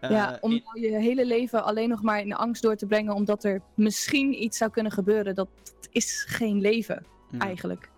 eh, 0.00 0.10
ja, 0.10 0.38
om 0.40 0.50
in- 0.52 0.62
je 0.74 0.88
hele 0.98 1.26
leven 1.26 1.64
alleen 1.64 1.88
nog 1.88 2.02
maar 2.02 2.20
in 2.20 2.34
angst 2.34 2.62
door 2.62 2.76
te 2.76 2.86
brengen 2.86 3.14
omdat 3.14 3.44
er 3.44 3.60
misschien 3.74 4.42
iets 4.42 4.58
zou 4.58 4.70
kunnen 4.70 4.92
gebeuren, 4.92 5.34
dat 5.34 5.48
is 5.90 6.24
geen 6.28 6.60
leven 6.60 7.06
Hmm. 7.30 7.40
eigenlijk. 7.40 7.90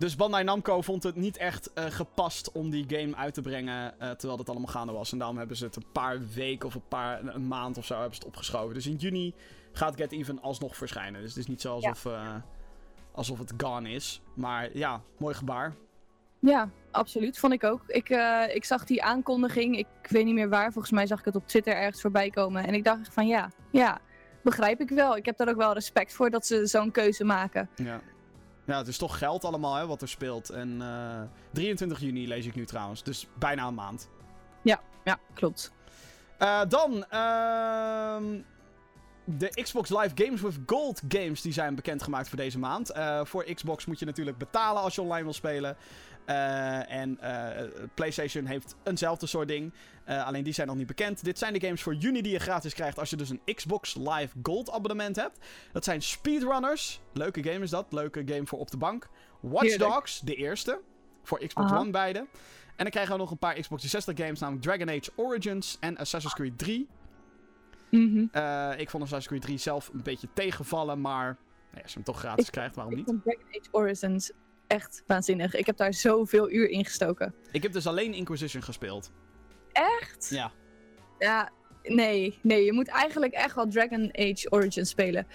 Dus 0.00 0.16
Bandai 0.16 0.44
Namco 0.44 0.80
vond 0.80 1.02
het 1.02 1.16
niet 1.16 1.36
echt 1.36 1.72
eh, 1.72 1.84
gepast 1.84 2.52
om 2.52 2.70
die 2.70 2.84
game 2.88 3.16
uit 3.16 3.34
te 3.34 3.40
brengen 3.40 4.00
eh, 4.00 4.10
terwijl 4.10 4.38
het 4.38 4.48
allemaal 4.48 4.68
gaande 4.68 4.92
was. 4.92 5.12
En 5.12 5.18
daarom 5.18 5.38
hebben 5.38 5.56
ze 5.56 5.64
het 5.64 5.76
een 5.76 5.92
paar 5.92 6.18
weken 6.34 6.68
of 6.68 6.74
een, 6.74 6.88
paar, 6.88 7.24
een 7.24 7.48
maand 7.48 7.78
of 7.78 7.84
zo 7.84 7.94
hebben 7.94 8.14
ze 8.14 8.18
het 8.18 8.28
opgeschoven. 8.28 8.74
Dus 8.74 8.86
in 8.86 8.96
juni 8.96 9.34
gaat 9.72 9.96
Get 9.96 10.12
Even 10.12 10.42
alsnog 10.42 10.76
verschijnen. 10.76 11.20
Dus 11.20 11.30
het 11.30 11.38
is 11.38 11.46
niet 11.46 11.60
zo 11.60 11.74
alsof, 11.74 12.06
eh, 12.06 12.34
alsof 13.12 13.38
het 13.38 13.52
gone 13.56 13.90
is. 13.90 14.22
Maar 14.34 14.76
ja, 14.76 15.02
mooi 15.18 15.34
gebaar. 15.34 15.74
Ja, 16.38 16.70
absoluut. 16.90 17.38
Vond 17.38 17.52
ik 17.52 17.64
ook. 17.64 17.82
Ik, 17.86 18.08
ik 18.54 18.64
zag 18.64 18.84
die 18.84 19.02
aankondiging, 19.02 19.78
ik 19.78 19.86
weet 20.08 20.24
niet 20.24 20.34
meer 20.34 20.48
waar, 20.48 20.72
volgens 20.72 20.92
mij 20.92 21.06
zag 21.06 21.18
ik 21.18 21.24
het 21.24 21.36
op 21.36 21.46
Twitter 21.46 21.74
ergens 21.74 22.00
voorbij 22.00 22.30
komen. 22.30 22.66
En 22.66 22.74
ik 22.74 22.84
dacht 22.84 23.12
van 23.12 23.26
ja, 23.26 23.50
ja, 23.70 23.98
begrijp 24.42 24.80
ik 24.80 24.88
wel. 24.88 25.16
Ik 25.16 25.24
heb 25.24 25.36
daar 25.36 25.48
ook 25.48 25.56
wel 25.56 25.72
respect 25.72 26.12
voor 26.12 26.30
dat 26.30 26.46
ze 26.46 26.66
zo'n 26.66 26.90
keuze 26.90 27.24
maken. 27.24 27.68
Ja. 27.76 28.00
Ja, 28.70 28.78
het 28.78 28.88
is 28.88 28.98
toch 28.98 29.18
geld 29.18 29.44
allemaal 29.44 29.74
hè, 29.74 29.86
wat 29.86 30.02
er 30.02 30.08
speelt. 30.08 30.50
En 30.50 30.82
eh, 30.82 31.22
23 31.52 32.00
juni 32.00 32.28
lees 32.28 32.46
ik 32.46 32.54
nu 32.54 32.66
trouwens. 32.66 33.02
Dus 33.02 33.26
bijna 33.38 33.66
een 33.66 33.74
maand. 33.74 34.08
Ja, 35.04 35.18
klopt. 35.34 35.72
Eh, 36.38 36.60
dan, 36.68 37.04
ehm, 37.04 38.40
de 39.24 39.48
Xbox 39.62 39.90
Live 39.90 40.10
Games 40.14 40.40
with 40.40 40.58
Gold 40.66 41.02
games 41.08 41.40
die 41.40 41.52
zijn 41.52 41.74
bekendgemaakt 41.74 42.28
voor 42.28 42.38
deze 42.38 42.58
maand. 42.58 42.90
Eh, 42.90 43.20
voor 43.24 43.44
Xbox 43.54 43.86
moet 43.86 43.98
je 43.98 44.04
natuurlijk 44.04 44.38
betalen 44.38 44.82
als 44.82 44.94
je 44.94 45.00
online 45.00 45.24
wil 45.24 45.32
spelen. 45.32 45.76
Eh, 46.30 46.90
en 46.92 47.18
eh, 47.20 47.68
PlayStation 47.94 48.44
heeft 48.46 48.76
eenzelfde 48.84 49.26
soort 49.26 49.48
ding. 49.48 49.72
Eh, 50.04 50.26
alleen 50.26 50.44
die 50.44 50.52
zijn 50.52 50.66
nog 50.66 50.76
niet 50.76 50.86
bekend. 50.86 51.24
Dit 51.24 51.38
zijn 51.38 51.52
de 51.52 51.60
games 51.60 51.82
voor 51.82 51.94
juni 51.94 52.22
die 52.22 52.32
je 52.32 52.38
gratis 52.38 52.74
krijgt 52.74 52.98
als 52.98 53.10
je 53.10 53.16
dus 53.16 53.30
een 53.30 53.40
Xbox 53.54 53.94
Live 53.94 54.28
Gold 54.42 54.70
abonnement 54.70 55.16
hebt. 55.16 55.38
Dat 55.72 55.84
zijn 55.84 56.02
Speedrunners. 56.02 57.00
Leuke 57.12 57.42
game 57.42 57.58
is 57.64 57.70
dat. 57.70 57.86
Leuke 57.92 58.22
game 58.26 58.46
voor 58.46 58.58
op 58.58 58.70
de 58.70 58.76
bank. 58.76 59.08
Watch. 59.40 59.76
Dogs, 59.76 60.20
de 60.20 60.34
eerste. 60.34 60.80
Voor 61.22 61.38
Xbox 61.46 61.70
Aha. 61.70 61.78
One 61.80 61.90
beide. 61.90 62.18
En 62.18 62.28
dan 62.76 62.90
krijgen 62.90 63.12
we 63.12 63.18
nog 63.18 63.30
een 63.30 63.38
paar 63.38 63.54
Xbox 63.60 63.82
360 63.82 64.24
games, 64.24 64.40
namelijk 64.40 64.64
Dragon 64.66 64.88
Age 64.88 65.10
Origins 65.16 65.76
en 65.80 65.96
Assassin's 65.96 66.34
Creed 66.34 66.58
3. 66.58 66.88
Mhm. 67.90 68.18
Ik 68.76 68.90
vond 68.90 69.02
Assassin's 69.02 69.26
Creed 69.26 69.42
3 69.42 69.58
zelf 69.58 69.90
een 69.92 70.02
beetje 70.02 70.28
tegenvallen, 70.34 71.00
maar 71.00 71.24
nou 71.24 71.36
ja, 71.74 71.80
als 71.82 71.90
je 71.90 71.96
hem 71.96 72.04
toch 72.04 72.18
gratis 72.18 72.46
Ik- 72.46 72.52
krijgt, 72.52 72.74
waarom 72.74 72.92
Ik 72.92 72.98
niet? 72.98 73.06
vond 73.08 73.22
Dragon 73.22 73.44
Age 73.48 73.68
Origins 73.70 74.32
echt 74.70 75.02
waanzinnig. 75.06 75.54
Ik 75.54 75.66
heb 75.66 75.76
daar 75.76 75.94
zoveel 75.94 76.50
uur 76.50 76.68
in 76.68 76.84
gestoken. 76.84 77.34
Ik 77.52 77.62
heb 77.62 77.72
dus 77.72 77.86
alleen 77.86 78.14
Inquisition 78.14 78.62
gespeeld. 78.62 79.12
Echt? 79.72 80.28
Ja. 80.30 80.52
Ja, 81.18 81.50
nee, 81.82 82.38
nee. 82.42 82.64
Je 82.64 82.72
moet 82.72 82.88
eigenlijk 82.88 83.32
echt 83.32 83.54
wel 83.54 83.68
Dragon 83.68 84.10
Age 84.12 84.46
Origins 84.50 84.90
spelen. 84.90 85.26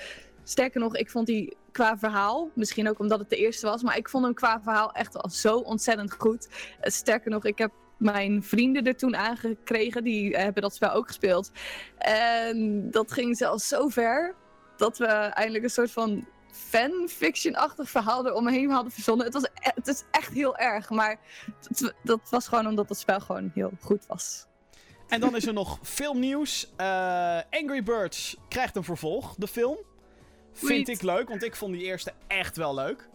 Sterker 0.44 0.80
nog, 0.80 0.96
ik 0.96 1.10
vond 1.10 1.28
die 1.28 1.58
qua 1.72 1.98
verhaal, 1.98 2.50
misschien 2.54 2.90
ook 2.90 3.00
omdat 3.00 3.20
het 3.20 3.30
de 3.30 3.36
eerste 3.36 3.66
was, 3.66 3.84
maar 3.84 3.98
ik 3.98 4.10
vond 4.10 4.24
hem 4.24 4.34
qua 4.34 4.62
verhaal 4.62 4.92
echt 4.92 5.14
wel 5.14 5.30
zo 5.30 5.58
ontzettend 5.58 6.14
goed. 6.14 6.48
Eh, 6.80 6.92
Sterker 6.92 7.32
nog, 7.32 7.46
ik 7.46 7.58
heb 7.58 7.72
mijn 7.98 8.44
vrienden 8.44 8.84
er 8.84 8.96
toen 8.96 9.16
aangekregen, 9.16 10.04
die 10.04 10.36
eh, 10.36 10.44
hebben 10.44 10.62
dat 10.62 10.76
spel 10.76 10.92
ook 10.92 11.08
gespeeld. 11.08 11.52
En 11.98 12.92
dat 12.92 13.12
ging 13.12 13.38
zelfs 13.38 13.68
zo 13.68 13.88
ver 13.88 14.36
dat 14.78 14.98
we 14.98 15.06
eindelijk 15.06 15.64
een 15.64 15.70
soort 15.70 15.92
van 15.92 16.28
fanfiction-achtig 16.56 17.90
verhaal 17.90 18.28
eromheen 18.28 18.70
hadden 18.70 18.92
verzonnen. 18.92 19.26
Het, 19.26 19.34
was, 19.34 19.44
e- 19.44 19.50
het 19.76 19.88
is 19.88 20.04
echt 20.12 20.34
heel 20.34 20.58
erg, 20.58 20.90
maar 20.90 21.20
het- 21.68 21.94
dat 22.04 22.20
was 22.30 22.48
gewoon 22.48 22.68
omdat 22.68 22.90
het 22.90 22.98
spel 22.98 23.20
gewoon 23.20 23.52
heel 23.54 23.72
goed 23.82 24.06
was. 24.08 24.46
En 25.08 25.20
dan 25.20 25.36
is 25.36 25.46
er 25.48 25.54
nog 25.54 25.80
filmnieuws. 25.84 26.72
Eh 26.76 27.40
Angry 27.52 27.84
Birds 27.84 28.38
krijgt 28.48 28.76
een 28.76 28.84
vervolg, 28.84 29.36
de 29.38 29.48
film. 29.48 29.78
Vind 30.54 30.88
ik 30.88 31.02
leuk, 31.02 31.30
want 31.30 31.44
ik 31.44 31.56
vond 31.56 31.74
die 31.74 31.84
eerste 31.84 32.14
echt 32.28 32.58
wel 32.58 32.76
leuk. 32.76 33.10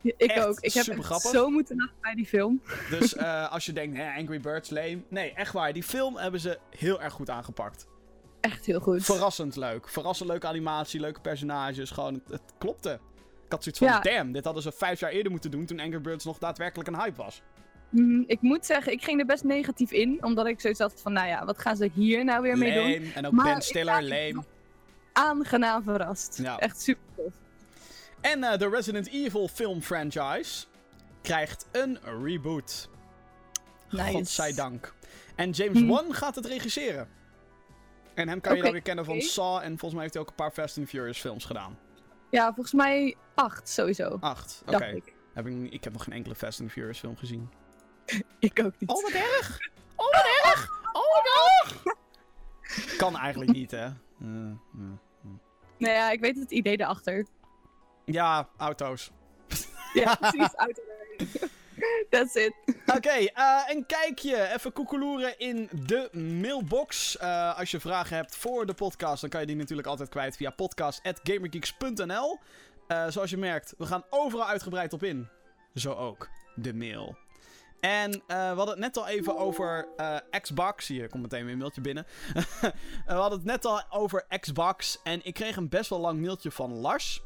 Ja, 0.00 0.12
Ik 0.16 0.30
Echt 0.30 0.46
ook. 0.46 0.60
Ik 0.60 0.72
heb 0.72 0.86
echt 0.98 1.20
zo 1.20 1.48
moeten 1.50 1.76
lachen 1.76 1.94
bij 2.00 2.14
die 2.14 2.26
film. 2.26 2.62
Dus 2.90 3.14
eh, 3.16 3.52
als 3.52 3.66
je 3.66 3.72
denkt, 3.72 3.96
hè, 3.96 4.14
Angry 4.16 4.40
Birds, 4.40 4.70
lame. 4.70 5.02
Nee, 5.08 5.32
echt 5.32 5.52
waar. 5.52 5.72
Die 5.72 5.82
film 5.82 6.16
hebben 6.16 6.40
ze 6.40 6.58
heel 6.76 7.00
erg 7.02 7.12
goed 7.12 7.30
aangepakt. 7.30 7.86
Echt 8.52 8.66
heel 8.66 8.80
goed. 8.80 9.04
Verrassend 9.04 9.56
leuk. 9.56 9.88
Verrassend 9.88 10.28
leuke 10.28 10.46
animatie, 10.46 11.00
leuke 11.00 11.20
personages. 11.20 11.90
Gewoon, 11.90 12.14
het, 12.14 12.22
het 12.30 12.52
klopte. 12.58 12.92
Ik 13.44 13.52
had 13.54 13.62
zoiets 13.62 13.80
van, 13.80 13.88
Ja. 13.88 14.00
damn, 14.00 14.32
dit 14.32 14.44
hadden 14.44 14.62
ze 14.62 14.72
vijf 14.72 15.00
jaar 15.00 15.10
eerder 15.10 15.30
moeten 15.32 15.50
doen 15.50 15.66
toen 15.66 15.80
Angry 15.80 16.00
Birds 16.00 16.24
nog 16.24 16.38
daadwerkelijk 16.38 16.88
een 16.88 17.00
hype 17.00 17.16
was. 17.22 17.42
Mm, 17.90 18.24
ik 18.26 18.40
moet 18.40 18.66
zeggen, 18.66 18.92
ik 18.92 19.04
ging 19.04 19.20
er 19.20 19.26
best 19.26 19.44
negatief 19.44 19.90
in. 19.90 20.24
Omdat 20.24 20.46
ik 20.46 20.60
zoiets 20.60 20.80
had 20.80 21.00
van, 21.00 21.12
nou 21.12 21.28
ja, 21.28 21.44
wat 21.44 21.58
gaan 21.58 21.76
ze 21.76 21.90
hier 21.94 22.24
nou 22.24 22.42
weer 22.42 22.58
mee 22.58 22.98
doen? 22.98 23.12
En 23.14 23.26
ook 23.26 23.32
Maar 23.32 23.44
Ben 23.44 23.62
Stiller, 23.62 24.02
lame. 24.02 24.44
Aangenaam 25.12 25.82
verrast. 25.82 26.38
Ja. 26.42 26.58
Echt 26.58 26.80
super 26.82 27.02
tof. 27.16 27.32
En 28.20 28.44
eh, 28.44 28.58
de 28.58 28.68
Resident 28.68 29.08
Evil 29.08 29.48
film 29.48 29.82
franchise 29.82 30.66
krijgt 31.22 31.66
een 31.72 31.98
reboot. 32.22 32.88
Nice. 33.90 34.10
Godzijdank. 34.12 34.94
En 35.36 35.50
James 35.50 35.78
Hmm. 35.78 35.88
Wan 35.88 36.14
gaat 36.14 36.34
het 36.34 36.46
regisseren. 36.46 37.08
En 38.18 38.28
hem 38.28 38.40
kan 38.40 38.56
je 38.56 38.62
dan 38.62 38.72
weer 38.72 38.82
kennen 38.82 39.04
van. 39.04 39.20
Saw. 39.20 39.56
En 39.56 39.68
volgens 39.68 39.92
mij 39.92 40.00
heeft 40.02 40.14
hij 40.14 40.22
ook 40.22 40.28
een 40.28 40.34
paar 40.34 40.50
Fast 40.50 40.78
and 40.78 40.88
Furious 40.88 41.20
films 41.20 41.44
gedaan. 41.44 41.78
Ja, 42.30 42.44
volgens 42.54 42.72
mij 42.72 43.16
acht 43.34 43.68
sowieso. 43.68 44.16
Acht. 44.20 44.62
Oké. 44.66 45.00
Heb 45.32 45.46
ik, 45.46 45.72
ik 45.72 45.84
heb 45.84 45.92
nog 45.92 46.04
geen 46.04 46.14
enkele 46.14 46.34
Fast 46.34 46.60
and 46.60 46.72
Furious 46.72 46.98
film 46.98 47.16
gezien. 47.16 47.50
Ik 48.38 48.62
ook 48.64 48.72
niet. 48.78 48.90
Oh, 48.90 49.02
wat 49.02 49.12
erg! 49.12 49.70
Oh, 49.96 50.06
wat 50.10 50.26
erg! 50.44 50.70
Oh, 50.92 51.02
wat 51.14 51.26
erg! 51.62 51.82
Kan 52.96 53.16
eigenlijk 53.16 53.52
niet, 53.52 53.70
hè? 53.70 53.84
Eh. 53.84 53.94
Nou 55.78 55.94
ja, 55.94 56.10
ik 56.10 56.20
weet 56.20 56.38
het 56.38 56.50
idee 56.50 56.80
erachter. 56.80 57.26
Ja, 58.04 58.48
auto's. 58.56 59.10
Ja, 59.92 60.14
precies. 60.20 60.54
Auto. 60.54 60.82
That's 62.10 62.34
it. 62.34 62.52
Oké, 62.96 63.08
eh, 63.08 63.62
een 63.66 63.86
kijkje. 63.86 64.52
Even 64.54 64.72
koekeloeren 64.72 65.38
in 65.38 65.68
de 65.86 66.08
mailbox. 66.12 67.16
Eh, 67.16 67.58
als 67.58 67.70
je 67.70 67.80
vragen 67.80 68.16
hebt 68.16 68.36
voor 68.36 68.66
de 68.66 68.74
podcast, 68.74 69.20
dan 69.20 69.30
kan 69.30 69.40
je 69.40 69.46
die 69.46 69.56
natuurlijk 69.56 69.88
altijd 69.88 70.08
kwijt 70.08 70.36
via 70.36 70.50
podcast.gamergeeks.nl. 70.50 72.38
Eh, 72.86 73.06
zoals 73.08 73.30
je 73.30 73.36
merkt, 73.36 73.74
we 73.78 73.86
gaan 73.86 74.04
overal 74.10 74.46
uitgebreid 74.46 74.92
op 74.92 75.02
in. 75.02 75.28
Zo 75.74 75.92
ook 75.92 76.28
de 76.54 76.74
mail. 76.74 77.16
En 77.80 78.10
we 78.26 78.34
hadden 78.34 78.68
het 78.68 78.78
net 78.78 78.96
al 78.96 79.06
even 79.08 79.36
over 79.36 79.88
Xbox. 80.40 80.88
Hier 80.88 81.08
komt 81.08 81.22
meteen 81.22 81.44
weer 81.44 81.52
een 81.52 81.58
mailtje 81.58 81.80
binnen. 81.80 82.06
We 83.06 83.12
hadden 83.12 83.38
het 83.38 83.46
net 83.46 83.64
al 83.64 83.82
over 83.90 84.26
Xbox. 84.40 85.00
En 85.02 85.24
ik 85.24 85.34
kreeg 85.34 85.56
een 85.56 85.68
best 85.68 85.90
wel 85.90 86.00
lang 86.00 86.20
mailtje 86.20 86.50
van 86.50 86.72
Lars. 86.72 87.22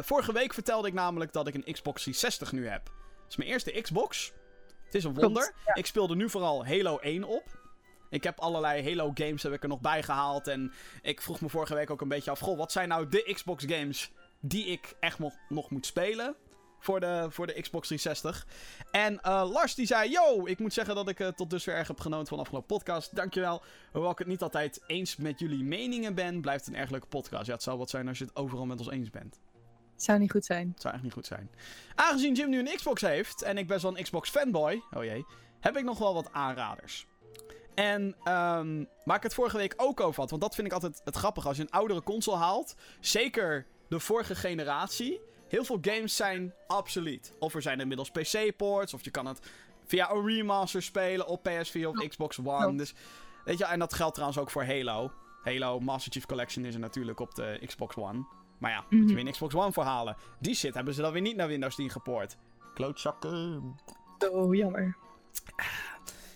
Vorige 0.00 0.32
week 0.32 0.54
vertelde 0.54 0.88
ik 0.88 0.94
namelijk 0.94 1.32
dat 1.32 1.46
ik 1.46 1.54
een 1.54 1.72
Xbox 1.72 2.02
360 2.02 2.52
nu 2.52 2.68
heb. 2.68 2.90
Is 3.32 3.38
mijn 3.38 3.50
eerste 3.50 3.80
Xbox. 3.80 4.32
Het 4.84 4.94
is 4.94 5.04
een 5.04 5.12
Klopt, 5.12 5.26
wonder. 5.26 5.54
Ik 5.74 5.86
speelde 5.86 6.16
nu 6.16 6.30
vooral 6.30 6.66
Halo 6.66 6.98
1 6.98 7.24
op. 7.24 7.44
Ik 8.10 8.24
heb 8.24 8.40
allerlei 8.40 8.82
Halo 8.82 9.10
games 9.14 9.42
heb 9.42 9.52
ik 9.52 9.62
er 9.62 9.68
nog 9.68 9.80
bij 9.80 10.02
gehaald. 10.02 10.46
En 10.46 10.72
ik 11.02 11.20
vroeg 11.20 11.40
me 11.40 11.48
vorige 11.48 11.74
week 11.74 11.90
ook 11.90 12.00
een 12.00 12.08
beetje 12.08 12.30
af. 12.30 12.38
Goh, 12.38 12.58
wat 12.58 12.72
zijn 12.72 12.88
nou 12.88 13.08
de 13.08 13.30
Xbox 13.32 13.64
games 13.66 14.12
die 14.40 14.66
ik 14.66 14.96
echt 15.00 15.18
nog, 15.18 15.34
nog 15.48 15.70
moet 15.70 15.86
spelen? 15.86 16.36
Voor 16.78 17.00
de, 17.00 17.26
voor 17.30 17.46
de 17.46 17.60
Xbox 17.60 17.86
360. 17.86 18.46
En 18.90 19.20
eh, 19.20 19.50
Lars 19.52 19.74
die 19.74 19.86
zei: 19.86 20.10
Yo, 20.10 20.46
ik 20.46 20.58
moet 20.58 20.72
zeggen 20.72 20.94
dat 20.94 21.08
ik 21.08 21.20
eh, 21.20 21.28
tot 21.28 21.50
dusver 21.50 21.74
erg 21.74 21.88
heb 21.88 22.00
genoten 22.00 22.26
van 22.26 22.36
de 22.36 22.42
afgelopen 22.42 22.76
podcast. 22.76 23.16
Dankjewel. 23.16 23.62
Hoewel 23.92 24.10
ik 24.10 24.18
het 24.18 24.26
niet 24.26 24.42
altijd 24.42 24.82
eens 24.86 25.16
met 25.16 25.38
jullie 25.38 25.64
meningen 25.64 26.14
ben, 26.14 26.40
blijft 26.40 26.64
het 26.64 26.74
een 26.74 26.80
erg 26.80 26.90
leuke 26.90 27.06
podcast. 27.06 27.46
Ja, 27.46 27.52
het 27.52 27.62
zou 27.62 27.78
wat 27.78 27.90
zijn 27.90 28.08
als 28.08 28.18
je 28.18 28.24
het 28.24 28.36
overal 28.36 28.66
met 28.66 28.78
ons 28.78 28.90
eens 28.90 29.10
bent. 29.10 29.38
Zou 30.02 30.18
niet 30.18 30.30
goed 30.30 30.44
zijn. 30.44 30.74
Zou 30.76 30.94
echt 30.94 31.02
niet 31.02 31.12
goed 31.12 31.26
zijn. 31.26 31.50
Aangezien 31.94 32.34
Jim 32.34 32.48
nu 32.48 32.58
een 32.58 32.76
Xbox 32.76 33.00
heeft 33.00 33.42
en 33.42 33.58
ik 33.58 33.66
best 33.66 33.82
wel 33.82 33.96
een 33.96 34.02
Xbox 34.02 34.30
fanboy, 34.30 34.82
oh 34.90 35.04
jee, 35.04 35.26
heb 35.60 35.76
ik 35.76 35.84
nog 35.84 35.98
wel 35.98 36.14
wat 36.14 36.32
aanraders. 36.32 37.06
En 37.74 38.16
ehm 38.24 38.84
waar 39.04 39.16
ik 39.16 39.22
het 39.22 39.34
vorige 39.34 39.56
week 39.56 39.74
ook 39.76 40.00
over 40.00 40.20
had, 40.20 40.30
want 40.30 40.42
dat 40.42 40.54
vind 40.54 40.66
ik 40.66 40.72
altijd 40.72 41.00
het 41.04 41.16
grappige. 41.16 41.48
Als 41.48 41.56
je 41.56 41.62
een 41.62 41.70
oudere 41.70 42.02
console 42.02 42.36
haalt, 42.36 42.74
zeker 43.00 43.66
de 43.88 44.00
vorige 44.00 44.34
generatie, 44.34 45.20
heel 45.48 45.64
veel 45.64 45.78
games 45.80 46.16
zijn 46.16 46.54
obsolet. 46.66 47.32
Of 47.38 47.54
er 47.54 47.62
zijn 47.62 47.80
inmiddels 47.80 48.10
PC-ports, 48.10 48.94
of 48.94 49.04
je 49.04 49.10
kan 49.10 49.26
het 49.26 49.40
via 49.86 50.10
een 50.10 50.26
remaster 50.26 50.82
spelen 50.82 51.26
op 51.26 51.48
PS4 51.48 51.86
of 51.86 52.08
Xbox 52.08 52.38
One. 52.38 52.76
Dus, 52.76 52.94
weet 53.44 53.58
je, 53.58 53.64
en 53.64 53.78
dat 53.78 53.94
geldt 53.94 54.14
trouwens 54.14 54.40
ook 54.40 54.50
voor 54.50 54.64
Halo. 54.64 55.12
Halo 55.42 55.80
Master 55.80 56.12
Chief 56.12 56.26
Collection 56.26 56.64
is 56.64 56.74
er 56.74 56.80
natuurlijk 56.80 57.20
op 57.20 57.34
de 57.34 57.60
Xbox 57.66 57.96
One. 57.96 58.24
Maar 58.62 58.70
ja, 58.70 58.80
moet 58.80 58.88
je 58.90 58.96
Mhm. 58.96 59.14
weer 59.14 59.26
een 59.26 59.32
Xbox 59.32 59.54
One 59.54 59.72
voor 59.72 59.82
halen. 59.84 60.16
Die 60.40 60.54
shit 60.54 60.74
hebben 60.74 60.94
ze 60.94 61.00
dan 61.00 61.12
weer 61.12 61.22
niet 61.22 61.36
naar 61.36 61.48
Windows 61.48 61.74
10 61.74 61.90
gepoord. 61.90 62.36
Klootzakken. 62.74 63.74
Oh, 64.30 64.54
jammer. 64.54 64.96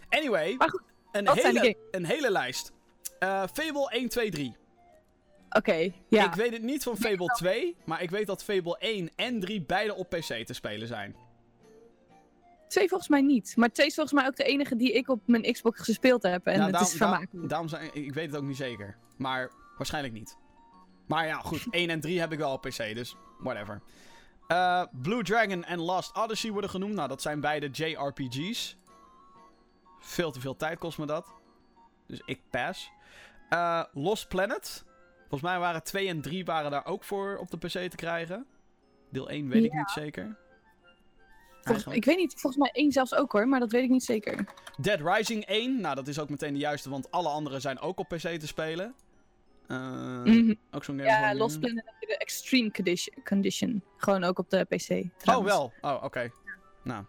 Anyway, 0.08 0.54
Maar 0.56 0.70
goed, 0.70 0.82
een, 1.12 1.28
hele, 1.32 1.76
een 1.90 2.04
hele 2.04 2.30
lijst. 2.30 2.72
Eh, 3.18 3.42
Fable 3.52 3.90
1, 3.90 4.08
2, 4.08 4.30
3. 4.30 4.56
Oké, 5.50 5.92
ja. 6.08 6.24
Ik 6.26 6.34
weet 6.34 6.52
het 6.52 6.62
niet 6.62 6.82
van 6.82 6.96
Fable 6.96 7.26
2, 7.26 7.76
maar 7.84 8.02
ik 8.02 8.10
weet 8.10 8.26
dat 8.26 8.44
Fable 8.44 8.76
1 8.78 9.10
en 9.16 9.40
3 9.40 9.62
beide 9.62 9.94
op 9.94 10.08
PC 10.08 10.44
te 10.46 10.52
spelen 10.52 10.86
zijn. 10.88 11.16
Twee 12.68 12.88
volgens 12.88 13.08
mij 13.10 13.20
niet. 13.20 13.56
Maar 13.56 13.72
twee 13.72 13.86
is 13.86 13.94
volgens 13.94 14.20
mij 14.20 14.26
ook 14.26 14.36
de 14.36 14.44
enige 14.44 14.76
die 14.76 14.92
ik 14.92 15.08
op 15.08 15.20
mijn 15.26 15.52
Xbox 15.52 15.80
gespeeld 15.82 16.22
heb. 16.22 16.46
En 16.46 16.52
Ja, 16.58 16.62
het 16.62 16.72
daarom- 16.72 16.92
is 16.92 16.98
daarom- 16.98 17.16
vermakelijk. 17.18 17.48
daarom 17.50 17.68
zijn, 17.68 17.90
ik 17.92 18.14
weet 18.14 18.30
het 18.30 18.36
ook 18.40 18.46
niet 18.46 18.56
zeker. 18.56 18.96
Maar 19.16 19.50
waarschijnlijk 19.76 20.14
niet. 20.14 20.36
Maar 21.06 21.26
ja, 21.26 21.38
goed. 21.38 21.66
1 21.70 21.90
en 21.90 22.00
3 22.00 22.20
heb 22.20 22.32
ik 22.32 22.38
wel 22.38 22.52
op 22.52 22.60
PC, 22.62 22.76
dus 22.94 23.16
whatever. 23.38 23.80
Eh, 24.46 24.82
Blue 24.92 25.22
Dragon 25.22 25.64
en 25.64 25.78
Lost 25.80 26.16
Odyssey 26.16 26.50
worden 26.50 26.70
genoemd. 26.70 26.94
Nou, 26.94 27.08
dat 27.08 27.22
zijn 27.22 27.40
beide 27.40 27.68
JRPG's. 27.72 28.76
Veel 30.00 30.30
te 30.30 30.40
veel 30.40 30.56
tijd 30.56 30.78
kost 30.78 30.98
me 30.98 31.06
dat. 31.06 31.32
Dus 32.06 32.22
ik 32.24 32.40
pass. 32.50 32.90
Eh, 33.48 33.82
Lost 33.92 34.28
Planet. 34.28 34.84
Volgens 35.18 35.50
mij 35.50 35.58
waren 35.58 35.82
2 35.82 36.08
en 36.08 36.20
3 36.20 36.44
waren 36.44 36.70
daar 36.70 36.86
ook 36.86 37.04
voor 37.04 37.36
op 37.36 37.50
de 37.50 37.56
PC 37.56 37.90
te 37.90 37.96
krijgen. 37.96 38.46
Deel 39.10 39.30
1 39.30 39.48
weet 39.48 39.64
ik 39.64 39.72
niet 39.72 39.90
zeker. 39.90 40.36
Volgens- 41.62 41.86
ik 41.96 42.04
weet 42.04 42.16
niet, 42.16 42.32
volgens 42.32 42.56
mij 42.62 42.70
één 42.72 42.92
zelfs 42.92 43.14
ook 43.14 43.32
hoor, 43.32 43.48
maar 43.48 43.60
dat 43.60 43.70
weet 43.70 43.82
ik 43.82 43.90
niet 43.90 44.04
zeker. 44.04 44.44
Dead 44.80 45.00
Rising 45.00 45.44
1. 45.46 45.80
Nou, 45.80 45.94
dat 45.94 46.08
is 46.08 46.18
ook 46.18 46.28
meteen 46.30 46.52
de 46.52 46.58
juiste, 46.58 46.90
want 46.90 47.10
alle 47.10 47.28
andere 47.28 47.60
zijn 47.60 47.78
ook 47.80 47.98
op 47.98 48.08
PC 48.08 48.18
te 48.38 48.46
spelen. 48.46 48.94
Eh, 49.68 50.22
Mhm. 50.22 50.54
Ook 50.70 50.84
zo'n 50.84 50.98
game 50.98 51.08
Ja, 51.08 51.34
Lost 51.34 51.60
Planet 51.60 51.84
heb 51.84 51.94
je 52.00 52.06
de 52.06 52.16
Extreme 52.18 52.70
Condition, 52.70 53.14
condition. 53.24 53.82
Gewoon 53.96 54.24
ook 54.24 54.38
op 54.38 54.50
de 54.50 54.64
PC. 54.64 55.04
Oh, 55.30 55.44
wel. 55.44 55.72
Oh, 55.80 56.02
oké. 56.04 56.30
Nou, 56.82 57.04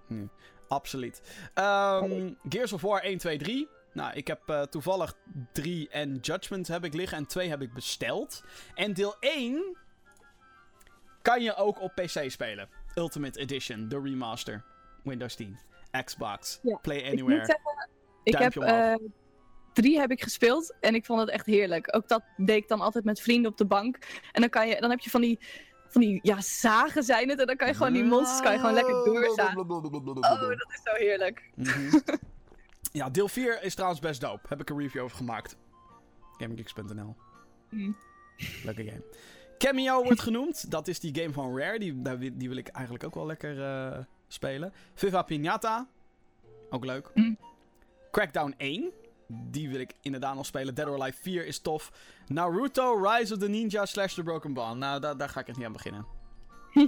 absoluut. 0.67 1.21
Ehm, 1.53 2.33
Gears 2.49 2.73
of 2.73 2.81
War 2.81 3.01
1, 3.03 3.17
2, 3.17 3.37
3. 3.37 3.67
Nou, 3.93 4.13
ik 4.13 4.27
heb 4.27 4.41
eh, 4.49 4.61
toevallig 4.61 5.13
3 5.51 5.89
en 5.89 6.15
Judgment 6.15 6.67
heb 6.67 6.83
ik 6.85 6.93
liggen 6.93 7.17
en 7.17 7.25
2 7.25 7.49
heb 7.49 7.61
ik 7.61 7.73
besteld. 7.73 8.43
En 8.75 8.93
deel 8.93 9.15
1 9.19 9.77
kan 11.21 11.41
je 11.41 11.55
ook 11.55 11.81
op 11.81 11.91
PC 11.95 12.31
spelen. 12.31 12.69
Ultimate 12.95 13.39
Edition, 13.39 13.87
de 13.89 13.99
remaster. 14.01 14.63
Windows 15.03 15.35
10, 15.35 15.57
Xbox, 16.03 16.59
Ja, 16.61 16.77
Play 16.77 16.97
Ik 16.97 17.03
moet 17.03 17.11
Anywhere. 17.13 17.45
zeggen, 17.45 17.89
ik 18.23 18.37
heb 18.37 18.53
Duimpje 18.53 18.59
omhoog. 18.59 18.99
eh, 18.99 19.07
drie 19.82 19.99
heb 19.99 20.11
ik 20.11 20.23
gespeeld 20.23 20.75
en 20.80 20.95
ik 20.95 21.05
vond 21.05 21.19
het 21.19 21.30
echt 21.30 21.45
heerlijk. 21.45 21.95
Ook 21.95 22.07
dat 22.07 22.23
deed 22.38 22.57
ik 22.57 22.67
dan 22.67 22.82
altijd 22.82 23.03
met 23.03 23.21
vrienden 23.21 23.51
op 23.51 23.57
de 23.57 23.65
bank. 23.65 23.97
En 24.32 24.41
dan, 24.41 24.49
kan 24.49 24.67
je, 24.67 24.80
dan 24.80 24.89
heb 24.89 24.99
je 24.99 25.09
van 25.09 25.21
die, 25.21 25.39
van 25.88 26.01
die, 26.01 26.19
ja, 26.21 26.41
zagen 26.41 27.03
zijn 27.03 27.30
het. 27.30 27.39
En 27.39 27.47
dan 27.47 27.55
kan 27.55 27.67
je 27.67 27.73
gewoon 27.73 27.93
die 27.93 28.03
monsters 28.03 28.41
kan 28.41 28.51
je 28.51 28.59
gewoon 28.59 28.73
lekker 28.73 28.93
doorzagen. 28.93 29.59
Oh, 29.59 30.39
dat 30.39 30.67
is 30.69 30.82
zo 30.84 30.93
heerlijk. 30.93 31.51
Mhm. 31.55 31.99
ja, 32.99 33.09
deel 33.09 33.28
4 33.28 33.63
is 33.63 33.73
trouwens 33.73 34.01
best 34.01 34.21
dope. 34.21 34.47
Heb 34.47 34.61
ik 34.61 34.69
een 34.69 34.80
review 34.80 35.03
over 35.03 35.17
gemaakt. 35.17 35.57
GameGeeks.nl. 36.38 37.15
Hm. 37.69 37.91
Leuke 38.63 38.84
game. 38.84 39.03
Cameo 39.57 40.03
wordt 40.03 40.21
genoemd. 40.21 40.71
Dat 40.71 40.88
is 40.88 40.99
die 40.99 41.15
game 41.15 41.34
van 41.34 41.57
Rare. 41.57 41.80
Die, 41.80 42.01
die 42.38 42.47
wil 42.47 42.57
ik 42.57 42.67
eigenlijk 42.67 43.05
ook 43.05 43.15
wel 43.15 43.25
lekker 43.25 43.63
eh, 43.63 43.99
spelen. 44.28 44.73
Viva 44.93 45.21
Pinata. 45.21 45.88
Ook 46.69 46.86
leuk. 46.86 47.11
Hm. 47.13 47.34
Crackdown 48.11 48.53
1. 48.57 48.91
Die 49.28 49.69
wil 49.69 49.80
ik 49.80 49.93
inderdaad 50.01 50.36
nog 50.36 50.45
spelen. 50.45 50.75
Dead 50.75 50.88
or 50.88 51.01
Alive 51.01 51.21
4 51.21 51.45
is 51.45 51.59
tof. 51.59 51.91
Naruto 52.28 52.93
Rise 53.03 53.34
of 53.34 53.39
the 53.39 53.47
Ninja 53.49 53.86
slash 53.86 54.13
The 54.13 54.23
Broken 54.23 54.53
Bond. 54.53 54.78
Nou, 54.78 54.99
da- 55.01 55.15
daar 55.15 55.30
ga 55.30 55.39
ik 55.39 55.47
echt 55.47 55.57
niet 55.57 55.65
aan 55.65 55.71
beginnen. 55.73 56.05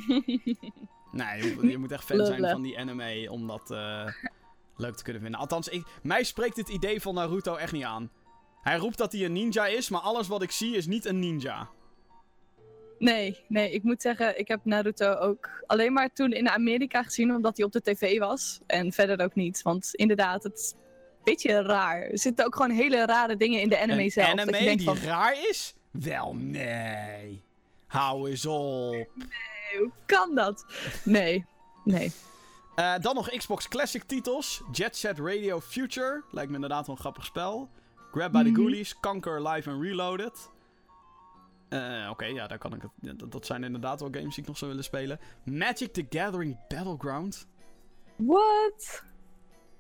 Nee, 1.12 1.44
je, 1.44 1.54
moet- 1.56 1.72
je 1.72 1.78
moet 1.78 1.92
echt 1.92 2.04
fan 2.04 2.26
zijn 2.26 2.50
van 2.50 2.62
die 2.62 2.80
anime 2.80 3.32
om 3.32 3.48
dat 3.48 3.72
eh, 3.72 4.06
leuk 4.76 4.96
te 4.96 5.04
kunnen 5.04 5.22
vinden. 5.22 5.40
Althans, 5.40 5.68
ik, 5.68 5.88
mij 6.04 6.24
spreekt 6.24 6.58
het 6.58 6.70
idee 6.70 7.02
van 7.02 7.14
Naruto 7.14 7.56
echt 7.56 7.72
niet 7.72 7.84
aan. 7.84 8.12
Hij 8.62 8.78
roept 8.78 8.98
dat 8.98 9.12
hij 9.12 9.26
een 9.26 9.34
ninja 9.34 9.66
is, 9.66 9.90
maar 9.90 10.02
alles 10.02 10.28
wat 10.28 10.42
ik 10.42 10.52
zie 10.52 10.76
is 10.76 10.86
niet 10.88 11.06
een 11.06 11.20
ninja. 11.20 11.70
Nee, 13.00 13.40
nee, 13.48 13.72
ik 13.72 13.84
moet 13.84 14.02
zeggen, 14.02 14.40
ik 14.40 14.48
heb 14.48 14.60
Naruto 14.66 15.14
ook 15.14 15.64
alleen 15.68 15.94
maar 15.94 16.14
toen 16.14 16.32
in 16.32 16.50
Amerika 16.50 17.04
gezien, 17.04 17.36
omdat 17.36 17.58
hij 17.58 17.66
op 17.66 17.72
de 17.72 17.82
tv 17.82 18.20
was. 18.20 18.60
En 18.68 18.92
verder 18.92 19.22
ook 19.26 19.36
niet, 19.36 19.62
want 19.62 19.90
inderdaad, 19.96 20.44
het 20.44 20.76
beetje 21.30 21.62
raar. 21.62 22.02
Er 22.02 22.18
zitten 22.20 22.46
ook 22.46 22.56
gewoon 22.56 22.72
hele 22.72 23.06
rare 23.06 23.36
dingen 23.38 23.62
in 23.62 23.70
de 23.70 23.80
anime 23.80 24.04
een 24.04 24.12
zelf. 24.12 24.28
dat 24.30 24.40
anime 24.40 24.58
je 24.58 24.64
denkt 24.64 24.78
die 24.80 24.88
van, 24.96 24.98
raar 24.98 25.48
is? 25.50 25.74
Wel, 25.92 26.36
nee. 26.36 27.42
Hou 27.88 28.30
eens 28.30 28.46
op. 28.46 28.92
"Nee, 28.92 29.08
hoe 29.80 29.92
kan 30.06 30.36
dat? 30.36 30.66
Nee, 31.04 31.46
nee. 31.84 32.12
Eh, 32.76 32.94
dan 33.02 33.16
nog 33.16 33.30
Xbox 33.30 33.68
Classic 33.68 34.04
titels. 34.04 34.62
Jet 34.72 34.96
Set 34.96 35.20
Radio 35.20 35.60
Future. 35.62 36.24
Lijkt 36.32 36.50
me 36.50 36.56
inderdaad 36.56 36.86
wel 36.88 36.96
een 36.96 37.02
grappig 37.02 37.26
spel. 37.26 37.70
Grab 38.12 38.32
by 38.32 38.44
the 38.44 38.50
Mhm. 38.50 38.56
Ghoulies. 38.56 39.00
Conquer 39.00 39.48
Live 39.48 39.70
and 39.70 39.84
Reloaded. 39.84 40.50
Eh, 41.70 42.08
Oké, 42.10 42.26
ja, 42.26 42.48
daar 42.48 42.58
kan 42.58 42.74
ik 42.74 42.82
het. 43.02 43.32
Dat 43.32 43.46
zijn 43.46 43.64
inderdaad 43.64 44.00
wel 44.00 44.10
games 44.12 44.30
die 44.36 44.42
ik 44.44 44.48
nog 44.48 44.58
zou 44.58 44.70
willen 44.70 44.86
spelen. 44.86 45.20
Magic 45.44 45.94
the 45.94 46.06
Gathering 46.10 46.58
Battleground. 46.68 47.48
What? 48.16 49.04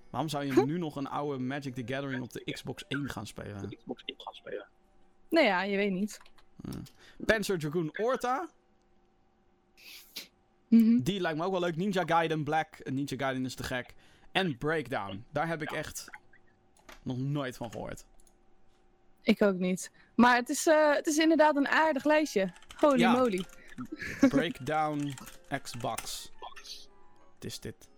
Waarom 0.09 0.29
zou 0.29 0.45
je 0.45 0.65
nu 0.65 0.77
nog 0.77 0.95
een 0.95 1.07
oude 1.07 1.43
Magic 1.43 1.73
the 1.75 1.93
Gathering 1.93 2.23
op 2.23 2.31
de 2.33 2.51
Xbox 2.51 2.83
1 2.87 3.09
gaan 3.09 3.27
spelen? 3.27 3.69
Xbox 3.77 4.03
1 4.05 4.15
gaan 4.21 4.33
spelen. 4.33 4.67
Nou 5.29 5.45
ja, 5.45 5.61
je 5.63 5.77
weet 5.77 5.91
niet. 5.91 6.19
Panzer 7.25 7.59
Dragoon 7.59 7.97
Orta. 7.97 8.49
Mhm. 10.67 10.99
Die 11.01 11.19
lijkt 11.19 11.37
me 11.37 11.43
ook 11.45 11.51
wel 11.51 11.59
leuk. 11.59 11.75
Ninja 11.75 12.03
Gaiden 12.05 12.43
Black. 12.43 12.89
Ninja 12.89 13.17
Gaiden 13.17 13.45
is 13.45 13.55
te 13.55 13.63
gek. 13.63 13.93
En 14.31 14.57
Breakdown. 14.57 15.25
Daar 15.31 15.47
heb 15.47 15.61
ik 15.61 15.71
echt 15.71 16.05
nog 17.03 17.17
nooit 17.17 17.57
van 17.57 17.71
gehoord. 17.71 18.05
Ik 19.21 19.41
ook 19.41 19.57
niet. 19.57 19.91
Maar 20.15 20.35
het 20.35 20.49
is, 20.49 20.67
eh, 20.67 20.93
het 20.95 21.07
is 21.07 21.17
inderdaad 21.17 21.55
een 21.55 21.67
aardig 21.67 22.03
lijstje. 22.05 22.53
Holy 22.77 22.99
Ja. 22.99 23.11
moly. 23.11 23.45
Breakdown 24.29 25.13
Xbox. 25.61 26.31
Wat 27.33 27.43
is 27.43 27.59
dit? 27.59 27.88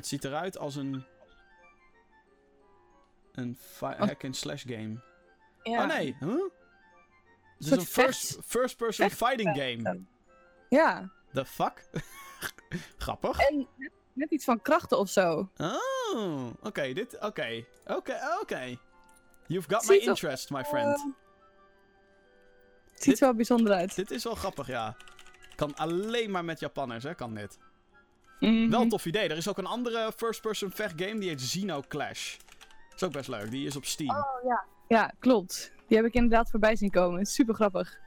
Het 0.00 0.08
ziet 0.08 0.24
eruit 0.24 0.58
als 0.58 0.76
een. 0.76 1.04
Een 3.32 3.58
Oh. 3.80 3.98
hack-and-slash 3.98 4.64
game. 4.66 5.00
Ja. 5.62 5.82
Oh 5.82 5.86
nee, 5.88 6.16
huh? 6.20 6.28
Het 7.58 7.66
is 7.66 7.70
een 7.70 8.14
first-person 8.44 9.10
fighting 9.10 9.56
game. 9.56 10.00
Ja. 10.68 11.10
The 11.32 11.44
fuck? 11.44 11.84
Grappig. 12.98 13.38
En 13.38 13.68
net, 14.12 14.30
iets 14.30 14.44
van 14.44 14.62
krachten 14.62 14.98
of 14.98 15.08
zo. 15.08 15.50
Oh, 15.56 16.46
oké, 16.62 16.92
dit, 16.92 17.18
oké. 17.18 17.64
Oké, 17.86 18.18
oké. 18.40 18.78
You've 19.46 19.68
got 19.74 19.88
my 19.88 19.96
er- 19.96 20.02
interest, 20.02 20.50
my 20.50 20.64
friend. 20.64 21.14
Het 22.92 23.02
ziet 23.02 23.20
er 23.20 23.26
wel 23.26 23.34
bijzonder 23.34 23.72
uit. 23.72 23.94
Dit 23.94 24.10
is 24.10 24.24
wel 24.24 24.34
grappig, 24.34 24.66
ja. 24.66 24.96
Kan 25.56 25.74
alleen 25.74 26.30
maar 26.30 26.44
met 26.44 26.60
Japanners, 26.60 27.04
hè, 27.04 27.14
kan 27.14 27.34
dit. 27.34 27.58
Mhm. 28.40 28.70
Wel 28.70 28.80
een 28.80 28.88
tof 28.88 29.04
idee. 29.06 29.28
Er 29.28 29.36
is 29.36 29.48
ook 29.48 29.58
een 29.58 29.66
andere 29.66 30.12
first-person 30.16 30.70
vecht 30.70 31.02
game, 31.02 31.18
die 31.20 31.28
heet 31.28 31.40
Xeno 31.40 31.82
Clash. 31.88 32.36
Is 32.94 33.02
ook 33.02 33.12
best 33.12 33.28
leuk, 33.28 33.50
die 33.50 33.66
is 33.66 33.76
op 33.76 33.84
Steam. 33.84 34.16
Oh 34.16 34.44
ja. 34.44 34.64
Ja, 34.88 35.12
klopt. 35.18 35.72
Die 35.88 35.96
heb 35.96 36.06
ik 36.06 36.14
inderdaad 36.14 36.50
voorbij 36.50 36.76
zien 36.76 36.90
komen. 36.90 37.26
Super 37.26 37.54
grappig. 37.54 37.98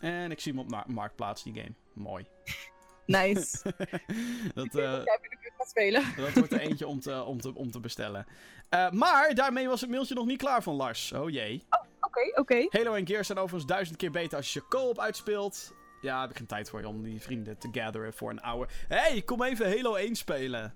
En 0.00 0.30
ik 0.30 0.40
zie 0.40 0.52
hem 0.52 0.60
op 0.60 0.70
ma- 0.70 0.84
Marktplaats, 0.86 1.42
die 1.42 1.54
game. 1.54 1.72
Mooi. 1.94 2.26
Nice. 3.06 3.62
dat, 4.54 4.66
eh, 4.74 4.82
jij 5.04 5.18
gaat 5.58 5.68
spelen. 5.68 6.02
dat 6.16 6.32
wordt 6.34 6.52
er 6.52 6.60
eentje 6.60 6.86
om 6.86 7.00
te, 7.00 7.22
om 7.22 7.40
te, 7.40 7.54
om 7.54 7.70
te 7.70 7.80
bestellen. 7.80 8.26
Eh, 8.68 8.90
maar 8.90 9.34
daarmee 9.34 9.68
was 9.68 9.80
het 9.80 9.90
mailtje 9.90 10.14
nog 10.14 10.26
niet 10.26 10.38
klaar 10.38 10.62
van 10.62 10.74
Lars. 10.74 11.12
Oh 11.12 11.30
jee. 11.30 11.64
Oké, 12.00 12.40
oké. 12.40 12.66
Halo 12.70 12.94
en 12.94 13.06
Gears 13.06 13.26
zijn 13.26 13.38
overigens 13.38 13.70
duizend 13.72 13.96
keer 13.96 14.10
beter 14.10 14.36
als 14.36 14.52
je 14.52 14.60
je 14.60 14.68
co-op 14.76 14.98
uitspeelt. 14.98 15.74
Ja, 16.02 16.20
heb 16.20 16.30
ik 16.30 16.36
geen 16.36 16.46
tijd 16.46 16.70
voor 16.70 16.84
om 16.84 17.02
die 17.02 17.20
vrienden 17.22 17.58
te 17.58 17.68
gatheren 17.72 18.12
voor 18.12 18.30
een 18.30 18.40
oude... 18.42 18.72
hey, 18.88 19.22
kom 19.22 19.42
even 19.42 19.70
Halo 19.76 19.94
1 19.94 20.14
spelen. 20.16 20.74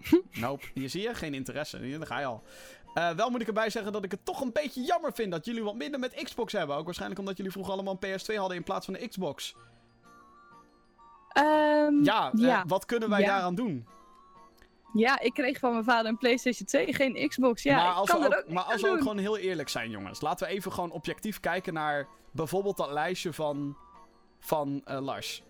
nope, 0.32 0.64
hier 0.74 0.88
zie 0.90 1.02
je, 1.02 1.14
geen 1.14 1.34
interesse. 1.34 1.88
Daar 1.98 2.06
ga 2.06 2.18
je 2.18 2.24
al. 2.26 2.42
Eh, 2.94 3.10
wel 3.10 3.30
moet 3.30 3.40
ik 3.40 3.46
erbij 3.46 3.70
zeggen 3.70 3.92
dat 3.92 4.04
ik 4.04 4.10
het 4.10 4.24
toch 4.24 4.40
een 4.40 4.52
beetje 4.52 4.82
jammer 4.82 5.12
vind 5.12 5.30
dat 5.32 5.44
jullie 5.44 5.62
wat 5.62 5.74
minder 5.74 6.00
met 6.00 6.22
Xbox 6.22 6.52
hebben. 6.52 6.76
Ook 6.76 6.84
waarschijnlijk 6.84 7.20
omdat 7.20 7.36
jullie 7.36 7.52
vroeger 7.52 7.72
allemaal 7.72 7.96
een 8.00 8.18
PS2 8.20 8.34
hadden 8.36 8.56
in 8.56 8.62
plaats 8.64 8.84
van 8.84 8.94
de 8.94 9.08
Xbox. 9.08 9.54
Ehm, 11.28 12.04
Ja, 12.04 12.32
eh, 12.32 12.40
ja. 12.40 12.64
wat 12.66 12.84
kunnen 12.84 13.08
wij 13.08 13.20
Ja. 13.20 13.26
daaraan 13.26 13.54
doen? 13.54 13.86
Ja, 14.92 15.20
ik 15.20 15.34
kreeg 15.34 15.58
van 15.58 15.72
mijn 15.72 15.84
vader 15.84 16.10
een 16.10 16.18
PlayStation 16.18 16.66
2, 16.66 16.94
geen 16.94 17.28
Xbox. 17.28 17.62
Ja, 17.62 17.76
maar 17.76 17.90
ik 17.90 17.96
als, 17.96 18.10
kan 18.10 18.20
we 18.20 18.28
er 18.28 18.38
ook, 18.38 18.48
maar 18.52 18.62
als 18.64 18.80
we 18.82 18.88
ook 18.90 18.98
gewoon 18.98 19.18
heel 19.18 19.36
eerlijk 19.38 19.68
zijn, 19.68 19.90
jongens. 19.90 20.20
Laten 20.20 20.46
we 20.46 20.52
even 20.52 20.72
gewoon 20.72 20.90
objectief 20.90 21.40
kijken 21.40 21.74
naar 21.74 22.08
bijvoorbeeld 22.32 22.76
dat 22.76 22.90
lijstje 22.90 23.32
van, 23.32 23.76
van 24.40 24.82
eh, 24.84 25.00
Lars. 25.00 25.42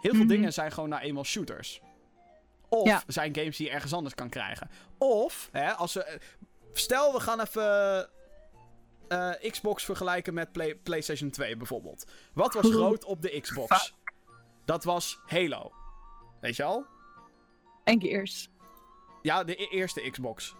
Heel 0.00 0.10
veel 0.14 0.24
Mhm. 0.24 0.28
dingen 0.28 0.52
zijn 0.52 0.72
gewoon 0.72 0.88
nou 0.88 1.02
eenmaal 1.02 1.24
shooters. 1.24 1.80
Of 2.68 2.86
Ja. 2.88 3.02
zijn 3.06 3.34
games 3.36 3.56
die 3.56 3.66
je 3.66 3.72
ergens 3.72 3.92
anders 3.92 4.14
kan 4.14 4.28
krijgen. 4.28 4.70
Of, 4.98 5.48
hè, 5.52 5.72
als 5.72 5.92
we. 5.94 6.04
eh, 6.04 6.20
Stel, 6.72 7.12
we 7.12 7.20
gaan 7.20 7.40
even. 7.40 8.08
eh, 9.08 9.50
Xbox 9.50 9.84
vergelijken 9.84 10.34
met 10.34 10.52
Play- 10.52 10.74
PlayStation 10.74 11.30
2 11.30 11.56
bijvoorbeeld. 11.56 12.04
Wat 12.34 12.54
was 12.54 12.70
groot 12.70 13.04
op 13.04 13.22
de 13.22 13.40
Xbox? 13.40 13.94
Dat 14.64 14.84
was 14.84 15.18
Halo. 15.26 15.72
Weet 16.40 16.56
je 16.56 16.64
al? 16.64 16.84
En 17.84 18.00
Gears. 18.00 18.48
Ja, 19.26 19.44
de 19.44 19.62
e- 19.62 19.66
eerste 19.70 20.10
Xbox. 20.10 20.54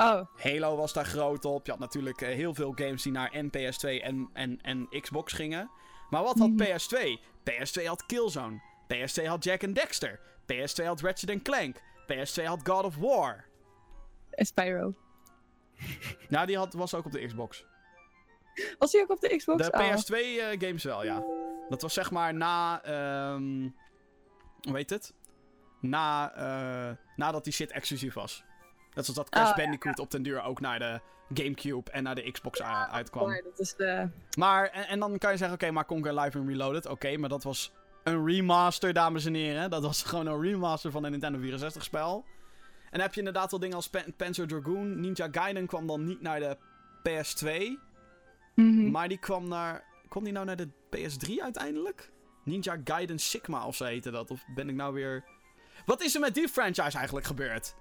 Oh, 0.00 0.20
Halo 0.36 0.76
was 0.76 0.92
daar 0.92 1.04
groot 1.04 1.44
op. 1.44 1.64
Je 1.64 1.70
had 1.70 1.80
natuurlijk 1.80 2.20
eh, 2.20 2.34
heel 2.34 2.54
veel 2.54 2.72
games 2.74 3.02
die 3.02 3.12
naar 3.12 3.30
en 3.32 3.48
PS2 3.50 4.02
en, 4.02 4.30
en, 4.32 4.58
en 4.62 4.88
Xbox 5.00 5.32
gingen. 5.32 5.70
Maar 6.10 6.22
wat 6.22 6.38
had 6.38 6.48
Mhm. 6.50 6.62
PS2? 6.62 7.20
PS2 7.50 7.84
had 7.86 8.06
Killzone. 8.06 8.60
PS2 8.94 9.24
had 9.26 9.44
Jack 9.44 9.64
and 9.64 9.74
Dexter. 9.74 10.20
PS2 10.52 10.84
had 10.84 11.00
Ratchet 11.00 11.42
Clank. 11.42 11.76
PS2 12.12 12.44
had 12.44 12.60
God 12.68 12.84
of 12.84 12.96
War. 12.96 13.44
en 14.30 14.46
Spyro. 14.46 14.94
Nou, 16.28 16.46
die 16.46 16.56
had, 16.56 16.72
was 16.74 16.94
ook 16.94 17.04
op 17.04 17.12
de 17.12 17.26
Xbox. 17.26 17.64
Was 18.78 18.92
hij 18.92 19.02
ook 19.02 19.10
op 19.10 19.20
de 19.20 19.36
Xbox? 19.36 19.66
De 19.66 19.72
Oh. 19.72 19.80
PS2 19.80 20.14
eh, 20.40 20.60
games 20.68 20.84
wel, 20.84 21.04
ja. 21.04 21.22
Dat 21.68 21.82
was 21.82 21.94
zeg 21.94 22.10
maar 22.10 22.34
na... 22.34 22.82
ehm 22.82 23.68
hoe 24.62 24.76
heet 24.76 24.90
het? 24.90 25.14
Na, 25.88 26.34
eh, 26.34 26.96
nadat 27.16 27.44
die 27.44 27.52
shit 27.52 27.70
exclusief 27.70 28.14
was. 28.14 28.44
Net 28.94 29.04
zoals 29.04 29.18
dat 29.20 29.28
Crash 29.28 29.50
Oh, 29.50 29.56
ja, 29.56 29.62
Bandicoot 29.62 29.98
op 29.98 30.10
den 30.10 30.22
duur 30.22 30.42
ook 30.42 30.60
naar 30.60 30.78
de 30.78 31.00
Gamecube 31.34 31.90
en 31.90 32.02
naar 32.02 32.14
de 32.14 32.30
Xbox 32.30 32.62
uitkwam. 32.62 33.28
Maar 33.28 33.42
dat 33.42 33.58
is 33.58 33.74
de... 33.74 34.08
Maar, 34.38 34.66
en, 34.68 34.86
en 34.88 34.98
dan 35.00 35.18
kan 35.18 35.30
je 35.30 35.36
zeggen, 35.36 35.56
oké, 35.56 35.70
maar 35.70 35.86
Conquer 35.86 36.14
Live 36.20 36.38
and 36.38 36.48
Reloaded. 36.48 36.86
Oké, 36.86 37.16
maar 37.16 37.28
dat 37.28 37.42
was 37.42 37.72
een 38.02 38.26
remaster, 38.26 38.92
dames 38.92 39.24
en 39.24 39.34
heren. 39.34 39.70
Dat 39.70 39.82
was 39.82 40.02
gewoon 40.08 40.26
een 40.26 40.40
remaster 40.40 40.90
van 40.90 41.04
een 41.04 41.10
Nintendo 41.10 41.38
64 41.38 41.84
spel. 41.84 42.24
En 42.84 42.90
dan 42.90 43.00
heb 43.00 43.12
je 43.12 43.18
inderdaad 43.18 43.50
wel 43.50 43.60
dingen 43.60 43.76
als 43.76 43.88
Pan- 43.88 44.14
Panzer 44.16 44.46
Dragoon. 44.46 45.00
Ninja 45.00 45.28
Gaiden 45.30 45.66
kwam 45.66 45.86
dan 45.86 46.04
niet 46.04 46.20
naar 46.20 46.40
de 46.40 46.56
PS2. 47.08 47.78
Mhm. 48.54 48.90
Maar 48.90 49.08
die 49.08 49.18
kwam 49.18 49.48
naar... 49.48 49.84
Kwam 50.08 50.24
die 50.24 50.32
nou 50.32 50.46
naar 50.46 50.56
de 50.56 50.68
PS3 50.68 51.42
uiteindelijk? 51.42 52.12
Ninja 52.44 52.76
Gaiden 52.84 53.18
Sigma 53.18 53.66
of 53.66 53.76
zo 53.76 53.84
heette 53.84 54.10
dat. 54.10 54.30
Of 54.30 54.44
ben 54.54 54.68
ik 54.68 54.74
nou 54.74 54.94
weer... 54.94 55.24
Wat 55.84 56.02
is 56.02 56.14
er 56.14 56.20
met 56.20 56.34
die 56.34 56.48
franchise 56.48 56.96
eigenlijk 56.98 57.26
gebeurd? 57.26 57.74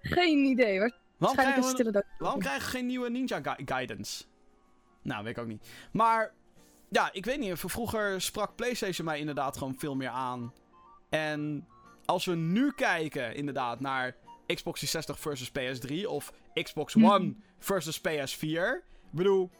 Geen 0.00 0.44
idee. 0.44 0.78
Waarom 0.78 0.92
Waarschijnlijk 1.36 1.74
krijgen, 1.74 1.92
we, 1.92 2.04
waarom 2.18 2.40
krijgen 2.40 2.64
we 2.64 2.70
geen 2.70 2.86
nieuwe 2.86 3.10
Ninja 3.10 3.40
Gaidens? 3.64 4.28
Nou, 5.02 5.24
weet 5.24 5.36
ik 5.36 5.42
ook 5.42 5.48
niet. 5.48 5.68
Maar, 5.92 6.32
ja, 6.88 7.12
ik 7.12 7.24
weet 7.24 7.38
niet. 7.38 7.52
Vroeger 7.58 8.20
sprak 8.20 8.56
PlayStation 8.56 9.06
mij 9.06 9.18
inderdaad 9.18 9.56
gewoon 9.56 9.74
veel 9.78 9.94
meer 9.96 10.08
aan. 10.08 10.52
En 11.08 11.66
als 12.04 12.24
we 12.24 12.34
nu 12.34 12.72
kijken, 12.72 13.34
inderdaad, 13.34 13.80
naar 13.80 14.16
Xbox 14.46 14.80
360 14.80 15.18
versus 15.20 15.50
PS3 15.50 16.06
of 16.08 16.32
Xbox 16.62 16.94
Mhm. 16.94 17.06
One 17.06 17.34
versus 17.58 18.00
PS4. 18.00 18.82
Ik 19.10 19.10
bedoel, 19.10 19.50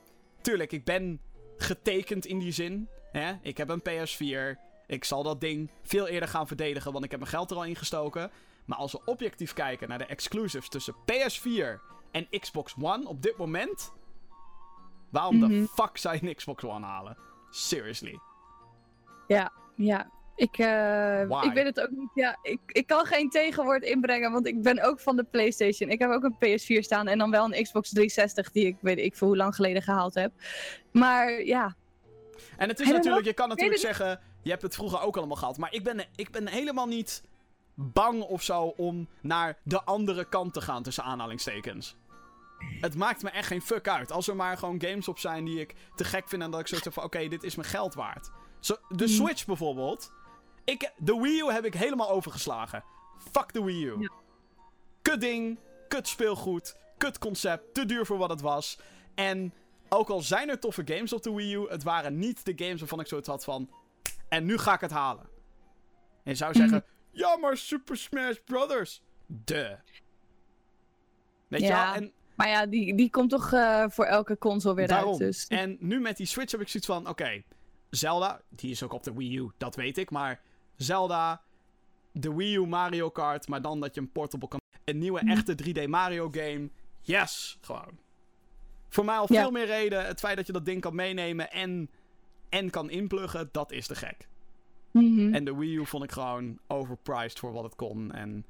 tuurlijk, 0.41 0.73
ik 0.73 0.85
ben 0.85 1.21
getekend 1.57 2.27
in 2.27 2.39
die 2.39 2.53
zin. 2.53 2.89
Hè? 3.13 3.33
Ik 3.43 3.57
heb 3.57 3.69
een 3.69 3.83
PS4. 3.83 4.59
Ik 4.89 5.05
zal 5.05 5.23
dat 5.23 5.41
ding 5.41 5.71
veel 5.83 6.07
eerder 6.07 6.29
gaan 6.29 6.47
verdedigen, 6.47 6.93
want 6.93 7.05
ik 7.05 7.11
heb 7.11 7.21
mijn 7.21 7.33
geld 7.33 7.51
er 7.51 7.57
al 7.57 7.65
in 7.65 7.77
gestoken. 7.77 8.31
Maar 8.65 8.79
als 8.79 8.93
we 8.93 9.01
objectief 9.05 9.53
kijken 9.53 9.89
naar 9.89 9.99
de 9.99 10.07
exclusives 10.07 10.69
tussen 10.69 10.95
PS4 10.95 11.81
en 12.11 12.27
Xbox 12.41 12.75
One 12.81 13.09
op 13.09 13.23
dit 13.23 13.37
moment. 13.37 13.93
Waarom 15.11 15.41
de 15.41 15.47
Mhm. 15.47 15.65
fuck 15.65 15.97
zou 15.97 16.15
je 16.21 16.29
een 16.29 16.35
Xbox 16.35 16.65
One 16.65 16.87
halen? 16.87 17.17
Seriously. 17.51 18.19
Ja, 19.27 19.53
ik, 20.37 20.59
eh, 20.59 21.23
ik 21.23 21.53
weet 21.53 21.65
het 21.65 21.81
ook 21.81 21.91
niet. 21.91 22.11
Ja, 22.15 22.39
ik, 22.43 22.61
ik 22.67 22.87
kan 22.87 23.07
geen 23.07 23.31
tegenwoord 23.31 23.83
inbrengen, 23.83 24.33
want 24.33 24.47
ik 24.47 24.63
ben 24.63 24.83
ook 24.83 25.01
van 25.01 25.17
de 25.17 25.25
PlayStation. 25.25 25.91
Ik 25.91 25.99
heb 25.99 26.11
ook 26.11 26.23
een 26.23 26.37
PS4 26.39 26.83
staan 26.83 27.09
en 27.09 27.19
dan 27.19 27.31
wel 27.31 27.45
een 27.45 27.63
Xbox 27.63 27.89
360 27.89 28.51
die 28.51 28.67
ik 28.67 28.77
weet 28.81 28.99
ik 28.99 29.17
veel 29.17 29.27
hoe 29.27 29.37
lang 29.37 29.55
geleden 29.55 29.83
gehaald 29.83 30.15
heb. 30.15 30.33
Maar 30.93 31.43
ja, 31.45 31.75
En 32.57 32.69
het 32.69 32.81
is 32.81 32.89
natuurlijk, 32.91 33.25
je 33.27 33.33
kan 33.33 33.49
natuurlijk 33.49 33.81
zeggen, 33.81 34.21
je 34.49 34.55
hebt 34.55 34.67
het 34.67 34.75
vroeger 34.75 35.01
ook 35.01 35.17
allemaal 35.17 35.37
gehad. 35.37 35.59
Maar 35.59 35.73
ik 35.73 35.85
ben, 35.85 36.05
ik 36.15 36.31
ben 36.31 36.49
helemaal 36.49 36.87
niet 36.87 37.23
bang 37.75 38.23
of 38.23 38.43
zo 38.43 38.63
om 38.63 39.09
naar 39.21 39.59
de 39.63 39.83
andere 39.85 40.25
kant 40.29 40.53
te 40.53 40.61
gaan 40.61 40.83
tussen 40.83 41.05
aanhalingstekens. 41.05 41.97
Het 42.81 42.95
maakt 42.97 43.23
me 43.23 43.31
echt 43.31 43.47
geen 43.47 43.63
fuck 43.63 43.89
uit. 43.89 44.13
Als 44.13 44.29
er 44.29 44.37
maar 44.37 44.57
gewoon 44.57 44.81
games 44.83 45.09
op 45.09 45.19
zijn 45.19 45.45
die 45.45 45.61
ik 45.61 45.75
te 45.95 46.05
gek 46.05 46.29
vind 46.29 46.43
en 46.43 46.51
dat 46.51 46.61
ik 46.61 46.67
zoiets 46.67 46.87
heb 46.87 46.95
van, 46.95 47.05
oké, 47.05 47.29
dit 47.29 47.43
is 47.43 47.55
mijn 47.55 47.69
geld 47.69 47.95
waard. 47.95 48.31
Zo, 48.61 48.77
de 48.89 49.05
Mhm. 49.05 49.13
Switch 49.13 49.47
bijvoorbeeld. 49.47 50.13
Ik, 50.65 50.93
de 50.97 51.17
Wii 51.21 51.41
U 51.41 51.53
heb 51.53 51.65
ik 51.65 51.75
helemaal 51.75 52.11
overgeslagen. 52.11 52.85
Fuck 53.33 53.53
de 53.53 53.65
Wii 53.65 53.85
U. 53.85 54.01
Ja. 54.01 54.11
Kut 55.03 55.21
ding, 55.21 55.59
kut 55.89 56.09
speelgoed, 56.09 56.77
kut 56.99 57.19
concept, 57.19 57.75
te 57.75 57.87
duur 57.87 58.07
voor 58.07 58.19
wat 58.19 58.31
het 58.31 58.41
was. 58.41 58.79
En 59.15 59.55
ook 59.89 60.09
al 60.09 60.21
zijn 60.21 60.49
er 60.49 60.59
toffe 60.59 60.83
games 60.85 61.13
op 61.13 61.23
de 61.23 61.33
Wii 61.35 61.55
U, 61.55 61.69
het 61.69 61.83
waren 61.83 62.19
niet 62.19 62.45
de 62.45 62.53
games 62.57 62.79
waarvan 62.81 63.01
ik 63.01 63.07
zoiets 63.07 63.29
had 63.29 63.45
van. 63.45 63.71
En 64.29 64.45
nu 64.45 64.59
ga 64.59 64.75
ik 64.75 64.81
het 64.81 64.91
halen. 64.91 65.25
En 66.25 66.31
je 66.33 66.35
zou 66.35 66.55
zeggen: 66.55 66.85
Ja, 67.11 67.37
maar 67.37 67.57
Super 67.57 67.97
Smash 67.97 68.37
Brothers. 68.45 69.03
De. 69.27 69.77
Weet 71.49 71.61
je 71.61 71.67
Ja, 71.67 71.85
wel? 71.93 72.03
En 72.03 72.13
maar 72.37 72.49
ja, 72.49 72.67
die, 72.67 72.95
die 72.95 73.11
komt 73.11 73.31
toch 73.31 73.53
eh, 73.53 73.85
voor 73.89 74.05
elke 74.05 74.39
console 74.39 74.75
weer 74.75 74.89
daarom. 74.89 75.11
uit. 75.11 75.19
Dus. 75.19 75.47
En 75.47 75.77
nu 75.81 76.01
met 76.01 76.17
die 76.17 76.27
Switch 76.27 76.53
heb 76.53 76.61
ik 76.61 76.69
zoiets 76.69 76.89
van: 76.89 77.09
Oké, 77.09 77.43
Zelda, 77.91 78.41
die 78.49 78.71
is 78.71 78.83
ook 78.83 78.93
op 78.93 79.03
de 79.03 79.13
Wii 79.15 79.37
U, 79.39 79.51
dat 79.57 79.77
weet 79.77 79.99
ik. 79.99 80.11
Maar 80.11 80.41
Zelda, 80.77 81.43
de 82.13 82.35
Wii 82.35 82.55
U 82.57 82.67
Mario 82.67 83.11
Kart, 83.11 83.49
maar 83.49 83.63
dan 83.63 83.81
dat 83.81 83.95
je 83.95 84.01
een 84.01 84.13
portable 84.13 84.49
kan. 84.49 84.61
Een 84.85 84.99
nieuwe 84.99 85.21
Mhm. 85.23 85.31
echte 85.31 85.55
3D 85.55 85.87
Mario 85.87 86.29
game. 86.31 86.71
Yes, 87.01 87.59
gewoon. 87.61 87.99
Voor 88.89 89.05
mij 89.05 89.17
al 89.17 89.27
Ja. 89.29 89.41
veel 89.43 89.51
meer 89.51 89.67
reden. 89.67 90.07
Het 90.07 90.19
feit 90.21 90.37
dat 90.37 90.47
je 90.47 90.53
dat 90.53 90.65
ding 90.65 90.81
kan 90.81 90.95
meenemen 90.95 91.51
en, 91.51 91.91
en 92.49 92.71
kan 92.71 92.91
inpluggen, 92.91 93.49
dat 93.53 93.73
is 93.73 93.87
te 93.87 93.95
gek. 93.95 94.29
Mhm. 94.91 95.35
En 95.35 95.45
de 95.45 95.57
Wii 95.57 95.77
U 95.77 95.87
vond 95.87 96.05
ik 96.05 96.13
gewoon 96.13 96.59
overpriced 96.67 97.39
voor 97.39 97.53
wat 97.53 97.65
het 97.65 97.75
kon. 97.77 98.13
En 98.13 98.45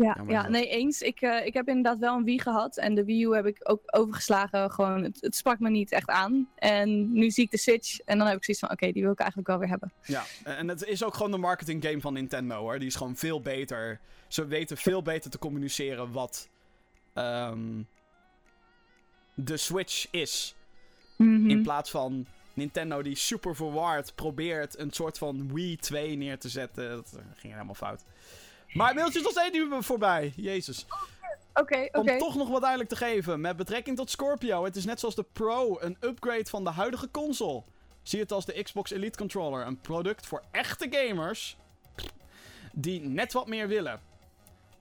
Ja, 0.00 0.16
Ja, 0.28 0.48
nee, 0.48 0.68
eens. 0.68 1.02
Ik, 1.02 1.20
eh, 1.20 1.46
ik 1.46 1.54
heb 1.54 1.68
inderdaad 1.68 1.98
wel 1.98 2.16
een 2.16 2.24
Wii 2.24 2.40
gehad. 2.40 2.76
En 2.76 2.94
de 2.94 3.04
Wii 3.04 3.24
U 3.24 3.34
heb 3.34 3.46
ik 3.46 3.58
ook 3.62 3.82
overgeslagen. 3.86 4.70
Gewoon, 4.70 5.02
het, 5.02 5.18
het 5.20 5.36
sprak 5.36 5.58
me 5.58 5.70
niet 5.70 5.92
echt 5.92 6.08
aan. 6.08 6.48
En 6.54 7.12
nu 7.12 7.30
zie 7.30 7.44
ik 7.44 7.50
de 7.50 7.58
Switch. 7.58 8.00
En 8.00 8.18
dan 8.18 8.26
heb 8.26 8.36
ik 8.36 8.44
zoiets 8.44 8.62
van, 8.62 8.72
oké, 8.72 8.92
die 8.92 9.02
wil 9.02 9.12
ik 9.12 9.18
eigenlijk 9.18 9.48
wel 9.48 9.58
weer 9.58 9.68
hebben. 9.68 9.92
ja, 10.02 10.24
en 10.44 10.68
het 10.68 10.84
is 10.84 11.04
ook 11.04 11.14
gewoon 11.14 11.30
de 11.30 11.38
marketing 11.38 11.84
game 11.84 12.00
van 12.00 12.12
Nintendo 12.12 12.56
hoor. 12.56 12.78
Die 12.78 12.88
is 12.88 12.94
gewoon 12.94 13.16
veel 13.16 13.40
beter. 13.40 14.00
Ze 14.28 14.46
weten 14.46 14.76
veel 14.76 15.02
beter 15.02 15.30
te 15.30 15.38
communiceren 15.38 16.12
wat 16.12 16.48
ehm, 17.14 17.82
de 19.34 19.56
Switch 19.56 20.06
is. 20.10 20.54
Mhm. 21.24 21.50
In 21.50 21.62
plaats 21.62 21.90
van 21.90 22.26
Nintendo 22.54 23.02
die 23.02 23.16
super 23.16 23.56
verward 23.56 24.14
probeert 24.14 24.78
een 24.78 24.90
soort 24.90 25.18
van 25.18 25.52
Wii 25.52 25.76
2 25.76 26.16
neer 26.16 26.38
te 26.38 26.48
zetten. 26.48 26.90
Dat 26.90 27.12
eh, 27.16 27.22
ging 27.36 27.52
helemaal 27.52 27.74
fout. 27.74 28.04
Maar 28.72 28.86
het 28.86 28.96
mailtje 28.96 29.18
is 29.18 29.24
nog 29.24 29.32
steeds 29.32 29.58
niet 29.58 29.84
voorbij. 29.84 30.32
Jezus. 30.36 30.86
Oké, 31.54 31.88
oké. 31.92 31.98
Om 31.98 32.18
toch 32.18 32.36
nog 32.36 32.48
wat 32.48 32.60
duidelijk 32.60 32.90
te 32.90 32.96
geven. 32.96 33.40
Met 33.40 33.56
betrekking 33.56 33.96
tot 33.96 34.10
Scorpio. 34.10 34.64
Het 34.64 34.76
is 34.76 34.84
net 34.84 35.00
zoals 35.00 35.14
de 35.14 35.24
Pro. 35.32 35.76
Een 35.80 35.96
upgrade 36.00 36.50
van 36.50 36.64
de 36.64 36.70
huidige 36.70 37.10
console. 37.10 37.62
Zie 38.02 38.20
het 38.20 38.32
als 38.32 38.44
de 38.44 38.62
Xbox 38.62 38.90
Elite 38.90 39.18
Controller. 39.18 39.66
Een 39.66 39.80
product 39.80 40.26
voor 40.26 40.42
echte 40.50 40.86
gamers. 40.90 41.56
Die 42.72 43.00
net 43.00 43.32
wat 43.32 43.46
meer 43.46 43.68
willen. 43.68 44.00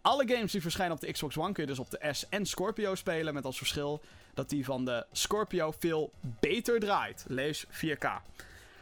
Alle 0.02 0.28
games 0.28 0.52
die 0.52 0.62
verschijnen 0.62 0.96
op 0.96 1.02
de 1.02 1.12
Xbox 1.12 1.38
One 1.38 1.52
kun 1.52 1.64
je 1.64 1.70
dus 1.70 1.80
op 1.80 1.90
de 1.90 2.14
S 2.14 2.30
en 2.30 2.46
Scorpio 2.46 2.96
spelen. 2.96 3.34
Met 3.34 3.46
als 3.46 3.58
verschil 3.58 4.02
dat 4.34 4.50
die 4.50 4.66
van 4.66 4.86
de 4.86 5.06
Scorpio 5.12 5.74
veel 5.80 6.12
beter 6.40 6.80
draait. 6.80 7.26
Lees 7.28 7.66
4K. 7.66 8.08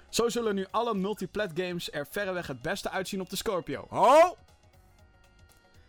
Zo 0.09 0.29
zullen 0.29 0.55
nu 0.55 0.65
alle 0.71 0.93
multiplat 0.93 1.49
games 1.53 1.91
er 1.91 2.07
verreweg 2.09 2.47
het 2.47 2.61
beste 2.61 2.89
uitzien 2.89 3.21
op 3.21 3.29
de 3.29 3.35
Scorpio. 3.35 3.87
Oh! 3.89 4.31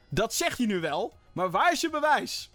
Dat 0.08 0.34
zeg 0.34 0.56
je 0.56 0.66
nu 0.66 0.80
wel, 0.80 1.12
maar 1.32 1.50
waar 1.50 1.72
is 1.72 1.80
je 1.80 1.90
bewijs? 1.90 2.50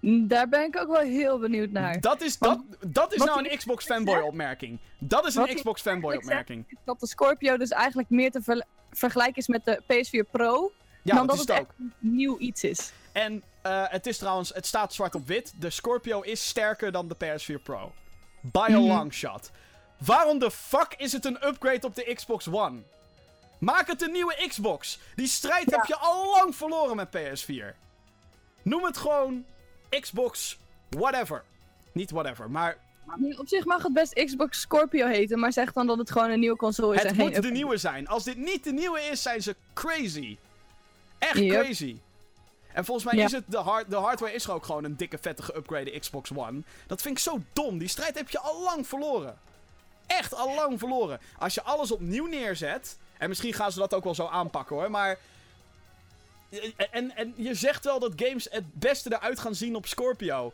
Daar 0.00 0.48
ben 0.48 0.64
ik 0.64 0.76
ook 0.80 0.88
wel 0.88 1.00
heel 1.00 1.38
benieuwd 1.38 1.70
naar. 1.70 2.00
Dat 2.00 2.20
is, 2.20 2.38
dat, 2.38 2.60
dat 2.86 3.14
is 3.14 3.22
nou 3.24 3.48
een 3.48 3.56
Xbox 3.56 3.84
fanboy 3.84 4.18
opmerking. 4.20 4.78
Dat 4.98 5.26
is 5.26 5.34
een 5.34 5.54
Xbox 5.54 5.80
fanboy 5.80 6.10
eigenlijk 6.10 6.40
opmerking. 6.40 6.78
Dat 6.84 7.00
de 7.00 7.06
Scorpio 7.06 7.56
dus 7.56 7.70
eigenlijk 7.70 8.10
meer 8.10 8.30
te 8.30 8.42
ver- 8.42 8.64
vergelijken 8.90 9.36
is 9.36 9.46
met 9.46 9.64
de 9.64 9.82
PS4 9.82 10.30
Pro. 10.30 10.72
Ja, 11.02 11.14
dan 11.14 11.26
dat 11.26 11.36
dat 11.36 11.48
is 11.48 11.54
het 11.54 11.60
ook. 11.60 11.74
nieuw 11.98 12.38
iets 12.38 12.64
is. 12.64 12.92
En 13.12 13.42
eh, 13.68 13.84
het 13.88 14.06
is 14.06 14.18
trouwens, 14.18 14.50
het 14.54 14.66
staat 14.66 14.94
zwart 14.94 15.14
op 15.14 15.26
wit. 15.26 15.52
De 15.56 15.70
Scorpio 15.70 16.20
is 16.20 16.48
sterker 16.48 16.92
dan 16.92 17.08
de 17.08 17.14
PS4 17.14 17.58
Pro. 17.62 17.92
By 18.40 18.58
a 18.58 18.68
Mhm. 18.68 18.86
long 18.86 19.12
shot. 19.12 19.50
Waarom 19.98 20.38
de 20.38 20.50
fuck 20.50 20.94
is 20.96 21.12
het 21.12 21.24
een 21.24 21.46
upgrade 21.46 21.86
op 21.86 21.94
de 21.94 22.12
Xbox 22.14 22.48
One? 22.48 22.80
Maak 23.58 23.86
het 23.86 24.02
een 24.02 24.12
nieuwe 24.12 24.44
Xbox. 24.48 24.98
Die 25.16 25.26
strijd 25.26 25.70
heb 25.70 25.84
je 25.84 25.96
al 25.96 26.30
lang 26.30 26.56
verloren 26.56 26.96
met 26.96 27.08
PS4. 27.10 27.74
Noem 28.62 28.84
het 28.84 28.96
gewoon 28.96 29.44
Xbox 30.00 30.58
whatever. 30.88 31.44
Niet 31.92 32.10
whatever, 32.10 32.50
maar 32.50 32.78
Nee, 33.16 33.38
op 33.38 33.48
zich 33.48 33.64
mag 33.64 33.82
het 33.82 33.92
best 33.92 34.12
Xbox 34.24 34.60
Scorpio 34.60 35.06
heten, 35.06 35.38
maar 35.38 35.52
zeg 35.52 35.72
dan 35.72 35.86
dat 35.86 35.98
het 35.98 36.10
gewoon 36.10 36.30
een 36.30 36.40
nieuwe 36.40 36.56
console 36.56 36.94
is 36.94 37.00
en 37.02 37.06
het 37.08 37.16
moet 37.16 37.42
de 37.42 37.50
nieuwe 37.50 37.76
zijn. 37.76 38.08
Als 38.08 38.24
dit 38.24 38.36
niet 38.36 38.64
de 38.64 38.72
nieuwe 38.72 39.00
is, 39.00 39.22
zijn 39.22 39.42
ze 39.42 39.56
crazy. 39.74 40.38
Echt 41.18 41.38
Yep. 41.38 41.62
crazy. 41.62 41.96
En 42.78 42.84
volgens 42.84 43.06
mij 43.06 43.16
Ja. 43.16 43.24
is 43.24 43.32
het, 43.32 43.44
de, 43.46 43.56
hard, 43.56 43.90
de 43.90 43.96
hardware 43.96 44.32
is 44.32 44.48
ook 44.48 44.64
gewoon 44.64 44.84
een 44.84 44.96
dikke, 44.96 45.18
vette 45.20 45.42
geüpgrade 45.42 45.98
Xbox 45.98 46.30
One. 46.34 46.62
Dat 46.86 47.02
vind 47.02 47.16
ik 47.16 47.22
zo 47.22 47.40
dom. 47.52 47.78
Die 47.78 47.88
strijd 47.88 48.14
heb 48.14 48.30
je 48.30 48.38
al 48.40 48.62
lang 48.62 48.86
verloren. 48.86 49.38
Echt 50.06 50.34
al 50.34 50.54
lang 50.54 50.78
verloren. 50.78 51.20
Als 51.38 51.54
je 51.54 51.62
alles 51.62 51.92
opnieuw 51.92 52.26
neerzet. 52.26 52.98
En 53.18 53.28
misschien 53.28 53.52
gaan 53.52 53.72
ze 53.72 53.78
dat 53.78 53.94
ook 53.94 54.04
wel 54.04 54.14
zo 54.14 54.26
aanpakken 54.26 54.76
hoor. 54.76 54.90
Maar. 54.90 55.18
En, 56.90 57.16
en 57.16 57.34
je 57.36 57.54
zegt 57.54 57.84
wel 57.84 57.98
dat 57.98 58.12
games 58.16 58.46
het 58.50 58.74
beste 58.74 59.12
eruit 59.12 59.38
gaan 59.38 59.54
zien 59.54 59.76
op 59.76 59.86
Scorpio. 59.86 60.52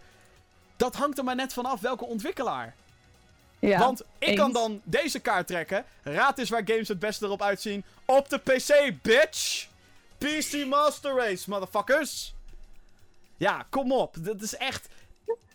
Dat 0.77 0.95
hangt 0.95 1.19
er 1.19 1.25
maar 1.25 1.35
net 1.37 1.53
vanaf 1.53 1.81
welke 1.81 2.05
ontwikkelaar. 2.05 2.75
Ja, 3.59 3.79
Want 3.79 4.01
ik 4.01 4.29
eens. 4.29 4.39
kan 4.39 4.53
dan 4.53 4.81
deze 4.85 5.19
kaart 5.19 5.47
trekken. 5.47 5.85
Raad 6.03 6.39
eens 6.39 6.51
waar 6.51 6.63
games 6.65 6.89
het 6.89 6.99
beste 6.99 7.25
erop 7.25 7.43
uitzien. 7.43 7.85
Op 8.05 8.29
de 8.29 8.39
PC, 8.39 9.03
bitch! 9.03 9.73
PC 10.29 10.67
Master 10.67 11.15
Race, 11.17 11.51
motherfuckers! 11.51 12.35
Ja, 13.37 13.67
kom 13.71 13.93
op. 13.93 14.17
Dat 14.21 14.43
is 14.43 14.57
echt... 14.57 14.89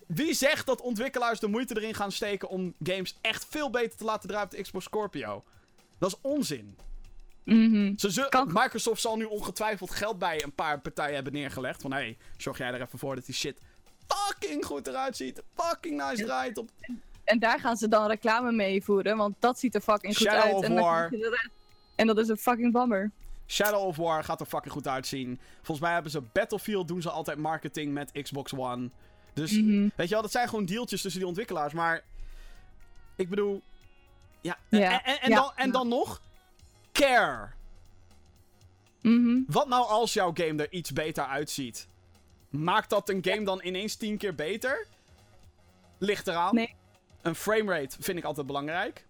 Wie 0.06 0.34
zegt 0.34 0.66
dat 0.66 0.80
ontwikkelaars 0.80 1.40
de 1.40 1.46
moeite 1.46 1.76
erin 1.76 1.94
gaan 1.94 2.12
steken 2.12 2.48
om 2.48 2.74
games 2.82 3.18
echt 3.20 3.46
veel 3.48 3.70
beter 3.70 3.98
te 3.98 4.04
laten 4.04 4.28
draaien 4.28 4.46
op 4.46 4.50
de 4.54 4.62
Xbox 4.62 4.84
Scorpio? 4.84 5.44
Dat 5.98 6.10
is 6.10 6.16
onzin. 6.20 6.76
Mhm. 7.44 7.92
Ze 7.96 8.10
zullen- 8.10 8.30
Kan- 8.30 8.50
Microsoft 8.52 9.00
zal 9.00 9.16
nu 9.16 9.24
ongetwijfeld 9.24 9.90
geld 9.90 10.18
bij 10.18 10.42
een 10.42 10.52
paar 10.54 10.80
partijen 10.80 11.14
hebben 11.14 11.32
neergelegd. 11.32 11.82
Van 11.82 11.92
hé, 11.92 11.98
hey, 11.98 12.16
zorg 12.36 12.58
jij 12.58 12.68
er 12.72 12.80
even 12.80 12.98
voor 12.98 13.14
dat 13.14 13.26
die 13.26 13.34
shit 13.34 13.58
fucking 14.06 14.64
goed 14.64 14.86
eruit 14.86 15.16
ziet. 15.16 15.42
Fucking 15.54 16.08
nice 16.08 16.24
draait 16.24 16.58
op 16.58 16.70
En 17.24 17.38
daar 17.38 17.60
gaan 17.60 17.76
ze 17.76 17.88
dan 17.88 18.06
reclame 18.06 18.52
mee 18.52 18.84
voeren, 18.84 19.16
want 19.16 19.34
dat 19.38 19.58
ziet 19.58 19.74
er 19.74 19.80
fucking 19.80 20.16
goed 20.16 20.26
Shadow 20.26 20.42
uit. 20.42 20.54
of 20.54 20.64
en, 20.64 20.74
dan 20.74 21.38
en 21.96 22.06
dat 22.06 22.18
is 22.18 22.28
een 22.28 22.36
fucking 22.36 22.72
bummer. 22.72 23.10
Shadow 23.50 23.82
of 23.86 23.96
War 23.96 24.24
gaat 24.24 24.40
er 24.40 24.46
fucking 24.46 24.72
goed 24.72 24.88
uitzien. 24.88 25.40
Volgens 25.56 25.80
mij 25.80 25.92
hebben 25.92 26.10
ze 26.10 26.20
Battlefield, 26.20 26.88
doen 26.88 27.02
ze 27.02 27.10
altijd 27.10 27.38
marketing 27.38 27.92
met 27.92 28.12
Xbox 28.22 28.54
One. 28.54 28.90
Dus, 29.32 29.52
Mhm. 29.52 29.88
weet 29.96 30.08
je 30.08 30.12
wel, 30.14 30.22
dat 30.22 30.30
zijn 30.30 30.48
gewoon 30.48 30.64
dealtjes 30.64 31.00
tussen 31.02 31.20
die 31.20 31.28
ontwikkelaars. 31.28 31.72
Maar, 31.72 32.02
ik 33.16 33.28
bedoel, 33.28 33.62
ja. 34.40 34.56
Ja, 34.68 34.78
En, 34.92 35.04
en, 35.04 35.20
en 35.20 35.30
ja, 35.30 35.36
dan, 35.36 35.52
en 35.56 35.70
dan 35.70 35.88
nog, 35.88 36.22
care. 36.92 37.50
Mhm. 39.02 39.40
Wat 39.46 39.68
nou 39.68 39.86
als 39.86 40.12
jouw 40.12 40.30
game 40.34 40.62
er 40.62 40.72
iets 40.72 40.92
beter 40.92 41.24
uitziet? 41.24 41.88
Maakt 42.50 42.90
dat 42.90 43.08
een 43.08 43.24
game 43.24 43.44
dan 43.44 43.60
ineens 43.64 43.94
tien 43.96 44.16
keer 44.16 44.34
beter? 44.34 44.86
Ligt 45.98 46.26
eraan. 46.26 46.54
Nee. 46.54 46.74
Een 47.22 47.34
framerate 47.34 47.96
vind 48.00 48.18
ik 48.18 48.24
altijd 48.24 48.46
belangrijk. 48.46 49.06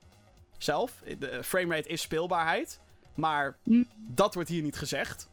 zelf. 0.58 0.92
De 1.18 1.44
framerate 1.44 1.88
is 1.88 2.00
speelbaarheid. 2.00 2.80
Maar 3.20 3.56
Hm. 3.64 3.82
dat 3.96 4.34
wordt 4.34 4.48
hier 4.48 4.62
niet 4.62 4.76
gezegd. 4.76 5.28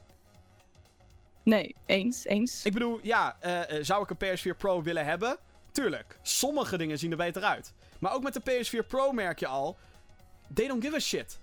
Nee, 1.44 1.76
eens, 1.86 2.26
eens. 2.26 2.66
Ik 2.66 2.74
bedoel, 2.74 3.00
ja, 3.04 3.38
eh, 3.40 3.78
eh, 3.78 3.84
zou 3.84 4.04
ik 4.04 4.10
een 4.10 4.18
PS4 4.18 4.56
Pro 4.58 4.82
willen 4.84 5.06
hebben? 5.06 5.38
Tuurlijk. 5.72 6.20
Sommige 6.22 6.78
dingen 6.78 7.00
zien 7.00 7.12
er 7.12 7.18
beter 7.18 7.44
uit. 7.44 7.74
Maar 8.00 8.14
ook 8.14 8.24
met 8.24 8.34
de 8.34 8.42
PS4 8.52 8.84
Pro 8.88 9.12
merk 9.12 9.40
je 9.40 9.48
al. 9.48 9.78
They 10.54 10.68
don't 10.68 10.84
give 10.84 10.96
a 10.96 11.00
shit. 11.00 11.40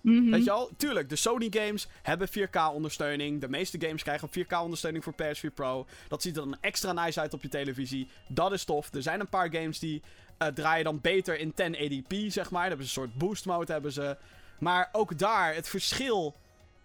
Mhm. 0.00 0.30
Weet 0.30 0.44
je 0.44 0.50
al? 0.50 0.70
Tuurlijk, 0.76 1.08
de 1.08 1.16
Sony 1.16 1.46
games 1.50 1.88
hebben 2.02 2.28
4K-ondersteuning. 2.28 3.40
De 3.40 3.48
meeste 3.48 3.80
games 3.80 4.02
krijgen 4.02 4.28
4K-ondersteuning 4.30 5.04
voor 5.04 5.12
PS4 5.14 5.50
Pro. 5.54 5.86
Dat 6.08 6.22
ziet 6.22 6.36
er 6.36 6.42
dan 6.42 6.56
extra 6.60 6.92
nice 6.92 7.20
uit 7.20 7.34
op 7.34 7.42
je 7.42 7.48
televisie. 7.48 8.08
Dat 8.28 8.52
is 8.52 8.64
tof. 8.64 8.94
Er 8.94 9.02
zijn 9.02 9.20
een 9.20 9.28
paar 9.28 9.52
games 9.54 9.78
die 9.78 10.02
eh, 10.38 10.48
draaien 10.48 10.84
dan 10.84 11.00
beter 11.00 11.38
in 11.38 11.52
1080p, 11.52 12.16
zeg 12.28 12.50
maar. 12.50 12.60
Dan 12.60 12.68
hebben 12.68 12.86
ze 12.86 13.00
een 13.00 13.06
soort 13.06 13.18
boost 13.18 13.46
mode, 13.46 13.72
hebben 13.72 13.92
ze. 13.92 14.16
Maar 14.64 14.88
ook 14.92 15.18
daar, 15.18 15.54
het 15.54 15.68
verschil 15.68 16.34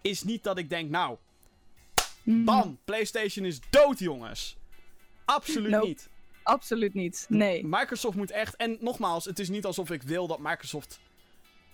is 0.00 0.22
niet 0.22 0.42
dat 0.44 0.58
ik 0.58 0.68
denk, 0.68 0.90
nou, 0.90 1.16
Mhm. 2.22 2.44
bam, 2.44 2.78
PlayStation 2.84 3.44
is 3.46 3.58
dood, 3.70 3.98
jongens. 3.98 4.56
Absoluut 5.24 5.70
Nope. 5.70 5.86
niet. 5.86 6.08
Absoluut 6.42 6.94
niet. 6.94 7.26
Nee. 7.28 7.66
Microsoft 7.66 8.16
moet 8.16 8.30
echt. 8.30 8.56
En 8.56 8.76
nogmaals, 8.80 9.24
het 9.24 9.38
is 9.38 9.48
niet 9.48 9.64
alsof 9.64 9.90
ik 9.90 10.02
wil 10.02 10.26
dat 10.26 10.38
Microsoft 10.38 11.00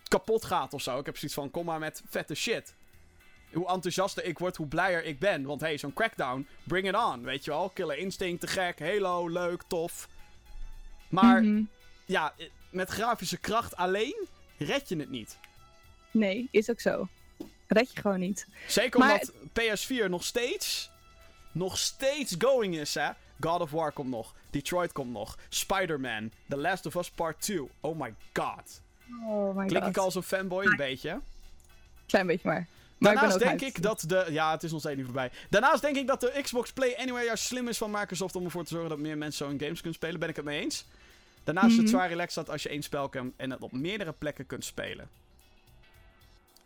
kapot 0.09 0.45
gaat 0.45 0.75
of 0.75 0.83
zo. 0.83 0.99
Ik 0.99 1.07
heb 1.07 1.17
zoiets 1.17 1.37
van: 1.37 1.51
kom 1.51 1.65
maar 1.65 1.79
met 1.79 2.03
vette 2.09 2.35
shit. 2.35 2.75
Hoe 3.53 3.69
enthousiaster 3.69 4.25
ik 4.25 4.39
word, 4.39 4.57
hoe 4.57 4.67
blijer 4.67 5.05
ik 5.05 5.19
ben. 5.19 5.43
Want 5.45 5.61
hey, 5.61 5.79
zo'n 5.79 5.93
crackdown, 5.93 6.47
bring 6.65 6.89
it 6.89 6.95
on. 6.97 7.23
Weet 7.23 7.45
je 7.45 7.51
wel? 7.51 7.69
Killer 7.71 7.99
Instinct, 7.99 8.41
te 8.41 8.47
gek. 8.47 8.79
Halo, 8.81 9.29
leuk, 9.29 9.63
tof. 9.69 10.09
Maar 11.09 11.43
Mhm. 11.43 11.63
ja, 12.05 12.35
met 12.71 12.89
grafische 12.89 13.37
kracht 13.39 13.77
alleen 13.77 14.27
red 14.59 14.89
je 14.89 14.97
het 14.97 15.11
niet. 15.11 15.39
Nee, 16.19 16.49
is 16.51 16.71
ook 16.71 16.81
zo. 16.81 17.09
Red 17.67 17.93
je 17.93 18.01
gewoon 18.01 18.21
niet. 18.21 18.47
Zeker 18.67 18.99
Maar 18.99 19.21
omdat 19.21 19.81
PS4 19.81 20.09
nog 20.09 20.25
steeds. 20.25 20.91
Nog 21.53 21.79
steeds 21.79 22.35
going 22.39 22.77
is, 22.77 22.95
hè? 22.95 23.09
God 23.41 23.61
of 23.61 23.71
War 23.71 23.93
komt 23.93 24.11
nog. 24.11 24.35
Detroit 24.51 24.93
komt 24.93 25.13
nog. 25.13 25.39
Spider-Man. 25.49 26.31
The 26.49 26.57
Last 26.57 26.87
of 26.87 26.95
Us 26.95 27.11
Part 27.11 27.41
2. 27.41 27.61
Oh 27.81 28.01
my 28.01 28.15
god. 28.33 28.81
Oh 29.27 29.57
my 29.57 29.67
Klink 29.67 29.83
god. 29.85 29.97
ik 29.97 30.03
als 30.03 30.15
een 30.15 30.23
fanboy? 30.23 30.65
Een 30.65 30.77
beetje. 30.77 31.21
Klein 32.07 32.27
beetje 32.27 32.49
maar. 32.49 32.67
Maar 32.99 33.15
Daarnaast 33.15 33.39
denk 33.39 33.61
ik 33.61 33.83
dat 33.83 34.05
de... 34.07 34.27
Ja, 34.31 34.51
het 34.53 34.63
is 34.63 34.71
nog 34.71 34.81
steeds 34.81 34.97
niet 34.97 35.05
voorbij. 35.05 35.31
Daarnaast 35.51 35.83
denk 35.83 35.97
ik 35.97 36.07
dat 36.07 36.21
de 36.21 36.39
Xbox 36.43 36.73
Play 36.73 36.97
Anywhere 36.97 37.25
juist 37.25 37.45
slim 37.45 37.69
is 37.69 37.79
van 37.79 37.91
Microsoft... 37.91 38.37
om 38.37 38.45
ervoor 38.45 38.63
te 38.65 38.69
zorgen 38.69 38.89
dat 38.89 38.99
meer 38.99 39.19
mensen 39.19 39.47
zo'n 39.49 39.59
games 39.61 39.77
kunnen 39.77 39.95
spelen. 39.95 40.21
Ben 40.21 40.29
ik 40.29 40.37
het 40.37 40.45
mee 40.45 40.61
eens. 40.61 40.85
Daarnaast 41.45 41.67
is 41.71 41.77
het 41.77 41.83
Mhm. 41.83 41.95
zwaar 41.95 42.09
relaxed 42.09 42.35
dat 42.45 42.51
als 42.53 42.63
je 42.63 42.69
één 42.69 42.83
spel 42.83 43.09
kan... 43.09 43.33
en 43.37 43.51
het 43.51 43.61
op 43.61 43.73
meerdere 43.73 44.13
plekken 44.13 44.47
kunt 44.47 44.65
spelen. 44.65 45.09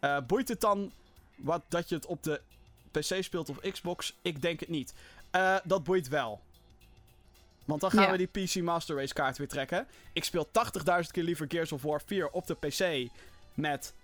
Eh, 0.01 0.18
boeit 0.27 0.48
het 0.48 0.60
dan 0.60 0.93
wat, 1.35 1.62
dat 1.68 1.89
je 1.89 1.94
het 1.94 2.06
op 2.06 2.22
de 2.22 2.40
PC 2.90 3.22
speelt 3.22 3.48
of 3.48 3.59
Xbox? 3.60 4.14
Ik 4.22 4.43
denk 4.43 4.60
het 4.60 4.68
niet. 4.68 4.94
Eh, 5.31 5.56
dat 5.64 5.85
boeit 5.85 6.09
wel. 6.09 6.40
Want 7.64 7.81
dan 7.81 7.90
gaan 7.90 8.10
we 8.10 8.27
die 8.27 8.44
PC 8.44 8.55
Master 8.55 8.97
Race 8.97 9.14
kaart 9.14 9.39
weer 9.39 9.48
trekken. 9.48 9.86
Ik 10.12 10.24
speel 10.24 10.47
80.000 10.47 11.10
keer 11.10 11.22
liever 11.22 11.47
Gears 11.48 11.72
of 11.72 11.82
War 11.82 12.02
4 12.06 12.31
op 12.31 12.47
de 12.47 12.55
PC... 12.55 13.10
met 13.55 13.94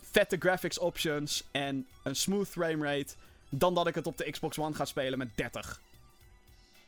vette 0.00 0.36
graphics 0.38 0.78
options 0.78 1.44
en 1.50 1.86
een 2.02 2.16
smooth 2.16 2.48
framerate... 2.48 3.14
dan 3.48 3.74
dat 3.74 3.86
ik 3.86 3.94
het 3.94 4.06
op 4.06 4.16
de 4.16 4.30
Xbox 4.30 4.58
One 4.58 4.74
ga 4.74 4.84
spelen 4.84 5.18
met 5.18 5.36
30. 5.36 5.80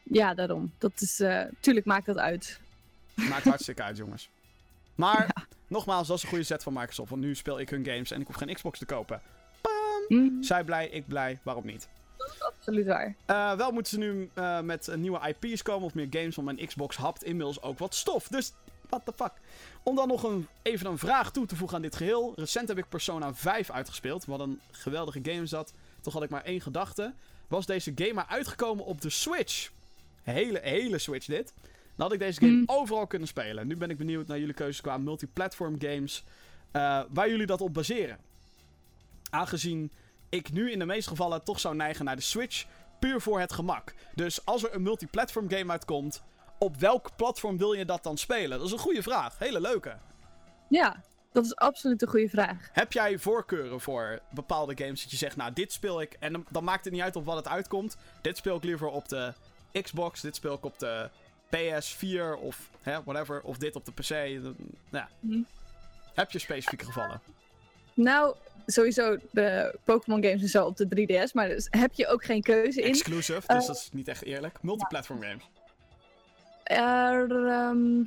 Ja, 0.03 0.35
daarom. 0.35 0.73
Dat 0.79 1.01
is, 1.01 1.21
eh, 1.21 1.45
tuurlijk 1.61 1.87
maakt 1.87 2.07
dat 2.07 2.19
uit. 2.19 2.61
Maakt 3.15 3.45
hartstikke 3.45 3.83
uit, 3.83 3.97
jongens. 3.97 4.29
Maar, 4.95 5.47
nogmaals, 5.75 6.09
dat 6.09 6.17
is 6.17 6.23
een 6.23 6.29
goede 6.29 6.45
set 6.45 6.63
van 6.63 6.73
Microsoft. 6.73 7.11
Want 7.11 7.23
nu 7.23 7.35
speel 7.35 7.61
ik 7.61 7.71
hun 7.71 7.85
games 7.85 8.11
en 8.11 8.21
ik 8.21 8.27
hoef 8.27 8.37
geen 8.37 8.55
Xbox 8.55 8.79
te 8.79 8.87
kopen. 8.87 9.21
Mhm, 10.09 10.43
Zij 10.43 10.65
blij, 10.65 10.89
ik 10.89 11.07
blij, 11.07 11.39
waarom 11.43 11.67
niet? 11.67 11.89
absoluut 12.39 12.87
waar. 12.87 13.15
Eh, 13.27 13.53
wel 13.57 13.71
moeten 13.73 13.93
ze 13.93 13.99
nu 13.99 14.31
eh, 14.35 14.61
met 14.61 14.89
eh, 14.89 14.97
nieuwe 14.97 15.35
IP's 15.41 15.63
komen 15.63 15.85
of 15.87 15.95
meer 15.95 16.07
games, 16.11 16.35
want 16.37 16.57
mijn 16.57 16.67
Xbox 16.69 16.97
hapt 16.97 17.25
inmiddels 17.25 17.63
ook 17.63 17.79
wat 17.79 17.95
stof. 17.95 18.29
Dus, 18.29 18.53
what 18.89 19.05
the 19.05 19.13
fuck. 19.17 19.33
Om 19.83 19.97
dan 19.97 20.09
nog 20.09 20.23
een, 20.23 20.49
even 20.63 20.87
een 20.87 20.99
vraag 20.99 21.31
toe 21.33 21.47
te 21.47 21.57
voegen 21.57 21.77
aan 21.77 21.83
dit 21.83 21.97
geheel. 21.97 22.33
Recent 22.37 22.69
heb 22.69 22.79
ik 22.79 22.89
Persona 22.89 23.35
5 23.35 23.71
uitgespeeld. 23.71 24.25
Wat 24.25 24.41
een 24.41 24.61
geweldige 24.71 25.21
game 25.23 25.43
is 25.43 25.51
dat. 25.51 25.73
Toch 26.01 26.13
had 26.13 26.23
ik 26.23 26.31
maar 26.31 26.45
één 26.45 26.61
gedachte. 26.61 27.15
Was 27.49 27.67
deze 27.67 27.93
game 27.95 28.13
maar 28.13 28.27
uitgekomen 28.29 28.85
op 28.85 29.01
de 29.01 29.11
Switch? 29.11 29.71
Hele, 30.23 30.61
hele 30.63 30.99
Switch 30.99 31.27
dit. 31.27 31.53
Dan 31.97 32.07
had 32.07 32.13
ik 32.13 32.19
deze 32.19 32.41
game 32.41 32.53
Hmm. 32.53 32.63
overal 32.67 33.07
kunnen 33.07 33.29
spelen. 33.29 33.67
Nu 33.67 33.77
ben 33.77 33.91
ik 33.91 33.99
benieuwd 33.99 34.27
naar 34.27 34.39
jullie 34.39 34.55
keuzes 34.55 34.81
qua 34.81 34.99
multiplatform 34.99 35.77
games. 35.81 36.25
eh, 36.73 37.01
waar 37.11 37.29
jullie 37.29 37.47
dat 37.47 37.61
op 37.61 37.75
baseren. 37.75 38.19
Aangezien 39.31 39.93
ik 40.29 40.53
nu 40.53 40.71
in 40.71 40.79
de 40.79 40.85
meeste 40.85 41.09
gevallen 41.11 41.45
toch 41.45 41.61
zou 41.61 41.75
neigen 41.75 42.05
naar 42.05 42.17
de 42.17 42.23
Switch. 42.23 42.65
Puur 43.01 43.21
voor 43.21 43.41
het 43.41 43.53
gemak. 43.53 43.95
Dus 44.15 44.45
als 44.45 44.65
er 44.65 44.75
een 44.75 44.83
multiplatform 44.83 45.51
game 45.51 45.73
uitkomt. 45.73 46.23
Op 46.59 46.77
welk 46.77 47.17
platform 47.17 47.59
wil 47.59 47.73
je 47.73 47.85
dat 47.85 48.03
dan 48.03 48.17
spelen? 48.19 48.59
Dat 48.59 48.67
is 48.67 48.73
een 48.73 48.79
goede 48.79 49.03
vraag. 49.03 49.39
Hele 49.39 49.61
leuke. 49.61 49.97
Ja, 50.69 51.03
dat 51.33 51.45
is 51.45 51.57
absoluut 51.57 52.03
een 52.03 52.09
goede 52.09 52.29
vraag. 52.29 52.69
Heb 52.73 52.93
jij 52.93 53.19
voorkeuren 53.19 53.81
voor 53.81 54.21
bepaalde 54.31 54.77
games 54.77 55.03
dat 55.03 55.11
je 55.11 55.17
zegt, 55.17 55.37
nou 55.37 55.53
dit 55.53 55.73
speel 55.73 56.01
ik 56.01 56.17
en 56.21 56.33
dan, 56.33 56.47
dan 56.51 56.65
maakt 56.65 56.85
het 56.85 56.93
niet 56.93 57.03
uit 57.03 57.17
op 57.17 57.25
wat 57.25 57.37
het 57.37 57.49
uitkomt. 57.49 57.97
Dit 58.21 58.37
speel 58.37 58.57
ik 58.57 58.65
liever 58.65 58.89
op 58.89 59.09
de 59.09 59.33
Xbox, 59.83 60.21
dit 60.21 60.37
speel 60.37 60.55
ik 60.55 60.65
op 60.65 60.79
de 60.79 61.11
PS4 61.57 62.39
of 62.41 62.71
hè, 62.83 63.03
whatever, 63.03 63.41
of 63.43 63.57
dit 63.59 63.77
op 63.77 63.85
de 63.85 63.93
PC. 63.93 64.43
Dan- 64.43 64.57
Ja. 64.91 65.09
Mhm. 65.21 65.41
Heb 66.15 66.31
je 66.31 66.39
specifieke 66.39 66.85
gevallen? 66.85 67.21
Nou, 67.95 68.35
sowieso 68.67 69.17
de 69.31 69.79
Pokémon 69.85 70.23
games 70.25 70.43
en 70.43 70.49
zo 70.49 70.65
op 70.67 70.77
de 70.77 70.87
3DS, 70.89 71.33
maar 71.33 71.49
dus 71.49 71.67
heb 71.71 71.93
je 71.93 72.07
ook 72.07 72.25
geen 72.25 72.43
keuze 72.43 72.81
in. 72.81 72.89
Exclusive, 72.89 73.41
dus 73.41 73.47
Eh, 73.63 73.67
dat 73.67 73.77
is 73.77 73.89
niet 73.93 74.09
echt 74.09 74.23
eerlijk. 74.25 74.63
Multiplatform 74.63 75.23
games. 75.23 75.43
Er, 76.65 77.47
ehm, 77.47 78.01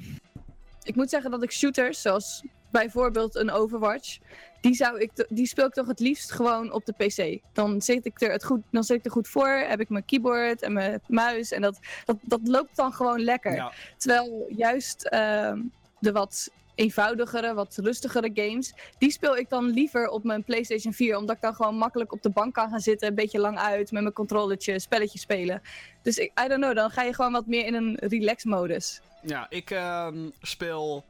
ik 0.83 0.95
moet 0.95 1.09
zeggen 1.09 1.31
dat 1.31 1.43
ik 1.43 1.51
shooters, 1.51 2.01
zoals 2.01 2.43
bijvoorbeeld 2.69 3.35
een 3.35 3.51
Overwatch, 3.51 4.17
die, 4.61 4.73
zou 4.73 4.99
ik, 4.99 5.11
die 5.29 5.47
speel 5.47 5.65
ik 5.65 5.73
toch 5.73 5.87
het 5.87 5.99
liefst 5.99 6.31
gewoon 6.31 6.71
op 6.71 6.85
de 6.85 6.93
PC. 6.93 7.41
Dan 7.53 7.81
zit 7.81 8.05
ik 8.05 8.21
er, 8.21 8.31
het 8.31 8.43
goed, 8.43 8.61
dan 8.71 8.83
zit 8.83 8.97
ik 8.97 9.05
er 9.05 9.11
goed 9.11 9.27
voor, 9.27 9.47
heb 9.47 9.79
ik 9.79 9.89
mijn 9.89 10.05
keyboard 10.05 10.61
en 10.61 10.73
mijn 10.73 11.01
muis 11.07 11.51
en 11.51 11.61
dat, 11.61 11.79
dat, 12.05 12.17
dat 12.21 12.39
loopt 12.43 12.75
dan 12.75 12.93
gewoon 12.93 13.19
lekker. 13.19 13.55
Ja. 13.55 13.71
Terwijl 13.97 14.45
juist 14.49 15.03
ehm, 15.05 15.61
de 15.99 16.11
wat 16.11 16.49
eenvoudigere, 16.77 17.53
wat 17.53 17.77
rustigere 17.83 18.31
games, 18.33 18.73
die 18.97 19.11
speel 19.11 19.37
ik 19.37 19.49
dan 19.49 19.65
liever 19.65 20.09
op 20.09 20.23
mijn 20.23 20.43
PlayStation 20.43 20.93
4, 20.93 21.17
omdat 21.17 21.35
ik 21.35 21.41
dan 21.41 21.55
gewoon 21.55 21.75
makkelijk 21.75 22.13
op 22.13 22.21
de 22.21 22.29
bank 22.29 22.53
kan 22.53 22.69
gaan 22.69 22.79
zitten, 22.79 23.07
een 23.07 23.15
beetje 23.15 23.39
lang 23.39 23.57
uit, 23.57 23.91
met 23.91 24.01
mijn 24.01 24.13
controllertje, 24.13 24.79
spelletje 24.79 25.19
spelen. 25.19 25.61
Dus 26.01 26.17
ik, 26.17 26.31
I 26.43 26.47
don't 26.47 26.61
know, 26.61 26.75
dan 26.75 26.89
ga 26.89 27.03
je 27.03 27.13
gewoon 27.13 27.31
wat 27.31 27.45
meer 27.45 27.65
in 27.65 27.73
een 27.73 27.97
relax-modus. 27.99 29.01
Ja, 29.21 29.45
ik 29.49 29.71
ehm, 29.71 30.29
speel 30.41 31.03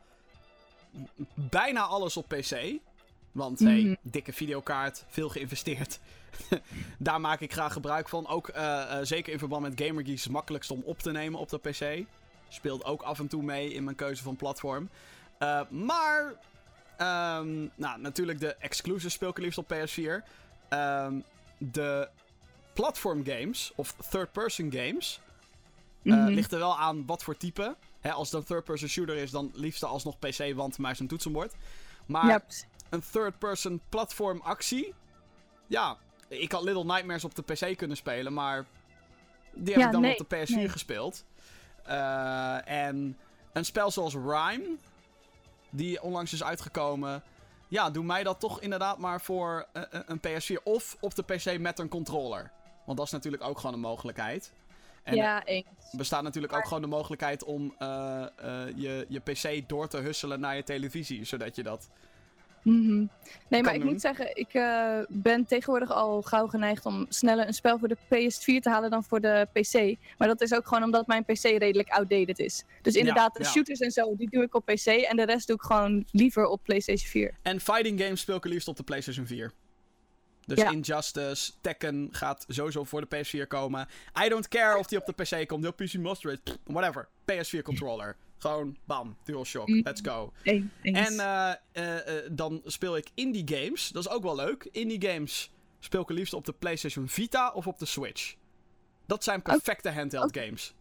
bijna 1.34 1.82
alles 1.82 2.18
op 2.18 2.28
PC. 2.28 2.80
Want 3.32 3.60
hey, 3.60 3.82
Mhm. 3.82 3.96
dikke 4.02 4.34
videokaart, 4.34 5.04
veel 5.08 5.30
geïnvesteerd. 5.30 6.00
Daar 6.98 7.22
maak 7.22 7.40
ik 7.40 7.54
graag 7.54 7.74
gebruik 7.74 8.10
van. 8.10 8.28
Ook 8.28 8.48
eh, 8.48 8.82
eh, 9.00 9.06
zeker 9.06 9.34
in 9.34 9.40
verband 9.40 9.62
met 9.62 9.82
is 10.08 10.24
het 10.24 10.34
makkelijkst 10.34 10.72
om 10.72 10.82
op 10.86 11.00
te 11.00 11.12
nemen 11.12 11.40
op 11.40 11.50
de 11.50 11.58
PC. 11.58 12.06
Speelt 12.50 12.84
ook 12.86 13.02
af 13.02 13.20
en 13.20 13.28
toe 13.28 13.44
mee 13.44 13.74
in 13.74 13.84
mijn 13.84 13.96
keuze 13.96 14.24
van 14.24 14.36
platform. 14.36 14.90
Eh, 15.38 15.62
maar, 15.70 16.34
ehm, 16.98 17.68
nou, 17.76 18.00
natuurlijk 18.02 18.40
de 18.40 18.56
exclusive 18.56 19.10
speel 19.10 19.30
ik 19.30 19.38
liefst 19.38 19.58
op 19.58 19.68
PS4. 19.68 20.24
Ehm, 20.70 21.20
de 21.58 22.10
platform 22.74 23.26
games, 23.26 23.72
of 23.76 23.96
third-person 24.10 24.72
games, 24.72 25.20
Mhm. 26.02 26.28
ligt 26.28 26.52
er 26.52 26.60
wel 26.60 26.78
aan 26.78 27.06
wat 27.06 27.24
voor 27.24 27.38
type. 27.38 27.76
Hè, 28.08 28.14
als 28.14 28.32
het 28.32 28.40
een 28.42 28.48
third-person 28.48 28.90
shooter 28.90 29.16
is, 29.16 29.32
dan 29.32 29.52
liefst 29.54 29.84
alsnog 29.84 30.20
PC, 30.20 30.54
want 30.56 30.78
muis 30.78 31.00
en 31.00 31.08
toetsenbord. 31.08 31.54
Maar 32.06 32.44
een 32.90 33.04
third-person 33.12 33.82
platform 33.90 34.42
actie. 34.42 34.94
Ja, 35.68 35.98
ik 36.28 36.52
had 36.52 36.64
Little 36.64 36.84
Nightmares 36.84 37.24
op 37.24 37.36
de 37.36 37.42
PC 37.42 37.78
kunnen 37.78 37.98
spelen, 37.98 38.34
maar 38.34 38.66
die 39.54 39.74
heb 39.74 39.82
Ja, 39.82 39.86
ik 39.86 39.92
dan 39.92 40.02
nee, 40.02 40.20
op 40.20 40.30
de 40.30 40.36
PS4 40.36 40.50
nee. 40.50 40.70
gespeeld. 40.70 41.26
Eh, 41.84 42.70
en 42.70 43.18
een 43.54 43.66
spel 43.66 43.92
zoals 43.92 44.14
Rhyme, 44.14 44.76
die 45.70 46.02
onlangs 46.02 46.34
is 46.34 46.44
uitgekomen. 46.44 47.24
Ja, 47.68 47.90
doe 47.90 48.04
mij 48.04 48.24
dat 48.24 48.40
toch 48.40 48.62
inderdaad 48.62 48.98
maar 48.98 49.22
voor 49.22 49.68
eh, 49.74 49.84
een 49.90 50.20
PS4 50.20 50.64
of 50.64 50.98
op 51.00 51.16
de 51.16 51.24
PC 51.24 51.60
met 51.60 51.80
een 51.80 51.90
controller. 51.90 52.52
Want 52.86 52.98
dat 52.98 53.08
is 53.08 53.14
natuurlijk 53.14 53.44
ook 53.44 53.60
gewoon 53.60 53.74
een 53.74 53.80
mogelijkheid. 53.80 54.54
En 55.08 55.16
ja, 55.16 55.46
eens. 55.46 55.66
er 55.92 55.98
bestaat 55.98 56.24
natuurlijk 56.24 56.54
ook 56.54 56.64
gewoon 56.64 56.82
de 56.82 56.88
mogelijkheid 56.88 57.44
om 57.44 57.76
eh, 57.78 58.22
eh, 58.22 58.68
je, 58.76 59.06
je 59.08 59.20
PC 59.20 59.70
door 59.70 59.88
te 59.88 59.98
husselen 59.98 60.40
naar 60.40 60.56
je 60.56 60.64
televisie, 60.64 61.26
zodat 61.26 61.56
je 61.56 61.64
dat 61.64 61.90
Mhm. 62.68 63.06
Nee, 63.48 63.64
maar 63.64 63.74
ik 63.74 63.82
doen. 63.82 63.92
moet 63.92 64.02
zeggen, 64.02 64.36
ik 64.36 64.54
eh, 64.54 65.00
ben 65.10 65.46
tegenwoordig 65.46 65.92
al 65.92 66.22
gauw 66.22 66.48
geneigd 66.48 66.86
om 66.86 67.06
sneller 67.10 67.48
een 67.48 67.54
spel 67.54 67.80
voor 67.80 67.88
de 67.88 67.98
PS4 67.98 68.60
te 68.60 68.70
halen 68.70 68.90
dan 68.90 69.04
voor 69.04 69.22
de 69.22 69.48
PC. 69.54 69.96
Maar 70.18 70.28
dat 70.28 70.42
is 70.42 70.54
ook 70.54 70.68
gewoon 70.68 70.84
omdat 70.84 71.08
mijn 71.08 71.24
PC 71.24 71.44
redelijk 71.44 71.90
outdated 71.90 72.40
is. 72.40 72.64
Dus 72.82 72.96
inderdaad, 72.96 73.34
de 73.34 73.44
ja. 73.44 73.50
shooters 73.50 73.80
en 73.80 73.92
zo, 73.92 74.16
die 74.16 74.30
doe 74.30 74.44
ik 74.44 74.56
op 74.56 74.66
PC. 74.66 74.86
En 74.86 75.16
de 75.16 75.26
rest 75.26 75.48
doe 75.48 75.56
ik 75.56 75.62
gewoon 75.62 76.06
liever 76.12 76.46
op 76.46 76.64
PlayStation 76.64 77.10
4. 77.10 77.38
En 77.42 77.60
fighting 77.60 78.02
games 78.02 78.22
speel 78.22 78.36
ik 78.36 78.46
liefst 78.46 78.68
op 78.68 78.78
de 78.78 78.84
PlayStation 78.84 79.26
4. 79.26 79.52
Dus 80.48 80.58
Ja. 80.60 80.72
Injustice, 80.72 81.52
Tekken 81.62 82.08
gaat 82.12 82.46
sowieso 82.48 82.84
voor 82.84 83.08
de 83.10 83.16
PS4 83.16 83.48
komen. 83.48 83.88
I 84.26 84.30
don't 84.30 84.48
care 84.48 84.78
of 84.78 84.88
die 84.88 85.04
op 85.04 85.16
de 85.16 85.24
PC 85.24 85.48
komt, 85.48 85.66
op 85.68 85.76
PC 85.76 85.94
Master 85.94 86.30
Race, 86.30 86.42
pff, 86.44 86.58
whatever. 86.64 87.08
PS4 87.32 87.62
controller. 87.64 88.16
Gewoon, 88.38 88.78
bam, 88.86 89.18
DualShock, 89.24 89.68
Mm. 89.68 89.82
let's 89.84 90.02
go. 90.04 90.34
Eens. 90.44 90.66
En 90.82 91.20
eh, 91.20 91.52
eh, 91.72 92.18
eh, 92.18 92.24
dan 92.32 92.62
speel 92.66 92.98
ik 92.98 93.08
indie 93.14 93.58
games. 93.58 93.90
Dat 93.90 94.06
is 94.06 94.10
ook 94.12 94.24
wel 94.24 94.36
leuk. 94.36 94.68
Indie 94.72 95.08
games 95.10 95.52
speel 95.80 96.02
ik 96.02 96.08
het 96.08 96.18
liefst 96.18 96.34
op 96.34 96.46
de 96.46 96.54
PlayStation 96.54 97.08
Vita 97.08 97.52
of 97.52 97.68
op 97.68 97.80
de 97.80 97.86
Switch. 97.86 98.36
Dat 99.06 99.24
zijn 99.24 99.42
perfecte 99.42 99.92
handheld 99.92 100.38
games. 100.38 100.74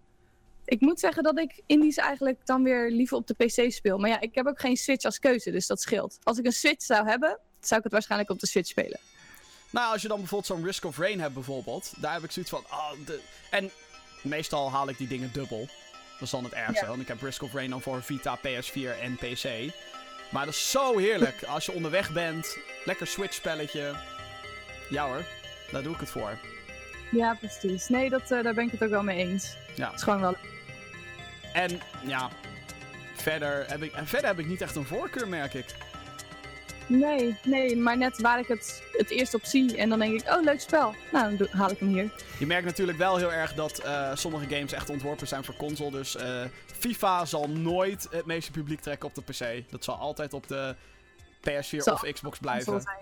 Ik 0.65 0.81
moet 0.81 1.01
zeggen 1.01 1.23
dat 1.23 1.39
ik 1.39 1.61
indies 1.67 1.97
eigenlijk 1.97 2.47
dan 2.47 2.63
weer 2.63 2.91
liever 2.91 3.17
op 3.17 3.27
de 3.27 3.35
PC 3.35 3.73
speel. 3.73 3.99
Maar 3.99 4.11
ja, 4.11 4.21
ik 4.21 4.35
heb 4.35 4.47
ook 4.47 4.61
geen 4.61 4.77
Switch 4.77 5.05
als 5.05 5.19
keuze, 5.19 5.51
dus 5.51 5.67
dat 5.67 5.81
scheelt. 5.81 6.19
Als 6.23 6.39
ik 6.39 6.47
een 6.47 6.53
Switch 6.53 6.85
zou 6.85 7.07
hebben, 7.09 7.39
zou 7.61 7.77
ik 7.79 7.83
het 7.85 7.93
waarschijnlijk 7.93 8.31
op 8.31 8.39
de 8.39 8.47
Switch 8.47 8.69
spelen. 8.69 8.99
Nou, 9.71 9.93
als 9.93 10.03
je 10.03 10.09
dan 10.09 10.19
bijvoorbeeld 10.19 10.51
zo'n 10.53 10.65
Risk 10.65 10.85
of 10.85 10.99
Rain 10.99 11.21
hebt 11.21 11.35
bijvoorbeeld, 11.35 11.93
daar 11.97 12.13
heb 12.13 12.25
ik 12.25 12.31
zoiets 12.31 12.51
van, 12.51 12.65
ah, 12.69 12.91
de... 13.07 13.21
en 13.51 13.71
meestal 14.23 14.71
haal 14.71 14.89
ik 14.89 14.99
die 14.99 15.09
dingen 15.09 15.31
dubbel. 15.33 15.69
Dat 16.13 16.23
is 16.23 16.31
dan 16.31 16.45
het 16.45 16.53
ergste, 16.53 16.85
Ja. 16.85 16.91
want 16.91 17.01
ik 17.01 17.09
heb 17.09 17.23
Risk 17.23 17.43
of 17.43 17.53
Rain 17.53 17.71
dan 17.71 17.83
voor 17.83 18.03
Vita, 18.03 18.39
PS4 18.39 19.01
en 19.01 19.17
PC. 19.17 19.73
Maar 20.31 20.45
dat 20.45 20.55
is 20.55 20.71
zo 20.71 20.99
heerlijk. 20.99 21.43
Als 21.45 21.67
je 21.67 21.73
onderweg 21.73 22.13
bent, 22.13 22.57
lekker 22.85 23.07
Switch 23.07 23.35
spelletje. 23.35 23.95
Ja 24.91 25.07
hoor, 25.07 25.25
daar 25.73 25.83
doe 25.83 25.95
ik 25.95 26.01
het 26.01 26.11
voor. 26.11 26.39
Ja, 27.11 27.35
precies. 27.35 27.89
Nee, 27.89 28.11
dat, 28.11 28.31
eh, 28.31 28.43
daar 28.43 28.55
ben 28.55 28.65
ik 28.65 28.71
het 28.71 28.83
ook 28.83 28.91
wel 28.91 29.03
mee 29.03 29.19
eens. 29.19 29.57
Ja. 29.75 29.87
Het 29.87 29.95
is 29.97 30.03
gewoon 30.03 30.21
wel... 30.21 30.37
En 31.53 31.81
ja, 32.07 32.31
verder 33.17 33.67
heb 33.69 33.83
ik, 33.83 33.93
en 33.93 34.07
verder 34.07 34.27
heb 34.29 34.39
ik 34.39 34.47
niet 34.47 34.61
echt 34.61 34.77
een 34.77 34.87
voorkeur, 34.87 35.29
merk 35.29 35.55
ik. 35.55 35.67
Nee, 36.89 37.37
nee, 37.45 37.77
maar 37.77 37.97
net 37.97 38.21
waar 38.21 38.39
ik 38.39 38.47
het 38.47 38.83
het 38.93 39.11
eerst 39.11 39.35
op 39.35 39.45
zie 39.45 39.77
en 39.77 39.89
dan 39.89 39.99
denk 39.99 40.21
ik, 40.21 40.29
oh, 40.35 40.43
leuk 40.43 40.61
spel. 40.61 40.95
Nou, 41.13 41.37
dan 41.37 41.47
haal 41.51 41.71
ik 41.71 41.79
hem 41.79 41.89
hier. 41.89 42.11
Je 42.39 42.47
merkt 42.47 42.65
natuurlijk 42.67 42.99
wel 42.99 43.17
heel 43.17 43.33
erg 43.33 43.55
dat 43.55 43.79
eh, 43.79 44.11
sommige 44.15 44.55
games 44.55 44.73
echt 44.73 44.91
ontworpen 44.91 45.27
zijn 45.29 45.45
voor 45.45 45.57
console. 45.57 45.91
Dus 45.91 46.17
eh, 46.17 46.45
FIFA 46.79 47.25
zal 47.25 47.49
nooit 47.49 48.07
het 48.11 48.27
meeste 48.27 48.51
publiek 48.51 48.81
trekken 48.81 49.09
op 49.09 49.15
de 49.15 49.23
PC. 49.23 49.71
Dat 49.71 49.85
zal 49.85 49.95
altijd 49.95 50.33
op 50.33 50.49
de 50.49 50.75
PS4 51.51 51.77
Zal 51.79 51.95
of 51.95 52.13
Xbox 52.13 52.39
blijven. 52.39 52.81
zijn. 52.81 52.97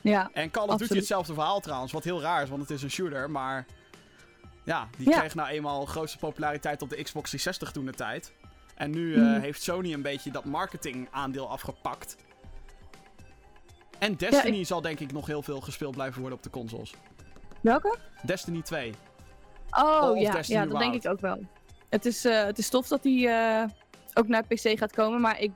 Ja, 0.00 0.30
En 0.32 0.50
Call 0.50 0.68
of 0.68 0.76
Duty 0.76 0.94
hetzelfde 0.94 1.34
verhaal 1.34 1.60
trouwens. 1.60 1.92
Wat 1.92 2.04
heel 2.04 2.20
raar 2.20 2.42
is, 2.42 2.48
want 2.48 2.60
het 2.60 2.70
is 2.70 2.82
een 2.82 2.90
shooter. 2.90 3.30
Maar 3.30 3.66
ja, 4.64 4.88
die 4.96 5.08
Ja. 5.10 5.18
kreeg 5.18 5.34
nou 5.34 5.48
eenmaal 5.48 5.84
grootste 5.86 6.18
populariteit 6.18 6.82
op 6.82 6.88
de 6.90 7.02
Xbox 7.02 7.30
360 7.30 7.70
toen 7.72 7.84
de 7.86 7.92
tijd. 7.92 8.32
En 8.74 8.90
nu 8.90 9.14
eh, 9.14 9.20
Mhm. 9.22 9.40
heeft 9.40 9.62
Sony 9.62 9.92
een 9.92 10.02
beetje 10.02 10.30
dat 10.30 10.44
marketingaandeel 10.44 11.50
afgepakt. 11.50 12.16
En 13.98 14.14
Destiny 14.16 14.64
zal 14.64 14.80
denk 14.80 15.00
ik 15.00 15.12
nog 15.12 15.26
heel 15.26 15.42
veel 15.42 15.60
gespeeld 15.60 15.94
blijven 15.94 16.20
worden 16.20 16.38
op 16.38 16.44
de 16.44 16.50
consoles. 16.50 16.92
welke? 17.60 17.96
Destiny 18.22 18.62
2. 18.62 18.92
Oh, 19.70 20.10
Of 20.10 20.18
ja, 20.20 20.32
Destiny 20.32 20.58
ja, 20.58 20.66
dat 20.66 20.78
denk 20.78 20.94
ik 20.94 21.06
ook 21.10 21.20
wel. 21.20 21.38
Het 21.88 22.06
is, 22.06 22.24
eh, 22.24 22.44
het 22.44 22.58
is 22.58 22.68
tof 22.68 22.88
dat 22.88 23.02
die 23.02 23.28
eh, 23.28 23.64
ook 24.14 24.28
naar 24.28 24.42
PC 24.42 24.78
gaat 24.78 24.92
komen, 24.92 25.20
maar 25.20 25.40
ik 25.40 25.50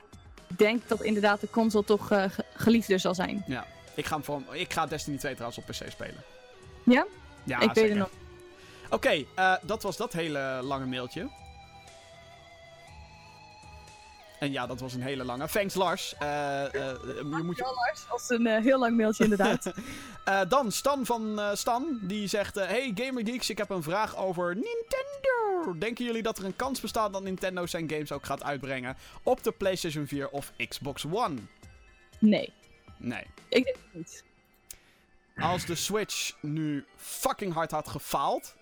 denk 0.47 0.89
dat 0.89 1.03
inderdaad 1.03 1.41
de 1.41 1.51
console 1.51 1.85
toch 1.85 2.07
ge- 2.07 2.31
geliefder 2.55 3.01
zal 3.01 3.15
zijn. 3.15 3.45
Ja, 3.47 3.67
ik 3.95 4.07
ga, 4.07 4.21
hem 4.27 4.45
ik 4.53 4.73
ga 4.73 4.87
Destiny 4.87 5.17
2 5.19 5.33
trouwens 5.35 5.59
op 5.61 5.67
PC 5.67 5.91
spelen. 5.91 6.23
Ja? 6.85 7.07
Ja, 7.45 7.61
ik 7.61 7.73
weet 7.73 7.89
het 7.89 7.99
nog. 7.99 8.11
Oké, 8.91 9.25
dat 9.63 9.83
was 9.83 9.97
dat 9.97 10.13
hele 10.13 10.59
lange 10.63 10.87
mailtje. 10.87 11.29
En 14.41 14.53
ja, 14.53 14.67
dat 14.67 14.81
was 14.81 14.95
een 14.95 15.03
hele 15.03 15.25
lange. 15.25 15.47
Thanks 15.49 15.75
Lars. 15.75 16.15
Eh, 16.15 16.29
je 17.13 17.41
moet. 17.45 17.57
Ja, 17.57 17.65
Lars, 17.65 18.05
als 18.09 18.29
een 18.31 18.47
eh, 18.47 18.63
heel 18.63 18.79
lang 18.79 18.97
mailtje 18.97 19.25
inderdaad. 19.25 19.73
Dan 20.49 20.73
Stan 20.73 21.07
van 21.07 21.41
Stan, 21.57 21.99
die 22.03 22.27
zegt... 22.27 22.55
hey 22.55 22.93
Gamer 22.95 23.27
Geeks, 23.27 23.51
ik 23.51 23.59
heb 23.59 23.71
een 23.71 23.83
vraag 23.83 24.17
over 24.17 24.55
Nintendo. 24.55 25.79
Denken 25.79 26.05
jullie 26.05 26.23
dat 26.23 26.39
er 26.39 26.45
een 26.45 26.57
kans 26.57 26.81
bestaat 26.81 27.13
dat 27.13 27.23
Nintendo 27.23 27.67
zijn 27.67 27.91
games 27.91 28.13
ook 28.13 28.25
gaat 28.25 28.43
uitbrengen 28.43 28.97
op 29.23 29.43
de 29.43 29.53
PlayStation 29.53 30.07
4 30.07 30.29
of 30.29 30.53
Xbox 30.69 31.05
One? 31.05 31.37
nee, 32.19 32.53
Nee. 32.97 33.25
ik 33.49 33.65
denk 33.65 33.67
het 33.67 33.77
niet. 33.93 34.25
Als 35.37 35.67
de 35.67 35.75
Switch 35.75 36.37
nu 36.41 36.85
fucking 36.97 37.53
hard 37.53 37.71
had 37.71 37.89
gefaald... 37.89 38.55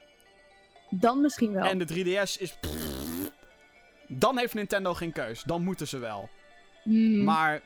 Dan 0.91 1.21
misschien 1.21 1.53
wel. 1.53 1.65
En 1.65 1.79
de 1.79 1.87
3DS 1.95 2.41
is. 2.41 2.59
Dan 4.09 4.39
heeft 4.39 4.55
Nintendo 4.55 4.95
geen 4.95 5.13
keus. 5.13 5.43
Dan 5.43 5.63
moeten 5.63 5.89
ze 5.89 5.99
wel. 5.99 6.29
Hmm, 6.83 7.25
Maar 7.25 7.61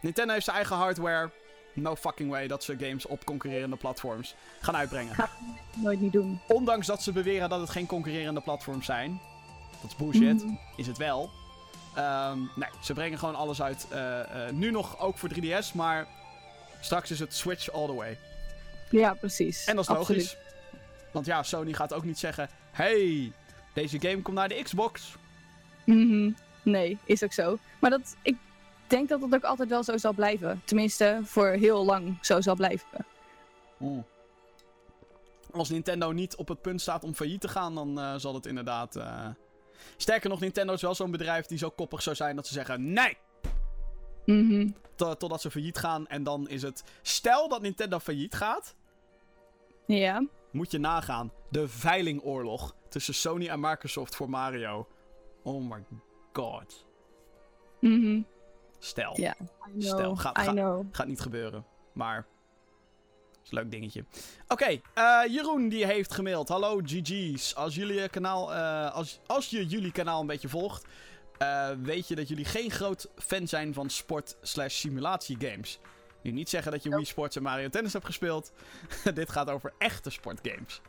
Nintendo 0.00 0.32
heeft 0.32 0.44
zijn 0.44 0.56
eigen 0.56 0.76
hardware. 0.76 1.30
No 1.72 1.96
fucking 1.96 2.30
way 2.30 2.46
dat 2.46 2.64
ze 2.64 2.76
games 2.78 3.06
op 3.06 3.24
concurrerende 3.24 3.76
platforms 3.76 4.34
gaan 4.60 4.76
uitbrengen. 4.76 5.14
Ga- 5.14 5.30
nooit 5.74 6.00
niet 6.00 6.12
doen. 6.12 6.40
Ondanks 6.48 6.86
dat 6.86 7.02
ze 7.02 7.12
beweren 7.12 7.48
dat 7.48 7.60
het 7.60 7.70
geen 7.70 7.86
concurrerende 7.86 8.40
platforms 8.40 8.86
zijn. 8.86 9.20
Dat 9.82 9.90
is 9.90 9.96
bullshit. 9.96 10.42
Hmm, 10.42 10.58
Is 10.76 10.86
het 10.86 10.96
wel. 10.96 11.30
Ehm, 11.94 12.38
nee, 12.54 12.68
ze 12.82 12.92
brengen 12.94 13.18
gewoon 13.18 13.34
alles 13.34 13.62
uit. 13.62 13.86
eh, 13.90 14.20
eh, 14.48 14.52
nu 14.54 14.70
nog 14.70 14.98
ook 15.00 15.18
voor 15.18 15.28
3DS, 15.28 15.72
maar 15.72 16.06
straks 16.80 17.10
is 17.10 17.18
het 17.18 17.34
Switch 17.34 17.70
all 17.72 17.86
the 17.86 17.94
way. 17.94 18.18
Ja, 18.90 19.14
precies. 19.14 19.64
En 19.64 19.76
dat 19.76 19.84
is 19.88 19.96
Absoluut. 19.96 20.22
logisch. 20.22 20.36
Want 21.12 21.26
ja, 21.26 21.42
Sony 21.42 21.72
gaat 21.72 21.92
ook 21.92 22.04
niet 22.04 22.18
zeggen: 22.18 22.48
hey, 22.70 23.32
deze 23.74 24.00
game 24.00 24.22
komt 24.22 24.36
naar 24.36 24.48
de 24.48 24.62
Xbox. 24.62 25.14
Mhm. 25.86 26.30
Nee, 26.62 26.98
is 27.04 27.24
ook 27.24 27.32
zo. 27.32 27.58
Maar 27.80 27.90
dat, 27.90 28.16
ik 28.22 28.36
denk 28.86 29.08
dat 29.08 29.20
het 29.22 29.34
ook 29.34 29.44
altijd 29.44 29.68
wel 29.68 29.82
zo 29.84 29.96
zal 29.96 30.12
blijven. 30.12 30.62
Tenminste, 30.64 31.20
voor 31.24 31.48
heel 31.48 31.84
lang 31.84 32.18
zo 32.20 32.40
zal 32.40 32.54
blijven. 32.54 32.88
Als 35.52 35.68
Nintendo 35.68 36.12
niet 36.12 36.36
op 36.36 36.48
het 36.48 36.60
punt 36.62 36.80
staat 36.80 37.04
om 37.04 37.14
failliet 37.14 37.40
te 37.40 37.48
gaan, 37.48 37.74
dan 37.74 38.00
eh, 38.00 38.14
zal 38.16 38.34
het 38.34 38.46
inderdaad. 38.46 38.96
eh, 38.96 39.26
Sterker 39.96 40.28
nog, 40.30 40.40
Nintendo 40.40 40.72
is 40.72 40.82
wel 40.82 40.94
zo'n 40.94 41.10
bedrijf 41.10 41.46
die 41.46 41.58
zo 41.58 41.70
koppig 41.70 42.02
zou 42.02 42.16
zijn 42.16 42.36
dat 42.36 42.46
ze 42.46 42.52
zeggen: 42.52 42.92
nee! 42.92 43.16
Mhm. 44.24 44.68
Tot- 44.94 45.18
Totdat 45.18 45.40
ze 45.40 45.50
failliet 45.50 45.78
gaan. 45.78 46.06
En 46.06 46.22
dan 46.22 46.48
is 46.48 46.62
het. 46.62 46.84
Stel 47.02 47.48
dat 47.48 47.62
Nintendo 47.62 47.98
failliet 47.98 48.34
gaat, 48.34 48.74
Ja. 49.86 50.26
moet 50.50 50.70
je 50.70 50.78
nagaan. 50.78 51.32
De 51.50 51.68
veilingoorlog 51.68 52.74
tussen 52.88 53.14
Sony 53.14 53.48
en 53.48 53.60
Microsoft 53.60 54.16
voor 54.16 54.30
Mario. 54.30 54.86
Oh 55.46 55.70
my 55.70 55.84
god. 56.32 56.86
Mhm. 57.80 58.20
Stel. 58.78 59.20
Ja. 59.20 59.34
Stel, 59.78 60.16
gaat- 60.16 60.38
gaat- 60.92 61.06
niet 61.06 61.20
gebeuren. 61.20 61.64
Maar. 61.92 62.26
Is 63.44 63.50
een 63.52 63.58
leuk 63.58 63.70
dingetje. 63.70 64.04
Oké, 64.48 64.80
eh, 64.94 65.20
Jeroen 65.28 65.68
die 65.68 65.86
heeft 65.86 66.12
gemaild. 66.14 66.48
Hallo 66.48 66.80
GG's. 66.84 67.54
Als, 67.54 67.74
jullie 67.74 68.00
je 68.00 68.08
kanaal, 68.08 68.54
eh, 68.54 68.94
als, 68.94 69.20
als 69.26 69.50
je 69.50 69.66
jullie 69.66 69.92
kanaal 69.92 70.20
een 70.20 70.26
beetje 70.26 70.48
volgt. 70.48 70.84
eh, 71.38 71.70
weet 71.82 72.08
je 72.08 72.14
dat 72.14 72.28
jullie 72.28 72.44
geen 72.44 72.70
groot 72.70 73.08
fan 73.16 73.48
zijn 73.48 73.74
van 73.74 73.90
sport 73.90 74.36
slash 74.42 74.74
simulatie 74.74 75.36
games. 75.40 75.78
Nu 76.22 76.30
niet 76.30 76.48
zeggen 76.48 76.72
dat 76.72 76.82
je 76.82 76.90
Wii 76.90 77.04
Sports 77.04 77.36
en 77.36 77.42
Mario 77.42 77.68
Tennis 77.68 77.92
hebt 77.92 78.04
gespeeld. 78.04 78.52
Dit 79.14 79.30
gaat 79.30 79.50
over 79.50 79.72
echte 79.78 80.10
sportgames. 80.10 80.80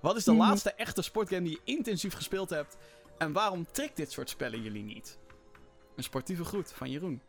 Wat 0.00 0.16
is 0.16 0.24
de 0.24 0.30
Mhm. 0.32 0.40
laatste 0.40 0.72
echte 0.72 1.02
sportgame 1.02 1.42
die 1.42 1.52
je 1.64 1.72
intensief 1.74 2.14
gespeeld 2.14 2.50
hebt? 2.50 2.76
En 3.18 3.32
waarom 3.32 3.66
trekt 3.72 3.96
dit 3.96 4.12
soort 4.12 4.30
spellen 4.30 4.62
jullie 4.62 4.82
niet? 4.82 5.18
Een 5.96 6.02
sportieve 6.02 6.44
groet 6.44 6.72
van 6.72 6.90
Jeroen. 6.90 7.22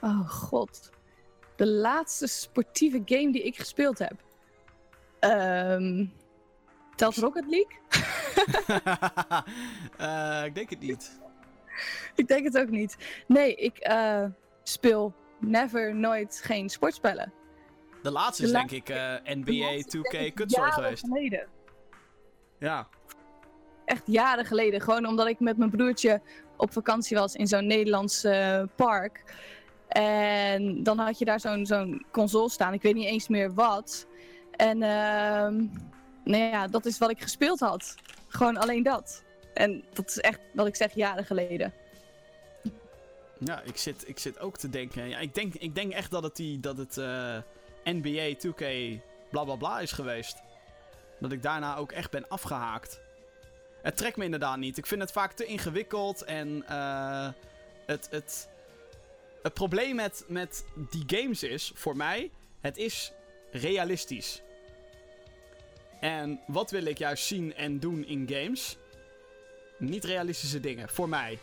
Oh 0.00 0.28
god. 0.30 0.90
De 1.56 1.66
laatste 1.66 2.26
sportieve 2.26 3.02
game 3.04 3.32
die 3.32 3.42
ik 3.42 3.56
gespeeld 3.56 3.98
heb. 3.98 4.22
Ehm 5.20 6.06
telt 6.96 7.16
Rocket 7.16 7.46
League? 7.46 7.78
Eh, 9.96 10.44
ik 10.44 10.54
denk 10.54 10.70
het 10.70 10.80
niet. 10.80 11.20
ik 12.14 12.28
denk 12.28 12.44
het 12.44 12.58
ook 12.58 12.68
niet. 12.70 12.96
Nee, 13.26 13.54
ik 13.54 13.78
eh, 13.78 14.24
speel 14.62 15.14
never, 15.40 15.94
nooit 15.94 16.40
geen 16.44 16.68
sportspellen. 16.68 17.32
De 18.02 18.10
laatste 18.10 18.42
is 18.42 18.48
De 18.48 18.54
denk 18.54 18.70
ik 18.70 18.88
NBA 19.24 19.52
laatste 19.52 19.98
2K 19.98 20.10
denk 20.10 20.24
ik 20.26 20.34
kutzooi 20.34 20.66
jaren 20.66 20.82
geweest. 20.84 21.04
geleden. 21.06 21.48
Ja. 22.58 22.88
Echt 23.84 24.02
jaren 24.06 24.44
geleden. 24.44 24.80
Gewoon 24.80 25.06
omdat 25.06 25.26
ik 25.26 25.40
met 25.40 25.56
mijn 25.56 25.70
broertje 25.70 26.20
op 26.56 26.72
vakantie 26.72 27.16
was 27.16 27.34
in 27.34 27.46
zo'n 27.46 27.66
Nederlands 27.66 28.24
eh, 28.24 28.62
park. 28.76 29.24
En 29.88 30.82
dan 30.82 30.98
had 30.98 31.18
je 31.18 31.24
daar 31.24 31.40
zo'n 31.40 31.66
zo'n 31.66 32.06
console 32.10 32.50
staan. 32.50 32.72
Ik 32.72 32.82
weet 32.82 32.94
niet 32.94 33.06
eens 33.06 33.28
meer 33.28 33.54
wat. 33.54 34.06
En 34.56 34.82
ehm 34.82 35.66
nou 36.24 36.42
ja, 36.42 36.66
dat 36.66 36.86
is 36.86 36.98
wat 36.98 37.10
ik 37.10 37.22
gespeeld 37.22 37.60
had. 37.60 37.94
Gewoon 38.28 38.56
alleen 38.56 38.82
dat. 38.82 39.22
En 39.54 39.84
dat 39.92 40.08
is 40.08 40.18
echt, 40.18 40.40
wat 40.52 40.66
ik 40.66 40.76
zeg, 40.76 40.94
jaren 40.94 41.24
geleden. 41.24 41.72
Ja, 43.38 43.60
ik 43.62 43.76
zit, 43.76 44.08
ik 44.08 44.18
zit 44.18 44.38
ook 44.38 44.56
te 44.56 44.70
denken. 44.70 45.08
Ja, 45.08 45.18
ik, 45.18 45.34
denk, 45.34 45.54
ik 45.54 45.74
denk 45.74 45.92
echt 45.92 46.10
dat 46.10 46.22
het, 46.22 46.36
die, 46.36 46.60
dat 46.60 46.76
het 46.76 46.96
uh, 46.96 47.36
NBA 47.84 48.34
2K 48.46 48.64
bla 49.30 49.44
bla 49.44 49.56
bla 49.56 49.80
is 49.80 49.92
geweest. 49.92 50.42
Dat 51.20 51.32
ik 51.32 51.42
daarna 51.42 51.76
ook 51.76 51.92
echt 51.92 52.10
ben 52.10 52.28
afgehaakt. 52.28 53.00
Het 53.84 53.96
trekt 53.96 54.16
me 54.16 54.24
inderdaad 54.24 54.58
niet. 54.58 54.78
Ik 54.78 54.86
vind 54.86 55.00
het 55.00 55.12
vaak 55.12 55.32
te 55.32 55.44
ingewikkeld 55.44 56.22
en 56.22 56.64
uh, 56.70 57.28
het, 57.86 58.08
het, 58.10 58.48
het 59.42 59.54
probleem 59.54 59.94
met, 59.94 60.24
met 60.28 60.64
die 60.90 61.04
games 61.06 61.42
is, 61.42 61.72
voor 61.74 61.96
mij, 61.96 62.30
het 62.60 62.76
is 62.76 63.12
realistisch. 63.50 64.42
En 66.00 66.40
wat 66.46 66.70
wil 66.70 66.84
ik 66.84 66.98
juist 66.98 67.24
zien 67.24 67.54
en 67.54 67.78
doen 67.78 68.06
in 68.06 68.28
games? 68.30 68.76
Niet 69.78 70.04
realistische 70.04 70.60
dingen, 70.60 70.88
voor 70.88 71.08
mij. 71.08 71.38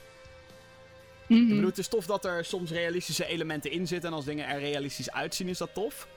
Mm 1.27 1.41
Ik 1.41 1.47
bedoel, 1.47 1.65
het 1.65 1.77
is 1.77 1.87
tof 1.87 2.05
dat 2.05 2.25
er 2.25 2.45
soms 2.45 2.71
realistische 2.71 3.25
elementen 3.25 3.71
in 3.71 3.87
zitten. 3.87 4.09
En 4.09 4.15
als 4.15 4.25
dingen 4.25 4.47
er 4.47 4.59
realistisch 4.59 5.11
uitzien, 5.11 5.47
is 5.47 5.57
dat 5.57 5.73
tof. 5.73 6.07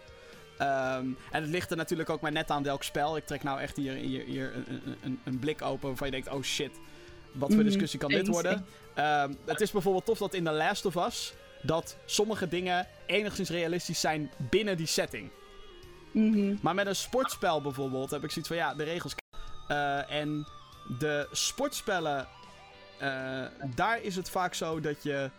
Um, 0.61 1.17
en 1.31 1.43
het 1.43 1.47
ligt 1.51 1.71
er 1.71 1.77
natuurlijk 1.77 2.11
ook 2.11 2.21
maar 2.21 2.33
net 2.33 2.51
aan 2.51 2.63
welk 2.63 2.83
spel. 2.83 3.17
Ik 3.17 3.27
trek 3.27 3.43
nou 3.43 3.61
echt 3.61 3.77
hier, 3.77 3.93
hier, 3.93 4.25
hier 4.25 4.55
een, 4.55 4.97
een, 5.03 5.21
een 5.25 5.39
blik 5.39 5.63
open 5.63 5.89
waarvan 5.89 6.07
je 6.07 6.13
denkt: 6.13 6.29
oh 6.29 6.43
shit, 6.43 6.71
wat 7.33 7.49
voor 7.49 7.59
mhm. 7.59 7.67
discussie 7.67 7.99
kan 7.99 8.11
dit 8.11 8.27
worden? 8.27 8.67
Um, 8.99 9.37
het 9.45 9.61
is 9.61 9.71
bijvoorbeeld 9.71 10.05
tof 10.05 10.19
dat 10.19 10.35
in 10.35 10.45
The 10.45 10.51
Last 10.51 10.87
of 10.87 10.95
Us. 11.07 11.35
dat 11.63 11.97
sommige 12.05 12.49
dingen 12.49 12.87
enigszins 13.07 13.49
realistisch 13.49 14.01
zijn 14.01 14.31
binnen 14.51 14.77
die 14.77 14.87
setting. 14.87 15.31
Mm 16.13 16.59
Maar 16.63 16.75
met 16.75 16.87
een 16.87 16.97
sportspel 16.97 17.61
bijvoorbeeld 17.61 18.11
heb 18.11 18.25
ik 18.25 18.31
zoiets 18.31 18.49
van: 18.49 18.57
ja, 18.57 18.75
de 18.75 18.85
regels. 18.85 19.15
Uh, 19.69 20.11
en 20.11 20.47
de 20.99 21.29
sportspellen. 21.33 22.27
Uh, 23.03 23.45
daar 23.75 24.03
is 24.03 24.17
het 24.17 24.31
vaak 24.31 24.55
zo 24.55 24.81
dat 24.81 25.03
je. 25.03 25.31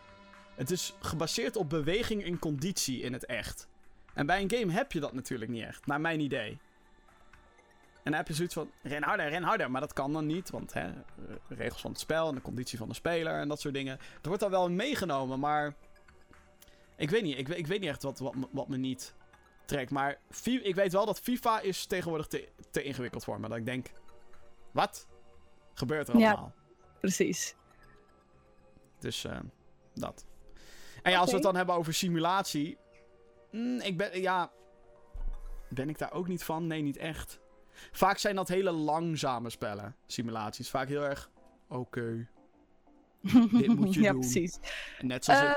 Het 0.56 0.72
is 0.72 0.94
gebaseerd 1.00 1.56
op 1.56 1.70
beweging 1.70 2.26
en 2.26 2.40
conditie 2.40 3.02
in 3.02 3.14
het 3.14 3.26
echt. 3.26 3.68
En 4.16 4.26
bij 4.26 4.42
een 4.42 4.52
game 4.52 4.72
heb 4.72 4.92
je 4.92 5.00
dat 5.00 5.14
natuurlijk 5.14 5.52
niet 5.52 5.64
echt, 5.64 5.86
naar 5.86 6.02
mijn 6.02 6.20
idee. 6.20 6.58
En 8.04 8.12
dan 8.12 8.14
heb 8.14 8.28
je 8.28 8.34
zoiets 8.34 8.54
van, 8.54 8.72
ren 8.82 9.04
harder, 9.04 9.30
ren 9.30 9.44
harder. 9.44 9.72
Maar 9.72 9.82
dat 9.82 9.94
kan 9.94 10.14
dan 10.14 10.26
niet, 10.26 10.50
want 10.50 10.74
hè, 10.74 10.92
regels 11.48 11.82
van 11.82 11.92
het 11.92 12.00
spel 12.00 12.28
en 12.28 12.36
de 12.36 12.42
conditie 12.42 12.78
van 12.78 12.88
de 12.88 12.94
speler 12.94 13.40
en 13.40 13.48
dat 13.48 13.60
soort 13.60 13.74
dingen. 13.74 14.00
Er 14.22 14.28
wordt 14.28 14.42
dan 14.42 14.52
wel 14.52 14.70
meegenomen, 14.70 15.40
maar... 15.40 15.74
Ik 16.98 17.10
weet 17.10 17.24
niet, 17.24 17.38
ik, 17.38 17.50
ik 17.50 17.68
weet 17.68 17.80
niet 17.80 17.90
echt 17.90 18.04
wat, 18.04 18.20
wat, 18.20 18.34
wat 18.52 18.68
me 18.68 18.78
niet 18.78 19.14
trekt. 19.66 19.92
Maar 19.92 20.18
ik 20.44 20.76
weet 20.76 20.92
wel 20.92 21.06
dat 21.06 21.20
FIFA 21.20 21.60
is 21.60 21.86
tegenwoordig 21.86 22.28
te, 22.28 22.50
te 22.72 22.84
ingewikkeld 22.84 23.24
voor 23.24 23.40
me. 23.40 23.48
Dat 23.48 23.58
ik 23.58 23.66
denk, 23.66 23.92
wat? 24.72 25.08
Gebeurt 25.74 26.08
er 26.08 26.14
allemaal? 26.14 26.54
Ja, 26.56 26.62
precies. 27.00 27.56
Dus 29.00 29.24
uh, 29.24 29.40
dat. 29.94 30.26
En 31.02 31.12
ja, 31.12 31.20
als 31.20 31.30
we 31.30 31.36
het 31.36 31.44
dan 31.44 31.56
hebben 31.56 31.76
over 31.76 31.94
simulatie. 31.94 32.78
Mm, 33.56 33.80
ik 33.80 33.98
ben, 33.98 34.22
ja. 34.22 34.52
Ben 35.70 35.90
ik 35.90 35.98
daar 35.98 36.12
ook 36.12 36.28
niet 36.28 36.44
van? 36.44 36.68
Nee, 36.68 36.82
niet 36.82 36.98
echt. 36.98 37.40
Vaak 37.92 38.18
zijn 38.18 38.36
dat 38.36 38.48
hele 38.48 38.72
langzame 38.72 39.50
spellen, 39.50 39.96
simulaties. 40.06 40.70
Vaak 40.70 40.88
heel 40.88 41.04
erg. 41.04 41.30
Oké. 41.68 42.28
Dit 43.52 43.68
moet 43.76 43.94
je 43.94 44.02
ja, 44.02 44.12
doen. 44.12 44.20
precies. 44.20 44.60
Net 45.00 45.26
zoals. 45.26 45.42
Uh, 45.42 45.52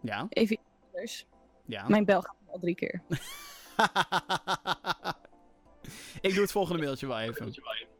Ja. 0.00 0.26
Even 0.28 0.58
anders. 0.86 1.26
Ja. 1.64 1.88
Mijn 1.88 2.04
bel 2.04 2.22
gaat 2.22 2.36
al 2.46 2.58
drie 2.58 2.74
keer. 2.74 3.02
ik 6.20 6.32
doe 6.32 6.42
het 6.42 6.52
volgende 6.52 6.82
mailtje 6.82 7.06
wel 7.06 7.20
even. 7.20 7.54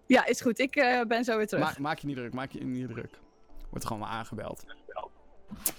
Ja, 0.06 0.26
is 0.26 0.40
goed. 0.40 0.58
Ik 0.58 0.76
uh, 0.76 1.02
ben 1.02 1.24
zo 1.24 1.36
weer 1.36 1.46
terug. 1.46 1.64
Ma 1.64 1.74
maak 1.78 1.98
je 1.98 2.06
niet 2.06 2.16
druk, 2.16 2.32
maak 2.32 2.50
je 2.50 2.64
niet 2.64 2.88
druk. 2.88 3.18
Wordt 3.70 3.84
gewoon 3.86 4.02
maar 4.02 4.10
aangebeld. 4.10 4.64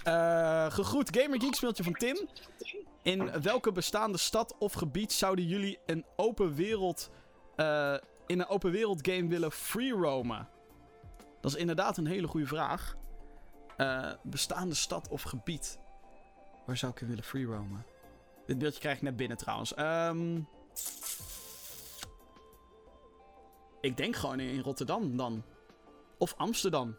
Uh, 0.07 0.71
gegroet 0.71 1.17
Gamer 1.17 1.41
Geeks 1.41 1.61
mailtje 1.61 1.83
van 1.83 1.93
Tim. 1.93 2.27
In 3.01 3.41
welke 3.41 3.71
bestaande 3.71 4.17
stad 4.17 4.55
of 4.57 4.73
gebied 4.73 5.13
zouden 5.13 5.45
jullie 5.45 5.79
een 5.85 6.05
open 6.15 6.53
wereld 6.53 7.09
uh, 7.55 7.97
in 8.27 8.39
een 8.39 8.47
open 8.47 8.71
wereld 8.71 9.07
game 9.07 9.27
willen 9.27 9.51
free 9.51 9.91
roamen? 9.91 10.49
Dat 11.41 11.51
is 11.51 11.57
inderdaad 11.57 11.97
een 11.97 12.07
hele 12.07 12.27
goede 12.27 12.47
vraag. 12.47 12.95
Uh, 13.77 14.11
bestaande 14.23 14.75
stad 14.75 15.07
of 15.07 15.21
gebied. 15.21 15.79
Waar 16.65 16.77
zou 16.77 16.91
ik 16.91 17.07
willen 17.07 17.23
free 17.23 17.45
roamen? 17.45 17.85
Dit 18.45 18.57
beeldje 18.57 18.79
krijg 18.79 18.95
ik 18.95 19.01
net 19.01 19.15
binnen 19.15 19.37
trouwens. 19.37 19.77
Um, 19.77 20.47
ik 23.81 23.97
denk 23.97 24.15
gewoon 24.15 24.39
in 24.39 24.59
Rotterdam 24.59 25.17
dan. 25.17 25.43
Of 26.17 26.33
Amsterdam. 26.37 26.97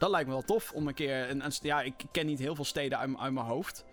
Dat 0.00 0.10
lijkt 0.10 0.26
me 0.26 0.32
wel 0.32 0.42
tof 0.42 0.72
om 0.72 0.88
een 0.88 0.94
keer. 0.94 1.30
Een, 1.30 1.44
een, 1.44 1.52
ja, 1.62 1.82
ik 1.82 1.94
ken 2.10 2.26
niet 2.26 2.38
heel 2.38 2.54
veel 2.54 2.64
steden 2.64 2.98
uit, 2.98 3.16
uit 3.18 3.32
mijn 3.32 3.46
hoofd. 3.46 3.84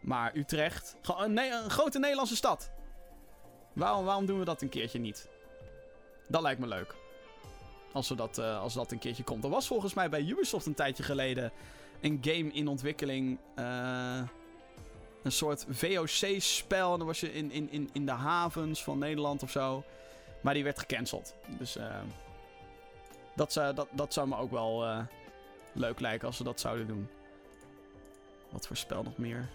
Maar 0.00 0.36
Utrecht. 0.36 0.96
Een, 1.16 1.38
een, 1.38 1.70
grote 1.70 1.98
Nederlandse 1.98 2.36
stad. 2.36 2.70
Waarom, 3.72 4.04
waarom 4.04 4.26
doen 4.26 4.38
we 4.38 4.44
dat 4.44 4.62
een 4.62 4.68
keertje 4.68 4.98
niet? 4.98 5.28
Dat 6.28 6.42
lijkt 6.42 6.60
me 6.60 6.66
leuk. 6.66 6.94
Als, 7.92 8.08
we 8.08 8.14
dat, 8.14 8.38
uh, 8.38 8.60
als 8.60 8.74
dat 8.74 8.92
een 8.92 8.98
keertje 8.98 9.24
komt. 9.24 9.44
Er 9.44 9.50
was 9.50 9.66
volgens 9.66 9.94
mij 9.94 10.08
bij 10.08 10.20
Ubisoft 10.20 10.66
een 10.66 10.74
tijdje 10.74 11.02
geleden 11.02 11.52
een 12.00 12.18
game 12.20 12.52
in 12.52 12.68
ontwikkeling. 12.68 13.38
Uh, 13.58 14.22
een 15.22 15.32
soort 15.32 15.66
VOC-spel. 15.68 16.92
En 16.92 16.98
dan 16.98 17.06
was 17.06 17.20
je 17.20 17.32
in, 17.32 17.50
in, 17.50 17.70
in, 17.70 17.90
in 17.92 18.06
de 18.06 18.12
havens 18.12 18.82
van 18.82 18.98
Nederland 18.98 19.42
of 19.42 19.50
zo. 19.50 19.84
Maar 20.40 20.54
die 20.54 20.64
werd 20.64 20.78
gecanceld. 20.78 21.34
Dus 21.58 21.76
uh, 21.76 21.96
dat, 23.34 23.52
dat, 23.52 23.88
dat 23.90 24.12
zou 24.12 24.28
me 24.28 24.36
ook 24.36 24.50
wel 24.50 25.06
leuk 25.76 26.00
lijken 26.00 26.26
als 26.26 26.36
ze 26.36 26.44
dat 26.44 26.60
zouden 26.60 26.86
doen. 26.86 27.08
Wat 28.50 28.66
voor 28.66 28.76
spel 28.76 29.02
nog 29.02 29.16
meer? 29.16 29.48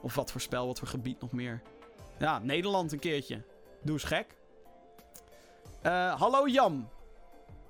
Of 0.00 0.14
wat 0.14 0.30
voor 0.30 0.40
spel, 0.40 0.66
wat 0.66 0.78
voor 0.78 0.88
gebied 0.88 1.20
nog 1.20 1.32
meer? 1.32 1.62
Ja, 2.18 2.38
Nederland 2.38 2.92
een 2.92 2.98
keertje. 2.98 3.42
Doe 3.82 3.92
eens 3.92 4.04
gek. 4.04 4.36
Uh, 5.82 6.20
hallo 6.20 6.48
Jan. 6.48 6.88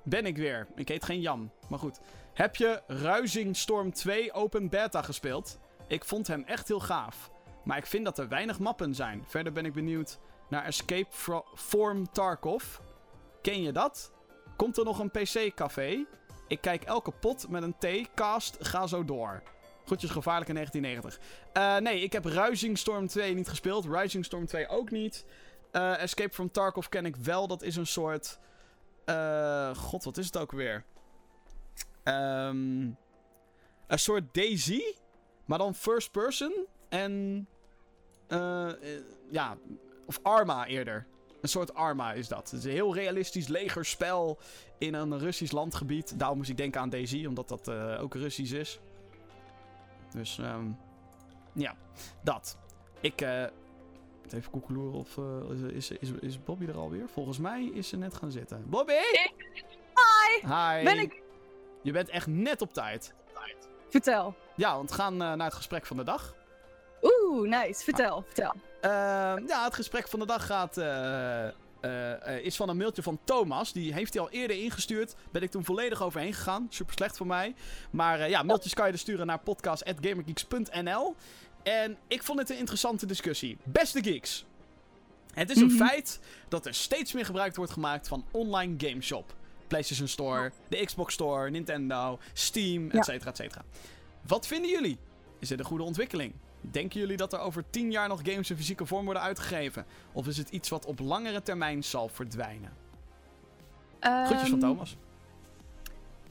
Ben 0.03 0.25
ik 0.25 0.37
weer. 0.37 0.67
Ik 0.75 0.87
heet 0.87 1.05
geen 1.05 1.21
Jan, 1.21 1.51
maar 1.69 1.79
goed. 1.79 1.99
Heb 2.33 2.55
je 2.55 2.81
Ruizing 2.87 3.57
Storm 3.57 3.93
2 3.93 4.33
Open 4.33 4.69
Beta 4.69 5.01
gespeeld? 5.01 5.59
Ik 5.87 6.05
vond 6.05 6.27
hem 6.27 6.43
echt 6.43 6.67
heel 6.67 6.79
gaaf. 6.79 7.31
Maar 7.63 7.77
ik 7.77 7.85
vind 7.85 8.05
dat 8.05 8.17
er 8.17 8.27
weinig 8.27 8.59
mappen 8.59 8.95
zijn. 8.95 9.23
Verder 9.27 9.53
ben 9.53 9.65
ik 9.65 9.73
benieuwd 9.73 10.19
naar 10.49 10.63
Escape 10.63 11.41
Form 11.55 12.11
Tarkov. 12.11 12.77
Ken 13.41 13.61
je 13.61 13.71
dat? 13.71 14.11
Komt 14.55 14.77
er 14.77 14.85
nog 14.85 14.99
een 14.99 15.11
PC-café? 15.11 16.05
Ik 16.47 16.61
kijk 16.61 16.83
elke 16.83 17.11
pot 17.11 17.49
met 17.49 17.63
een 17.63 17.75
T. 17.77 18.09
Cast, 18.15 18.57
ga 18.59 18.87
zo 18.87 19.05
door. 19.05 19.43
Goedjes 19.85 20.11
gevaarlijk 20.11 20.49
in 20.49 20.55
1990. 20.55 21.53
Uh, 21.57 21.77
nee, 21.91 22.03
ik 22.03 22.13
heb 22.13 22.25
Rising 22.25 22.77
Storm 22.77 23.07
2 23.07 23.33
niet 23.33 23.47
gespeeld. 23.47 23.85
Rising 23.85 24.25
Storm 24.25 24.45
2 24.45 24.67
ook 24.67 24.91
niet. 24.91 25.25
Uh, 25.71 26.01
Escape 26.01 26.33
from 26.33 26.51
Tarkov 26.51 26.87
ken 26.87 27.05
ik 27.05 27.15
wel. 27.15 27.47
Dat 27.47 27.61
is 27.61 27.75
een 27.75 27.87
soort... 27.87 28.39
Uh, 29.05 29.75
God, 29.75 30.03
wat 30.03 30.17
is 30.17 30.25
het 30.25 30.37
ook 30.37 30.51
weer? 30.51 30.83
Um, 32.03 32.97
een 33.87 33.99
soort 33.99 34.33
Daisy. 34.33 34.81
Maar 35.45 35.57
dan 35.57 35.75
first 35.75 36.11
person. 36.11 36.65
En... 36.89 37.47
ja, 39.29 39.57
of 40.05 40.19
Arma 40.23 40.65
eerder. 40.65 41.07
Een 41.45 41.51
soort 41.51 41.73
Arma 41.73 42.13
is 42.13 42.27
dat. 42.27 42.51
Het 42.51 42.59
is 42.59 42.65
een 42.65 42.71
heel 42.71 42.93
realistisch 42.93 43.47
legerspel 43.47 44.37
in 44.77 44.93
een 44.93 45.19
Russisch 45.19 45.51
landgebied. 45.53 46.19
Daarom 46.19 46.37
moest 46.37 46.49
ik 46.49 46.57
denken 46.57 46.81
aan 46.81 46.89
Daisy, 46.89 47.25
omdat 47.25 47.47
dat 47.47 47.67
uh, 47.67 48.01
ook 48.01 48.13
Russisch 48.13 48.53
is. 48.53 48.79
Dus, 50.11 50.37
um, 50.37 50.77
ja, 51.53 51.75
dat. 52.23 52.57
Ik, 52.99 53.21
uh, 53.21 53.43
even 54.31 54.51
koekeloeren 54.51 54.99
of 54.99 55.17
uh, 55.17 55.75
is, 55.75 55.91
is, 55.91 56.11
is 56.19 56.43
Bobby 56.43 56.65
er 56.65 56.77
alweer? 56.77 57.09
Volgens 57.09 57.37
mij 57.37 57.63
is 57.73 57.87
ze 57.87 57.97
net 57.97 58.13
gaan 58.13 58.31
zitten. 58.31 58.63
Bobby! 58.69 58.93
Hi! 59.93 60.39
Hi! 60.41 60.83
Ben 60.83 60.99
ik... 60.99 61.21
Je 61.81 61.91
bent 61.91 62.09
echt 62.09 62.27
net 62.27 62.61
op 62.61 62.73
tijd. 62.73 63.13
Vertel. 63.89 64.35
Ja, 64.55 64.75
want 64.75 64.89
we 64.89 64.95
gaan 64.95 65.17
naar 65.17 65.39
het 65.39 65.53
gesprek 65.53 65.85
van 65.85 65.97
de 65.97 66.03
dag. 66.03 66.35
Oeh, 67.01 67.49
nice. 67.49 67.83
Vertel, 67.83 68.21
vertel. 68.21 68.53
Uh, 68.85 69.47
ja, 69.47 69.63
het 69.63 69.75
gesprek 69.75 70.07
van 70.07 70.19
de 70.19 70.25
dag 70.25 70.45
gaat, 70.45 70.77
uh, 70.77 70.85
uh, 71.81 72.45
is 72.45 72.55
van 72.55 72.69
een 72.69 72.77
mailtje 72.77 73.03
van 73.03 73.19
Thomas. 73.23 73.73
Die 73.73 73.93
heeft 73.93 74.13
hij 74.13 74.23
al 74.23 74.29
eerder 74.29 74.57
ingestuurd. 74.57 75.15
Ben 75.31 75.41
ik 75.41 75.51
toen 75.51 75.65
volledig 75.65 76.03
overheen 76.03 76.33
gegaan. 76.33 76.67
Super 76.69 76.93
slecht 76.93 77.17
voor 77.17 77.27
mij. 77.27 77.55
Maar 77.89 78.29
ja, 78.29 78.43
mailtjes 78.43 78.73
kan 78.73 78.85
je 78.85 78.91
dus 78.91 79.01
sturen 79.01 79.25
naar 79.25 79.39
podcast.gamergeeks.nl. 79.39 81.15
En 81.63 81.97
ik 82.07 82.23
vond 82.23 82.39
het 82.39 82.49
een 82.49 82.57
interessante 82.57 83.05
discussie. 83.05 83.57
Beste 83.63 84.03
geeks. 84.03 84.45
Het 85.33 85.49
is 85.49 85.57
een 85.57 85.63
mm 85.63 85.69
-hmm. 85.69 85.87
feit 85.87 86.19
dat 86.47 86.65
er 86.65 86.73
steeds 86.73 87.13
meer 87.13 87.25
gebruik 87.25 87.55
wordt 87.55 87.71
gemaakt 87.71 88.07
van 88.07 88.25
online 88.31 88.73
gameshop. 88.77 89.33
PlayStation 89.67 90.07
Store, 90.07 90.51
de 90.67 90.85
Xbox 90.85 91.13
Store, 91.13 91.49
Nintendo, 91.49 92.19
Steam, 92.33 92.89
etc. 92.91 93.07
Ja. 93.07 93.13
et 93.13 93.37
cetera. 93.37 93.63
Wat 94.27 94.47
vinden 94.47 94.69
jullie? 94.69 94.97
Is 95.39 95.47
dit 95.47 95.59
een 95.59 95.65
goede 95.65 95.83
ontwikkeling? 95.83 96.33
Denken 96.71 96.99
jullie 96.99 97.17
dat 97.17 97.33
er 97.33 97.39
over 97.39 97.63
10 97.69 97.91
jaar 97.91 98.07
nog 98.07 98.21
games 98.23 98.49
in 98.49 98.57
fysieke 98.57 98.85
vorm 98.85 99.05
worden 99.05 99.23
uitgegeven? 99.23 99.85
Of 100.11 100.27
is 100.27 100.37
het 100.37 100.49
iets 100.49 100.69
wat 100.69 100.85
op 100.85 100.99
langere 100.99 101.41
termijn 101.41 101.83
zal 101.83 102.07
verdwijnen? 102.07 102.73
Um, 104.01 104.25
Groetjes 104.25 104.49
van 104.49 104.59
Thomas. 104.59 104.97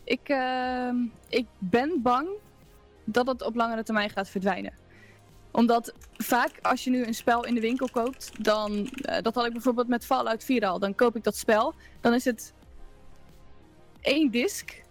Ik, 0.05 0.29
ehm, 0.29 0.97
ik 1.29 1.47
ben 1.59 2.03
bang 2.03 2.29
dat 3.05 3.27
het 3.27 3.43
op 3.43 3.55
langere 3.55 3.83
termijn 3.83 4.11
gaat 4.11 4.29
verdwijnen. 4.29 4.73
Omdat 5.51 5.95
vaak 6.17 6.59
als 6.63 6.85
je 6.85 6.91
nu 6.91 7.05
een 7.07 7.15
spel 7.15 7.45
in 7.45 7.55
de 7.55 7.61
winkel 7.61 7.89
koopt, 7.93 8.45
dan. 8.45 8.89
eh, 8.89 9.23
dat 9.23 9.35
had 9.35 9.47
ik 9.47 9.53
bijvoorbeeld 9.53 9.89
met 9.89 10.05
Fallout 10.05 10.45
4 10.45 10.67
al. 10.67 10.79
Dan 10.79 10.95
koop 10.95 11.17
ik 11.17 11.25
dat 11.25 11.37
spel. 11.37 11.75
Dan 12.01 12.15
is 12.15 12.25
het 12.25 12.53
één 14.01 14.31
disc. 14.31 14.83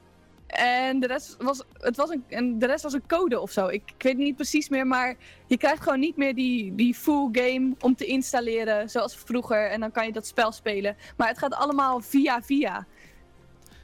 En 0.54 1.00
de 1.00 1.08
rest 1.08 1.36
was, 1.40 1.64
het 1.80 1.96
was 1.98 2.10
een, 2.10 2.24
en 2.28 2.60
de 2.60 2.66
rest 2.66 2.84
was 2.84 2.94
een 2.94 3.08
code 3.08 3.40
of 3.40 3.52
zo. 3.52 3.68
Ik, 3.68 3.92
ik 3.98 4.04
weet 4.04 4.18
niet 4.18 4.36
precies 4.36 4.70
meer, 4.70 4.88
maar 4.88 5.16
je 5.48 5.58
krijgt 5.58 5.84
gewoon 5.84 6.00
niet 6.00 6.18
meer 6.18 6.36
die, 6.36 6.76
die 6.76 6.94
full 6.94 7.30
game 7.32 7.76
om 7.80 7.96
te 7.96 8.06
installeren 8.06 8.90
zoals 8.90 9.16
vroeger. 9.16 9.70
En 9.70 9.80
dan 9.80 9.92
kan 9.92 10.06
je 10.06 10.12
dat 10.12 10.28
spel 10.28 10.52
spelen. 10.52 10.96
Maar 11.18 11.28
het 11.28 11.38
gaat 11.38 11.54
allemaal 11.54 12.02
via 12.02 12.42
via. 12.42 12.88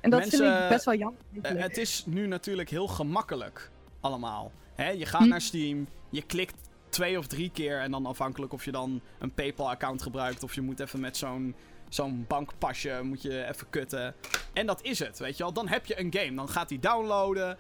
En 0.02 0.10
dat 0.10 0.20
vind 0.22 0.42
Mensen, 0.42 0.64
ik 0.64 0.70
best 0.70 0.86
wel 0.86 0.96
jammer. 0.96 1.20
Eh, 1.42 1.62
het 1.62 1.78
is 1.78 2.04
nu 2.06 2.28
natuurlijk 2.28 2.70
heel 2.70 2.88
gemakkelijk 2.88 3.70
allemaal. 4.00 4.52
Hè? 4.76 4.90
Je 4.90 5.06
gaat 5.06 5.22
Hm. 5.22 5.28
naar 5.28 5.42
Steam, 5.42 5.88
je 6.10 6.22
klikt 6.22 6.56
twee 6.90 7.18
of 7.18 7.28
drie 7.28 7.50
keer 7.52 7.80
en 7.80 7.92
dan 7.92 8.06
afhankelijk 8.06 8.54
of 8.54 8.66
je 8.66 8.72
dan 8.72 9.02
een 9.20 9.32
PayPal-account 9.32 10.02
gebruikt 10.02 10.44
of 10.44 10.56
je 10.56 10.62
moet 10.62 10.80
even 10.80 11.00
met 11.00 11.18
zo'n 11.18 11.56
zo'n 11.90 12.26
bankpasje 12.28 13.00
moet 13.04 13.22
je 13.22 13.46
even 13.46 13.70
kutten. 13.70 14.16
En 14.54 14.66
dat 14.66 14.82
is 14.82 15.00
het, 15.00 15.20
weet 15.20 15.38
je 15.38 15.44
wel. 15.44 15.54
Dan 15.54 15.68
heb 15.68 15.86
je 15.86 16.00
een 16.00 16.14
game. 16.14 16.36
Dan 16.36 16.50
gaat 16.50 16.70
die 16.70 16.80
downloaden. 16.80 17.58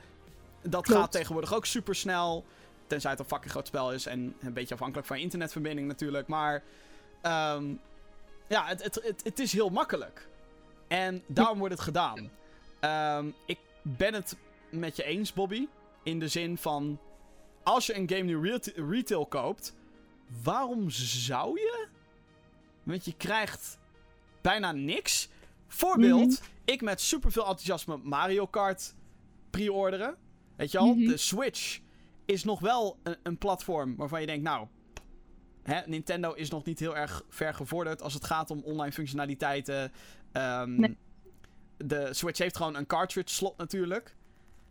Dat 0.62 0.84
Klopt. 0.84 1.02
gaat 1.02 1.12
tegenwoordig 1.12 1.54
ook 1.54 1.66
super 1.66 1.96
snel. 1.96 2.46
Tenzij 2.88 3.12
het 3.12 3.20
een 3.20 3.26
fucking 3.26 3.52
groot 3.52 3.68
spel 3.68 3.94
is 3.94 4.06
en 4.06 4.36
een 4.40 4.54
beetje 4.54 4.74
afhankelijk 4.74 5.08
van 5.08 5.18
je 5.18 5.24
internetverbinding 5.24 5.88
natuurlijk. 5.88 6.28
Maar 6.28 6.64
ehm, 7.22 7.74
ja, 8.48 8.66
het, 8.66 8.84
het, 8.84 9.00
het, 9.04 9.24
het 9.24 9.40
is 9.40 9.54
heel 9.54 9.70
makkelijk. 9.70 10.28
En 10.88 11.24
daarom 11.28 11.58
wordt 11.58 11.74
het 11.74 11.84
gedaan. 11.84 12.32
Ehm, 12.80 13.28
ik 13.46 13.60
ben 13.82 14.14
het 14.14 14.38
met 14.70 14.96
je 14.96 15.04
eens, 15.04 15.34
Bobby. 15.34 15.68
In 16.04 16.20
de 16.20 16.28
zin 16.28 16.58
van. 16.58 17.00
Als 17.64 17.86
je 17.86 17.96
een 17.96 18.10
game 18.10 18.22
nu 18.22 18.60
retail 18.76 19.26
koopt. 19.26 19.76
Waarom 20.44 20.90
zou 20.90 21.60
je? 21.60 21.88
Want 22.84 23.06
je 23.06 23.14
krijgt 23.18 23.79
bijna 24.42 24.72
niks. 24.72 25.30
Voorbeeld. 25.68 26.42
Ik 26.66 26.82
met 26.82 27.02
superveel 27.02 27.42
enthousiasme 27.46 27.98
Mario 27.98 28.48
Kart 28.48 28.94
pre-orderen. 29.50 30.16
Weet 30.56 30.72
je 30.72 30.78
al? 30.78 30.94
Mhm. 30.94 31.08
De 31.08 31.18
Switch 31.18 31.80
is 32.26 32.44
nog 32.44 32.60
wel 32.60 33.00
een, 33.04 33.16
een 33.24 33.38
platform 33.38 33.96
waarvan 33.96 34.22
je 34.22 34.28
denkt, 34.28 34.44
nou. 34.44 34.68
Hè, 35.64 35.82
Nintendo 35.86 36.34
is 36.34 36.50
nog 36.50 36.66
niet 36.66 36.80
heel 36.80 36.96
erg 36.96 37.24
ver 37.30 37.54
gevorderd 37.54 38.02
als 38.02 38.14
het 38.14 38.26
gaat 38.26 38.52
om 38.52 38.62
online 38.64 38.92
functionaliteiten. 38.92 39.92
Ehm, 40.32 40.80
Nee. 40.80 40.98
De 41.78 42.14
Switch 42.14 42.38
heeft 42.38 42.58
gewoon 42.58 42.76
een 42.76 42.86
cartridge 42.88 43.36
slot 43.36 43.58
natuurlijk. 43.58 44.16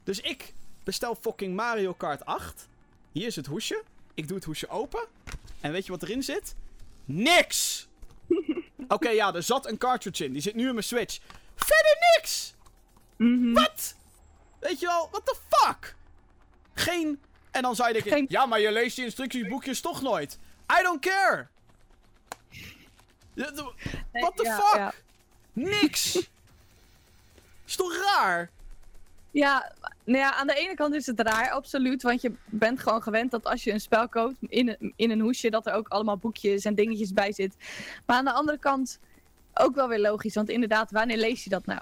Dus 0.04 0.20
ik 0.20 0.54
bestel 0.84 1.14
fucking 1.14 1.54
Mario 1.56 1.92
Kart 1.92 2.24
8. 2.24 2.68
Hier 3.12 3.26
is 3.26 3.36
het 3.36 3.46
hoesje. 3.46 3.82
Ik 4.14 4.26
doe 4.28 4.36
het 4.36 4.46
hoesje 4.46 4.68
open. 4.68 5.06
En 5.60 5.72
weet 5.72 5.86
je 5.86 5.92
wat 5.92 6.02
erin 6.02 6.22
zit? 6.22 6.54
Niks! 7.04 7.87
Oké, 8.88 9.08
ja, 9.08 9.34
er 9.34 9.42
zat 9.42 9.66
een 9.66 9.78
cartridge 9.78 10.24
in. 10.24 10.32
Die 10.32 10.42
zit 10.42 10.54
nu 10.54 10.66
in 10.66 10.72
mijn 10.72 10.84
Switch. 10.84 11.18
Verder 11.54 11.96
niks! 12.16 12.54
Mhm. 13.16 13.52
Wat? 13.52 13.94
Weet 14.60 14.80
je 14.80 14.86
wel, 14.86 15.08
what 15.10 15.26
the 15.26 15.36
fuck? 15.48 15.94
Geen. 16.74 17.20
En 17.50 17.62
dan 17.62 17.74
denken: 17.74 18.02
Geen- 18.02 18.26
ja, 18.28 18.46
maar 18.46 18.60
je 18.60 18.72
leest 18.72 18.96
die 18.96 19.04
instructieboekjes 19.04 19.80
toch 19.80 20.02
nooit. 20.02 20.38
I 20.78 20.82
don't 20.82 21.00
care. 21.00 21.48
What 23.34 24.36
the 24.36 24.42
ja, 24.42 24.56
fuck? 24.56 24.76
Ja. 24.76 24.92
Niks. 25.52 26.14
Is 27.66 27.76
toch 27.76 27.94
raar? 27.96 28.50
Ja, 29.38 29.72
nou 30.04 30.18
ja, 30.18 30.34
aan 30.34 30.46
de 30.46 30.54
ene 30.54 30.74
kant 30.74 30.94
is 30.94 31.06
het 31.06 31.20
raar, 31.20 31.50
absoluut. 31.50 32.02
Want 32.02 32.20
je 32.22 32.32
bent 32.44 32.80
gewoon 32.80 33.02
gewend 33.02 33.30
dat 33.30 33.44
als 33.44 33.64
je 33.64 33.72
een 33.72 33.80
spel 33.80 34.08
koopt 34.08 34.36
in 34.40 34.68
een, 34.68 34.92
in 34.96 35.10
een 35.10 35.20
hoesje, 35.20 35.50
dat 35.50 35.66
er 35.66 35.72
ook 35.72 35.88
allemaal 35.88 36.16
boekjes 36.16 36.64
en 36.64 36.74
dingetjes 36.74 37.12
bij 37.12 37.32
zit. 37.32 37.54
Maar 38.06 38.16
aan 38.16 38.24
de 38.24 38.32
andere 38.32 38.58
kant 38.58 38.98
ook 39.54 39.74
wel 39.74 39.88
weer 39.88 39.98
logisch. 40.00 40.34
Want 40.34 40.48
inderdaad, 40.48 40.90
wanneer 40.90 41.16
lees 41.16 41.44
je 41.44 41.50
dat 41.50 41.66
nou? 41.66 41.80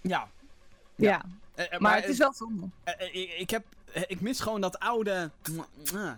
Ja. 0.00 0.28
Ja, 0.94 1.08
Ja. 1.10 1.22
Eh, 1.54 1.72
eh, 1.72 1.78
maar, 1.80 1.96
het 1.96 2.08
is 2.08 2.18
wel 2.18 2.32
zonde. 2.32 2.68
eh, 2.84 2.94
eh, 3.00 3.14
ik, 3.14 3.30
ik, 3.38 3.50
heb, 3.50 3.64
eh, 3.92 4.02
ik 4.06 4.20
mis 4.20 4.40
gewoon 4.40 4.60
dat 4.60 4.78
oude, 4.78 5.30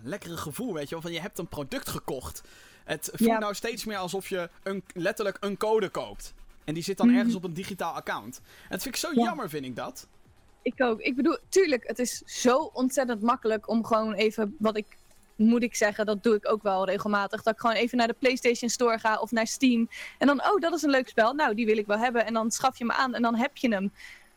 lekkere 0.03 0.37
gevoel, 0.37 0.73
weet 0.73 0.83
je 0.89 0.89
wel. 0.89 1.01
Van 1.01 1.11
je 1.13 1.19
hebt 1.21 1.37
een 1.37 1.47
product 1.47 1.89
gekocht. 1.89 2.41
Het 2.83 3.09
voelt 3.13 3.29
Ja. 3.29 3.39
nou 3.39 3.53
steeds 3.53 3.85
meer 3.85 3.97
alsof 3.97 4.29
je 4.29 4.49
een, 4.63 4.83
letterlijk 4.93 5.37
een 5.39 5.57
code 5.57 5.89
koopt. 5.89 6.33
En 6.63 6.73
die 6.73 6.83
zit 6.83 6.97
dan 6.97 7.07
Mhm. 7.07 7.17
ergens 7.17 7.35
op 7.35 7.43
een 7.43 7.53
digitaal 7.53 7.93
account. 7.93 8.37
En 8.63 8.69
dat 8.69 8.81
vind 8.81 8.95
ik 8.95 9.01
zo 9.01 9.09
Ja. 9.13 9.23
jammer, 9.23 9.49
vind 9.49 9.65
ik 9.65 9.75
dat. 9.75 10.07
Ik 10.67 10.81
ook. 10.81 11.01
Ik 11.01 11.15
bedoel, 11.15 11.37
tuurlijk, 11.49 11.87
het 11.87 11.99
is 11.99 12.21
zo 12.25 12.57
ontzettend 12.57 13.21
makkelijk 13.21 13.69
om 13.69 13.85
gewoon 13.85 14.13
even, 14.13 14.55
wat 14.59 14.77
ik, 14.77 14.85
moet 15.35 15.63
ik 15.63 15.75
zeggen, 15.75 16.05
dat 16.05 16.23
doe 16.23 16.35
ik 16.35 16.51
ook 16.51 16.63
wel 16.63 16.85
regelmatig. 16.85 17.43
Dat 17.43 17.53
ik 17.53 17.59
gewoon 17.59 17.75
even 17.75 17.97
naar 17.97 18.07
de 18.07 18.15
PlayStation 18.19 18.69
Store 18.69 18.99
ga 18.99 19.17
of 19.19 19.31
naar 19.31 19.47
Steam. 19.47 19.89
En 20.17 20.27
dan, 20.27 20.43
oh, 20.43 20.59
dat 20.59 20.73
is 20.73 20.81
een 20.81 20.89
leuk 20.89 21.07
spel. 21.07 21.33
Nou, 21.33 21.55
die 21.55 21.65
wil 21.65 21.77
ik 21.77 21.85
wel 21.85 21.97
hebben. 21.97 22.25
En 22.25 22.33
dan 22.33 22.51
schaf 22.51 22.77
je 22.77 22.83
hem 22.83 22.93
aan 22.93 23.13
en 23.13 23.21
dan 23.21 23.35
heb 23.35 23.57
je 23.57 23.69
hem. 23.69 23.91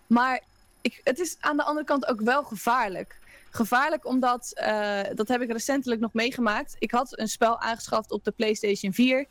Maar 0.06 0.40
ik, 0.80 1.00
het 1.04 1.18
is 1.18 1.36
aan 1.40 1.56
de 1.56 1.64
andere 1.64 1.86
kant 1.86 2.06
ook 2.06 2.20
wel 2.20 2.42
gevaarlijk. 2.44 3.18
Gevaarlijk 3.50 4.06
omdat, 4.06 4.52
eh, 4.54 5.00
dat 5.14 5.28
heb 5.28 5.40
ik 5.40 5.52
recentelijk 5.52 6.00
nog 6.00 6.12
meegemaakt. 6.12 6.76
Ik 6.78 6.90
had 6.90 7.18
een 7.18 7.28
spel 7.28 7.60
aangeschaft 7.60 8.10
op 8.10 8.24
de 8.24 8.30
PlayStation 8.30 8.92
4. 8.92 9.26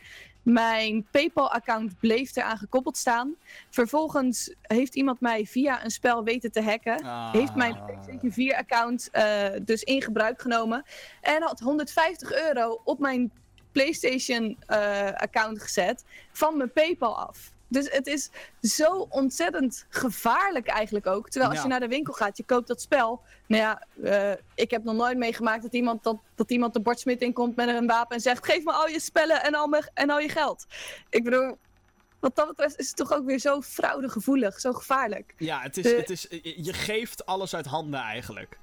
Mijn 0.51 1.07
PayPal-account 1.11 1.99
bleef 1.99 2.35
eraan 2.35 2.57
gekoppeld 2.57 2.97
staan. 2.97 3.35
Vervolgens 3.69 4.53
heeft 4.61 4.95
iemand 4.95 5.19
mij 5.19 5.45
via 5.45 5.83
een 5.83 5.91
spel 5.91 6.23
weten 6.23 6.51
te 6.51 6.61
hacken. 6.61 7.05
Heeft 7.31 7.55
mijn 7.55 7.73
Ah. 7.75 7.85
PlayStation 7.85 8.31
4-account 8.31 9.09
dus 9.65 9.83
in 9.83 10.01
gebruik 10.01 10.41
genomen. 10.41 10.83
En 11.21 11.41
had 11.41 11.59
150 11.59 12.33
euro 12.33 12.81
op 12.83 12.99
mijn 12.99 13.31
PlayStation-account 13.71 15.61
gezet 15.61 16.03
van 16.31 16.57
mijn 16.57 16.71
PayPal 16.71 17.17
af. 17.17 17.51
Dus 17.69 17.89
het 17.91 18.07
is 18.07 18.29
zo 18.61 19.07
ontzettend 19.09 19.85
gevaarlijk 19.89 20.67
eigenlijk 20.67 21.07
ook. 21.07 21.29
Terwijl 21.29 21.49
als 21.51 21.57
Ja. 21.59 21.63
je 21.65 21.69
naar 21.71 21.79
de 21.79 21.87
winkel 21.95 22.13
gaat, 22.13 22.37
je 22.37 22.43
koopt 22.43 22.67
dat 22.67 22.81
spel. 22.81 23.21
Nou 23.47 23.61
ja, 23.63 23.83
eh, 24.03 24.37
ik 24.55 24.71
heb 24.71 24.83
nog 24.83 24.95
nooit 24.95 25.17
meegemaakt 25.17 25.61
dat 25.63 25.73
iemand, 25.73 26.03
dat, 26.03 26.17
dat 26.35 26.51
iemand 26.51 26.73
de 26.73 26.79
bordsmit 26.81 27.21
inkomt 27.21 27.55
met 27.55 27.67
een 27.67 27.87
wapen 27.87 28.15
en 28.15 28.21
zegt: 28.21 28.45
Geef 28.45 28.63
me 28.63 28.71
al 28.71 28.87
je 28.87 28.99
spellen 28.99 29.43
en 29.43 29.55
al, 29.55 29.67
mijn, 29.67 29.89
en 29.93 30.09
al 30.09 30.19
je 30.19 30.29
geld. 30.29 30.65
Ik 31.09 31.23
bedoel, 31.23 31.57
wat 32.19 32.35
dat 32.35 32.47
betreft 32.47 32.79
is 32.79 32.87
het 32.87 32.95
toch 32.95 33.13
ook 33.13 33.25
weer 33.25 33.39
zo 33.39 33.61
fraudegevoelig, 33.61 34.59
zo 34.59 34.73
gevaarlijk. 34.73 35.33
Ja, 35.37 35.61
het 35.61 35.77
is, 35.77 35.83
De- 35.83 35.95
het 35.95 36.09
is, 36.09 36.27
je 36.55 36.73
geeft 36.73 37.25
alles 37.25 37.55
uit 37.55 37.65
handen 37.65 37.99
eigenlijk. 37.99 38.57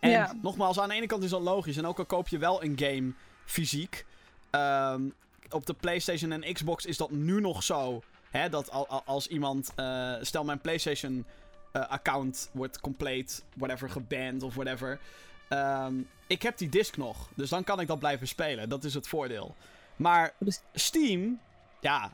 En 0.00 0.10
Ja. 0.10 0.34
nogmaals, 0.42 0.80
aan 0.80 0.88
de 0.88 0.94
ene 0.94 1.06
kant 1.06 1.22
is 1.24 1.30
dat 1.30 1.40
logisch. 1.42 1.76
En 1.76 1.86
ook 1.86 1.98
al 1.98 2.04
koop 2.06 2.28
je 2.28 2.38
wel 2.38 2.62
een 2.64 2.78
game 2.78 3.12
fysiek. 3.44 4.06
ehm, 4.50 5.02
op 5.50 5.66
de 5.66 5.74
PlayStation 5.74 6.32
en 6.32 6.52
Xbox 6.52 6.86
is 6.86 6.96
dat 6.96 7.10
nu 7.10 7.40
nog 7.40 7.62
zo. 7.62 8.02
Hè, 8.30 8.48
dat 8.48 8.70
al, 8.70 8.86
al- 8.88 9.02
als 9.04 9.26
iemand. 9.26 9.72
eh, 9.76 10.14
stel 10.20 10.44
mijn 10.44 10.60
PlayStation 10.60 11.24
eh, 11.72 11.88
account 11.88 12.50
wordt 12.52 12.80
compleet. 12.80 13.44
Whatever, 13.56 13.90
geband 13.90 14.42
of 14.42 14.54
whatever. 14.54 15.00
ehm, 15.48 15.94
ik 16.26 16.42
heb 16.42 16.58
die 16.58 16.68
disc 16.68 16.96
nog. 16.96 17.28
Dus 17.34 17.50
dan 17.50 17.64
kan 17.64 17.80
ik 17.80 17.86
dat 17.86 17.98
blijven 17.98 18.28
spelen. 18.28 18.68
Dat 18.68 18.84
is 18.84 18.94
het 18.94 19.08
voordeel. 19.08 19.54
Maar 19.96 20.32
Dus- 20.38 20.62
Steam. 20.74 21.40
Ja. 21.80 22.12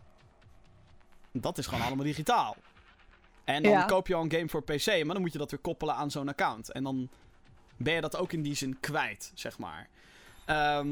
Dat 1.33 1.59
is 1.59 1.67
gewoon 1.67 1.85
allemaal 1.85 2.05
digitaal. 2.05 2.57
En 3.45 3.63
dan 3.63 3.73
Ja. 3.73 3.85
koop 3.85 4.07
je 4.07 4.15
al 4.15 4.23
een 4.23 4.33
game 4.33 4.49
voor 4.49 4.63
PC, 4.63 4.87
maar 4.87 5.15
dan 5.15 5.21
moet 5.21 5.33
je 5.33 5.39
dat 5.39 5.51
weer 5.51 5.61
koppelen 5.61 5.95
aan 5.95 6.11
zo'n 6.11 6.29
account. 6.29 6.73
En 6.73 6.83
dan 6.83 7.09
ben 7.77 7.95
je 7.95 8.01
dat 8.01 8.17
ook 8.17 8.33
in 8.33 8.43
die 8.43 8.55
zin 8.55 8.81
kwijt, 8.81 9.31
zeg 9.35 9.59
maar. 9.59 9.89
Ehm, 10.45 10.89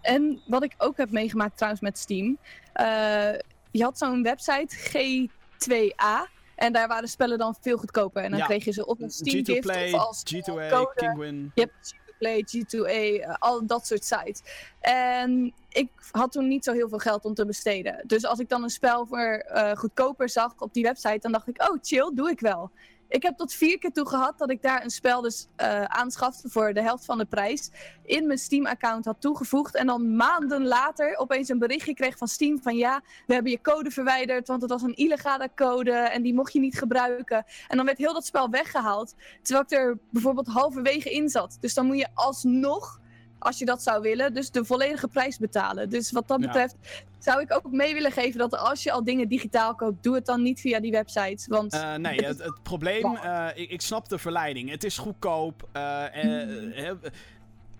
En 0.00 0.40
wat 0.46 0.62
ik 0.62 0.74
ook 0.78 0.96
heb 0.96 1.10
meegemaakt 1.10 1.54
trouwens 1.56 1.82
met 1.82 1.98
Steam. 1.98 2.38
eh, 2.72 3.30
je 3.70 3.82
had 3.82 3.98
zo'n 3.98 4.22
website 4.22 4.76
G2A. 4.76 6.38
En 6.56 6.72
daar 6.72 6.88
waren 6.88 7.08
spellen 7.08 7.38
dan 7.38 7.56
veel 7.60 7.76
goedkoper. 7.76 8.22
En 8.22 8.30
dan 8.30 8.38
Ja. 8.38 8.46
kreeg 8.46 8.64
je 8.64 8.70
ze 8.72 8.86
op 8.86 9.00
een 9.00 9.10
Steam 9.10 9.44
gift 9.44 9.68
G2Play, 9.68 9.92
of 9.94 10.00
als 10.00 10.22
eh, 10.22 10.38
G2A, 10.40 10.68
code. 10.70 10.92
Kinguin. 10.94 11.50
Je 11.54 11.60
hebt 11.60 11.94
G2Play, 11.94 12.44
G2A, 12.44 13.20
eh, 13.22 13.34
al 13.38 13.66
dat 13.66 13.86
soort 13.86 14.04
sites. 14.04 14.42
En 14.80 15.54
ik 15.68 15.90
had 16.10 16.32
toen 16.32 16.48
niet 16.48 16.64
zo 16.64 16.72
heel 16.72 16.88
veel 16.88 16.98
geld 16.98 17.24
om 17.24 17.34
te 17.34 17.46
besteden. 17.46 18.02
Dus 18.06 18.24
als 18.24 18.38
ik 18.38 18.48
dan 18.48 18.62
een 18.62 18.70
spel 18.70 19.06
voor 19.06 19.18
eh, 19.34 19.76
goedkoper 19.76 20.28
zag 20.28 20.54
op 20.58 20.72
die 20.74 20.82
website, 20.82 21.18
dan 21.20 21.32
dacht 21.32 21.48
ik, 21.48 21.62
oh 21.62 21.76
chill, 21.82 22.10
doe 22.14 22.30
ik 22.30 22.40
wel. 22.40 22.70
Ik 23.10 23.22
heb 23.22 23.36
tot 23.36 23.52
vier 23.52 23.78
keer 23.78 23.92
toe 23.92 24.08
gehad 24.08 24.38
dat 24.38 24.50
ik 24.50 24.62
daar 24.62 24.84
een 24.84 24.90
spel 24.90 25.20
dus 25.20 25.46
eh 25.56 25.84
aanschafte 25.84 26.48
voor 26.48 26.72
de 26.72 26.82
helft 26.82 27.04
van 27.04 27.18
de 27.18 27.24
prijs. 27.24 27.70
In 28.04 28.26
mijn 28.26 28.38
Steam-account 28.38 29.04
had 29.04 29.20
toegevoegd. 29.20 29.76
En 29.76 29.86
dan 29.86 30.16
maanden 30.16 30.66
later 30.66 31.16
opeens 31.16 31.48
een 31.48 31.58
berichtje 31.58 31.94
kreeg 31.94 32.18
van 32.18 32.28
Steam 32.28 32.62
van 32.62 32.76
ja, 32.76 33.02
we 33.26 33.34
hebben 33.34 33.52
je 33.52 33.60
code 33.60 33.90
verwijderd. 33.90 34.48
Want 34.48 34.62
het 34.62 34.70
was 34.70 34.82
een 34.82 34.94
illegale 34.94 35.50
code 35.54 35.92
en 35.92 36.22
die 36.22 36.34
mocht 36.34 36.52
je 36.52 36.60
niet 36.60 36.78
gebruiken. 36.78 37.44
En 37.68 37.76
dan 37.76 37.86
werd 37.86 37.98
heel 37.98 38.12
dat 38.12 38.26
spel 38.26 38.50
weggehaald. 38.50 39.14
Terwijl 39.42 39.64
ik 39.64 39.72
er 39.72 39.98
bijvoorbeeld 40.10 40.46
halverwege 40.46 41.10
in 41.10 41.28
zat. 41.28 41.56
Dus 41.60 41.74
dan 41.74 41.86
moet 41.86 41.98
je 41.98 42.08
alsnog 42.14 42.99
als 43.40 43.58
je 43.58 43.64
dat 43.64 43.82
zou 43.82 44.02
willen. 44.02 44.34
Dus 44.34 44.50
de 44.50 44.64
volledige 44.64 45.08
prijs 45.08 45.38
betalen. 45.38 45.88
Dus 45.90 46.10
wat 46.12 46.28
dat 46.28 46.40
Ja. 46.40 46.46
betreft 46.46 46.76
zou 47.18 47.40
ik 47.40 47.52
ook 47.54 47.70
mee 47.72 47.94
willen 47.94 48.12
geven 48.12 48.38
dat 48.38 48.56
als 48.56 48.82
je 48.82 48.92
al 48.92 49.04
dingen 49.04 49.28
digitaal 49.28 49.74
koopt, 49.74 50.02
doe 50.02 50.14
het 50.14 50.26
dan 50.26 50.42
niet 50.42 50.60
via 50.60 50.80
die 50.80 50.90
websites. 50.90 51.46
Want 51.46 51.72
Eh, 51.72 51.94
nee, 51.94 52.24
het, 52.24 52.38
het 52.42 52.62
probleem, 52.62 53.16
eh, 53.16 53.46
ik, 53.54 53.70
ik 53.70 53.80
snap 53.80 54.08
de 54.08 54.18
verleiding. 54.18 54.70
Het 54.70 54.84
is 54.84 54.98
goedkoop. 54.98 55.68
eh, 55.72 56.88
eh, 56.88 56.96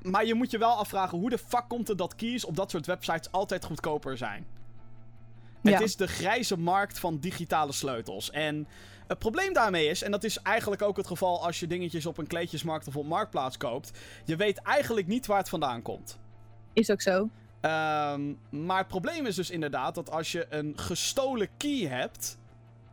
maar 0.02 0.26
je 0.26 0.34
moet 0.34 0.50
je 0.50 0.58
wel 0.58 0.70
afvragen, 0.76 1.18
hoe 1.18 1.30
de 1.30 1.38
fuck 1.38 1.64
komt 1.68 1.88
het 1.88 1.98
dat 1.98 2.14
keys 2.14 2.44
op 2.44 2.56
dat 2.56 2.70
soort 2.70 2.86
websites 2.86 3.32
altijd 3.32 3.64
goedkoper 3.64 4.16
zijn? 4.16 4.46
Het 5.62 5.80
is 5.80 5.96
de 5.96 6.06
grijze 6.06 6.58
markt 6.58 6.98
van 6.98 7.18
digitale 7.18 7.72
sleutels. 7.72 8.30
En 8.30 8.66
het 9.10 9.18
probleem 9.18 9.52
daarmee 9.52 9.86
is, 9.86 10.02
en 10.02 10.10
dat 10.10 10.24
is 10.24 10.38
eigenlijk 10.42 10.82
ook 10.82 10.96
het 10.96 11.06
geval 11.06 11.44
als 11.44 11.60
je 11.60 11.66
dingetjes 11.66 12.06
op 12.06 12.18
een 12.18 12.26
kleedjesmarkt 12.26 12.86
of 12.88 12.96
op 12.96 13.06
marktplaats 13.06 13.56
koopt, 13.56 13.98
je 14.24 14.36
weet 14.36 14.58
eigenlijk 14.58 15.06
niet 15.06 15.26
waar 15.26 15.38
het 15.38 15.48
vandaan 15.48 15.82
komt. 15.82 16.18
is 16.72 16.90
ook 16.90 17.00
zo. 17.00 17.28
Ehm, 17.60 18.32
maar 18.50 18.78
het 18.78 18.88
probleem 18.88 19.26
is 19.26 19.34
dus 19.34 19.50
inderdaad 19.50 19.94
dat 19.94 20.10
als 20.10 20.32
je 20.32 20.46
een 20.50 20.72
gestolen 20.78 21.48
key 21.56 21.86
hebt, 21.86 22.38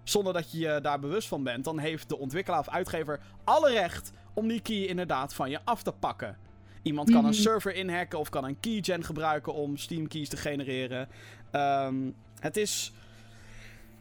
zonder 0.04 0.34
dat 0.34 0.52
je 0.52 0.60
je 0.60 0.80
daar 0.82 1.00
bewust 1.00 1.28
van 1.28 1.44
bent, 1.44 1.64
dan 1.64 1.78
heeft 1.80 2.10
de 2.10 2.18
ontwikkelaar 2.18 2.60
of 2.60 2.70
uitgever 2.70 3.20
alle 3.44 3.72
recht 3.72 4.12
om 4.34 4.48
die 4.48 4.62
key 4.62 4.86
inderdaad 4.86 5.34
van 5.34 5.50
je 5.50 5.60
af 5.64 5.84
te 5.84 5.92
pakken. 5.92 6.38
Iemand 6.82 7.10
kan 7.12 7.24
een 7.26 7.32
Mhm. 7.32 7.40
server 7.42 7.76
inhacken 7.76 8.20
of 8.20 8.30
kan 8.30 8.44
een 8.44 8.60
keygen 8.60 9.04
gebruiken 9.04 9.54
om 9.54 9.78
Steam 9.78 10.08
keys 10.08 10.30
te 10.30 10.38
genereren. 10.38 11.08
Ehm, 11.52 11.96
het 12.40 12.58
is. 12.58 12.94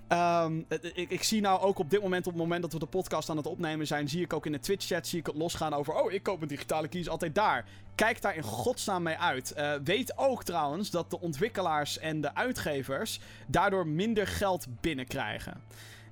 Ehm, 0.08 0.62
het- 0.68 0.90
ik, 0.94 1.10
ik 1.10 1.22
zie 1.22 1.40
nou 1.40 1.60
ook 1.60 1.78
op 1.78 1.90
dit 1.90 2.02
moment, 2.02 2.26
op 2.26 2.32
het 2.32 2.42
moment 2.42 2.62
dat 2.62 2.72
we 2.72 2.78
de 2.78 2.86
podcast 2.86 3.30
aan 3.30 3.36
het 3.36 3.46
opnemen 3.46 3.86
zijn, 3.86 4.08
zie 4.08 4.22
ik 4.22 4.32
ook 4.32 4.46
in 4.46 4.52
de 4.52 4.60
Twitch-chat 4.60 5.06
zie 5.06 5.18
ik 5.18 5.26
het 5.26 5.36
losgaan 5.36 5.74
over. 5.74 5.94
Oh, 5.94 6.12
ik 6.12 6.22
koop 6.22 6.42
een 6.42 6.48
digitale 6.48 6.88
keys 6.88 7.08
altijd 7.08 7.34
daar. 7.34 7.64
Kijk 7.94 8.22
daar 8.22 8.36
in 8.36 8.42
godsnaam 8.42 9.02
mee 9.02 9.16
uit. 9.18 9.52
Eh, 9.52 9.72
weet 9.84 10.18
ook 10.18 10.44
trouwens 10.44 10.90
dat 10.90 11.10
de 11.10 11.20
ontwikkelaars 11.20 11.98
en 11.98 12.20
de 12.20 12.34
uitgevers 12.34 13.20
daardoor 13.46 13.86
minder 13.86 14.26
geld 14.26 14.66
binnenkrijgen. 14.80 15.60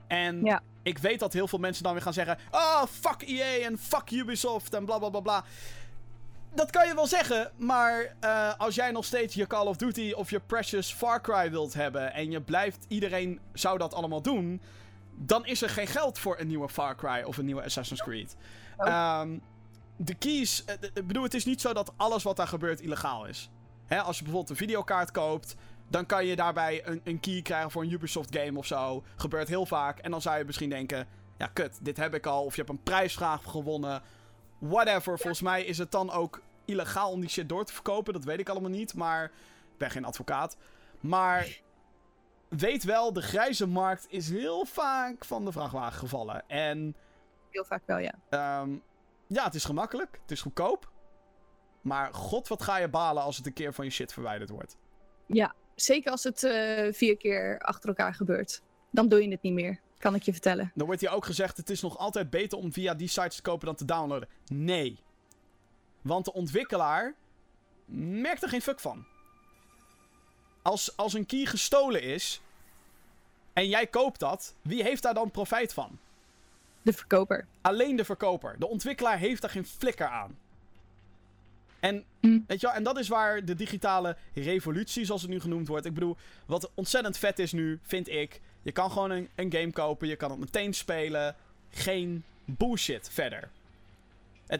En 0.06 0.44
Ja. 0.44 0.62
ik 0.82 0.98
weet 0.98 1.20
dat 1.20 1.32
heel 1.32 1.48
veel 1.48 1.58
mensen 1.58 1.82
dan 1.82 1.92
weer 1.92 2.02
gaan 2.02 2.12
zeggen: 2.12 2.38
Oh, 2.50 2.82
fuck 2.90 3.22
EA 3.22 3.64
en 3.66 3.78
fuck 3.78 4.10
Ubisoft 4.10 4.74
en 4.74 4.84
bla 4.84 4.98
bla 4.98 5.08
bla 5.10 5.20
bla. 5.20 5.44
Dat 6.54 6.70
kan 6.70 6.86
je 6.86 6.94
wel 6.94 7.06
zeggen, 7.06 7.50
maar 7.56 8.16
eh, 8.20 8.52
als 8.58 8.74
jij 8.74 8.90
nog 8.90 9.04
steeds 9.04 9.34
je 9.34 9.46
Call 9.46 9.66
of 9.66 9.76
Duty 9.76 10.12
of 10.12 10.30
je 10.30 10.40
Precious 10.40 10.92
Far 10.92 11.20
Cry 11.20 11.50
wilt 11.50 11.74
hebben 11.74 12.12
en 12.12 12.30
je 12.30 12.40
blijft, 12.40 12.84
iedereen 12.88 13.40
zou 13.52 13.78
dat 13.78 13.94
allemaal 13.94 14.22
doen, 14.22 14.60
dan 15.14 15.46
is 15.46 15.62
er 15.62 15.70
geen 15.70 15.86
geld 15.86 16.18
voor 16.18 16.38
een 16.38 16.46
nieuwe 16.46 16.68
Far 16.68 16.96
Cry 16.96 17.22
of 17.22 17.36
een 17.36 17.44
nieuwe 17.44 17.62
Assassin's 17.62 18.02
Creed. 18.02 18.36
Oh. 18.76 18.86
Ehm, 18.86 19.38
de 19.96 20.14
keys, 20.14 20.64
eh, 20.64 20.74
ik 20.94 21.06
bedoel, 21.06 21.22
het 21.22 21.34
is 21.34 21.44
niet 21.44 21.60
zo 21.60 21.72
dat 21.72 21.92
alles 21.96 22.22
wat 22.22 22.36
daar 22.36 22.48
gebeurt 22.48 22.80
illegaal 22.80 23.26
is. 23.26 23.50
Hè, 23.86 24.00
als 24.00 24.16
je 24.16 24.22
bijvoorbeeld 24.22 24.50
een 24.50 24.66
videokaart 24.66 25.10
koopt, 25.10 25.56
dan 25.88 26.06
kan 26.06 26.26
je 26.26 26.36
daarbij 26.36 26.86
een, 26.86 27.00
een 27.04 27.20
key 27.20 27.42
krijgen 27.42 27.70
voor 27.70 27.82
een 27.82 27.92
Ubisoft 27.92 28.36
game 28.36 28.58
of 28.58 28.66
zo. 28.66 29.04
Gebeurt 29.16 29.48
heel 29.48 29.66
vaak. 29.66 29.98
En 29.98 30.10
dan 30.10 30.22
zou 30.22 30.38
je 30.38 30.44
misschien 30.44 30.70
denken, 30.70 31.06
ja 31.38 31.46
kut, 31.46 31.78
dit 31.82 31.96
heb 31.96 32.14
ik 32.14 32.26
al. 32.26 32.44
Of 32.44 32.54
je 32.54 32.60
hebt 32.60 32.72
een 32.72 32.82
prijsvraag 32.82 33.42
gewonnen. 33.42 34.02
Whatever. 34.58 35.18
Volgens 35.18 35.42
mij 35.42 35.64
is 35.64 35.78
het 35.78 35.90
dan 35.90 36.10
ook 36.10 36.40
illegaal 36.64 37.10
om 37.10 37.20
die 37.20 37.28
shit 37.28 37.48
door 37.48 37.64
te 37.64 37.72
verkopen. 37.72 38.12
Dat 38.12 38.24
weet 38.24 38.38
ik 38.38 38.48
allemaal 38.48 38.70
niet, 38.70 38.94
maar 38.94 39.24
ik 39.24 39.78
ben 39.78 39.90
geen 39.90 40.04
advocaat. 40.04 40.56
Maar 41.00 41.60
weet 42.48 42.84
wel, 42.84 43.12
de 43.12 43.22
grijze 43.22 43.66
markt 43.66 44.06
is 44.08 44.30
heel 44.30 44.64
vaak 44.64 45.24
van 45.24 45.44
de 45.44 45.52
vrachtwagen 45.52 45.98
gevallen. 45.98 46.48
En 46.48 46.96
Heel 47.50 47.64
vaak 47.64 47.82
wel, 47.86 47.98
ja. 47.98 48.14
Ehm, 48.28 48.70
ja, 49.26 49.44
het 49.44 49.54
is 49.54 49.64
gemakkelijk. 49.64 50.18
Het 50.22 50.30
is 50.30 50.40
goedkoop. 50.40 50.92
Maar 51.80 52.14
god, 52.14 52.48
wat 52.48 52.62
ga 52.62 52.76
je 52.76 52.88
balen 52.88 53.22
als 53.22 53.36
het 53.36 53.46
een 53.46 53.52
keer 53.52 53.74
van 53.74 53.84
je 53.84 53.90
shit 53.90 54.12
verwijderd 54.12 54.50
wordt. 54.50 54.76
Ja, 55.26 55.54
zeker 55.74 56.10
als 56.10 56.24
het 56.24 56.42
eh, 56.42 56.92
vier 56.92 57.16
keer 57.16 57.58
achter 57.58 57.88
elkaar 57.88 58.14
gebeurt. 58.14 58.62
Dan 58.90 59.08
doe 59.08 59.22
je 59.22 59.30
het 59.30 59.42
niet 59.42 59.52
meer, 59.52 59.80
kan 60.04 60.14
ik 60.14 60.22
je 60.22 60.32
vertellen. 60.32 60.70
Dan 60.74 60.86
wordt 60.86 61.00
hier 61.00 61.10
ook 61.10 61.24
gezegd: 61.24 61.56
het 61.56 61.70
is 61.70 61.80
nog 61.80 61.98
altijd 61.98 62.30
beter 62.30 62.58
om 62.58 62.72
via 62.72 62.94
die 62.94 63.08
sites 63.08 63.36
te 63.36 63.42
kopen 63.42 63.66
dan 63.66 63.74
te 63.74 63.84
downloaden. 63.84 64.28
Nee. 64.46 64.98
Want 66.02 66.24
de 66.24 66.32
ontwikkelaar 66.32 67.14
merkt 68.20 68.42
er 68.42 68.48
geen 68.48 68.62
fuck 68.62 68.80
van. 68.80 69.04
Als, 70.62 70.96
als 70.96 71.12
een 71.12 71.26
key 71.26 71.46
gestolen 71.46 72.02
is 72.02 72.40
en 73.52 73.68
jij 73.68 73.86
koopt 73.86 74.20
dat, 74.20 74.54
wie 74.62 74.82
heeft 74.82 75.02
daar 75.02 75.14
dan 75.14 75.30
profijt 75.30 75.72
van? 75.72 75.98
De 76.82 76.92
verkoper. 76.92 77.46
Alleen 77.60 77.96
de 77.96 78.04
verkoper. 78.04 78.58
De 78.58 78.68
ontwikkelaar 78.68 79.18
heeft 79.18 79.40
daar 79.40 79.50
geen 79.50 79.66
flikker 79.66 80.06
aan. 80.08 80.38
En, 81.80 82.04
Hm. 82.20 82.40
weet 82.46 82.60
je 82.60 82.66
wel, 82.66 82.76
en 82.76 82.82
dat 82.82 82.98
is 82.98 83.08
waar 83.08 83.44
de 83.44 83.54
digitale 83.54 84.16
revolutie, 84.34 85.04
zoals 85.04 85.22
het 85.22 85.30
nu 85.30 85.40
genoemd 85.40 85.68
wordt. 85.68 85.86
Ik 85.86 85.94
bedoel, 85.94 86.16
wat 86.46 86.70
ontzettend 86.74 87.18
vet 87.18 87.38
is 87.38 87.52
nu, 87.52 87.78
vind 87.82 88.08
ik. 88.08 88.40
Je 88.64 88.72
kan 88.72 88.90
gewoon 88.90 89.10
een, 89.10 89.28
een 89.34 89.52
game 89.52 89.72
kopen, 89.72 90.08
je 90.08 90.16
kan 90.16 90.30
het 90.30 90.38
meteen 90.40 90.74
spelen. 90.74 91.36
Geen 91.70 92.24
bullshit 92.44 93.08
verder. 93.12 93.50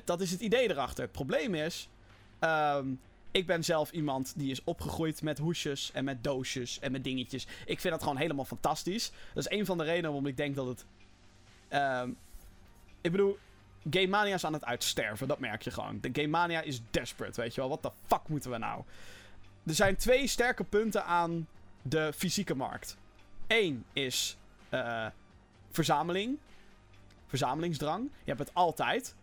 Dat 0.05 0.20
is 0.20 0.31
het 0.31 0.40
idee 0.40 0.70
erachter. 0.70 1.05
Het 1.05 1.12
probleem 1.12 1.55
is, 1.55 1.89
ehm, 2.39 2.86
ik 3.31 3.47
ben 3.47 3.64
zelf 3.64 3.90
iemand 3.90 4.32
die 4.36 4.51
is 4.51 4.64
opgegroeid 4.64 5.22
met 5.22 5.39
hoesjes 5.39 5.90
en 5.93 6.05
met 6.05 6.24
doosjes 6.24 6.78
en 6.78 6.93
met 6.93 7.05
dingetjes. 7.05 7.47
Ik 7.66 7.81
vind 7.81 7.94
dat 7.94 8.02
gewoon 8.02 8.18
helemaal 8.18 8.44
fantastisch. 8.44 9.12
Dat 9.35 9.47
is 9.47 9.59
een 9.59 9.66
van 9.66 9.78
de 9.78 9.85
redenen 9.85 10.10
waarom 10.10 10.26
ik 10.26 10.36
denk 10.36 10.55
dat 10.55 10.66
het 10.66 10.85
Ehm, 11.74 12.10
ik 13.01 13.10
bedoel, 13.10 13.39
Game 13.90 14.06
Mania 14.06 14.35
is 14.35 14.44
aan 14.44 14.52
het 14.52 14.64
uitsterven, 14.64 15.28
dat 15.28 15.39
merk 15.39 15.62
je 15.62 15.70
gewoon. 15.70 15.98
De 16.01 16.10
Game 16.12 16.28
Mania 16.28 16.60
is 16.60 16.81
desperate, 16.90 17.40
weet 17.40 17.55
je 17.55 17.60
wel. 17.60 17.70
Wat 17.70 17.82
de 17.82 17.90
fuck 18.06 18.28
moeten 18.28 18.51
we 18.51 18.59
nou? 18.59 18.82
Er 19.66 19.74
zijn 19.74 19.97
twee 19.97 20.26
sterke 20.26 20.64
punten 20.64 21.05
aan 21.05 21.48
de 21.82 22.12
fysieke 22.16 22.55
markt. 22.55 22.97
Eén 23.46 23.84
is 23.92 24.36
eh, 24.68 25.06
verzameling. 25.70 26.38
Verzamelingsdrang. 27.26 28.02
Je 28.02 28.34
hebt 28.34 28.38
het 28.38 28.54
altijd. 28.54 29.14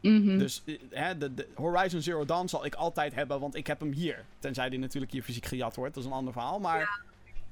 Mhm. 0.00 0.38
Dus 0.38 0.62
eh, 0.64 0.78
hè, 0.90 1.18
de, 1.18 1.34
de 1.34 1.48
Horizon 1.54 2.00
Zero 2.00 2.24
Dawn 2.24 2.46
zal 2.46 2.64
ik 2.64 2.74
altijd 2.74 3.14
hebben, 3.14 3.40
want 3.40 3.54
ik 3.54 3.66
heb 3.66 3.80
hem 3.80 3.92
hier. 3.92 4.24
Tenzij 4.38 4.68
die 4.68 4.78
natuurlijk 4.78 5.12
hier 5.12 5.22
fysiek 5.22 5.46
gejat 5.46 5.76
wordt, 5.76 5.94
dat 5.94 6.02
is 6.04 6.10
een 6.10 6.16
ander 6.16 6.32
verhaal. 6.32 6.60
Maar 6.60 7.02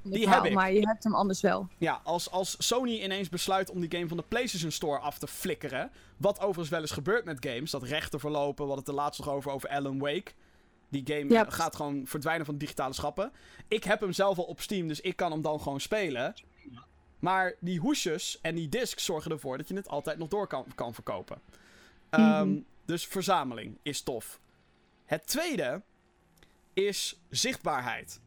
die 0.02 0.28
heb 0.28 0.44
ik. 0.44 0.52
Maar 0.52 0.72
je 0.72 0.86
hebt 0.86 1.04
hem 1.04 1.14
anders 1.14 1.40
wel. 1.40 1.68
Ja, 1.78 2.00
als, 2.04 2.30
als 2.30 2.56
Sony 2.58 3.00
ineens 3.00 3.28
besluit 3.28 3.70
om 3.70 3.80
die 3.80 3.90
game 3.90 4.08
van 4.08 4.16
de 4.16 4.24
PlayStation 4.28 4.70
Store 4.70 4.98
af 4.98 5.18
te 5.18 5.26
flikkeren. 5.26 5.90
Wat 6.16 6.40
overigens 6.40 6.68
wel 6.68 6.80
eens 6.80 6.90
gebeurt 6.90 7.24
met 7.24 7.46
games. 7.46 7.70
Dat 7.70 7.82
rechten 7.82 8.20
verlopen. 8.20 8.64
We 8.64 8.72
hadden 8.72 8.78
het 8.78 8.88
er 8.88 8.94
laatst 8.94 9.20
nog 9.20 9.28
over 9.28 9.50
over 9.50 9.68
Alan 9.68 9.98
Wake. 9.98 10.32
Die 10.92 11.02
game 11.06 11.34
gaat 11.52 11.76
gewoon 11.76 12.06
verdwijnen 12.06 12.46
van 12.46 12.58
digitale 12.58 12.92
schappen. 12.94 13.32
Ik 13.68 13.84
heb 13.84 14.00
hem 14.00 14.12
zelf 14.12 14.38
al 14.38 14.44
op 14.44 14.60
Steam, 14.60 14.88
dus 14.88 15.00
ik 15.00 15.16
kan 15.16 15.30
hem 15.32 15.42
dan 15.42 15.60
gewoon 15.60 15.80
spelen. 15.80 16.34
Maar 17.18 17.54
die 17.60 17.78
hoesjes 17.78 18.38
en 18.40 18.54
die 18.54 18.68
discs 18.68 19.04
zorgen 19.04 19.30
ervoor 19.30 19.56
dat 19.58 19.68
je 19.68 19.74
het 19.74 19.88
altijd 19.88 20.18
nog 20.18 20.28
door 20.28 20.46
kan, 20.46 20.66
kan 20.74 20.94
verkopen. 20.94 21.40
Ehm, 22.10 22.48
Mhm. 22.48 22.60
Dus 22.84 23.06
verzameling 23.06 23.78
is 23.82 24.02
tof. 24.02 24.40
Het 25.04 25.26
tweede 25.26 25.82
is 26.72 27.20
zichtbaarheid. 27.30 28.20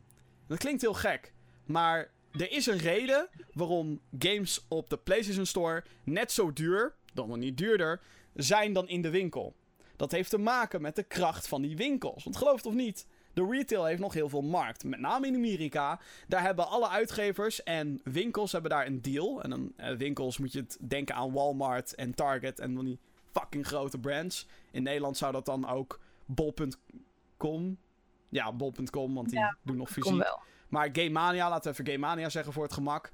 Dat 0.48 0.58
klinkt 0.58 0.82
heel 0.82 0.94
gek, 0.94 1.34
maar 1.66 2.12
er 2.32 2.52
is 2.52 2.66
een 2.66 2.78
reden 2.78 3.30
waarom 3.54 4.00
games 4.20 4.66
op 4.68 4.90
de 4.90 4.98
PlayStation 4.98 5.46
Store 5.46 5.84
net 6.04 6.32
zo 6.32 6.54
duur, 6.54 6.96
dan 7.14 7.28
nog 7.28 7.38
niet 7.38 7.58
duurder, 7.58 8.02
zijn 8.34 8.74
dan 8.74 8.88
in 8.88 9.02
de 9.02 9.10
winkel. 9.10 9.56
Dat 9.96 10.12
heeft 10.12 10.30
te 10.30 10.38
maken 10.38 10.82
met 10.82 10.96
de 10.96 11.04
kracht 11.04 11.48
van 11.48 11.62
die 11.62 11.76
winkels. 11.78 12.24
Want 12.24 12.38
geloof 12.38 12.56
het 12.56 12.66
of 12.66 12.74
niet, 12.74 13.08
de 13.34 13.48
retail 13.50 13.86
heeft 13.86 14.00
nog 14.00 14.14
heel 14.14 14.30
veel 14.30 14.42
markt. 14.42 14.84
Met 14.84 15.00
name 15.00 15.28
in 15.28 15.36
Amerika. 15.36 16.00
Daar 16.28 16.42
hebben 16.42 16.68
alle 16.68 16.90
uitgevers 16.90 17.64
en 17.64 18.02
winkels 18.04 18.52
hebben 18.52 18.72
daar 18.72 18.86
een 18.86 19.02
deal. 19.02 19.42
En 19.44 19.50
dan 19.50 19.74
eh, 19.76 19.96
winkels 19.96 20.38
moet 20.38 20.52
je 20.52 20.60
het 20.60 20.78
denken 20.82 21.16
aan 21.16 21.32
Walmart 21.32 21.96
en 21.96 22.14
Target 22.14 22.60
en 22.60 22.76
van 22.76 22.86
die 22.86 23.00
fucking 23.32 23.68
grote 23.68 23.98
brands. 24.00 24.48
In 24.72 24.84
Nederland 24.84 25.18
zou 25.18 25.32
dat 25.32 25.46
dan 25.46 25.68
ook 25.68 26.00
bol.com. 26.26 27.78
Ja, 28.30 28.52
bol.com, 28.54 29.14
want 29.14 29.30
die 29.30 29.40
Ja, 29.40 29.58
doen 29.62 29.78
nog 29.78 29.90
fysiek. 29.90 30.24
Wel. 30.24 30.40
Maar 30.68 30.90
Game 30.92 31.10
Mania, 31.10 31.50
laten 31.50 31.64
we 31.64 31.70
even 31.80 31.94
Game 31.94 32.08
Mania 32.08 32.30
zeggen 32.30 32.54
voor 32.54 32.64
het 32.64 32.74
gemak. 32.74 33.12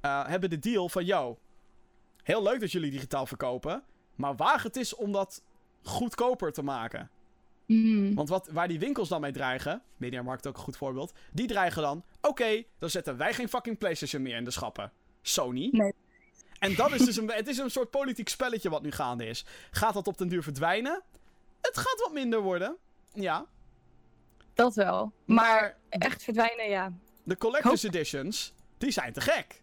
eh, 0.00 0.26
hebben 0.26 0.50
de 0.50 0.58
deal 0.58 0.88
van, 0.88 1.04
yo, 1.04 1.38
heel 2.22 2.42
leuk 2.42 2.60
dat 2.60 2.72
jullie 2.72 2.90
digitaal 2.90 3.26
verkopen. 3.26 3.82
Maar 4.14 4.36
waag 4.36 4.62
het 4.62 4.76
is 4.76 4.94
om 4.94 5.12
dat 5.12 5.42
goedkoper 5.82 6.52
te 6.52 6.62
maken. 6.62 7.10
Mhm. 7.66 8.14
Want 8.14 8.28
wat, 8.28 8.48
waar 8.52 8.68
die 8.68 8.78
winkels 8.78 9.08
dan 9.08 9.20
mee 9.20 9.32
dreigen, 9.32 9.82
Mediamarkt 9.96 10.46
ook 10.46 10.56
een 10.56 10.62
goed 10.62 10.76
voorbeeld. 10.76 11.12
Die 11.32 11.46
dreigen 11.46 11.82
dan, 11.82 12.04
oké, 12.20 12.62
dan 12.78 12.90
zetten 12.90 13.16
wij 13.16 13.34
geen 13.34 13.48
fucking 13.48 13.78
Playstation 13.78 14.22
meer 14.22 14.36
in 14.36 14.44
de 14.44 14.50
schappen. 14.50 14.92
Sony. 15.22 15.68
Nee. 15.72 15.92
En 16.58 16.74
dat 16.74 16.92
is 16.92 17.04
dus 17.04 17.16
een, 17.16 17.30
het 17.30 17.48
is 17.48 17.58
een 17.58 17.70
soort 17.70 17.90
politiek 17.90 18.28
spelletje 18.28 18.70
wat 18.70 18.82
nu 18.82 18.90
gaande 18.90 19.26
is. 19.26 19.44
Gaat 19.70 19.94
dat 19.94 20.06
op 20.06 20.18
den 20.18 20.28
duur 20.28 20.42
verdwijnen? 20.42 21.02
Het 21.60 21.76
gaat 21.76 22.00
wat 22.00 22.12
minder 22.12 22.40
worden. 22.40 22.76
Ja. 23.12 23.46
Dat 24.54 24.74
wel. 24.74 25.12
Maar, 25.24 25.36
Maar 25.44 25.76
echt 25.88 26.22
verdwijnen, 26.22 26.68
ja. 26.68 26.92
de 27.22 27.36
collector's 27.36 27.82
editions, 27.82 28.54
die 28.78 28.90
zijn 28.90 29.12
te 29.12 29.20
gek. 29.20 29.62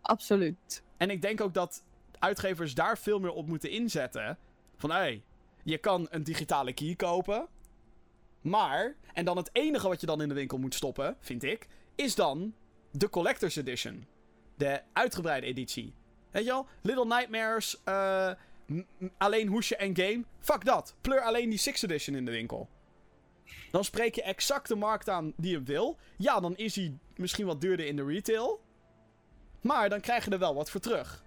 Absoluut. 0.00 0.82
En 0.96 1.10
ik 1.10 1.22
denk 1.22 1.40
ook 1.40 1.54
dat 1.54 1.82
uitgevers 2.18 2.74
daar 2.74 2.98
veel 2.98 3.18
meer 3.18 3.32
op 3.32 3.46
moeten 3.46 3.70
inzetten. 3.70 4.38
Van 4.84 4.92
hé, 4.92 4.98
hey, 4.98 5.22
je 5.62 5.78
kan 5.78 6.06
een 6.10 6.24
digitale 6.24 6.72
key 6.72 6.94
kopen. 6.94 7.48
Maar, 8.40 8.96
en 9.12 9.24
dan 9.24 9.36
het 9.36 9.50
enige 9.52 9.88
wat 9.88 10.00
je 10.00 10.06
dan 10.06 10.22
in 10.22 10.28
de 10.28 10.34
winkel 10.34 10.58
moet 10.58 10.74
stoppen, 10.74 11.16
vind 11.20 11.42
ik, 11.42 11.68
is 11.94 12.14
dan 12.14 12.54
de 12.90 13.08
Collector's 13.08 13.56
Edition. 13.56 14.06
De 14.56 14.80
uitgebreide 14.92 15.46
editie. 15.46 15.94
Weet 16.30 16.44
je 16.44 16.50
wel? 16.50 16.66
Little 16.82 17.06
Nightmares, 17.06 17.80
uh, 17.88 18.30
alleen 19.18 19.48
hoesje 19.48 19.76
en 19.76 19.96
game. 19.96 20.24
Fuck 20.38 20.64
dat. 20.64 20.94
Pleur 21.00 21.20
alleen 21.20 21.48
die 21.48 21.58
6 21.58 21.82
Edition 21.82 22.16
in 22.16 22.24
de 22.24 22.30
winkel. 22.30 22.68
Dan 23.70 23.84
spreek 23.84 24.14
je 24.14 24.22
exact 24.22 24.68
de 24.68 24.76
markt 24.76 25.08
aan 25.08 25.32
die 25.36 25.50
je 25.50 25.62
wil. 25.62 25.98
Ja, 26.16 26.40
dan 26.40 26.56
is 26.56 26.76
hij 26.76 26.98
misschien 27.16 27.46
wat 27.46 27.60
duurder 27.60 27.86
in 27.86 27.96
de 27.96 28.04
retail. 28.04 28.60
Maar 29.60 29.88
dan 29.88 30.00
krijg 30.00 30.24
je 30.24 30.30
er 30.30 30.38
wel 30.38 30.54
wat 30.54 30.70
voor 30.70 30.80
terug. 30.80 31.24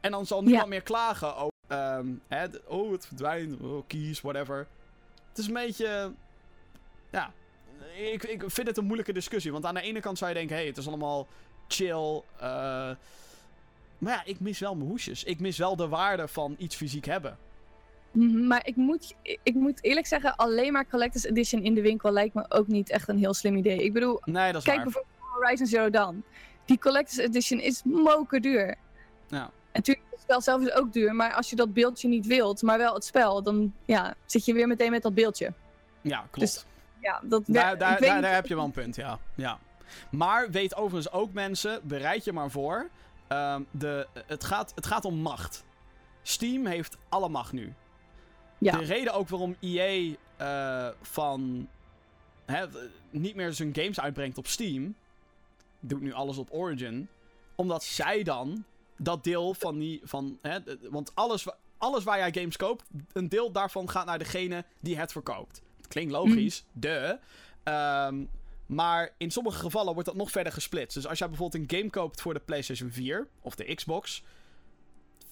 En 0.00 0.10
dan 0.10 0.26
zal 0.26 0.42
niemand 0.42 0.68
meer 0.68 0.82
klagen 0.82 1.36
over. 1.36 1.58
Um, 1.72 2.20
hè, 2.28 2.46
oh, 2.66 2.92
het 2.92 3.06
verdwijnt. 3.06 3.60
Oh, 3.60 3.82
keys, 3.86 4.20
whatever. 4.20 4.66
Het 5.28 5.38
is 5.38 5.46
een 5.46 5.54
beetje. 5.54 6.12
Ja. 7.10 7.32
Ik, 7.96 8.24
ik 8.24 8.42
vind 8.46 8.66
het 8.66 8.76
een 8.76 8.84
moeilijke 8.84 9.12
discussie. 9.12 9.52
Want 9.52 9.64
aan 9.64 9.74
de 9.74 9.80
ene 9.80 10.00
kant 10.00 10.18
zou 10.18 10.30
je 10.30 10.36
denken: 10.36 10.54
hé, 10.54 10.60
hey, 10.60 10.70
het 10.70 10.78
is 10.78 10.88
allemaal 10.88 11.26
chill. 11.68 12.22
Uh, 12.36 12.42
maar 13.98 14.12
ja, 14.12 14.22
ik 14.24 14.40
mis 14.40 14.58
wel 14.58 14.74
mijn 14.74 14.88
hoesjes. 14.88 15.24
Ik 15.24 15.40
mis 15.40 15.58
wel 15.58 15.76
de 15.76 15.88
waarde 15.88 16.28
van 16.28 16.54
iets 16.58 16.76
fysiek 16.76 17.04
hebben. 17.04 17.38
Mhm, 18.10 18.46
maar 18.46 18.66
ik 18.66 18.76
moet, 18.76 19.14
ik 19.22 19.54
moet 19.54 19.84
eerlijk 19.84 20.06
zeggen, 20.06 20.36
alleen 20.36 20.72
maar 20.72 20.88
Collector's 20.88 21.24
Edition 21.24 21.62
in 21.62 21.74
de 21.74 21.80
winkel 21.80 22.12
lijkt 22.12 22.34
me 22.34 22.44
ook 22.48 22.66
niet 22.66 22.90
echt 22.90 23.08
een 23.08 23.18
heel 23.18 23.34
slim 23.34 23.56
idee. 23.56 23.82
Ik 23.82 23.92
bedoel, 23.92 24.20
nee, 24.24 24.52
dat 24.52 24.60
is 24.60 24.68
kijk 24.68 24.82
bijvoorbeeld 24.82 25.14
Horizon 25.18 25.66
Zero 25.66 25.90
Dawn. 25.90 26.24
Die 26.64 26.78
Collector's 26.78 27.18
Edition 27.18 27.60
is 27.60 27.82
mokerduur. 27.84 28.76
Ja. 29.28 29.42
En 29.44 29.50
natuurlijk, 29.72 30.06
het 30.09 30.09
spel 30.30 30.40
zelf 30.40 30.62
is 30.62 30.72
ook 30.72 30.92
duur, 30.92 31.14
maar 31.14 31.32
als 31.32 31.50
je 31.50 31.56
dat 31.56 31.72
beeldje 31.72 32.08
niet 32.08 32.26
wilt, 32.26 32.62
maar 32.62 32.78
wel 32.78 32.94
het 32.94 33.04
spel, 33.04 33.42
dan 33.42 33.74
ja, 33.84 34.14
zit 34.26 34.44
je 34.44 34.52
weer 34.52 34.66
meteen 34.66 34.90
met 34.90 35.02
dat 35.02 35.14
beeldje. 35.14 35.52
Ja, 36.00 36.26
klopt. 36.30 36.38
Dus, 36.38 36.64
ja, 37.00 37.20
dat 37.22 37.42
daar, 37.46 37.78
daar, 37.78 38.00
daar, 38.00 38.22
daar 38.22 38.34
heb 38.34 38.46
je 38.46 38.54
wel 38.54 38.64
een 38.64 38.70
punt, 38.70 38.96
ja. 38.96 39.18
ja. 39.34 39.58
Maar 40.10 40.50
weet 40.50 40.74
overigens 40.74 41.14
ook 41.14 41.32
mensen, 41.32 41.80
bereid 41.82 42.24
je 42.24 42.32
maar 42.32 42.50
voor 42.50 42.90
Um, 43.32 43.66
de, 43.70 44.06
het, 44.26 44.44
gaat, 44.44 44.72
het 44.74 44.86
gaat 44.86 45.04
om 45.04 45.14
macht. 45.14 45.64
Steam 46.22 46.66
heeft 46.66 46.96
alle 47.08 47.28
macht 47.28 47.52
nu. 47.52 47.72
Ja. 48.58 48.76
De 48.76 48.84
reden 48.84 49.14
ook 49.14 49.28
waarom 49.28 49.56
EA 49.60 50.16
uh, 50.40 50.96
van 51.02 51.68
hè, 52.46 52.66
niet 53.10 53.34
meer 53.34 53.52
zijn 53.52 53.74
games 53.74 54.00
uitbrengt 54.00 54.38
op 54.38 54.46
Steam, 54.46 54.94
doet 55.80 56.00
nu 56.00 56.12
alles 56.12 56.38
op 56.38 56.48
Origin, 56.50 57.08
omdat 57.54 57.84
zij 57.84 58.22
dan 58.22 58.64
dat 59.02 59.24
deel 59.24 59.54
van 59.54 59.78
die. 59.78 60.00
Van, 60.04 60.38
hè, 60.42 60.58
want 60.90 61.14
alles, 61.14 61.46
alles 61.78 62.04
waar 62.04 62.18
jij 62.18 62.32
games 62.32 62.56
koopt, 62.56 62.84
een 63.12 63.28
deel 63.28 63.52
daarvan 63.52 63.90
gaat 63.90 64.06
naar 64.06 64.18
degene 64.18 64.64
die 64.80 64.98
het 64.98 65.12
verkoopt. 65.12 65.62
Het 65.76 65.88
klinkt 65.88 66.12
logisch, 66.12 66.64
mm. 66.72 66.80
de. 66.80 67.18
Um, 67.64 68.30
maar 68.66 69.14
in 69.16 69.30
sommige 69.30 69.58
gevallen 69.58 69.92
wordt 69.92 70.08
dat 70.08 70.16
nog 70.16 70.30
verder 70.30 70.52
gesplitst. 70.52 70.94
Dus 70.94 71.06
als 71.06 71.18
jij 71.18 71.28
bijvoorbeeld 71.28 71.62
een 71.62 71.78
game 71.78 71.90
koopt 71.90 72.20
voor 72.20 72.34
de 72.34 72.40
PlayStation 72.40 72.90
4 72.90 73.28
of 73.40 73.54
de 73.54 73.74
Xbox, 73.74 74.22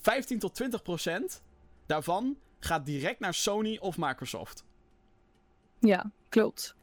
15 0.01 0.39
tot 0.39 0.55
20 0.55 0.83
procent 0.83 1.43
daarvan 1.87 2.37
gaat 2.59 2.87
direct 2.87 3.21
naar 3.21 3.35
Sony 3.35 3.77
of 3.77 3.99
Microsoft. 3.99 4.65
Ja, 5.79 6.11
klopt. 6.29 6.75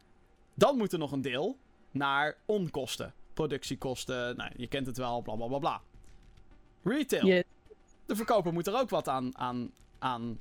Dan 0.53 0.77
moet 0.77 0.93
er 0.93 0.99
nog 0.99 1.11
een 1.11 1.21
deel 1.21 1.57
naar 1.91 2.37
onkosten. 2.45 3.13
Productiekosten, 3.33 4.35
nou, 4.35 4.51
je 4.55 4.67
kent 4.67 4.87
het 4.87 4.97
wel, 4.97 5.21
bla 5.21 5.35
bla 5.35 5.47
bla 5.47 5.59
bla. 5.59 5.81
Retail. 6.85 7.43
De 8.05 8.15
verkoper 8.15 8.53
moet 8.53 8.67
er 8.67 8.79
ook 8.79 8.89
wat 8.89 9.07
aan, 9.07 9.37
aan, 9.37 9.71
aan 9.99 10.39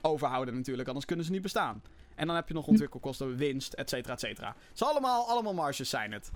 overhouden 0.00 0.54
natuurlijk, 0.54 0.88
anders 0.88 1.06
kunnen 1.06 1.24
ze 1.24 1.30
niet 1.30 1.42
bestaan. 1.42 1.82
En 2.14 2.26
dan 2.26 2.36
heb 2.36 2.48
je 2.48 2.54
nog 2.54 2.66
ontwikkelkosten, 2.66 3.36
winst, 3.36 3.72
et 3.72 3.88
cetera, 3.90 4.12
et 4.12 4.20
cetera. 4.20 4.56
Dus 4.70 4.82
allemaal, 4.82 5.28
allemaal 5.28 5.54
marges 5.54 5.88
zijn 5.88 6.12
het. 6.12 6.30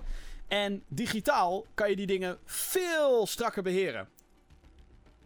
En 0.47 0.83
digitaal 0.87 1.65
kan 1.73 1.89
je 1.89 1.95
die 1.95 2.07
dingen 2.07 2.39
veel 2.45 3.27
strakker 3.27 3.63
beheren. 3.63 4.09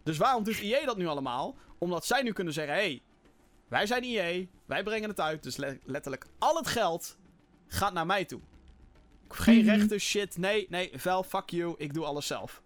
Dus 0.02 0.16
waarom 0.16 0.44
doet 0.44 0.60
EA 0.60 0.84
dat 0.84 0.96
nu 0.96 1.06
allemaal? 1.06 1.56
Omdat 1.78 2.06
zij 2.06 2.22
nu 2.22 2.32
kunnen 2.32 2.52
zeggen: 2.52 2.74
hé, 2.74 2.80
hey, 2.80 3.02
wij 3.68 3.86
zijn 3.86 4.02
EA, 4.02 4.44
wij 4.66 4.82
brengen 4.82 5.08
het 5.08 5.20
uit. 5.20 5.42
Dus 5.42 5.56
letterlijk 5.84 6.26
al 6.38 6.56
het 6.56 6.66
geld 6.66 7.16
gaat 7.66 7.92
naar 7.92 8.06
mij 8.06 8.24
toe. 8.24 8.40
Geen 9.28 9.62
mm 9.62 9.68
rechten, 9.68 10.00
shit. 10.00 10.36
Nee, 10.36 10.66
nee, 10.70 10.90
Valve, 10.94 11.28
fuck 11.28 11.50
you. 11.50 11.74
Ik 11.78 11.94
doe 11.94 12.04
alles 12.04 12.26
zelf. 12.26 12.62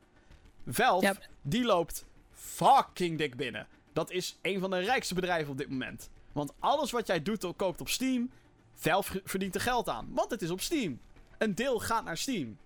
Valve, 0.66 1.16
die 1.43 1.65
loopt 1.65 2.05
fucking 2.32 3.19
dik 3.19 3.37
binnen. 3.37 3.66
Dat 3.93 4.11
is 4.11 4.39
een 4.43 4.61
van 4.61 4.70
de 4.70 4.78
rijkste 4.78 5.15
bedrijven 5.15 5.51
op 5.51 5.59
dit 5.59 5.70
moment. 5.70 6.11
Want 6.32 6.53
alles 6.59 6.91
wat 6.91 7.07
jij 7.07 7.23
doet, 7.23 7.57
koopt 7.57 7.81
op 7.81 7.89
Steam, 7.89 8.31
Valve 8.74 9.20
verdient 9.24 9.55
er 9.55 9.61
geld 9.61 9.89
aan. 9.89 10.09
Want 10.12 10.31
het 10.31 10.43
is 10.43 10.51
op 10.51 10.61
Steam. 10.61 11.01
Een 11.39 11.55
deel 11.55 11.78
gaat 11.78 12.05
naar 12.05 12.16
Steam. 12.16 12.57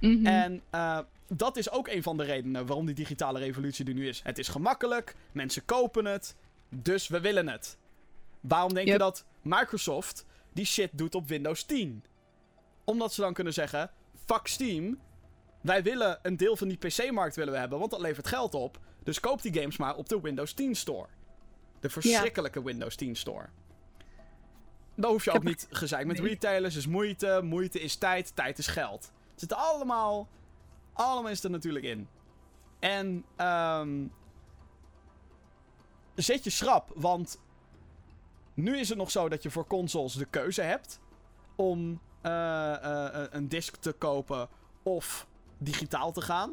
Mhm. 0.00 0.26
En 0.26 0.62
uh, 0.74 0.98
dat 1.26 1.56
is 1.56 1.70
ook 1.70 1.88
een 1.88 2.02
van 2.02 2.16
de 2.16 2.24
redenen 2.24 2.66
waarom 2.66 2.86
die 2.86 2.94
digitale 2.94 3.38
revolutie 3.38 3.86
er 3.86 3.94
nu 3.94 4.08
is. 4.08 4.20
Het 4.24 4.38
is 4.38 4.48
gemakkelijk, 4.48 5.16
mensen 5.32 5.64
kopen 5.64 6.04
het, 6.04 6.36
dus 6.68 7.08
we 7.08 7.20
willen 7.20 7.48
het. 7.48 7.78
Waarom 8.40 8.74
denk 8.74 8.88
je 8.88 8.98
dat 8.98 9.24
Microsoft 9.42 10.26
die 10.52 10.64
shit 10.64 10.90
doet 10.92 11.14
op 11.14 11.28
Windows 11.28 11.64
10? 11.64 12.04
Omdat 12.84 13.12
ze 13.14 13.20
dan 13.20 13.32
kunnen 13.32 13.52
zeggen: 13.52 13.90
fuck 14.24 14.46
Steam. 14.46 14.98
Wij 15.62 15.82
willen 15.82 16.18
een 16.22 16.36
deel 16.36 16.56
van 16.56 16.68
die 16.68 16.76
PC-markt 16.76 17.36
willen 17.36 17.52
we 17.52 17.58
hebben, 17.58 17.78
want 17.78 17.90
dat 17.90 18.00
levert 18.00 18.26
geld 18.26 18.54
op. 18.54 18.78
Dus 19.02 19.20
koop 19.20 19.42
die 19.42 19.54
games 19.54 19.76
maar 19.76 19.96
op 19.96 20.08
de 20.08 20.20
Windows 20.20 20.52
10 20.52 20.74
Store. 20.74 21.08
De 21.80 21.90
verschrikkelijke 21.90 22.62
Windows 22.62 22.96
10 22.96 23.16
Store. 23.16 23.46
Dan 24.94 25.10
hoef 25.10 25.24
je 25.24 25.30
ook 25.30 25.42
niet 25.42 25.66
gezeik 25.70 26.06
met 26.06 26.18
retailers. 26.18 26.76
is 26.76 26.86
moeite, 26.86 27.40
moeite 27.44 27.80
is 27.80 27.96
tijd, 27.96 28.36
tijd 28.36 28.58
is 28.58 28.66
geld. 28.66 29.12
Het 29.30 29.40
zit 29.40 29.52
allemaal, 29.52 30.28
allemaal 30.92 31.30
is 31.30 31.44
er 31.44 31.50
natuurlijk 31.50 31.84
in. 31.84 32.08
En 32.78 33.24
um, 33.36 34.12
zet 36.14 36.44
je 36.44 36.50
schrap, 36.50 36.92
want 36.94 37.40
nu 38.54 38.78
is 38.78 38.88
het 38.88 38.98
nog 38.98 39.10
zo 39.10 39.28
dat 39.28 39.42
je 39.42 39.50
voor 39.50 39.66
consoles 39.66 40.14
de 40.14 40.24
keuze 40.24 40.62
hebt 40.62 41.00
om 41.56 42.00
uh, 42.22 42.30
uh, 42.32 43.24
een 43.30 43.48
disc 43.48 43.76
te 43.76 43.92
kopen 43.92 44.48
of 44.82 45.26
digitaal 45.62 46.12
te 46.12 46.20
gaan. 46.20 46.50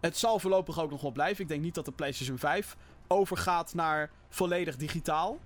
Het 0.00 0.16
zal 0.16 0.38
voorlopig 0.38 0.80
ook 0.80 0.90
nog 0.90 1.00
wel 1.00 1.10
blijven. 1.12 1.42
Ik 1.42 1.48
denk 1.48 1.62
niet 1.62 1.74
dat 1.74 1.84
de 1.84 1.92
PlayStation 1.92 2.38
5 2.38 2.76
overgaat 3.06 3.74
naar 3.74 4.10
volledig 4.28 4.76
digitaal. 4.76 5.38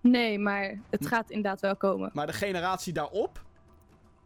Nee, 0.00 0.38
maar 0.38 0.80
het 0.90 1.06
gaat 1.06 1.30
inderdaad 1.30 1.60
wel 1.60 1.76
komen. 1.76 2.10
Maar 2.12 2.26
de 2.26 2.32
generatie 2.32 2.92
daarop. 2.92 3.44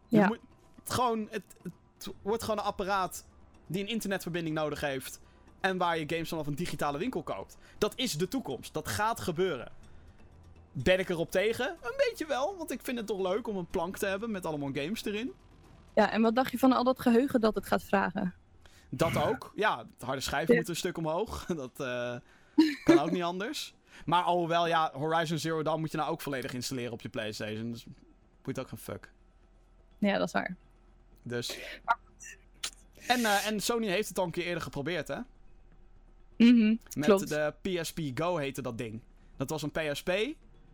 Ja. 0.07 0.27
Moet, 0.27 0.39
het, 0.83 0.93
gewoon, 0.93 1.27
het, 1.29 1.43
het 1.63 2.13
wordt 2.21 2.43
gewoon 2.43 2.59
een 2.59 2.65
apparaat 2.65 3.25
die 3.67 3.81
een 3.81 3.89
internetverbinding 3.89 4.55
nodig 4.55 4.81
heeft. 4.81 5.19
En 5.59 5.77
waar 5.77 5.97
je 5.97 6.09
games 6.09 6.29
vanaf 6.29 6.47
een 6.47 6.55
digitale 6.55 6.97
winkel 6.97 7.23
koopt. 7.23 7.57
Dat 7.77 7.93
is 7.95 8.13
de 8.13 8.27
toekomst. 8.27 8.73
Dat 8.73 8.87
gaat 8.87 9.19
gebeuren. 9.19 9.71
Ben 10.71 10.99
ik 10.99 11.09
erop 11.09 11.31
tegen? 11.31 11.69
Een 11.81 11.97
beetje 12.09 12.25
wel, 12.25 12.55
want 12.57 12.71
ik 12.71 12.79
vind 12.83 12.97
het 12.97 13.07
toch 13.07 13.19
leuk 13.19 13.47
om 13.47 13.57
een 13.57 13.67
plank 13.67 13.97
te 13.97 14.05
hebben 14.05 14.31
met 14.31 14.45
allemaal 14.45 14.71
games 14.73 15.05
erin. 15.05 15.33
Ja, 15.95 16.11
en 16.11 16.21
wat 16.21 16.35
dacht 16.35 16.51
je 16.51 16.57
van 16.57 16.71
al 16.71 16.83
dat 16.83 16.99
geheugen 16.99 17.41
dat 17.41 17.55
het 17.55 17.67
gaat 17.67 17.83
vragen? 17.83 18.33
Dat 18.89 19.17
ook. 19.17 19.51
Ja, 19.55 19.83
de 19.97 20.05
harde 20.05 20.21
schijven 20.21 20.55
moeten 20.55 20.73
een 20.73 20.79
stuk 20.79 20.97
omhoog. 20.97 21.45
Dat 21.45 21.79
uh, 21.79 22.15
kan 22.83 22.99
ook 22.99 23.11
niet 23.11 23.23
anders. 23.23 23.73
Maar 24.05 24.23
alhoewel, 24.23 24.67
ja, 24.67 24.91
Horizon 24.93 25.37
Zero 25.37 25.63
Dawn 25.63 25.79
moet 25.79 25.91
je 25.91 25.97
nou 25.97 26.11
ook 26.11 26.21
volledig 26.21 26.53
installeren 26.53 26.91
op 26.91 27.01
je 27.01 27.09
PlayStation. 27.09 27.71
Dus 27.71 27.85
moet 28.43 28.59
ook 28.59 28.67
geen 28.67 28.79
fuck. 28.79 29.11
Ja, 29.97 30.17
dat 30.17 30.27
is 30.27 30.33
waar. 30.33 30.55
Dus. 31.23 31.59
En, 33.07 33.19
uh, 33.19 33.47
en 33.47 33.59
Sony 33.59 33.87
heeft 33.87 34.07
het 34.07 34.19
al 34.19 34.25
een 34.25 34.31
keer 34.31 34.45
eerder 34.45 34.63
geprobeerd, 34.63 35.07
hè? 35.07 35.19
Mm 36.37 36.79
Met 36.95 37.05
klopt. 37.05 37.29
de 37.29 37.53
PSP 37.61 37.99
Go 38.13 38.37
heette 38.37 38.61
dat 38.61 38.77
ding. 38.77 39.01
Dat 39.37 39.49
was 39.49 39.61
een 39.61 39.71
PSP. 39.71 40.11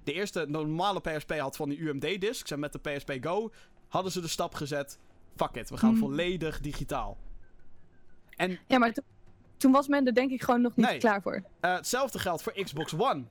De 0.03 0.13
eerste 0.13 0.45
normale 0.47 1.01
PSP 1.01 1.31
had 1.31 1.55
van 1.55 1.69
die 1.69 1.77
UMD-discs. 1.77 2.51
En 2.51 2.59
met 2.59 2.71
de 2.73 2.79
PSP 2.79 3.17
Go 3.21 3.51
hadden 3.87 4.11
ze 4.11 4.21
de 4.21 4.27
stap 4.27 4.53
gezet. 4.53 4.99
Fuck 5.35 5.55
it, 5.55 5.69
we 5.69 5.77
gaan 5.77 5.91
mhm. 5.91 5.99
volledig 5.99 6.59
digitaal. 6.59 7.17
En... 8.35 8.59
Ja, 8.67 8.77
maar 8.77 8.93
toen 9.57 9.71
was 9.71 9.87
men 9.87 10.07
er 10.07 10.13
denk 10.13 10.31
ik 10.31 10.41
gewoon 10.43 10.61
nog 10.61 10.75
niet 10.75 10.97
klaar 10.97 11.21
voor. 11.21 11.35
Uh, 11.35 11.73
hetzelfde 11.75 12.19
geldt 12.19 12.43
voor 12.43 12.53
Xbox 12.63 12.93
One. 12.97 13.23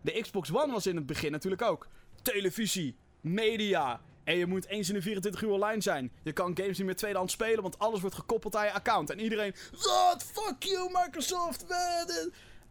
De 0.00 0.20
Xbox 0.20 0.54
One 0.54 0.72
was 0.72 0.86
in 0.86 0.96
het 0.96 1.06
begin 1.06 1.32
natuurlijk 1.32 1.62
ook 1.62 1.88
televisie, 2.22 2.96
media. 3.20 4.00
En 4.24 4.36
je 4.36 4.46
moet 4.46 4.66
eens 4.66 4.88
in 4.88 4.94
de 4.94 5.02
24 5.02 5.42
uur 5.42 5.50
online 5.50 5.80
zijn. 5.80 6.12
Je 6.22 6.32
kan 6.32 6.56
games 6.56 6.76
niet 6.76 6.86
meer 6.86 6.96
tweedehands 6.96 7.32
spelen, 7.32 7.62
want 7.62 7.78
alles 7.78 8.00
wordt 8.00 8.16
gekoppeld 8.16 8.56
aan 8.56 8.64
je 8.64 8.72
account. 8.72 9.10
En 9.10 9.20
iedereen, 9.20 9.54
what, 9.70 10.22
fuck 10.32 10.62
you 10.62 10.90
Microsoft. 10.92 11.64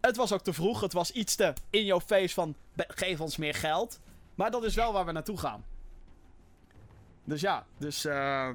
Het 0.01 0.15
was 0.15 0.33
ook 0.33 0.41
te 0.41 0.53
vroeg. 0.53 0.81
Het 0.81 0.93
was 0.93 1.11
iets 1.11 1.35
te 1.35 1.53
in 1.69 1.85
your 1.85 2.01
face 2.01 2.33
van, 2.33 2.55
geef 2.75 3.21
ons 3.21 3.37
meer 3.37 3.53
geld. 3.53 3.99
Maar 4.35 4.51
dat 4.51 4.63
is 4.63 4.75
wel 4.75 4.93
waar 4.93 5.05
we 5.05 5.11
naartoe 5.11 5.37
gaan. 5.37 5.65
Dus 7.29 7.41
ja, 7.41 7.65
dus... 7.77 8.05
Uh, 8.05 8.49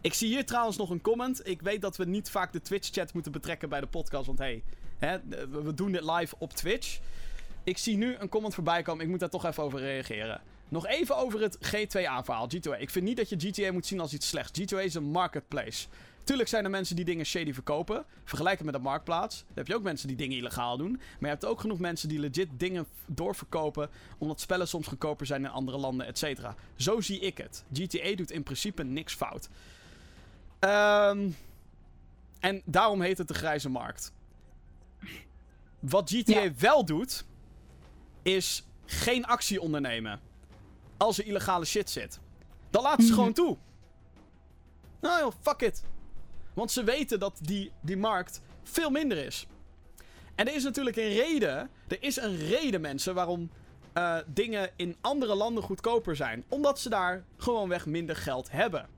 ik 0.00 0.14
zie 0.14 0.28
hier 0.28 0.46
trouwens 0.46 0.76
nog 0.76 0.90
een 0.90 1.00
comment. 1.00 1.48
Ik 1.48 1.62
weet 1.62 1.80
dat 1.80 1.96
we 1.96 2.04
niet 2.04 2.30
vaak 2.30 2.52
de 2.52 2.60
Twitch-chat 2.60 3.12
moeten 3.12 3.32
betrekken 3.32 3.68
bij 3.68 3.80
de 3.80 3.86
podcast. 3.86 4.26
Want 4.26 4.38
hey, 4.38 4.62
we 5.50 5.74
doen 5.74 5.92
dit 5.92 6.02
live 6.02 6.34
op 6.38 6.52
Twitch. 6.52 6.98
ik 7.64 7.78
zie 7.78 7.96
nu 7.96 8.14
een 8.14 8.28
comment 8.28 8.54
voorbij 8.54 8.82
komen. 8.82 9.04
Ik 9.04 9.10
moet 9.10 9.20
daar 9.20 9.28
toch 9.28 9.44
even 9.44 9.62
over 9.62 9.78
reageren. 9.78 10.40
Nog 10.68 10.86
even 10.86 11.16
over 11.16 11.40
het 11.40 11.56
G2A-verhaal, 11.56 12.48
G2A. 12.54 12.80
Ik 12.80 12.90
vind 12.90 13.04
niet 13.04 13.16
dat 13.16 13.28
je 13.28 13.36
GTA 13.38 13.72
moet 13.72 13.86
zien 13.86 14.00
als 14.00 14.12
iets 14.12 14.28
slechts. 14.28 14.60
G2A 14.60 14.84
is 14.84 14.94
een 14.94 15.10
marketplace. 15.10 15.86
Tuurlijk 16.28 16.48
zijn 16.48 16.64
er 16.64 16.70
mensen 16.70 16.96
die 16.96 17.04
dingen 17.04 17.26
shady 17.26 17.52
verkopen. 17.52 18.04
Vergelijk 18.24 18.56
het 18.56 18.66
met 18.66 18.74
een 18.74 18.82
marktplaats. 18.82 19.38
Dan 19.38 19.54
heb 19.54 19.66
je 19.66 19.74
ook 19.74 19.82
mensen 19.82 20.08
die 20.08 20.16
dingen 20.16 20.36
illegaal 20.36 20.76
doen. 20.76 20.90
Maar 20.90 21.16
je 21.20 21.26
hebt 21.26 21.44
ook 21.44 21.60
genoeg 21.60 21.78
mensen 21.78 22.08
die 22.08 22.18
legit 22.18 22.48
dingen 22.52 22.86
doorverkopen. 23.06 23.90
Omdat 24.18 24.40
spellen 24.40 24.68
soms 24.68 24.86
goedkoper 24.86 25.26
zijn 25.26 25.44
in 25.44 25.50
andere 25.50 25.78
landen, 25.78 26.06
et 26.06 26.18
cetera. 26.18 26.54
Zo 26.76 27.00
zie 27.00 27.18
ik 27.18 27.38
het. 27.38 27.64
GTA 27.72 28.14
doet 28.14 28.30
in 28.30 28.42
principe 28.42 28.84
niks 28.84 29.14
fout. 29.14 29.48
Um, 30.60 31.36
en 32.40 32.62
daarom 32.64 33.00
heet 33.00 33.18
het 33.18 33.28
de 33.28 33.34
grijze 33.34 33.68
markt. 33.68 34.12
Wat 35.78 36.10
GTA 36.10 36.50
wel 36.58 36.84
doet, 36.84 37.24
is 38.22 38.64
geen 38.84 39.26
actie 39.26 39.60
ondernemen. 39.60 40.20
Als 40.96 41.18
er 41.18 41.26
illegale 41.26 41.64
shit 41.64 41.90
zit. 41.90 42.20
Dan 42.70 42.82
laten 42.82 43.02
ze 43.02 43.08
mhm. 43.08 43.18
gewoon 43.18 43.34
toe. 43.34 43.56
Nou 45.00 45.20
joh, 45.20 45.32
fuck 45.42 45.60
it. 45.60 45.82
Want 46.58 46.70
ze 46.70 46.84
weten 46.84 47.18
dat 47.18 47.38
die, 47.42 47.72
die 47.80 47.96
markt 47.96 48.40
veel 48.62 48.90
minder 48.90 49.18
is. 49.18 49.46
En 50.34 50.48
er 50.48 50.54
is 50.54 50.64
natuurlijk 50.64 50.96
een 50.96 51.12
reden. 51.12 51.70
Er 51.88 52.02
is 52.02 52.16
een 52.16 52.36
reden, 52.36 52.80
mensen, 52.80 53.14
waarom 53.14 53.50
uh, 53.94 54.18
dingen 54.26 54.70
in 54.76 54.96
andere 55.00 55.34
landen 55.34 55.62
goedkoper 55.62 56.16
zijn. 56.16 56.44
Omdat 56.48 56.80
ze 56.80 56.88
daar 56.88 57.24
gewoonweg 57.36 57.86
minder 57.86 58.16
geld 58.16 58.50
hebben. 58.50 58.88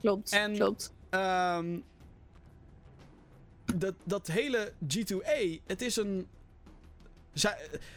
Klopt, 0.00 0.32
en, 0.32 0.54
klopt. 0.54 0.92
Um, 1.10 1.84
dat, 3.74 3.94
dat 4.04 4.26
hele 4.26 4.72
G2A, 4.94 5.64
het 5.66 5.82
is 5.82 5.96
een. 5.96 6.28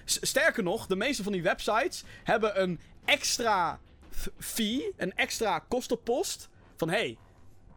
Sterker 0.05 0.63
nog, 0.63 0.87
de 0.87 0.95
meeste 0.95 1.23
van 1.23 1.31
die 1.31 1.43
websites 1.43 2.03
hebben 2.23 2.61
een 2.61 2.79
extra 3.05 3.79
fee, 4.37 4.93
een 4.97 5.15
extra 5.15 5.59
kostenpost. 5.59 6.49
Van 6.81 6.89
hey, 6.89 7.17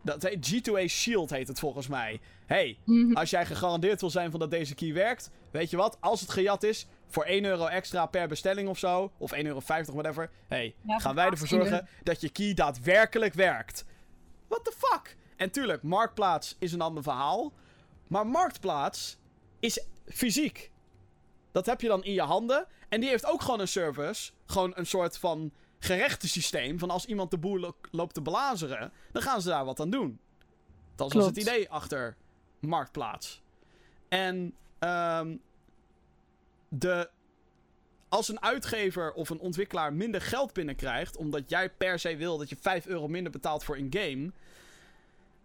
dat 0.03 0.23
heet 0.23 0.53
G2A 0.53 0.85
Shield 0.87 1.31
heet 1.31 1.49
het 1.49 1.59
volgens 1.59 1.87
mij. 1.87 2.21
Hey, 2.47 2.79
mhm. 2.85 3.17
als 3.17 3.31
jij 3.31 3.47
gegarandeerd 3.47 4.01
wil 4.01 4.11
zijn 4.11 4.31
van 4.31 4.41
dat 4.41 4.51
deze 4.51 4.75
key 4.75 4.93
werkt, 4.93 5.31
weet 5.51 5.71
je 5.71 5.77
wat? 5.77 5.97
Als 6.01 6.21
het 6.21 6.31
gejat 6.31 6.63
is, 6.63 6.87
voor 7.09 7.25
1 7.25 7.45
euro 7.45 7.67
extra 7.67 8.07
per 8.07 8.29
bestelling 8.29 8.69
of 8.69 8.79
zo, 8.79 9.13
of 9.19 9.35
1,50 9.35 9.39
euro, 9.43 9.61
whatever. 9.93 10.31
Hey, 10.49 10.75
gaan 10.87 11.15
wij 11.15 11.27
ervoor 11.27 11.47
zorgen 11.47 11.89
dat 12.03 12.21
je 12.21 12.29
key 12.29 12.55
daadwerkelijk 12.55 13.35
werkt. 13.35 13.85
What 14.49 14.65
the 14.65 14.73
fuck? 14.77 15.17
En 15.37 15.51
tuurlijk, 15.51 15.83
Marktplaats 15.83 16.57
is 16.59 16.73
een 16.73 16.81
ander 16.81 17.03
verhaal. 17.03 17.53
Maar 18.07 18.27
Marktplaats 18.27 19.17
is 19.61 19.85
fysiek. 20.07 20.71
Dat 21.53 21.67
heb 21.67 21.81
je 21.81 21.89
dan 21.89 22.05
in 22.05 22.13
je 22.13 22.23
handen. 22.23 22.67
En 22.89 23.01
die 23.01 23.09
heeft 23.09 23.27
ook 23.27 23.43
gewoon 23.43 23.61
een 23.61 23.69
service. 23.69 24.33
Gewoon 24.47 24.73
een 24.75 24.87
soort 24.87 25.19
van 25.19 25.53
gerechtensysteem. 25.85 26.79
Van 26.79 26.91
als 26.91 27.07
iemand 27.07 27.31
de 27.31 27.39
boel 27.39 27.75
loopt 27.91 28.15
te 28.15 28.23
belazeren, 28.23 28.93
dan 29.13 29.23
gaan 29.23 29.43
ze 29.43 29.49
daar 29.49 29.65
wat 29.65 29.81
aan 29.81 29.91
doen. 29.91 30.19
Dat 30.95 31.13
was 31.13 31.27
het 31.27 31.37
idee 31.37 31.71
achter 31.71 32.17
Marktplaats. 32.61 33.43
En 34.09 34.55
um, 34.81 35.41
de, 36.69 37.11
als 38.09 38.29
een 38.29 38.43
uitgever 38.43 39.13
of 39.13 39.31
een 39.31 39.41
ontwikkelaar 39.41 39.93
minder 39.93 40.21
geld 40.21 40.53
binnenkrijgt, 40.53 41.17
omdat 41.17 41.51
jij 41.51 41.71
per 41.71 41.99
se 41.99 42.17
wil 42.17 42.39
dat 42.39 42.49
je 42.49 42.57
5 42.61 42.87
euro 42.87 43.09
minder 43.09 43.33
betaalt 43.33 43.65
voor 43.65 43.77
een 43.77 43.95
game, 43.97 44.33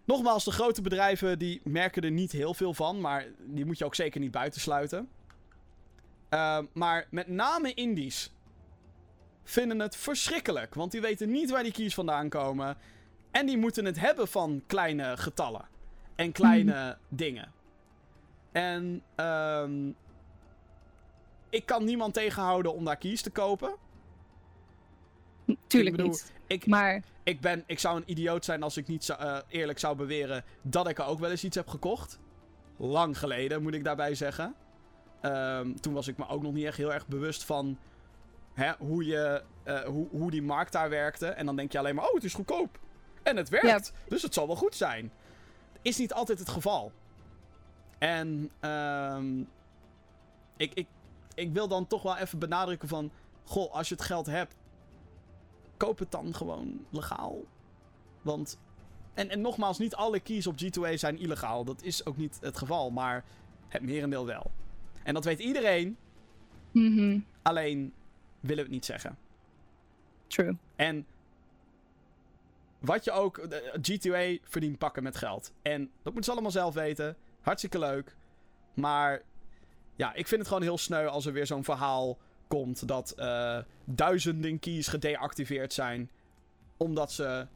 Nogmaals, 0.09 0.43
de 0.43 0.51
grote 0.51 0.81
bedrijven 0.81 1.39
die 1.39 1.61
merken 1.63 2.01
er 2.01 2.11
niet 2.11 2.31
heel 2.31 2.53
veel 2.53 2.73
van, 2.73 3.01
maar 3.01 3.25
die 3.37 3.65
moet 3.65 3.77
je 3.77 3.85
ook 3.85 3.95
zeker 3.95 4.19
niet 4.19 4.31
buitensluiten. 4.31 5.09
Uh, 6.29 6.59
maar 6.73 7.07
met 7.11 7.27
name 7.27 7.73
indies 7.73 8.31
vinden 9.49 9.79
het 9.79 9.95
verschrikkelijk, 9.95 10.75
want 10.75 10.91
die 10.91 11.01
weten 11.01 11.31
niet 11.31 11.49
waar 11.49 11.63
die 11.63 11.71
keys 11.71 11.93
vandaan 11.93 12.29
komen. 12.29 12.77
En 13.31 13.45
die 13.45 13.57
moeten 13.57 13.85
het 13.85 13.99
hebben 13.99 14.27
van 14.27 14.63
kleine 14.67 15.17
getallen 15.17 15.67
en 16.15 16.31
kleine 16.31 16.73
mhm. 16.73 16.95
dingen. 17.07 17.51
En 18.51 19.03
um, 19.15 19.95
ik 21.49 21.65
kan 21.65 21.83
niemand 21.83 22.13
tegenhouden 22.13 22.73
om 22.73 22.85
daar 22.85 22.97
keys 22.97 23.21
te 23.21 23.29
kopen. 23.29 23.75
Tuurlijk 25.67 25.97
niet. 25.97 26.33
Ik, 26.47 26.67
maar... 26.67 27.03
ik, 27.23 27.41
ben, 27.41 27.63
ik 27.65 27.79
zou 27.79 27.97
een 27.97 28.11
idioot 28.11 28.45
zijn 28.45 28.63
als 28.63 28.77
ik 28.77 28.87
niet 28.87 29.09
uh, 29.09 29.37
eerlijk 29.47 29.79
zou 29.79 29.95
beweren 29.95 30.43
dat 30.61 30.89
ik 30.89 30.99
er 30.99 31.05
ook 31.05 31.19
wel 31.19 31.29
eens 31.29 31.43
iets 31.43 31.55
heb 31.55 31.67
gekocht. 31.67 32.19
Lang 32.77 33.19
geleden, 33.19 33.61
moet 33.61 33.73
ik 33.73 33.83
daarbij 33.83 34.15
zeggen. 34.15 34.55
Um, 35.21 35.81
toen 35.81 35.93
was 35.93 36.07
ik 36.07 36.17
me 36.17 36.27
ook 36.27 36.41
nog 36.41 36.53
niet 36.53 36.65
echt 36.65 36.77
heel 36.77 36.93
erg 36.93 37.07
bewust 37.07 37.43
van 37.43 37.77
hè, 38.53 38.71
hoe, 38.77 39.05
je, 39.05 39.43
uh, 39.65 39.79
hoe, 39.79 40.07
hoe 40.09 40.31
die 40.31 40.41
markt 40.41 40.71
daar 40.71 40.89
werkte. 40.89 41.27
En 41.27 41.45
dan 41.45 41.55
denk 41.55 41.71
je 41.71 41.77
alleen 41.77 41.95
maar, 41.95 42.07
oh, 42.07 42.13
het 42.13 42.23
is 42.23 42.33
goedkoop. 42.33 42.79
En 43.23 43.37
het 43.37 43.49
werkt, 43.49 43.93
dus 44.07 44.21
het 44.21 44.33
zal 44.33 44.47
wel 44.47 44.55
goed 44.55 44.75
zijn. 44.75 45.11
Is 45.81 45.97
niet 45.97 46.13
altijd 46.13 46.39
het 46.39 46.49
geval. 46.49 46.91
En 47.97 48.51
um, 48.61 49.49
ik, 50.57 50.73
ik, 50.73 50.87
ik 51.35 51.53
wil 51.53 51.67
dan 51.67 51.87
toch 51.87 52.01
wel 52.01 52.17
even 52.17 52.39
benadrukken 52.39 52.87
van... 52.87 53.11
Goh, 53.43 53.73
als 53.73 53.89
je 53.89 53.95
het 53.95 54.03
geld 54.03 54.25
hebt, 54.25 54.55
koop 55.77 55.99
het 55.99 56.11
dan 56.11 56.35
gewoon 56.35 56.85
legaal. 56.89 57.43
Want. 58.21 58.59
En, 59.13 59.29
en 59.29 59.41
nogmaals, 59.41 59.77
niet 59.77 59.95
alle 59.95 60.19
keys 60.19 60.47
op 60.47 60.55
G2A 60.63 60.93
zijn 60.93 61.19
illegaal. 61.19 61.63
Dat 61.63 61.83
is 61.83 62.05
ook 62.05 62.17
niet 62.17 62.37
het 62.41 62.57
geval, 62.57 62.91
maar 62.91 63.23
het 63.67 63.81
merendeel 63.81 64.25
wel. 64.25 64.51
En 65.03 65.13
dat 65.13 65.25
weet 65.25 65.39
iedereen. 65.39 65.97
Mm 66.71 67.25
Alleen 67.41 67.93
willen 68.39 68.55
we 68.57 68.61
het 68.61 68.71
niet 68.71 68.85
zeggen. 68.85 69.17
True. 70.27 70.57
En 70.75 71.05
wat 72.79 73.03
je 73.03 73.11
ook. 73.11 73.41
G2A 73.91 74.43
verdient 74.43 74.77
pakken 74.77 75.03
met 75.03 75.15
geld. 75.15 75.51
En 75.61 75.81
dat 75.81 76.03
moeten 76.03 76.23
ze 76.23 76.31
allemaal 76.31 76.51
zelf 76.51 76.73
weten. 76.73 77.15
Hartstikke 77.41 77.79
leuk. 77.79 78.15
Maar 78.73 79.21
ja, 79.95 80.13
ik 80.13 80.27
vind 80.27 80.39
het 80.39 80.47
gewoon 80.47 80.63
heel 80.63 80.77
sneu 80.77 81.07
als 81.07 81.25
er 81.25 81.33
weer 81.33 81.45
zo'n 81.45 81.63
verhaal 81.63 82.17
komt 82.47 82.87
dat 82.87 83.13
uh, 83.17 83.57
duizenden 83.83 84.59
keys 84.59 84.87
gedeactiveerd 84.87 85.73
zijn. 85.73 86.09
Omdat 86.77 87.11
ze 87.11 87.47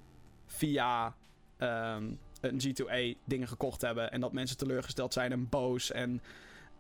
via 0.46 1.16
um, 1.58 2.20
een 2.42 2.62
G2A 2.62 3.20
dingen 3.26 3.48
gekocht 3.48 3.82
hebben. 3.82 4.12
En 4.12 4.22
dat 4.22 4.34
mensen 4.34 4.58
teleurgesteld 4.58 5.14
zijn 5.14 5.32
en 5.32 5.50
boos. 5.50 5.92
En 5.92 6.22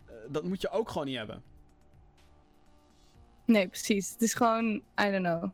uh, 0.09 0.13
dat 0.29 0.43
moet 0.43 0.61
je 0.61 0.69
ook 0.69 0.89
gewoon 0.89 1.07
niet 1.07 1.17
hebben. 1.17 1.43
Nee, 3.45 3.67
precies. 3.67 4.09
Het 4.11 4.21
is 4.21 4.33
gewoon, 4.33 4.75
I 4.75 5.11
don't 5.11 5.25
know. 5.25 5.49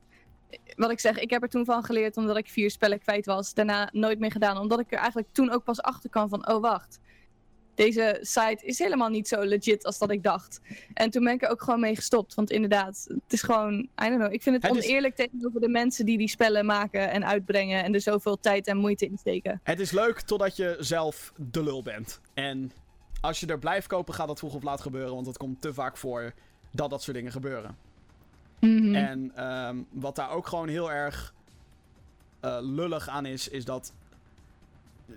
Wat 0.75 0.91
ik 0.91 0.99
zeg, 0.99 1.19
ik 1.19 1.29
heb 1.29 1.41
er 1.43 1.49
toen 1.49 1.65
van 1.65 1.83
geleerd 1.83 2.17
omdat 2.17 2.37
ik 2.37 2.49
vier 2.49 2.71
spellen 2.71 2.99
kwijt 2.99 3.25
was. 3.25 3.53
Daarna 3.53 3.89
nooit 3.91 4.19
meer 4.19 4.31
gedaan. 4.31 4.57
Omdat 4.57 4.79
ik 4.79 4.91
er 4.91 4.97
eigenlijk 4.97 5.27
toen 5.31 5.51
ook 5.51 5.63
pas 5.63 5.81
achter 5.81 6.09
kwam 6.09 6.29
van, 6.29 6.47
oh 6.47 6.61
wacht 6.61 6.99
deze 7.79 8.17
site 8.21 8.65
is 8.65 8.79
helemaal 8.79 9.09
niet 9.09 9.27
zo 9.27 9.41
legit 9.43 9.85
als 9.85 9.97
dat 9.97 10.11
ik 10.11 10.23
dacht. 10.23 10.61
En 10.93 11.09
toen 11.09 11.23
ben 11.23 11.33
ik 11.33 11.43
er 11.43 11.49
ook 11.49 11.61
gewoon 11.61 11.79
mee 11.79 11.95
gestopt. 11.95 12.33
Want 12.33 12.51
inderdaad, 12.51 13.05
het 13.07 13.33
is 13.33 13.41
gewoon, 13.41 13.79
I 13.79 13.89
don't 13.95 14.15
know. 14.15 14.33
Ik 14.33 14.43
vind 14.43 14.63
het, 14.63 14.71
oneerlijk 14.71 15.15
tegenover 15.15 15.61
de 15.61 15.69
mensen 15.69 16.05
die 16.05 16.17
die 16.17 16.27
spellen 16.27 16.65
maken 16.65 17.11
en 17.11 17.25
uitbrengen. 17.25 17.83
En 17.83 17.93
er 17.93 18.01
zoveel 18.01 18.39
tijd 18.39 18.67
en 18.67 18.77
moeite 18.77 19.05
in 19.05 19.17
steken. 19.17 19.59
Het 19.63 19.79
is 19.79 19.91
leuk 19.91 20.21
totdat 20.21 20.55
je 20.55 20.75
zelf 20.79 21.33
de 21.37 21.63
lul 21.63 21.83
bent. 21.83 22.21
En 22.33 22.71
als 23.21 23.39
je 23.39 23.47
er 23.47 23.59
blijft 23.59 23.87
kopen, 23.87 24.13
gaat 24.13 24.27
dat 24.27 24.39
vroeg 24.39 24.55
of 24.55 24.63
laat 24.63 24.81
gebeuren. 24.81 25.13
Want 25.13 25.27
het 25.27 25.37
komt 25.37 25.61
te 25.61 25.73
vaak 25.73 25.97
voor 25.97 26.33
dat 26.71 26.89
dat 26.89 27.03
soort 27.03 27.17
dingen 27.17 27.31
gebeuren. 27.31 27.77
Mhm. 28.59 28.95
En 28.95 29.45
um, 29.45 29.87
wat 29.89 30.15
daar 30.15 30.29
ook 30.29 30.47
gewoon 30.47 30.67
heel 30.67 30.91
erg 30.91 31.33
uh, 32.45 32.57
lullig 32.61 33.07
aan 33.07 33.25
is, 33.25 33.47
is 33.47 33.65
dat 33.65 33.93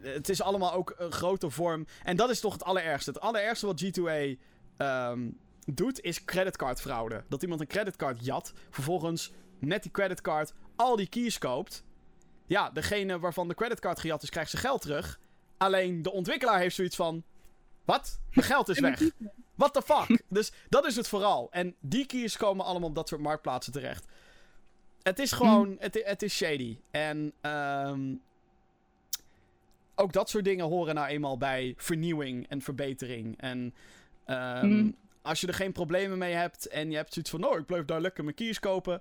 het 0.01 0.29
is 0.29 0.43
allemaal 0.43 0.73
ook 0.73 0.95
een 0.99 1.13
grote 1.13 1.51
vorm. 1.51 1.87
En 2.03 2.17
dat 2.17 2.31
is 2.31 2.41
toch 2.41 2.53
het 2.53 2.65
allerergste. 2.65 3.11
Het 3.11 3.21
allerergste 3.21 3.67
wat 3.67 3.85
G2A 3.85 4.01
um, 4.03 4.39
ehm, 4.77 5.21
doet, 5.67 6.01
is 6.01 6.25
creditcardfraude. 6.25 7.23
Dat 7.29 7.43
iemand 7.43 7.61
een 7.61 7.67
creditcard 7.67 8.25
jat, 8.25 8.53
vervolgens 8.71 9.33
met 9.59 9.83
die 9.83 9.93
creditcard 9.93 10.53
al 10.77 10.97
die 10.97 11.09
keys 11.09 11.39
koopt. 11.39 11.85
Ja, 12.47 12.71
degene 12.71 13.19
waarvan 13.19 13.49
de 13.49 13.55
creditcard 13.55 14.01
gejat 14.01 14.23
is, 14.23 14.31
krijgt 14.31 14.51
zijn 14.51 14.63
geld 14.63 14.81
terug. 14.81 15.21
Alleen 15.57 16.03
de 16.03 16.13
ontwikkelaar 16.13 16.59
heeft 16.59 16.75
zoiets 16.75 16.97
van: 16.97 17.23
Wat? 17.85 18.21
Mijn 18.31 18.47
geld 18.47 18.69
is 18.69 18.81
weg. 18.81 19.03
What 19.55 19.73
the 19.73 19.83
fuck? 19.83 20.23
dus 20.29 20.53
dat 20.69 20.87
is 20.87 20.97
het 20.97 21.09
vooral. 21.09 21.49
En 21.51 21.75
die 21.81 22.07
keys 22.07 22.37
komen 22.37 22.65
allemaal 22.65 22.89
op 22.89 22.95
dat 22.95 23.09
soort 23.09 23.21
marktplaatsen 23.21 23.73
terecht. 23.73 24.07
Het 25.03 25.19
is 25.19 25.33
gewoon, 25.33 25.69
mm. 25.69 25.77
het, 25.79 26.03
het 26.05 26.23
is 26.23 26.37
shady. 26.37 26.79
En 26.91 27.33
um, 27.41 28.23
ook 29.95 30.13
dat 30.13 30.31
soort 30.31 30.45
dingen 30.45 30.67
horen 30.67 30.95
nou 30.95 31.09
eenmaal 31.09 31.39
bij 31.39 31.75
vernieuwing 31.77 32.49
en 32.49 32.63
verbetering. 32.63 33.41
En 33.41 33.75
um, 34.27 34.97
als 35.23 35.41
je 35.41 35.47
er 35.47 35.55
geen 35.55 35.73
problemen 35.73 36.19
mee 36.19 36.35
hebt 36.35 36.69
en 36.69 36.91
je 36.91 36.97
hebt 36.97 37.13
zoiets 37.13 37.31
van, 37.31 37.45
oh, 37.45 37.59
ik 37.59 37.67
blijf 37.67 37.85
daar 37.85 38.01
lekker 38.01 38.25
mijn 38.25 38.37
keys 38.37 38.61
kopen. 38.61 39.01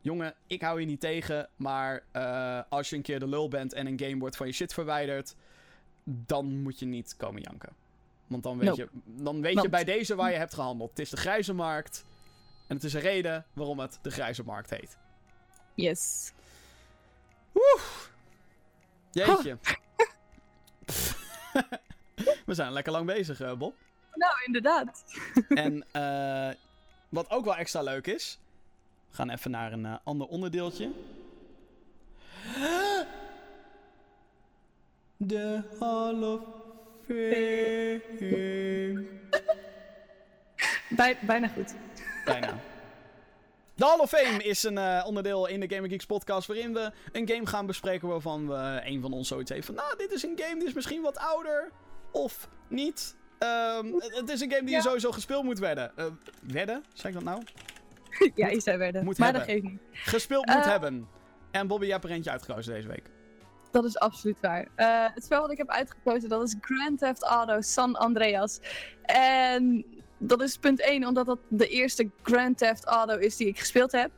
Jongen, 0.00 0.34
ik 0.46 0.62
hou 0.62 0.80
je 0.80 0.86
niet 0.86 1.00
tegen, 1.00 1.48
maar 1.56 2.04
uh, 2.12 2.60
als 2.68 2.90
je 2.90 2.96
een 2.96 3.02
keer 3.02 3.18
de 3.18 3.28
lul 3.28 3.48
bent 3.48 3.72
en 3.72 3.86
een 3.86 4.00
game 4.00 4.18
wordt 4.18 4.36
van 4.36 4.46
je 4.46 4.52
shit 4.52 4.74
verwijderd, 4.74 5.34
dan 6.04 6.62
moet 6.62 6.78
je 6.78 6.86
niet 6.86 7.16
komen 7.16 7.42
janken. 7.42 7.72
Want 8.34 8.46
dan 8.46 8.58
weet, 8.58 8.68
Nope. 8.68 8.80
je, 8.80 8.88
dan 9.22 9.40
weet 9.40 9.62
je 9.62 9.68
bij 9.68 9.84
deze 9.84 10.14
waar 10.14 10.30
je 10.30 10.36
hebt 10.36 10.54
gehandeld. 10.54 10.90
Het 10.90 10.98
is 10.98 11.10
de 11.10 11.16
grijze 11.16 11.52
markt. 11.52 12.04
En 12.66 12.74
het 12.76 12.84
is 12.84 12.94
een 12.94 13.00
reden 13.00 13.46
waarom 13.52 13.78
het 13.78 13.98
de 14.02 14.10
grijze 14.10 14.44
markt 14.44 14.70
heet. 14.70 14.96
Yes. 15.74 16.32
Jeetje. 19.10 19.58
We 22.46 22.54
zijn 22.54 22.72
lekker 22.72 22.92
lang 22.92 23.06
bezig, 23.06 23.40
eh, 23.40 23.56
Bob. 23.56 23.74
Nou, 24.14 24.32
inderdaad. 24.46 25.04
En 25.48 25.84
eh, 25.92 26.50
wat 27.08 27.30
ook 27.30 27.44
wel 27.44 27.56
extra 27.56 27.82
leuk 27.82 28.06
is. 28.06 28.38
We 29.08 29.14
gaan 29.16 29.30
even 29.30 29.50
naar 29.50 29.72
een 29.72 29.86
eh, 29.86 29.96
ander 30.04 30.26
onderdeeltje. 30.26 30.90
De 35.16 35.62
Hall 35.80 36.22
of. 36.22 36.40
Bij, 40.88 41.16
bijna 41.20 41.48
goed. 41.48 41.74
Bijna. 42.24 42.58
De 43.74 43.84
Hall 43.84 43.98
of 43.98 44.10
Fame 44.10 44.42
is 44.42 44.62
een 44.62 44.78
eh, 44.78 45.04
onderdeel 45.06 45.46
in 45.46 45.60
de 45.60 45.68
Gaming 45.74 45.92
Geeks 45.92 46.06
podcast 46.06 46.46
waarin 46.46 46.72
we 46.72 46.90
een 47.12 47.28
game 47.28 47.46
gaan 47.46 47.66
bespreken 47.66 48.08
waarvan 48.08 48.48
we 48.48 48.80
een 48.84 49.00
van 49.00 49.12
ons 49.12 49.28
zoiets 49.28 49.50
heeft 49.50 49.66
van, 49.66 49.74
nou, 49.74 49.96
dit 49.96 50.12
is 50.12 50.22
een 50.22 50.38
game 50.40 50.58
die 50.58 50.68
is 50.68 50.74
misschien 50.74 51.02
wat 51.02 51.18
ouder 51.18 51.70
of 52.12 52.48
niet. 52.68 53.16
Ehm, 53.38 53.86
het, 53.92 54.30
is 54.30 54.40
een 54.40 54.50
game 54.50 54.64
die 54.64 54.74
Ja. 54.74 54.80
sowieso 54.80 55.12
gespeeld 55.12 55.44
moet 55.44 55.58
werden. 55.58 55.92
Eh 55.96 56.04
werden? 56.42 56.84
Zeg 56.92 57.06
ik 57.06 57.12
dat 57.14 57.22
nou? 57.24 57.42
ja, 58.34 58.48
je 58.48 58.60
zei 58.60 58.76
werden. 58.76 59.04
Moet 59.04 59.18
maar 59.18 59.32
hebben. 59.32 59.46
dat 59.46 59.56
geeft 59.56 59.72
niet. 59.72 59.80
Gespeeld 59.92 60.46
moet 60.46 60.54
Eh. 60.64 60.66
hebben. 60.70 61.08
En 61.50 61.66
Bobby, 61.66 61.84
jij 61.84 61.92
hebt 61.92 62.04
er 62.06 62.10
eentje 62.10 62.30
uitgekozen 62.30 62.72
deze 62.74 62.88
week. 62.88 63.10
Dat 63.74 63.84
is 63.84 63.98
absoluut 63.98 64.36
waar. 64.40 64.66
Eh, 64.74 65.06
het 65.14 65.24
spel 65.24 65.40
wat 65.40 65.50
ik 65.50 65.58
heb 65.58 65.68
uitgekozen, 65.68 66.28
dat 66.28 66.42
is 66.42 66.56
Grand 66.60 66.98
Theft 66.98 67.22
Auto 67.22 67.60
San 67.60 67.96
Andreas. 67.96 68.60
En 69.02 69.84
dat 70.18 70.42
is 70.42 70.56
punt 70.56 70.80
1, 70.80 71.06
omdat 71.06 71.26
dat 71.26 71.38
de 71.48 71.68
eerste 71.68 72.10
Grand 72.22 72.58
Theft 72.58 72.84
Auto 72.84 73.16
is 73.16 73.36
die 73.36 73.46
ik 73.46 73.58
gespeeld 73.58 73.92
heb. 73.92 74.10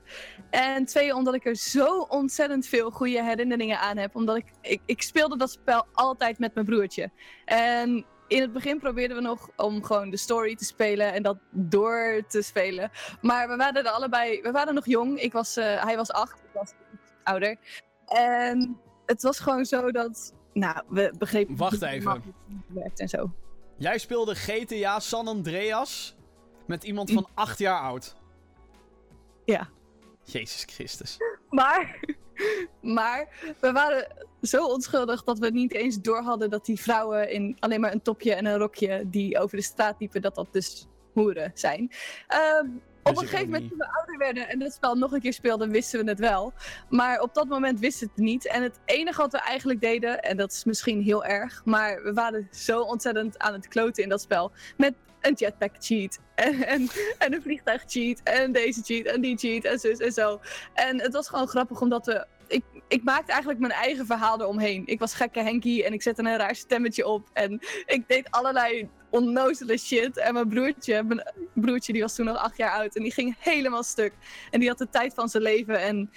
En 0.51 0.85
twee, 0.85 1.15
omdat 1.15 1.35
ik 1.35 1.47
er 1.47 1.57
zo 1.57 2.01
ontzettend 2.01 2.67
veel 2.67 2.91
goede 2.91 3.23
herinneringen 3.23 3.79
aan 3.79 3.97
heb. 3.97 4.17
Omdat 4.17 4.37
ik, 4.37 4.47
ik, 4.61 4.81
ik 4.87 5.03
speelde 5.03 5.37
dat 5.37 5.51
spel 5.51 5.87
altijd 5.93 6.39
met 6.39 6.55
mijn 6.55 6.67
broertje. 6.67 7.11
En 7.45 8.05
in 8.29 8.41
het 8.41 8.53
begin 8.53 8.79
probeerden 8.79 9.17
we 9.17 9.23
nog 9.23 9.51
om 9.57 9.85
gewoon 9.85 10.11
de 10.11 10.17
story 10.17 10.57
te 10.57 10.65
spelen 10.65 11.13
en 11.13 11.23
dat 11.23 11.39
door 11.51 12.23
te 12.29 12.43
spelen. 12.43 12.91
Maar 13.21 13.49
we 13.49 13.57
waren 13.57 13.85
er 13.85 13.91
allebei, 13.91 14.41
we 14.43 14.51
waren 14.51 14.75
nog 14.75 14.87
jong. 14.87 15.21
Ik 15.21 15.33
was, 15.33 15.57
eh, 15.57 15.85
hij 15.85 15.97
was 15.97 16.11
acht, 16.13 16.39
ik 16.39 16.51
was 16.53 16.73
ouder. 17.23 17.57
En 18.07 18.81
het 19.07 19.23
was 19.23 19.39
gewoon 19.39 19.65
zo 19.65 19.91
dat, 19.91 20.35
nou, 20.53 20.83
we 20.89 21.15
begrepen 21.19 21.57
Wacht 21.57 21.73
niet 21.73 21.83
even. 21.83 22.23
werkt 22.67 23.01
en 23.01 23.09
zo. 23.09 23.31
Jij 23.77 23.99
speelde 23.99 24.35
GTA 24.35 25.01
San 25.01 25.29
Andreas 25.29 26.17
met 26.67 26.85
iemand 26.85 27.11
van 27.11 27.29
8 27.35 27.59
jaar 27.59 27.81
oud. 27.81 28.17
Ja. 29.45 29.69
Jezus 30.23 30.65
Christus. 30.67 31.17
Maar, 31.51 32.01
maar 32.81 33.29
we 33.61 33.73
waren 33.73 34.07
zo 34.43 34.67
onschuldig 34.67 35.25
dat 35.25 35.39
we 35.39 35.51
niet 35.51 35.73
eens 35.73 36.01
door 36.01 36.23
hadden 36.23 36.51
dat 36.51 36.65
die 36.67 36.81
vrouwen 36.81 37.31
in 37.31 37.57
alleen 37.59 37.81
maar 37.81 37.93
een 37.93 38.03
topje 38.03 38.35
en 38.35 38.47
een 38.47 38.59
rokje 38.59 39.03
die 39.11 39.39
over 39.39 39.57
de 39.57 39.63
straat 39.63 39.97
liepen, 39.99 40.23
dat 40.23 40.35
dat 40.35 40.53
dus 40.53 40.87
hoeren 41.13 41.51
zijn. 41.55 41.91
Ehm, 42.27 42.67
op 43.11 43.17
een 43.17 43.29
gegeven 43.29 43.51
moment 43.51 43.69
toen 43.69 43.79
we 43.79 43.93
ouder 43.93 44.19
werden 44.19 44.49
en 44.49 44.63
het 44.63 44.73
spel 44.73 44.95
nog 44.95 45.13
een 45.13 45.21
keer 45.21 45.33
speelden, 45.33 45.71
wisten 45.71 46.05
we 46.05 46.11
het 46.11 46.19
wel. 46.19 46.53
Maar 46.89 47.21
op 47.21 47.35
dat 47.35 47.49
moment 47.49 47.81
wisten 47.81 48.07
we 48.07 48.13
het 48.15 48.25
niet. 48.25 48.47
En 48.47 48.63
het 48.63 48.81
enige 48.85 49.21
wat 49.21 49.33
we 49.33 49.39
eigenlijk 49.39 49.81
deden, 49.81 50.23
en 50.23 50.37
dat 50.37 50.53
is 50.53 50.65
misschien 50.65 51.03
heel 51.03 51.25
erg, 51.25 51.63
maar 51.65 52.03
we 52.03 52.13
waren 52.13 52.49
zo 52.51 52.81
ontzettend 52.81 53.39
aan 53.39 53.53
het 53.53 53.69
kloten 53.69 54.03
in 54.03 54.09
dat 54.09 54.21
spel. 54.21 54.53
Met 54.77 54.95
een 55.21 55.35
jetpack 55.35 55.73
cheat. 55.79 56.19
En, 56.35 56.67
en, 56.67 56.89
en 57.19 57.35
een 57.35 57.43
vliegtuig 57.43 57.83
cheat. 57.87 58.21
En 58.23 58.53
deze 58.53 58.83
cheat. 58.83 59.07
En 59.07 59.21
die 59.21 59.39
cheat. 59.39 59.65
En 59.65 59.79
zus 59.79 59.99
en 59.99 60.13
zo. 60.13 60.41
En 60.75 61.01
het 61.01 61.13
was 61.13 61.29
gewoon 61.29 61.49
grappig 61.49 61.81
omdat 61.81 62.07
we. 62.07 62.27
Ik, 62.49 62.65
ik 62.89 63.05
maakte 63.05 63.31
eigenlijk 63.31 63.61
mijn 63.61 63.73
eigen 63.73 64.07
verhaal 64.07 64.41
eromheen. 64.41 64.83
Ik 64.87 64.99
was 64.99 65.15
gekke 65.15 65.41
Henkie 65.41 65.85
en 65.85 65.93
ik 65.93 66.03
zette 66.03 66.23
een 66.23 66.37
raar 66.37 66.55
stemmetje 66.55 67.07
op. 67.07 67.29
En 67.33 67.53
ik 67.87 68.03
deed 68.07 68.31
allerlei 68.31 68.89
onnozele 69.17 69.79
shit. 69.79 70.17
En 70.17 70.35
mijn 70.35 70.49
broertje, 70.49 71.03
mijn 71.03 71.23
broertje 71.55 71.93
die 71.93 72.03
was 72.03 72.15
toen 72.15 72.27
nog 72.27 72.37
acht 72.37 72.57
jaar 72.57 72.71
oud. 72.71 72.97
En 72.97 73.03
die 73.03 73.13
ging 73.13 73.37
helemaal 73.39 73.83
stuk. 73.83 74.13
En 74.51 74.61
die 74.61 74.69
had 74.69 74.79
de 74.79 74.89
tijd 74.89 75.15
van 75.15 75.29
zijn 75.29 75.43
leven. 75.43 75.81
En 75.81 76.11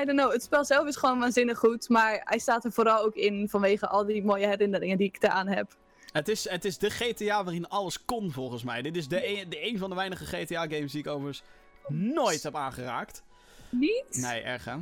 I 0.00 0.04
don't 0.04 0.18
know, 0.18 0.32
het 0.32 0.42
spel 0.42 0.64
zelf 0.64 0.86
is 0.88 0.96
gewoon 0.96 1.18
waanzinnig 1.18 1.58
goed. 1.58 1.88
Maar 1.88 2.20
hij 2.24 2.38
staat 2.38 2.64
er 2.64 2.72
vooral 2.72 3.04
ook 3.04 3.14
in 3.14 3.48
vanwege 3.48 3.88
al 3.88 4.04
die 4.04 4.24
mooie 4.24 4.46
herinneringen 4.46 4.98
die 4.98 5.06
ik 5.06 5.22
eraan 5.22 5.48
heb. 5.48 5.76
Het 6.12 6.28
is, 6.28 6.48
het 6.48 6.64
is 6.64 6.78
de 6.78 6.90
GTA 6.90 7.44
waarin 7.44 7.68
alles 7.68 8.04
kon, 8.04 8.32
volgens 8.32 8.62
mij. 8.62 8.82
Dit 8.82 8.96
is 8.96 9.08
de 9.08 9.26
een, 9.28 9.48
de 9.48 9.66
een 9.66 9.78
van 9.78 9.90
de 9.90 9.96
weinige 9.96 10.24
GTA-games 10.24 10.92
die 10.92 11.00
ik 11.00 11.06
overigens 11.06 11.42
nooit 11.88 12.42
heb 12.42 12.56
aangeraakt. 12.56 13.22
Niet? 13.70 14.04
Nee, 14.10 14.40
erg 14.40 14.64
hè. 14.64 14.74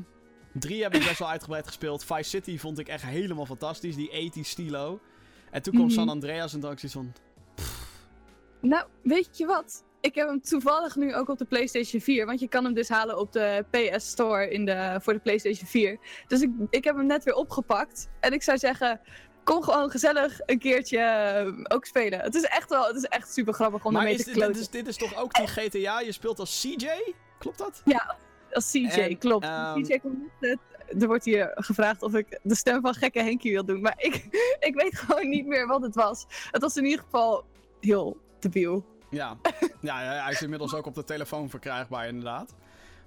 Drie 0.52 0.82
heb 0.82 0.94
ik 0.94 1.04
best 1.04 1.18
wel 1.18 1.28
uitgebreid 1.28 1.66
gespeeld. 1.66 2.04
Vice 2.04 2.28
City 2.28 2.58
vond 2.58 2.78
ik 2.78 2.88
echt 2.88 3.04
helemaal 3.04 3.46
fantastisch. 3.46 3.96
Die 3.96 4.10
80 4.10 4.46
stilo. 4.46 5.00
En 5.50 5.62
toen 5.62 5.72
kwam 5.72 5.86
Mhm. 5.86 5.94
San 5.94 6.08
Andreas 6.08 6.54
en 6.54 6.60
dacht 6.60 6.72
ik 6.72 6.78
zoiets 6.78 6.98
van... 6.98 7.12
Nou, 8.62 8.84
weet 9.02 9.38
je 9.38 9.46
wat? 9.46 9.84
Ik 10.00 10.14
heb 10.14 10.28
hem 10.28 10.40
toevallig 10.40 10.96
nu 10.96 11.14
ook 11.14 11.28
op 11.28 11.38
de 11.38 11.44
PlayStation 11.44 12.00
4. 12.00 12.26
Want 12.26 12.40
je 12.40 12.48
kan 12.48 12.64
hem 12.64 12.74
dus 12.74 12.88
halen 12.88 13.18
op 13.18 13.32
de 13.32 13.64
PS 13.70 14.08
Store 14.08 14.50
in 14.50 14.64
de, 14.64 14.98
voor 15.02 15.12
de 15.12 15.18
PlayStation 15.18 15.68
4. 15.68 15.98
Dus 16.26 16.40
ik, 16.40 16.50
ik 16.70 16.84
heb 16.84 16.96
hem 16.96 17.06
net 17.06 17.24
weer 17.24 17.34
opgepakt. 17.34 18.08
En 18.20 18.32
ik 18.32 18.42
zou 18.42 18.58
zeggen, 18.58 19.00
kom 19.44 19.62
gewoon 19.62 19.90
gezellig 19.90 20.40
een 20.46 20.58
keertje 20.58 20.98
eh, 20.98 21.74
ook 21.76 21.84
spelen. 21.84 22.20
Het 22.20 22.34
is 22.34 22.42
echt 22.42 22.68
wel, 22.68 22.86
het 22.86 22.96
is 22.96 23.04
echt 23.04 23.32
super 23.32 23.52
grappig 23.54 23.84
om 23.84 23.92
Maar 23.92 24.10
is 24.10 24.24
te 24.24 24.32
dit, 24.32 24.46
dit, 24.46 24.56
is, 24.56 24.68
dit 24.68 24.86
is 24.86 24.96
toch 24.96 25.16
ook 25.16 25.34
die 25.34 25.46
GTA? 25.46 26.00
Je 26.00 26.12
speelt 26.12 26.38
als 26.38 26.60
CJ? 26.60 27.14
Klopt 27.38 27.58
dat? 27.58 27.82
Ja, 27.84 28.16
als 28.52 28.70
CJ, 28.70 28.86
En, 28.86 29.18
klopt. 29.18 29.44
ehm, 29.44 29.82
CJ 29.82 29.98
komt 29.98 30.18
net. 30.40 30.58
Er 31.00 31.06
wordt 31.06 31.24
hier 31.24 31.50
gevraagd 31.54 32.02
of 32.02 32.14
ik 32.14 32.38
de 32.42 32.54
stem 32.54 32.80
van 32.80 32.94
gekke 32.94 33.22
Henkie 33.22 33.52
wil 33.52 33.64
doen. 33.64 33.80
Maar 33.80 33.94
ik, 33.96 34.14
ik 34.68 34.74
weet 34.74 34.98
gewoon 34.98 35.28
niet 35.28 35.46
meer 35.46 35.66
wat 35.66 35.82
het 35.82 35.94
was. 35.94 36.26
Het 36.50 36.62
was 36.62 36.76
in 36.76 36.84
ieder 36.84 37.04
geval 37.04 37.44
heel 37.80 38.16
debiel. 38.42 38.84
Ja. 39.10 39.36
ja, 39.80 40.02
ja, 40.02 40.22
hij 40.22 40.32
is 40.32 40.42
inmiddels 40.42 40.74
ook 40.74 40.86
op 40.86 40.94
de 40.94 41.04
telefoon 41.04 41.50
verkrijgbaar, 41.50 42.06
inderdaad. 42.08 42.54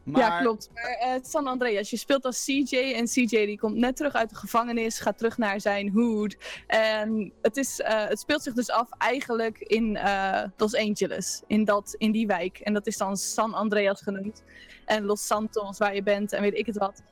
Maar, 0.06 0.22
Ja, 0.22 0.40
klopt. 0.40 0.70
Maar 0.74 0.84
eh, 0.84 1.24
San 1.24 1.48
Andreas, 1.48 1.90
je 1.90 1.98
speelt 1.98 2.26
als 2.26 2.44
CJ 2.44 2.94
en 2.96 3.06
CJ 3.06 3.46
die 3.46 3.60
komt 3.60 3.76
net 3.76 3.96
terug 3.96 4.14
uit 4.14 4.30
de 4.30 4.36
gevangenis, 4.36 5.00
gaat 5.00 5.18
terug 5.18 5.38
naar 5.38 5.62
zijn 5.62 5.92
hood. 5.92 6.38
En 6.68 7.32
het, 7.42 7.58
is, 7.58 7.80
eh, 7.80 8.08
het 8.08 8.20
speelt 8.20 8.44
zich 8.44 8.54
dus 8.54 8.70
af 8.70 8.90
eigenlijk 8.98 9.60
in 9.60 9.96
eh, 9.96 10.44
Los 10.58 10.76
Angeles, 10.76 11.42
in, 11.48 11.64
dat, 11.64 11.96
in 11.98 12.12
die 12.12 12.28
wijk. 12.28 12.60
En 12.60 12.74
dat 12.74 12.88
is 12.88 12.98
dan 12.98 13.18
San 13.18 13.54
Andreas 13.54 14.02
genoemd. 14.02 14.44
En 14.86 15.04
Los 15.04 15.26
Santos, 15.26 15.78
waar 15.78 15.96
je 15.96 16.04
bent 16.04 16.34
en 16.34 16.42
weet 16.42 16.58
ik 16.58 16.66
het 16.66 16.78
wat. 16.78 17.04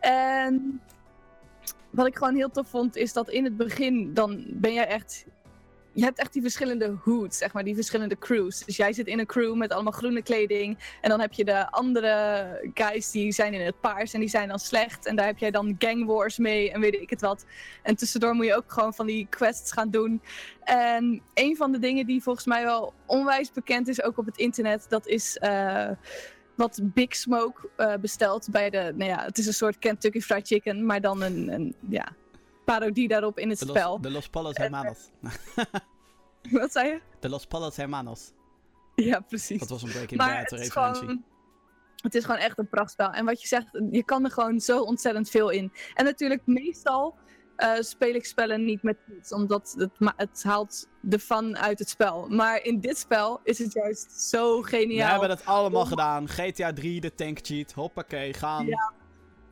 En 0.00 0.80
wat 1.90 2.06
ik 2.06 2.16
gewoon 2.16 2.34
heel 2.34 2.50
tof 2.50 2.68
vond, 2.68 2.96
is 2.96 3.12
dat 3.12 3.30
in 3.30 3.44
het 3.44 3.56
begin, 3.56 4.14
dan 4.14 4.44
ben 4.48 4.72
jij 4.72 4.86
echt 4.86 5.26
je 5.98 6.04
hebt 6.04 6.18
echt 6.18 6.32
die 6.32 6.42
verschillende 6.42 6.96
hoods, 7.04 7.38
zeg 7.38 7.52
maar, 7.52 7.64
die 7.64 7.74
verschillende 7.74 8.18
crews. 8.18 8.64
Dus 8.64 8.76
jij 8.76 8.92
zit 8.92 9.06
in 9.06 9.18
een 9.18 9.26
crew 9.26 9.54
met 9.54 9.72
allemaal 9.72 9.92
groene 9.92 10.22
kleding. 10.22 10.78
En 11.00 11.10
dan 11.10 11.20
heb 11.20 11.32
je 11.32 11.44
de 11.44 11.70
andere 11.70 12.70
guys 12.74 13.10
die 13.10 13.32
zijn 13.32 13.54
in 13.54 13.60
het 13.60 13.80
paars 13.80 14.12
en 14.12 14.20
die 14.20 14.28
zijn 14.28 14.48
dan 14.48 14.58
slecht. 14.58 15.06
En 15.06 15.16
daar 15.16 15.26
heb 15.26 15.38
jij 15.38 15.50
dan 15.50 15.76
gang 15.78 16.06
wars 16.06 16.38
mee 16.38 16.72
en 16.72 16.80
weet 16.80 16.94
ik 16.94 17.10
het 17.10 17.20
wat. 17.20 17.44
En 17.82 17.96
tussendoor 17.96 18.34
moet 18.34 18.46
je 18.46 18.56
ook 18.56 18.72
gewoon 18.72 18.94
van 18.94 19.06
die 19.06 19.26
quests 19.30 19.72
gaan 19.72 19.90
doen. 19.90 20.22
En 20.64 21.22
een 21.34 21.56
van 21.56 21.72
de 21.72 21.78
dingen 21.78 22.06
die 22.06 22.22
volgens 22.22 22.46
mij 22.46 22.64
wel 22.64 22.94
onwijs 23.06 23.52
bekend 23.52 23.88
is, 23.88 24.02
ook 24.02 24.18
op 24.18 24.26
het 24.26 24.38
internet, 24.38 24.86
dat 24.88 25.06
is 25.06 25.36
eh, 25.36 25.90
wat 26.54 26.80
Big 26.82 27.16
Smoke 27.16 27.68
eh, 27.76 27.94
bestelt 28.00 28.48
bij 28.50 28.70
de, 28.70 28.92
nou 28.96 29.10
ja, 29.10 29.24
het 29.24 29.38
is 29.38 29.46
een 29.46 29.52
soort 29.52 29.78
Kentucky 29.78 30.20
Fried 30.20 30.46
Chicken, 30.46 30.86
maar 30.86 31.00
dan 31.00 31.22
een, 31.22 31.52
een 31.52 31.74
ja, 31.88 32.08
parodie 32.72 33.08
daarop 33.08 33.38
in 33.38 33.48
het 33.50 33.58
de 33.58 33.66
spel. 33.66 34.00
De 34.00 34.10
Los 34.10 34.28
Palos 34.28 34.56
Hermanos. 34.56 34.98
Wat 36.50 36.72
zei 36.72 36.88
je? 36.88 37.00
De 37.20 37.28
Los 37.28 37.46
Palos 37.46 37.76
Hermanos. 37.76 38.32
Ja, 38.94 39.20
precies. 39.20 39.58
Dat 39.60 39.68
was 39.68 39.82
een 39.82 39.90
Breaking 39.90 40.20
Bad 40.20 40.28
referentie. 40.50 40.70
gewoon, 40.72 41.24
het 41.96 42.14
is 42.14 42.24
gewoon 42.24 42.40
echt 42.40 42.58
een 42.58 42.68
prachtspel. 42.68 43.10
En 43.10 43.24
wat 43.24 43.40
je 43.42 43.48
zegt, 43.48 43.66
je 43.90 44.04
kan 44.04 44.24
er 44.24 44.30
gewoon 44.30 44.60
zo 44.60 44.80
ontzettend 44.82 45.30
veel 45.30 45.48
in. 45.50 45.72
En 45.94 46.04
natuurlijk, 46.04 46.42
meestal 46.46 47.14
eh, 47.56 47.72
speel 47.80 48.14
ik 48.14 48.24
spellen 48.26 48.64
niet 48.64 48.82
met 48.82 48.96
cheats, 49.08 49.32
omdat 49.32 49.74
het, 49.78 50.12
het 50.16 50.42
haalt 50.42 50.88
de 51.00 51.18
fun 51.18 51.58
uit 51.58 51.78
het 51.78 51.88
spel. 51.88 52.28
Maar 52.28 52.62
in 52.62 52.80
dit 52.80 52.98
spel 52.98 53.40
is 53.44 53.58
het 53.58 53.72
juist 53.72 54.12
zo 54.20 54.60
We 54.60 54.68
geniaal. 54.68 55.10
hebben 55.10 55.30
het 55.30 55.44
allemaal 55.44 55.82
Om- 55.82 55.86
gedaan. 55.88 56.28
GTA 56.28 56.72
3, 56.72 57.00
de 57.00 57.14
tank 57.14 57.38
cheat. 57.42 57.72
Hoppakee, 57.72 58.32
gaan. 58.34 58.66
Ja. 58.66 58.92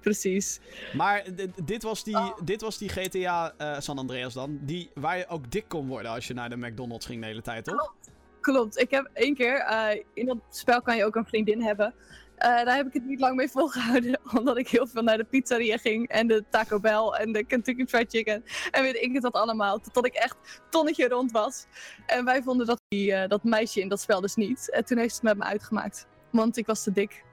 Precies. 0.07 0.61
Maar 0.93 1.25
dit 1.65 1.83
was 1.83 2.05
die, 2.05 2.17
Oh. 2.17 2.39
dit 2.45 2.61
was 2.61 2.79
die 2.79 2.89
GTA 2.89 3.55
eh, 3.57 3.81
San 3.81 3.99
Andreas 3.99 4.35
dan. 4.35 4.59
Die, 4.63 4.91
waar 4.95 5.19
je 5.19 5.27
ook 5.29 5.51
dik 5.51 5.65
kon 5.69 5.87
worden 5.89 6.11
als 6.11 6.27
je 6.27 6.35
naar 6.35 6.49
de 6.49 6.57
McDonald's 6.57 7.07
ging 7.07 7.21
de 7.21 7.27
hele 7.27 7.43
tijd, 7.43 7.65
toch? 7.65 7.95
Klopt. 8.41 8.79
Ik 8.79 8.91
heb 8.91 9.11
één 9.13 9.35
keer, 9.35 9.57
eh, 9.61 10.03
in 10.15 10.27
dat 10.27 10.37
spel 10.51 10.83
kan 10.83 10.97
je 10.97 11.05
ook 11.05 11.15
een 11.17 11.27
vriendin 11.27 11.63
hebben. 11.63 11.95
daar 12.37 12.77
heb 12.77 12.87
ik 12.87 12.93
het 12.93 13.05
niet 13.05 13.21
lang 13.21 13.37
mee 13.37 13.49
volgehouden, 13.49 14.21
omdat 14.39 14.59
ik 14.59 14.69
heel 14.69 14.87
veel 14.87 15.03
naar 15.03 15.17
de 15.17 15.25
pizzeria 15.25 15.77
ging 15.77 16.09
en 16.09 16.27
de 16.27 16.45
Taco 16.51 16.81
Bell 16.81 17.07
en 17.19 17.33
de 17.33 17.45
Kentucky 17.45 17.87
Fried 17.87 18.11
Chicken 18.11 18.45
en 18.71 18.83
weet 18.83 18.97
ik 18.97 19.13
het 19.13 19.23
dat 19.23 19.33
allemaal, 19.35 19.79
totdat 19.81 20.07
ik 20.07 20.15
echt 20.15 20.37
tonnetje 20.71 21.09
rond 21.09 21.33
was. 21.33 21.67
En 22.07 22.25
wij 22.25 22.43
vonden 22.43 22.67
dat, 22.67 22.81
die, 22.89 23.29
dat 23.29 23.45
meisje 23.45 23.81
in 23.81 23.89
dat 23.89 24.01
spel 24.01 24.21
dus 24.21 24.35
niet. 24.35 24.71
En 24.71 24.85
toen 24.85 24.99
heeft 24.99 25.15
ze 25.15 25.21
het 25.21 25.29
met 25.29 25.39
me 25.39 25.53
uitgemaakt, 25.53 26.07
want 26.31 26.57
ik 26.57 26.67
was 26.67 26.83
te 26.83 26.93
dik. 26.93 27.25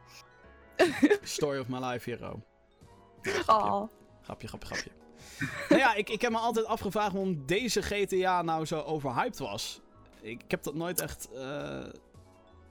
Story 1.22 1.60
of 1.60 1.68
my 1.68 1.80
life, 1.80 2.10
hero. 2.10 2.44
Oh. 3.48 3.84
Grapje, 4.22 4.48
grapje, 4.48 4.68
grapje. 4.68 4.92
nou 5.70 5.82
ja, 5.82 5.96
ik, 5.96 6.10
ik 6.10 6.22
heb 6.22 6.32
me 6.32 6.38
altijd 6.38 6.66
afgevraagd 6.66 7.12
waarom 7.12 7.46
deze 7.46 7.82
GTA 7.82 8.42
nou 8.42 8.66
zo 8.66 8.80
overhyped 8.80 9.40
was. 9.40 9.82
Ik, 10.22 10.44
ik 10.44 10.52
heb 10.52 10.64
dat 10.64 10.76
nooit 10.76 11.02
echt. 11.02 11.30
Uh... 11.34 11.84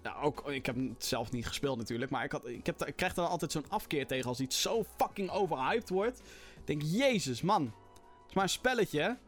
Ja, 0.02 0.16
ook, 0.22 0.50
ik 0.50 0.66
heb 0.66 0.76
het 0.76 1.04
zelf 1.04 1.30
niet 1.30 1.46
gespeeld 1.46 1.78
natuurlijk. 1.78 2.10
Maar 2.10 2.24
ik, 2.24 2.32
had, 2.32 2.46
ik, 2.46 2.66
heb, 2.66 2.84
ik 2.86 2.96
krijg 2.96 3.16
er 3.16 3.22
altijd 3.22 3.52
zo'n 3.52 3.68
afkeer 3.68 4.06
tegen 4.06 4.28
als 4.28 4.40
iets 4.40 4.62
zo 4.62 4.84
fucking 4.96 5.30
overhyped 5.30 5.88
wordt. 5.88 6.18
Ik 6.56 6.66
denk, 6.66 6.82
jezus 6.82 7.42
man. 7.42 7.62
Het 7.62 8.28
is 8.28 8.34
maar 8.34 8.44
een 8.44 8.50
spelletje. 8.50 9.18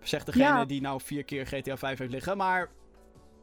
Zegt 0.00 0.26
degene 0.26 0.66
die 0.66 0.80
nou 0.80 1.00
vier 1.00 1.24
keer 1.24 1.46
GTA 1.46 1.76
5 1.76 1.98
heeft 1.98 2.12
liggen. 2.12 2.36
Maar. 2.36 2.70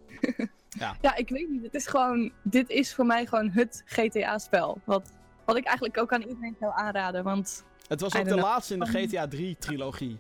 ja. 0.70 0.98
ja, 1.02 1.16
ik 1.16 1.30
weet 1.30 1.50
niet. 1.50 1.64
Het 1.64 1.74
is 1.74 1.88
gewoon. 1.88 2.32
Dit 2.44 2.70
is 2.70 2.94
voor 2.94 3.06
mij 3.06 3.26
gewoon 3.26 3.50
het 3.50 3.84
GTA-spel. 3.86 4.82
Wat, 4.84 5.12
wat 5.48 5.58
ik 5.58 5.66
eigenlijk 5.66 5.98
ook 5.98 6.14
aan 6.14 6.22
iedereen 6.22 6.56
zou 6.60 6.72
aanraden. 6.76 7.24
Want 7.24 7.64
het 7.88 8.02
was 8.02 8.16
ook 8.16 8.28
de 8.28 8.36
laatste 8.36 8.74
in 8.74 8.80
de 8.80 8.86
GTA 8.86 9.28
3-trilogie. 9.36 10.18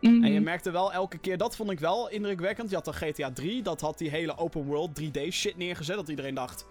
En 0.00 0.22
je 0.22 0.32
mhm. 0.32 0.42
merkte 0.42 0.70
wel 0.70 0.92
elke 0.92 1.18
keer, 1.18 1.38
dat 1.38 1.56
vond 1.56 1.70
ik 1.70 1.80
wel 1.80 2.08
indrukwekkend. 2.08 2.70
Je 2.70 2.74
had 2.74 2.84
de 2.84 2.92
GTA 2.92 3.32
3, 3.32 3.62
dat 3.62 3.80
had 3.80 3.98
die 3.98 4.10
hele 4.10 4.36
open 4.36 4.64
world 4.64 5.00
3D 5.00 5.20
shit 5.30 5.56
neergezet. 5.56 5.96
Dat 5.96 6.08
iedereen 6.08 6.34
dacht: 6.34 6.66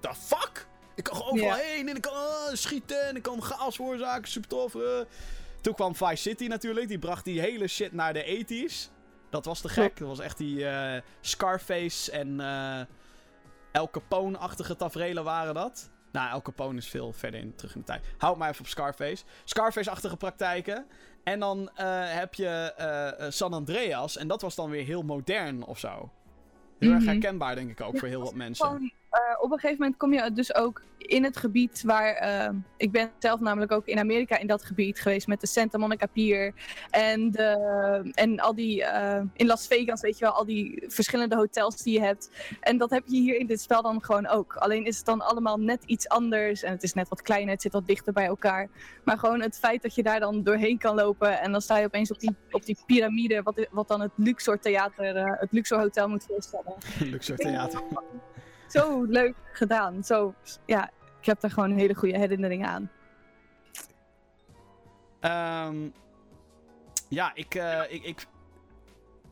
The 0.00 0.14
fuck? 0.14 0.66
Ik 0.94 1.04
kan 1.04 1.16
gewoon 1.16 1.32
overal 1.32 1.56
heen 1.56 1.88
en 1.88 1.96
ik 1.96 2.02
kan 2.02 2.12
uh, 2.12 2.54
schieten 2.54 3.08
en 3.08 3.16
ik 3.16 3.22
kan 3.22 3.42
chaos 3.42 3.76
veroorzaken. 3.76 4.28
Super 4.28 4.48
tof. 4.48 4.74
Uh. 4.74 4.82
Toen 5.60 5.74
kwam 5.74 5.94
Vice 5.94 6.16
City 6.16 6.46
natuurlijk. 6.46 6.88
Die 6.88 6.98
bracht 6.98 7.24
die 7.24 7.40
hele 7.40 7.66
shit 7.66 7.92
naar 7.92 8.12
de 8.12 8.44
80s. 8.46 8.90
Dat 9.30 9.44
was 9.44 9.60
te 9.60 9.68
gek. 9.68 9.98
Dat 9.98 10.08
was 10.08 10.18
echt 10.18 10.38
die 10.38 10.58
uh, 10.58 10.96
Scarface 11.20 12.10
en 12.10 12.40
El 13.72 13.90
Capone-achtige 13.90 14.76
tafereelen 14.76 15.24
waren 15.24 15.54
dat. 15.54 15.90
Nou, 16.12 16.30
El 16.30 16.42
Capone 16.42 16.78
is 16.78 16.88
veel 16.88 17.12
verder 17.12 17.40
in, 17.40 17.54
terug 17.54 17.74
in 17.74 17.80
de 17.80 17.86
tijd. 17.86 18.04
Houd 18.18 18.36
maar 18.36 18.48
even 18.48 18.60
op 18.60 18.66
Scarface. 18.66 19.24
Scarface-achtige 19.44 20.16
praktijken. 20.16 20.86
En 21.24 21.40
dan 21.40 21.60
uh, 21.60 21.68
heb 22.12 22.34
je 22.34 22.74
uh, 23.20 23.30
San 23.30 23.52
Andreas. 23.52 24.16
En 24.16 24.28
dat 24.28 24.42
was 24.42 24.54
dan 24.54 24.70
weer 24.70 24.84
heel 24.84 25.02
modern 25.02 25.64
of 25.64 25.78
zo. 25.78 26.10
Heel 26.78 26.90
erg 26.90 27.00
mhm. 27.00 27.10
herkenbaar, 27.10 27.54
denk 27.54 27.70
ik 27.70 27.80
ook, 27.80 27.98
voor 27.98 28.08
heel 28.08 28.22
wat 28.22 28.34
mensen. 28.34 28.92
Uh, 29.12 29.42
op 29.42 29.52
een 29.52 29.58
gegeven 29.58 29.82
moment 29.82 29.96
kom 29.96 30.12
je 30.12 30.32
dus 30.32 30.54
ook 30.54 30.82
in 30.98 31.24
het 31.24 31.36
gebied 31.36 31.82
waar. 31.82 32.22
Uh, 32.22 32.58
ik 32.76 32.92
ben 32.92 33.10
zelf 33.18 33.40
namelijk 33.40 33.72
ook 33.72 33.86
in 33.86 33.98
Amerika 33.98 34.38
in 34.38 34.46
dat 34.46 34.64
gebied 34.64 35.00
geweest 35.00 35.26
met 35.26 35.40
de 35.40 35.46
Santa 35.46 35.78
Monica 35.78 36.06
Pier. 36.06 36.54
En, 36.90 37.30
de, 37.30 38.10
en 38.14 38.40
al 38.40 38.54
die. 38.54 38.80
Uh, 38.80 39.20
in 39.32 39.46
Las 39.46 39.66
Vegas, 39.66 40.00
weet 40.00 40.18
je 40.18 40.24
wel, 40.24 40.34
al 40.34 40.44
die 40.44 40.84
verschillende 40.86 41.36
hotels 41.36 41.82
die 41.82 41.94
je 41.94 42.04
hebt. 42.04 42.30
En 42.60 42.78
dat 42.78 42.90
heb 42.90 43.02
je 43.06 43.20
hier 43.20 43.36
in 43.36 43.46
dit 43.46 43.60
spel 43.60 43.82
dan 43.82 44.04
gewoon 44.04 44.26
ook. 44.26 44.56
Alleen 44.56 44.84
is 44.84 44.96
het 44.96 45.06
dan 45.06 45.20
allemaal 45.20 45.56
net 45.56 45.84
iets 45.84 46.08
anders. 46.08 46.62
En 46.62 46.72
het 46.72 46.82
is 46.82 46.92
net 46.92 47.08
wat 47.08 47.22
kleiner, 47.22 47.52
het 47.52 47.62
zit 47.62 47.72
wat 47.72 47.86
dichter 47.86 48.12
bij 48.12 48.26
elkaar. 48.26 48.68
Maar 49.04 49.18
gewoon 49.18 49.40
het 49.40 49.58
feit 49.58 49.82
dat 49.82 49.94
je 49.94 50.02
daar 50.02 50.20
dan 50.20 50.42
doorheen 50.42 50.78
kan 50.78 50.94
lopen. 50.94 51.40
En 51.40 51.52
dan 51.52 51.60
sta 51.60 51.78
je 51.78 51.86
opeens 51.86 52.10
op 52.10 52.20
die, 52.20 52.36
op 52.50 52.64
die 52.64 52.78
piramide, 52.86 53.42
wat, 53.42 53.66
wat 53.70 53.88
dan 53.88 54.00
het 54.00 54.12
Luxor 54.16 54.58
Theater, 54.58 55.38
het 55.38 55.52
Luxor 55.52 55.78
Hotel 55.78 56.08
moet 56.08 56.24
voorstellen. 56.24 56.74
Luxor 57.12 57.36
Theater 57.36 57.82
zo 58.70 59.02
leuk 59.02 59.34
gedaan. 59.52 60.04
Zo, 60.04 60.34
ja, 60.66 60.90
ik 61.20 61.26
heb 61.26 61.40
daar 61.40 61.50
gewoon 61.50 61.70
een 61.70 61.78
hele 61.78 61.94
goede 61.94 62.18
herinnering 62.18 62.66
aan. 62.66 62.90
Um, 65.20 65.92
ja, 67.08 67.34
ik, 67.34 67.54
uh, 67.54 67.82
ik, 67.88 68.04
ik, 68.04 68.26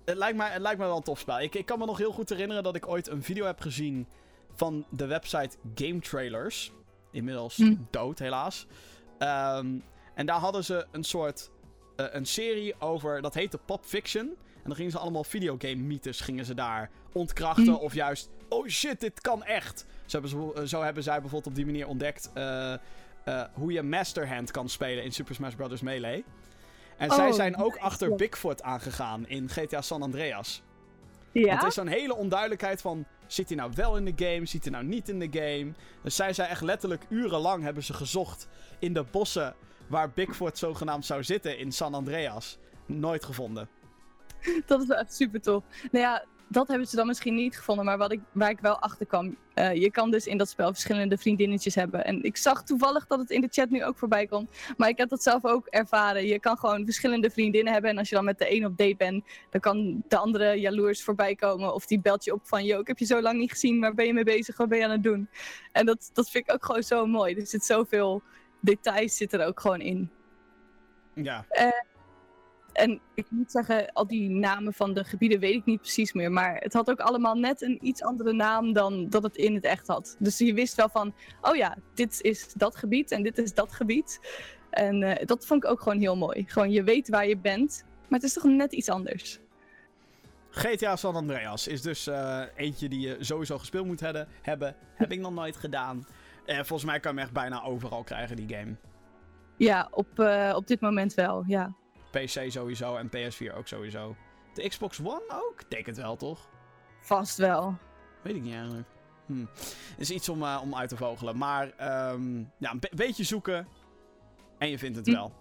het, 0.04 0.16
lijkt 0.16 0.36
mij, 0.36 0.50
het 0.50 0.62
lijkt 0.62 0.78
mij 0.78 0.86
wel 0.86 0.96
een 0.96 1.02
tof 1.02 1.18
spel. 1.18 1.40
Ik, 1.40 1.54
ik 1.54 1.66
kan 1.66 1.78
me 1.78 1.86
nog 1.86 1.98
heel 1.98 2.12
goed 2.12 2.28
herinneren 2.28 2.62
dat 2.62 2.76
ik 2.76 2.88
ooit 2.88 3.08
een 3.08 3.22
video 3.22 3.46
heb 3.46 3.60
gezien 3.60 4.06
van 4.54 4.84
de 4.90 5.06
website 5.06 5.56
Game 5.74 5.98
Trailers. 5.98 6.72
Inmiddels 7.10 7.56
hm. 7.56 7.74
dood, 7.90 8.18
helaas. 8.18 8.66
Um, 9.18 9.82
en 10.14 10.26
daar 10.26 10.38
hadden 10.38 10.64
ze 10.64 10.86
een 10.90 11.04
soort 11.04 11.50
uh, 11.96 12.06
een 12.10 12.26
serie 12.26 12.80
over, 12.80 13.22
dat 13.22 13.34
heette 13.34 13.58
Pop 13.58 13.84
Fiction. 13.84 14.26
En 14.54 14.64
dan 14.64 14.74
gingen 14.74 14.92
ze 14.92 14.98
allemaal 14.98 15.24
videogame 15.24 15.82
mythes 15.82 16.20
gingen 16.20 16.44
ze 16.44 16.54
daar 16.54 16.90
ontkrachten 17.12 17.64
hm. 17.64 17.72
of 17.72 17.94
juist 17.94 18.30
oh 18.48 18.66
shit, 18.66 19.00
dit 19.00 19.20
kan 19.20 19.44
echt. 19.44 19.86
Zo 20.06 20.20
hebben, 20.20 20.52
ze, 20.54 20.68
zo 20.68 20.82
hebben 20.82 21.02
zij 21.02 21.20
bijvoorbeeld 21.20 21.46
op 21.46 21.54
die 21.54 21.66
manier 21.66 21.86
ontdekt 21.86 22.30
uh, 22.34 22.74
uh, 23.28 23.44
hoe 23.52 23.72
je 23.72 23.82
Masterhand 23.82 24.50
kan 24.50 24.68
spelen 24.68 25.04
in 25.04 25.12
Super 25.12 25.34
Smash 25.34 25.54
Bros. 25.54 25.80
Melee. 25.80 26.24
En 26.96 27.10
zij 27.10 27.28
oh, 27.28 27.34
zijn 27.34 27.56
ook 27.56 27.76
achter 27.76 28.14
Bigfoot 28.14 28.62
aangegaan 28.62 29.28
in 29.28 29.48
GTA 29.48 29.80
San 29.80 30.02
Andreas. 30.02 30.62
Ja? 31.32 31.46
Want 31.46 31.60
er 31.62 31.68
is 31.68 31.74
zo'n 31.74 31.86
hele 31.86 32.14
onduidelijkheid 32.14 32.80
van... 32.80 33.04
Zit 33.26 33.48
hij 33.48 33.56
nou 33.56 33.72
wel 33.74 33.96
in 33.96 34.04
de 34.04 34.24
game? 34.24 34.46
Zit 34.46 34.62
hij 34.62 34.72
nou 34.72 34.84
niet 34.84 35.08
in 35.08 35.18
de 35.18 35.28
game? 35.30 35.72
Dus 36.02 36.16
zij 36.16 36.32
zijn 36.32 36.48
echt 36.48 36.62
letterlijk 36.62 37.04
urenlang 37.08 37.62
hebben 37.62 37.82
ze 37.82 37.94
gezocht 37.94 38.48
in 38.78 38.92
de 38.92 39.04
bossen... 39.10 39.54
waar 39.86 40.10
Bigfoot 40.10 40.58
zogenaamd 40.58 41.06
zou 41.06 41.24
zitten 41.24 41.58
in 41.58 41.72
San 41.72 41.94
Andreas. 41.94 42.58
Nooit 42.86 43.24
gevonden. 43.24 43.68
Dat 44.66 44.80
is 44.80 44.86
wel 44.86 44.96
echt 44.96 45.14
super 45.14 45.40
tof. 45.40 45.64
Nou 45.90 46.04
ja, 46.04 46.24
dat 46.48 46.68
hebben 46.68 46.86
ze 46.86 46.96
dan 46.96 47.06
misschien 47.06 47.34
niet 47.34 47.56
gevonden. 47.56 47.84
Maar 47.84 47.98
wat 47.98 48.12
ik, 48.12 48.20
waar 48.32 48.50
ik 48.50 48.60
wel 48.60 48.78
achter 48.78 49.06
kwam. 49.06 49.36
Uh, 49.54 49.74
je 49.74 49.90
kan 49.90 50.10
dus 50.10 50.26
in 50.26 50.38
dat 50.38 50.48
spel 50.48 50.72
verschillende 50.72 51.18
vriendinnetjes 51.18 51.74
hebben. 51.74 52.04
En 52.04 52.22
ik 52.22 52.36
zag 52.36 52.64
toevallig 52.64 53.06
dat 53.06 53.18
het 53.18 53.30
in 53.30 53.40
de 53.40 53.48
chat 53.50 53.70
nu 53.70 53.84
ook 53.84 53.98
voorbij 53.98 54.26
komt. 54.26 54.50
Maar 54.76 54.88
ik 54.88 54.98
heb 54.98 55.08
dat 55.08 55.22
zelf 55.22 55.44
ook 55.44 55.66
ervaren. 55.66 56.26
Je 56.26 56.40
kan 56.40 56.56
gewoon 56.56 56.84
verschillende 56.84 57.30
vriendinnen 57.30 57.72
hebben. 57.72 57.90
En 57.90 57.98
als 57.98 58.08
je 58.08 58.14
dan 58.14 58.24
met 58.24 58.38
de 58.38 58.54
een 58.54 58.66
op 58.66 58.76
date 58.76 58.96
bent, 58.96 59.24
dan 59.50 59.60
kan 59.60 60.04
de 60.08 60.16
andere 60.16 60.54
jaloers 60.54 61.04
voorbij 61.04 61.34
komen. 61.34 61.74
Of 61.74 61.86
die 61.86 62.00
belt 62.00 62.24
je 62.24 62.32
op 62.32 62.46
van, 62.46 62.64
yo, 62.64 62.80
ik 62.80 62.86
heb 62.86 62.98
je 62.98 63.04
zo 63.04 63.20
lang 63.20 63.38
niet 63.38 63.50
gezien. 63.50 63.80
Waar 63.80 63.94
ben 63.94 64.06
je 64.06 64.12
mee 64.12 64.24
bezig? 64.24 64.56
Wat 64.56 64.68
ben 64.68 64.78
je 64.78 64.84
aan 64.84 64.90
het 64.90 65.02
doen? 65.02 65.28
En 65.72 65.86
dat, 65.86 66.10
dat 66.12 66.30
vind 66.30 66.48
ik 66.48 66.54
ook 66.54 66.64
gewoon 66.64 66.82
zo 66.82 67.06
mooi. 67.06 67.34
Er 67.34 67.46
zit 67.46 67.64
zoveel 67.64 68.22
details 68.60 69.16
zit 69.16 69.32
er 69.32 69.46
ook 69.46 69.60
gewoon 69.60 69.80
in. 69.80 70.10
Ja. 71.14 71.46
Uh, 71.50 71.68
en 72.78 73.00
ik 73.14 73.26
moet 73.30 73.50
zeggen, 73.50 73.92
al 73.92 74.06
die 74.06 74.30
namen 74.30 74.72
van 74.72 74.94
de 74.94 75.04
gebieden 75.04 75.40
weet 75.40 75.54
ik 75.54 75.64
niet 75.64 75.80
precies 75.80 76.12
meer. 76.12 76.32
Maar 76.32 76.56
het 76.56 76.72
had 76.72 76.90
ook 76.90 77.00
allemaal 77.00 77.34
net 77.34 77.62
een 77.62 77.78
iets 77.82 78.02
andere 78.02 78.32
naam 78.32 78.72
dan 78.72 79.08
dat 79.08 79.22
het 79.22 79.36
in 79.36 79.54
het 79.54 79.64
echt 79.64 79.86
had. 79.86 80.16
Dus 80.18 80.38
je 80.38 80.54
wist 80.54 80.74
wel 80.74 80.88
van, 80.88 81.14
oh 81.40 81.56
ja, 81.56 81.76
dit 81.94 82.20
is 82.20 82.52
dat 82.52 82.76
gebied 82.76 83.10
en 83.10 83.22
dit 83.22 83.38
is 83.38 83.54
dat 83.54 83.72
gebied. 83.72 84.20
En 84.70 85.02
uh, 85.02 85.14
dat 85.24 85.46
vond 85.46 85.64
ik 85.64 85.70
ook 85.70 85.80
gewoon 85.80 85.98
heel 85.98 86.16
mooi. 86.16 86.44
Gewoon, 86.46 86.70
je 86.70 86.82
weet 86.82 87.08
waar 87.08 87.26
je 87.26 87.36
bent, 87.36 87.84
maar 88.08 88.18
het 88.18 88.28
is 88.28 88.32
toch 88.32 88.44
net 88.44 88.72
iets 88.72 88.88
anders. 88.88 89.40
GTA 90.50 90.96
San 90.96 91.14
Andreas 91.14 91.66
is 91.66 91.82
dus 91.82 92.08
uh, 92.08 92.42
eentje 92.56 92.88
die 92.88 93.00
je 93.00 93.16
sowieso 93.20 93.58
gespeeld 93.58 93.86
moet 93.86 94.00
hebben. 94.00 94.28
hebben. 94.42 94.76
Heb 94.94 95.12
ik 95.12 95.20
nog 95.20 95.32
nooit 95.32 95.56
gedaan. 95.56 96.06
Uh, 96.46 96.54
volgens 96.56 96.84
mij 96.84 97.00
kan 97.00 97.12
je 97.12 97.18
hem 97.18 97.26
echt 97.26 97.36
bijna 97.36 97.62
overal 97.62 98.02
krijgen, 98.02 98.36
die 98.36 98.56
game. 98.56 98.76
Ja, 99.56 99.88
op, 99.90 100.18
op 100.54 100.66
dit 100.66 100.80
moment 100.80 101.14
wel, 101.14 101.44
ja. 101.46 101.74
PC 102.10 102.50
sowieso 102.50 102.96
en 102.96 103.08
PS4 103.08 103.56
ook 103.56 103.66
sowieso. 103.66 104.16
De 104.54 104.68
Xbox 104.68 105.00
One 105.00 105.22
ook? 105.28 105.70
Denk 105.70 105.86
het 105.86 105.96
wel, 105.96 106.16
toch? 106.16 106.48
Vast 107.00 107.36
wel. 107.36 107.76
Weet 108.22 108.36
ik 108.36 108.42
niet 108.42 108.54
eigenlijk. 108.54 108.88
Hm. 109.26 109.44
Is 109.96 110.10
iets 110.10 110.28
om, 110.28 110.42
uh, 110.42 110.60
om 110.62 110.74
uit 110.74 110.88
te 110.88 110.96
vogelen. 110.96 111.36
Maar 111.36 111.64
um, 112.12 112.52
ja, 112.58 112.70
een 112.70 112.80
beetje 112.94 113.24
zoeken. 113.24 113.68
En 114.58 114.68
je 114.68 114.78
vindt 114.78 114.96
het 114.96 115.06
hm. 115.06 115.12
wel. 115.12 115.32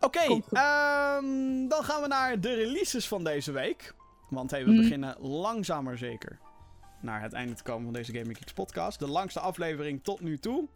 Oké, 0.00 0.32
okay, 0.32 1.16
um, 1.16 1.68
dan 1.68 1.84
gaan 1.84 2.02
we 2.02 2.08
naar 2.08 2.40
de 2.40 2.54
releases 2.54 3.08
van 3.08 3.24
deze 3.24 3.52
week. 3.52 3.94
Want 4.30 4.50
hey, 4.50 4.64
we 4.64 4.70
hm. 4.70 4.76
beginnen 4.76 5.16
langzaam 5.20 5.84
maar 5.84 5.98
zeker 5.98 6.38
naar 7.00 7.22
het 7.22 7.32
einde 7.32 7.54
te 7.54 7.62
komen 7.62 7.84
van 7.84 7.92
deze 7.92 8.12
Gaming 8.12 8.36
Geeks 8.36 8.52
podcast. 8.52 8.98
De 8.98 9.08
langste 9.08 9.40
aflevering 9.40 10.02
tot 10.02 10.20
nu 10.20 10.38
toe. 10.38 10.68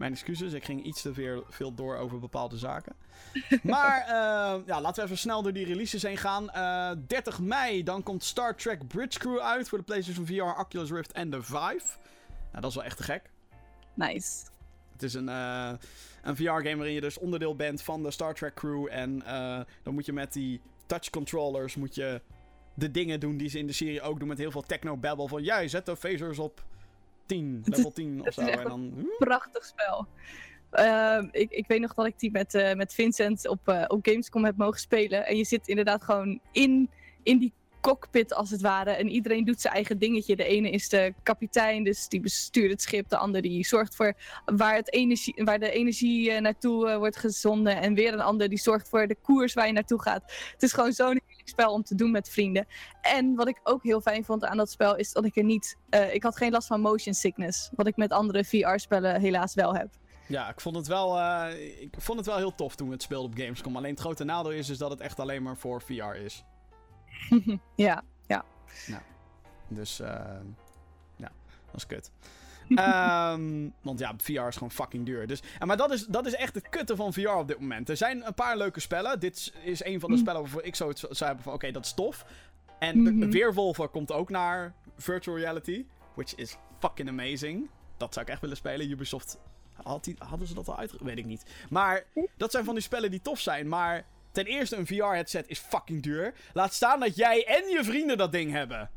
Mijn 0.00 0.12
excuses, 0.12 0.52
ik 0.52 0.64
ging 0.64 0.84
iets 0.84 1.02
te 1.02 1.14
veel, 1.14 1.44
veel 1.48 1.74
door 1.74 1.96
over 1.96 2.18
bepaalde 2.18 2.56
zaken. 2.56 2.92
maar 3.62 4.00
uh, 4.00 4.66
ja, 4.66 4.80
laten 4.80 4.94
we 4.94 5.02
even 5.02 5.18
snel 5.18 5.42
door 5.42 5.52
die 5.52 5.64
releases 5.64 6.02
heen 6.02 6.16
gaan. 6.16 6.44
Uh, 6.44 6.90
eh, 6.90 6.98
30 7.06 7.40
mei, 7.40 7.82
dan 7.82 8.02
komt 8.02 8.24
Star 8.24 8.56
Trek 8.56 8.88
Bridge 8.88 9.18
Crew 9.18 9.38
uit 9.38 9.68
voor 9.68 9.78
de 9.78 9.84
PlayStation 9.84 10.26
VR, 10.26 10.60
Oculus 10.60 10.90
Rift 10.90 11.12
en 11.12 11.30
de 11.30 11.42
Vive. 11.42 11.98
Nou, 12.50 12.60
dat 12.60 12.64
is 12.64 12.74
wel 12.74 12.84
echt 12.84 12.96
te 12.96 13.02
gek. 13.02 13.30
Nice. 13.94 14.46
Het 14.92 15.02
is 15.02 15.14
een, 15.14 15.28
uh, 15.28 15.72
een 16.22 16.36
VR-game 16.36 16.76
waarin 16.76 16.94
je 16.94 17.00
dus 17.00 17.18
onderdeel 17.18 17.56
bent 17.56 17.82
van 17.82 18.02
de 18.02 18.10
Star 18.10 18.34
Trek 18.34 18.54
crew. 18.54 18.86
En 18.90 19.22
dan 19.82 19.94
moet 19.94 20.06
je 20.06 20.12
met 20.12 20.32
die 20.32 20.60
touch 20.86 21.10
controllers 21.10 21.76
moet 21.76 21.94
je 21.94 22.20
de 22.74 22.90
dingen 22.90 23.20
doen 23.20 23.36
die 23.36 23.48
ze 23.48 23.58
in 23.58 23.66
de 23.66 23.72
serie 23.72 24.02
ook 24.02 24.18
doen. 24.18 24.28
Met 24.28 24.38
heel 24.38 24.50
veel 24.50 24.62
techno-babble 24.62 25.28
van... 25.28 25.42
Jij 25.42 25.68
zet 25.68 25.86
de 25.86 25.96
phasers 25.96 26.38
op 26.38 26.62
10, 27.30 27.62
level 27.64 27.92
10 27.92 28.26
of 28.26 28.34
zo. 28.34 28.40
En 28.40 28.64
dan... 28.64 29.08
Prachtig 29.18 29.64
spel. 29.64 30.06
Uh, 30.72 31.24
ik, 31.30 31.50
ik 31.50 31.66
weet 31.66 31.80
nog 31.80 31.94
dat 31.94 32.06
ik 32.06 32.18
die 32.18 32.30
met, 32.30 32.54
uh, 32.54 32.72
met 32.72 32.94
Vincent 32.94 33.48
op, 33.48 33.68
uh, 33.68 33.84
op 33.86 33.98
Gamescom 34.02 34.44
heb 34.44 34.56
mogen 34.56 34.80
spelen. 34.80 35.26
En 35.26 35.36
je 35.36 35.44
zit 35.44 35.68
inderdaad 35.68 36.02
gewoon 36.02 36.40
in, 36.52 36.90
in 37.22 37.38
die 37.38 37.52
cockpit 37.80 38.34
als 38.34 38.50
het 38.50 38.60
ware. 38.60 38.90
En 38.90 39.08
iedereen 39.08 39.44
doet 39.44 39.60
zijn 39.60 39.74
eigen 39.74 39.98
dingetje. 39.98 40.36
De 40.36 40.44
ene 40.44 40.70
is 40.70 40.88
de 40.88 41.14
kapitein, 41.22 41.84
dus 41.84 42.08
die 42.08 42.20
bestuurt 42.20 42.70
het 42.70 42.82
schip. 42.82 43.08
De 43.08 43.16
andere 43.16 43.42
die 43.42 43.66
zorgt 43.66 43.96
voor 43.96 44.14
waar, 44.44 44.74
het 44.74 44.92
energie, 44.92 45.34
waar 45.44 45.58
de 45.58 45.70
energie 45.70 46.32
eh, 46.32 46.40
naartoe 46.40 46.88
eh, 46.88 46.96
wordt 46.96 47.16
gezonden. 47.16 47.76
En 47.76 47.94
weer 47.94 48.12
een 48.12 48.20
ander 48.20 48.48
die 48.48 48.58
zorgt 48.58 48.88
voor 48.88 49.06
de 49.06 49.16
koers 49.22 49.54
waar 49.54 49.66
je 49.66 49.72
naartoe 49.72 50.02
gaat. 50.02 50.22
Het 50.52 50.62
is 50.62 50.72
gewoon 50.72 50.92
zo'n 50.92 51.20
spel 51.50 51.72
om 51.72 51.82
te 51.82 51.94
doen 51.94 52.10
met 52.10 52.28
vrienden. 52.28 52.66
En 53.00 53.34
wat 53.34 53.48
ik 53.48 53.60
ook 53.62 53.82
heel 53.82 54.00
fijn 54.00 54.24
vond 54.24 54.44
aan 54.44 54.56
dat 54.56 54.70
spel 54.70 54.96
is 54.96 55.12
dat 55.12 55.24
ik 55.24 55.36
er 55.36 55.44
niet... 55.44 55.76
eh, 55.90 56.14
ik 56.14 56.22
had 56.22 56.36
geen 56.36 56.50
last 56.50 56.66
van 56.66 56.80
motion 56.80 57.14
sickness. 57.14 57.70
Wat 57.74 57.86
ik 57.86 57.96
met 57.96 58.12
andere 58.12 58.44
VR-spellen 58.44 59.20
helaas 59.20 59.54
wel 59.54 59.74
heb. 59.74 59.88
Ja, 60.26 60.48
ik 60.48 60.60
vond 60.60 60.76
het 60.76 60.86
wel, 60.86 61.18
eh, 61.18 61.80
ik 61.82 61.94
vond 61.98 62.18
het 62.18 62.26
wel 62.26 62.36
heel 62.36 62.54
tof 62.54 62.76
toen 62.76 62.86
we 62.86 62.92
het 62.92 63.02
speelden 63.02 63.30
op 63.30 63.38
Gamescom. 63.38 63.76
Alleen 63.76 63.90
het 63.90 64.00
grote 64.00 64.24
nadeel 64.24 64.52
is, 64.52 64.68
is 64.68 64.78
dat 64.78 64.90
het 64.90 65.00
echt 65.00 65.20
alleen 65.20 65.42
maar 65.42 65.56
voor 65.56 65.82
VR 65.82 66.14
is. 66.14 66.44
ja. 67.76 68.02
Dus, 69.72 70.00
eh 70.00 70.08
ja, 71.16 71.30
dat 71.66 71.74
is 71.74 71.86
kut. 71.86 72.10
Ehm, 72.74 73.68
want 73.82 73.98
ja, 73.98 74.14
VR 74.16 74.30
is 74.40 74.54
gewoon 74.54 74.70
fucking 74.70 75.06
duur. 75.06 75.26
Dus, 75.26 75.42
en 75.58 75.66
maar 75.66 75.76
dat 75.76 75.90
is, 75.92 76.06
dat 76.06 76.26
is 76.26 76.34
echt 76.34 76.54
het 76.54 76.68
kutte 76.68 76.96
van 76.96 77.12
VR 77.12 77.28
op 77.28 77.48
dit 77.48 77.60
moment. 77.60 77.88
Er 77.88 77.96
zijn 77.96 78.26
een 78.26 78.34
paar 78.34 78.56
leuke 78.56 78.80
spellen. 78.80 79.20
Dit 79.20 79.52
is 79.62 79.84
een 79.84 80.00
van 80.00 80.08
de 80.10 80.14
Mm. 80.16 80.20
spellen 80.22 80.40
waarvoor 80.40 80.62
ik 80.62 80.74
zoiets 80.74 81.00
zou 81.00 81.24
hebben 81.24 81.42
van... 81.44 81.52
Oké, 81.52 81.70
dat 81.70 81.84
is 81.84 81.92
tof. 81.94 82.24
En 82.78 83.02
Mhm. 83.02 83.30
Weerwolver 83.30 83.88
komt 83.88 84.12
ook 84.12 84.30
naar 84.30 84.74
virtual 84.96 85.36
reality. 85.38 85.84
Which 86.14 86.34
is 86.34 86.56
fucking 86.78 87.08
amazing. 87.08 87.70
Dat 87.96 88.12
zou 88.14 88.26
ik 88.26 88.32
echt 88.32 88.40
willen 88.40 88.56
spelen. 88.56 88.90
Ubisoft... 88.90 89.38
Had 89.82 90.04
die, 90.04 90.16
hadden 90.18 90.46
ze 90.46 90.54
dat 90.54 90.68
al 90.68 90.78
uit? 90.78 90.92
Weet 91.00 91.18
ik 91.18 91.24
niet. 91.24 91.42
Maar 91.70 92.04
dat 92.36 92.50
zijn 92.50 92.64
van 92.64 92.74
die 92.74 92.82
spellen 92.82 93.10
die 93.10 93.20
tof 93.20 93.38
zijn. 93.40 93.68
Maar 93.68 94.04
ten 94.32 94.44
eerste, 94.44 94.76
een 94.76 94.86
VR-headset 94.86 95.48
is 95.48 95.58
fucking 95.58 96.02
duur. 96.02 96.34
Laat 96.52 96.72
staan 96.74 97.00
dat 97.00 97.16
jij 97.16 97.44
en 97.46 97.68
je 97.68 97.84
vrienden 97.84 98.18
dat 98.18 98.32
ding 98.32 98.52
hebben. 98.52 98.90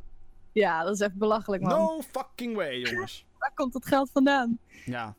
ja, 0.52 0.84
dat 0.84 0.94
is 0.94 1.00
echt 1.00 1.14
belachelijk, 1.14 1.62
man. 1.62 1.72
No 1.72 2.02
fucking 2.12 2.56
way, 2.56 2.80
jongens. 2.80 3.26
Waar 3.44 3.52
komt 3.56 3.74
dat 3.74 3.86
geld 3.86 4.10
vandaan? 4.12 4.58
Ja. 4.86 5.16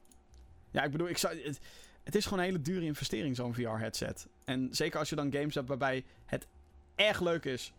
Ja, 0.70 0.82
ik 0.82 0.90
bedoel, 0.90 1.08
ik 1.08 1.18
zou, 1.18 1.40
het, 1.42 1.60
het 2.02 2.14
is 2.14 2.24
gewoon 2.24 2.38
een 2.38 2.44
hele 2.44 2.60
dure 2.60 2.84
investering, 2.84 3.36
zo'n 3.36 3.54
VR-headset. 3.54 4.26
En 4.44 4.68
zeker 4.70 4.98
als 4.98 5.08
je 5.08 5.16
dan 5.16 5.32
games 5.32 5.54
hebt 5.54 5.68
waarbij 5.68 6.04
het 6.26 6.46
erg 6.94 7.20
leuk 7.20 7.44
is 7.44 7.72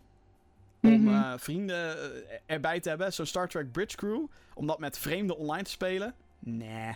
om 0.82 1.02
Mhm. 1.04 1.14
eh, 1.14 1.34
vrienden 1.38 1.98
eh, 2.30 2.38
erbij 2.46 2.80
te 2.80 2.90
hebben. 2.90 3.14
Zo'n 3.14 3.26
Star 3.26 3.48
Trek 3.48 3.72
Bridge 3.72 3.98
Crew. 3.98 4.26
Om 4.54 4.68
dat 4.68 4.80
met 4.80 4.98
vreemden 4.98 5.38
online 5.38 5.64
te 5.64 5.70
spelen. 5.70 6.14
Nee. 6.40 6.94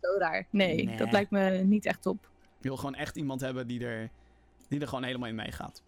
Zo 0.00 0.18
raar. 0.18 0.46
Nee, 0.50 0.84
Nee. 0.84 0.96
dat 0.96 1.12
lijkt 1.12 1.30
me 1.30 1.50
niet 1.50 1.86
echt 1.86 2.06
op. 2.06 2.28
Je 2.60 2.68
wil 2.68 2.76
gewoon 2.76 2.94
echt 2.94 3.16
iemand 3.16 3.40
hebben 3.40 3.66
die 3.66 3.86
er, 3.86 4.10
die 4.68 4.80
er 4.80 4.88
gewoon 4.88 5.04
helemaal 5.04 5.28
in 5.28 5.34
meegaat. 5.34 5.82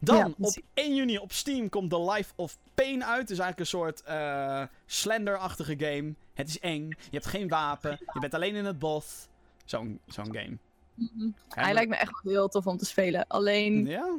Dan, 0.00 0.16
Ja, 0.16 0.26
op 0.26 0.34
precies. 0.36 0.62
1 0.74 0.94
juni 0.94 1.18
op 1.18 1.32
Steam 1.32 1.68
komt 1.68 1.90
The 1.90 2.10
Life 2.10 2.32
of 2.36 2.58
Pain 2.74 3.04
uit. 3.04 3.20
Het 3.20 3.30
is 3.30 3.38
eigenlijk 3.38 3.58
een 3.60 3.66
soort 3.78 4.02
Slender-achtige 4.86 5.74
game. 5.78 6.14
Het 6.34 6.48
is 6.48 6.58
eng. 6.58 6.88
Je 6.88 6.96
hebt 7.10 7.26
geen 7.26 7.48
wapen. 7.48 7.98
Je 8.12 8.20
bent 8.20 8.34
alleen 8.34 8.54
in 8.54 8.64
het 8.64 8.78
bos. 8.78 9.28
Zo'n 9.64 10.00
zo'n 10.06 10.34
game. 10.34 10.56
Hij 10.96 11.32
Hebben- 11.48 11.74
lijkt 11.74 11.90
me 11.90 11.96
echt 11.96 12.20
heel 12.22 12.48
tof 12.48 12.66
om 12.66 12.76
te 12.76 12.84
spelen. 12.84 13.26
Alleen, 13.26 13.86
Ja? 13.86 14.18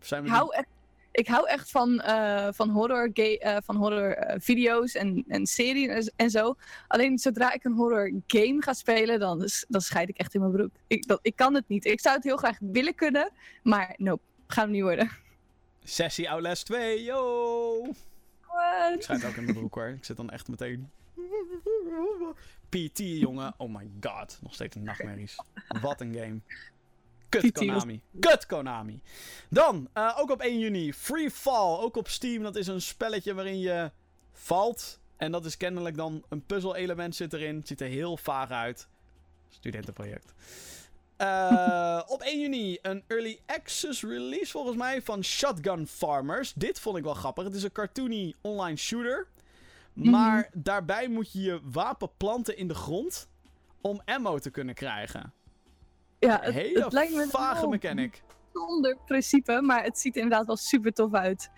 Zijn 0.00 0.22
we 0.22 0.28
ik 0.28 0.34
hou 0.34 0.54
echt, 0.54 0.66
ik 1.12 1.28
hou 1.28 1.48
echt 1.48 1.70
van, 1.70 2.00
eh, 2.00 2.48
van 2.52 2.70
horror, 2.70 3.10
eh, 3.12 3.56
van 3.64 3.76
horror 3.76 4.16
video's 4.38 4.94
en, 4.94 5.24
en 5.28 5.46
series 5.46 6.10
en, 6.16 6.30
zo. 6.30 6.54
Alleen 6.88 7.18
zodra 7.18 7.52
ik 7.52 7.64
een 7.64 7.72
horror 7.72 8.12
game 8.26 8.62
ga 8.62 8.72
spelen, 8.72 9.18
dan, 9.20 9.48
dan 9.68 9.80
scheid 9.80 10.08
ik 10.08 10.16
echt 10.18 10.34
in 10.34 10.40
mijn 10.40 10.52
broek. 10.52 10.70
Ik, 10.86 11.06
dat, 11.06 11.18
ik 11.22 11.36
kan 11.36 11.54
het 11.54 11.68
niet. 11.68 11.84
Ik 11.84 12.00
zou 12.00 12.14
het 12.14 12.24
heel 12.24 12.36
graag 12.36 12.56
willen 12.60 12.94
kunnen, 12.94 13.30
maar 13.62 13.94
nope. 13.96 14.22
Gaat 14.50 14.64
hem 14.64 14.70
niet 14.70 14.82
worden. 14.82 15.10
Sessie 15.84 16.30
Outlast 16.30 16.66
2, 16.66 17.02
yo! 17.02 17.84
Ik 17.84 17.96
What? 18.46 19.02
schijt 19.04 19.24
ook 19.24 19.34
in 19.34 19.44
mijn 19.44 19.56
broek 19.56 19.74
hoor. 19.74 19.88
Ik 19.88 20.04
zit 20.04 20.16
dan 20.16 20.30
echt 20.30 20.48
meteen... 20.48 20.90
PT, 22.68 22.98
jongen. 22.98 23.54
Oh 23.56 23.74
my 23.74 23.90
god. 24.00 24.38
Nog 24.42 24.54
steeds 24.54 24.76
een 24.76 24.82
nachtmerries. 24.82 25.36
Wat 25.80 26.00
een 26.00 26.14
game. 26.14 26.40
Kut 27.28 27.52
Konami. 27.52 28.00
Kut 28.20 28.46
Konami. 28.46 29.00
Dan, 29.48 29.88
eh, 29.92 30.16
ook 30.18 30.30
op 30.30 30.40
1 30.40 30.58
juni, 30.58 30.92
Free 30.92 31.30
Fall. 31.30 31.78
Ook 31.78 31.96
op 31.96 32.08
Steam. 32.08 32.42
Dat 32.42 32.56
is 32.56 32.66
een 32.66 32.82
spelletje 32.82 33.34
waarin 33.34 33.58
je 33.58 33.90
valt. 34.32 35.00
En 35.16 35.32
dat 35.32 35.44
is 35.44 35.56
kennelijk 35.56 35.96
dan 35.96 36.24
een 36.28 36.46
puzzel-element 36.46 37.16
zit 37.16 37.32
erin. 37.32 37.56
Het 37.56 37.68
ziet 37.68 37.80
er 37.80 37.88
heel 37.88 38.16
vaag 38.16 38.50
uit. 38.50 38.88
Studentenproject. 39.48 40.34
Eh, 41.20 42.00
op 42.14 42.20
1 42.22 42.40
juni 42.40 42.78
een 42.82 43.04
early 43.06 43.40
access 43.46 44.02
release 44.02 44.50
volgens 44.50 44.76
mij 44.76 45.02
van 45.02 45.24
Shotgun 45.24 45.86
Farmers. 45.86 46.52
Dit 46.52 46.80
vond 46.80 46.96
ik 46.96 47.02
wel 47.04 47.14
grappig. 47.14 47.44
Het 47.44 47.54
is 47.54 47.62
een 47.62 47.72
cartoony 47.72 48.34
online 48.40 48.76
shooter. 48.76 49.26
Maar 49.92 50.50
daarbij 50.52 51.08
moet 51.08 51.32
je 51.32 51.40
je 51.40 51.60
wapen 51.64 52.10
planten 52.16 52.56
in 52.56 52.68
de 52.68 52.74
grond 52.74 53.28
om 53.80 54.00
ammo 54.04 54.38
te 54.38 54.50
kunnen 54.50 54.74
krijgen. 54.74 55.32
Ja, 56.18 56.40
het, 56.42 56.54
Hele 56.54 56.82
het 56.84 56.92
lijkt 56.92 57.14
me 57.14 57.26
vage 57.26 57.68
mechanic. 57.68 58.22
zonder 58.52 58.96
principe, 59.06 59.60
maar 59.62 59.82
het 59.82 59.98
ziet 59.98 60.16
er 60.16 60.22
inderdaad 60.22 60.46
wel 60.46 60.56
super 60.56 60.92
tof 60.92 61.14
uit. 61.14 61.50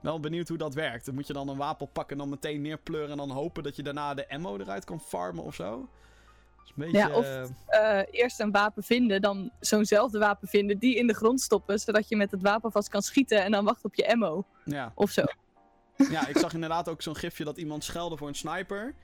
Wel 0.00 0.20
benieuwd 0.20 0.48
hoe 0.48 0.58
dat 0.58 0.74
werkt. 0.74 1.04
Dan 1.04 1.14
moet 1.14 1.26
je 1.26 1.32
dan 1.32 1.48
een 1.48 1.56
wapen 1.56 1.92
pakken 1.92 2.12
en 2.16 2.22
dan 2.22 2.28
meteen 2.28 2.60
neerpleuren 2.60 3.10
en 3.10 3.16
dan 3.16 3.30
hopen 3.30 3.62
dat 3.62 3.76
je 3.76 3.82
daarna 3.82 4.14
de 4.14 4.28
ammo 4.28 4.56
eruit 4.56 4.84
kan 4.84 5.00
farmen 5.00 5.44
of 5.44 5.54
zo. 5.54 5.88
Beetje... 6.74 6.96
Ja, 6.96 7.10
of- 7.10 7.24
eh, 7.24 7.98
Eh, 8.00 8.06
eerst 8.10 8.40
een 8.40 8.50
wapen 8.50 8.82
vinden, 8.82 9.20
dan 9.22 9.50
zo'nzelfde 9.60 10.18
wapen 10.18 10.48
vinden, 10.48 10.78
die 10.78 10.96
in 10.96 11.06
de 11.06 11.14
grond 11.14 11.40
stoppen, 11.40 11.78
zodat 11.78 12.08
je 12.08 12.16
met 12.16 12.30
het 12.30 12.42
wapen 12.42 12.72
vast 12.72 12.88
kan 12.88 13.02
schieten 13.02 13.42
en 13.44 13.50
dan 13.50 13.64
wacht 13.64 13.84
op 13.84 13.94
je 13.94 14.08
ammo 14.12 14.44
ja. 14.64 14.92
of 14.94 15.10
zo. 15.10 15.22
ja, 16.10 16.26
ik 16.28 16.38
zag 16.38 16.54
inderdaad 16.54 16.88
ook 16.88 17.02
zo'n 17.02 17.16
gifje 17.16 17.44
dat 17.44 17.56
iemand 17.56 17.84
schelde 17.84 18.16
voor 18.16 18.28
een 18.28 18.34
sniper. 18.34 18.94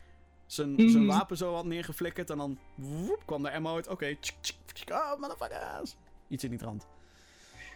Zijn, 0.47 0.73
Mhm. 0.73 0.89
zijn 0.89 1.07
wapen 1.07 1.37
zo 1.37 1.55
had 1.55 1.65
neergeflikkerd 1.65 2.31
en 2.31 2.39
dan 2.39 2.59
woep, 2.75 3.23
kwam 3.25 3.43
de 3.43 3.53
ammo 3.53 3.75
uit. 3.75 3.89
Oké, 3.89 4.17
tsk, 4.21 4.55
oh 4.91 5.21
motherfuckers. 5.21 5.97
Iets 6.29 6.45
in 6.45 6.51
die 6.51 6.59
trant. 6.59 6.87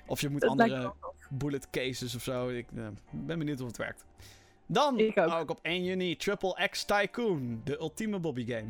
Of 0.07 0.21
je 0.21 0.29
moet 0.29 0.41
Dat 0.41 0.51
andere 0.51 0.93
bullet 1.31 1.71
cases 1.71 2.15
of 2.15 2.23
zo. 2.23 2.49
Ik 2.49 2.67
eh, 2.77 2.87
ben 3.11 3.39
benieuwd 3.39 3.61
of 3.61 3.67
het 3.67 3.77
werkt. 3.77 4.05
Dan 4.67 4.99
Ik 4.99 5.17
ook. 5.19 5.51
op 5.51 5.59
1 5.63 5.85
juni 5.85 6.17
Triple 6.17 6.69
X 6.71 6.85
Tycoon. 6.85 7.61
De 7.65 7.79
ultieme 7.79 8.19
Bobby 8.19 8.47
game. 8.47 8.69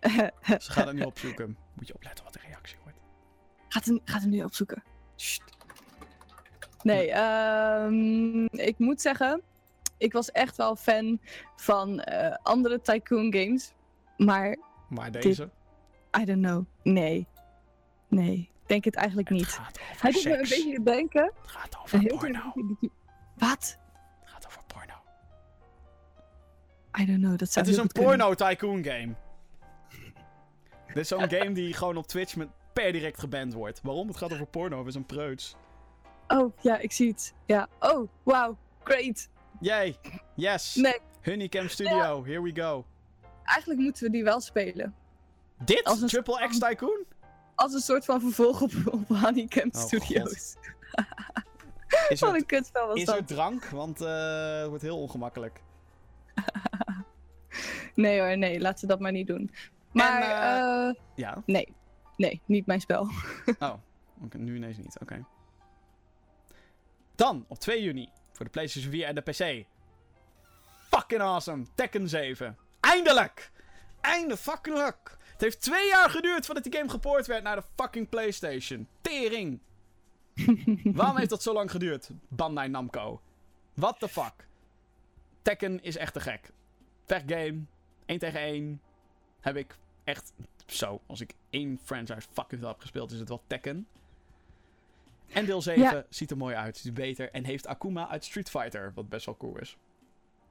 Ze 0.58 0.70
gaan 0.72 0.86
het 0.86 0.96
nu 0.96 1.02
opzoeken. 1.02 1.56
Moet 1.74 1.86
je 1.86 1.94
opletten 1.94 2.24
wat 2.24 2.32
de 2.32 2.40
reactie 2.46 2.76
wordt. 2.82 2.98
Gaat 3.68 3.84
hem, 3.84 4.00
gaat 4.04 4.20
hem 4.20 4.30
nu 4.30 4.42
opzoeken. 4.42 4.82
Sst. 5.16 5.42
Nee, 6.82 7.10
ehm, 7.10 8.44
ik 8.44 8.78
moet 8.78 9.00
zeggen, 9.00 9.42
ik 9.96 10.12
was 10.12 10.30
echt 10.30 10.56
wel 10.56 10.76
fan 10.76 11.20
van 11.56 12.00
eh, 12.00 12.36
andere 12.42 12.80
Tycoon 12.80 13.32
games. 13.34 13.72
Maar, 14.16 14.56
Maar 14.88 15.10
deze? 15.10 15.50
I 16.20 16.24
don't 16.24 16.42
know. 16.46 16.64
Nee. 16.82 17.26
Nee, 18.08 18.50
ik 18.62 18.68
denk 18.68 18.84
het 18.84 18.94
eigenlijk 18.94 19.28
Het 19.28 19.38
niet. 19.38 19.48
gaat 19.48 19.78
over 19.80 20.02
Hij 20.02 20.10
doet 20.12 20.24
me 20.24 20.32
een 20.32 20.38
beetje 20.40 20.82
denken. 20.82 21.32
Het 21.42 21.50
gaat 21.50 21.78
over 21.82 21.98
heel 21.98 22.18
porno. 22.18 22.52
Wat? 23.36 23.78
Het 24.20 24.30
gaat 24.30 24.46
over 24.46 24.60
porno. 24.66 24.94
I 26.98 27.06
don't 27.06 27.18
know, 27.22 27.38
dat 27.38 27.52
zou 27.52 27.64
Het 27.66 27.74
is 27.74 27.80
een 27.80 27.82
goed 27.82 27.92
kunnen. 27.92 28.16
porno 28.18 28.34
tycoon 28.34 28.84
game. 28.84 29.14
Dit 30.98 31.10
is 31.10 31.18
zo'n 31.18 31.30
game 31.30 31.52
die 31.52 31.72
gewoon 31.72 31.96
op 31.96 32.06
Twitch 32.06 32.36
met 32.36 32.48
per 32.72 32.92
direct 32.92 33.20
geband 33.20 33.52
wordt. 33.52 33.80
Waarom? 33.82 34.08
Het 34.08 34.16
gaat 34.16 34.32
over 34.32 34.46
porno. 34.46 34.84
Is 34.84 34.94
een 34.94 35.06
preuts. 35.06 35.56
Oh, 36.28 36.56
ja, 36.60 36.78
ik 36.78 36.92
zie 36.92 37.08
het. 37.08 37.34
Ja. 37.46 37.68
Oh, 37.80 38.08
wow. 38.22 38.56
Great. 38.82 39.28
Yay. 39.60 39.96
Yes. 40.34 40.74
Nee, 40.74 40.98
Honeycam 41.22 41.68
Studio. 41.68 42.24
Here 42.24 42.42
we 42.42 42.60
go. 42.60 42.86
eigenlijk 43.44 43.80
moeten 43.80 44.04
we 44.04 44.10
die 44.10 44.24
wel 44.24 44.40
spelen. 44.40 44.94
Dit? 45.64 45.84
Als 45.84 46.00
een 46.00 46.08
Triple 46.08 46.48
X 46.48 46.58
Tycoon? 46.58 47.04
Als 47.54 47.74
een 47.74 47.80
soort 47.80 48.04
van 48.04 48.20
vervolg 48.20 48.60
op, 48.62 48.70
op 48.90 49.08
Honeycamp 49.08 49.74
Oh, 49.74 49.80
Studios. 49.80 50.30
Is 52.08 52.20
Wat 52.20 52.30
er, 52.30 52.36
een 52.36 52.46
kutspel 52.46 52.86
was 52.86 52.96
is 52.98 53.04
dat. 53.04 53.16
er 53.16 53.24
drank? 53.24 53.64
Want 53.64 54.00
eh, 54.00 54.58
het 54.58 54.68
wordt 54.68 54.82
heel 54.82 55.00
ongemakkelijk. 55.00 55.60
Nee 57.94 58.20
hoor, 58.20 58.38
nee, 58.38 58.60
laten 58.60 58.80
we 58.80 58.86
dat 58.86 59.00
maar 59.00 59.12
niet 59.12 59.26
doen. 59.26 59.50
Maar, 59.92 60.22
eh, 60.22 60.88
eh, 60.88 60.94
Ja. 61.14 61.42
nee. 61.46 61.74
Nee, 62.16 62.40
niet 62.44 62.66
mijn 62.66 62.80
spel. 62.80 63.08
Oh. 63.58 63.74
Oké, 64.24 64.38
nu 64.38 64.56
ineens 64.56 64.76
niet. 64.76 64.98
Oké. 65.00 65.24
Dan, 67.14 67.44
op 67.48 67.58
2 67.58 67.82
juni. 67.82 68.08
Voor 68.32 68.44
de 68.44 68.50
PlayStation 68.50 68.92
4 68.92 69.06
en 69.06 69.14
de 69.14 69.20
PC. 69.20 69.66
Fucking 70.90 71.20
awesome. 71.20 71.64
Tekken 71.74 72.08
7. 72.08 72.56
Eindelijk! 72.80 73.50
Einde 74.00 74.36
fucking 74.36 74.76
luck. 74.76 75.16
Het 75.32 75.40
heeft 75.40 75.60
twee 75.60 75.86
jaar 75.88 76.10
geduurd 76.10 76.46
voordat 76.46 76.64
die 76.64 76.72
game 76.76 76.90
gepoord 76.90 77.26
werd 77.26 77.42
naar 77.42 77.56
de 77.56 77.62
fucking 77.76 78.08
PlayStation. 78.08 78.88
Tering. 79.00 79.60
Waarom 80.98 81.16
heeft 81.16 81.30
dat 81.30 81.42
zo 81.42 81.52
lang 81.52 81.70
geduurd? 81.70 82.10
Bandai 82.28 82.68
Namco. 82.68 83.20
What 83.74 83.98
the 83.98 84.08
fuck? 84.08 84.46
Tekken 85.42 85.82
is 85.82 85.96
echt 85.96 86.12
te 86.12 86.20
gek. 86.20 86.50
Vechtgame. 87.06 87.60
1 88.06 88.18
tegen 88.18 88.40
1. 88.40 88.80
Heb 89.40 89.56
ik 89.56 89.76
echt 90.04 90.32
zo. 90.66 91.00
Als 91.06 91.20
ik 91.20 91.34
één 91.50 91.78
franchise 91.84 92.28
fucking 92.32 92.60
veel 92.60 92.70
heb 92.70 92.80
gespeeld, 92.80 93.12
is 93.12 93.18
het 93.18 93.28
wel 93.28 93.42
Tekken. 93.46 93.86
En 95.32 95.44
deel 95.46 95.62
7 95.62 96.06
ziet 96.08 96.30
er 96.30 96.36
mooi 96.36 96.54
uit, 96.54 96.76
ziet 96.76 96.86
er 96.86 96.92
beter. 96.92 97.30
En 97.30 97.44
heeft 97.44 97.66
Akuma 97.66 98.08
uit 98.08 98.24
Street 98.24 98.50
Fighter, 98.50 98.92
wat 98.94 99.08
best 99.08 99.26
wel 99.26 99.36
cool 99.36 99.58
is. 99.58 99.76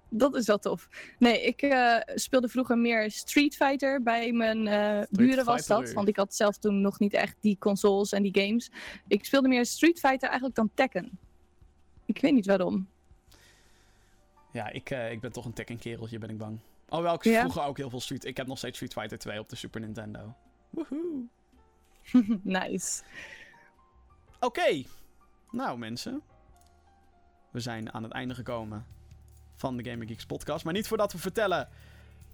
Dat 0.09 0.35
is 0.35 0.45
wel 0.45 0.57
tof. 0.57 0.89
Nee, 1.19 1.41
ik 1.43 1.61
uh, 1.61 1.97
speelde 2.15 2.47
vroeger 2.47 2.77
meer 2.77 3.11
Street 3.11 3.55
Fighter. 3.55 4.03
Bij 4.03 4.31
mijn 4.31 4.65
uh, 4.65 5.01
buren 5.09 5.45
was 5.45 5.68
dat. 5.68 5.93
Want 5.93 6.07
ik 6.07 6.15
had 6.15 6.35
zelf 6.35 6.57
toen 6.57 6.81
nog 6.81 6.99
niet 6.99 7.14
echt 7.14 7.35
die 7.39 7.57
consoles 7.59 8.11
en 8.11 8.23
die 8.23 8.41
games. 8.41 8.72
Ik 9.07 9.26
speelde 9.26 9.47
meer 9.47 9.65
Street 9.65 9.99
Fighter 9.99 10.27
eigenlijk 10.27 10.55
dan 10.55 10.69
Tekken. 10.73 11.19
Ik 12.05 12.22
weet 12.22 12.34
niet 12.34 12.45
waarom. 12.45 12.88
Ja, 14.51 14.69
ik, 14.69 14.91
uh, 14.91 15.11
ik 15.11 15.19
ben 15.19 15.31
toch 15.31 15.45
een 15.45 15.53
Tekken-kereltje, 15.53 16.18
ben 16.18 16.30
ik 16.30 16.38
bang. 16.38 16.59
Alhoewel 16.89 17.14
ik 17.14 17.23
ja? 17.23 17.39
vroeger 17.39 17.64
ook 17.64 17.77
heel 17.77 17.89
veel 17.89 18.01
Street... 18.01 18.26
Ik 18.26 18.38
heb 18.38 18.47
nog 18.47 18.57
steeds 18.57 18.76
Street 18.76 18.93
Fighter 18.93 19.18
2 19.18 19.39
op 19.39 19.49
de 19.49 19.55
Super 19.55 19.81
Nintendo. 19.81 20.35
Woehoe. 20.69 21.26
nice. 22.43 23.01
Oké. 24.35 24.45
Okay. 24.45 24.85
Nou, 25.51 25.77
mensen. 25.77 26.22
We 27.51 27.59
zijn 27.59 27.93
aan 27.93 28.03
het 28.03 28.11
einde 28.11 28.35
gekomen 28.35 28.85
van 29.55 29.77
de 29.77 29.89
Gamer 29.89 30.07
Geeks 30.07 30.26
podcast. 30.26 30.64
Maar 30.64 30.73
niet 30.73 30.88
voordat 30.88 31.11
we 31.11 31.18
vertellen 31.18 31.69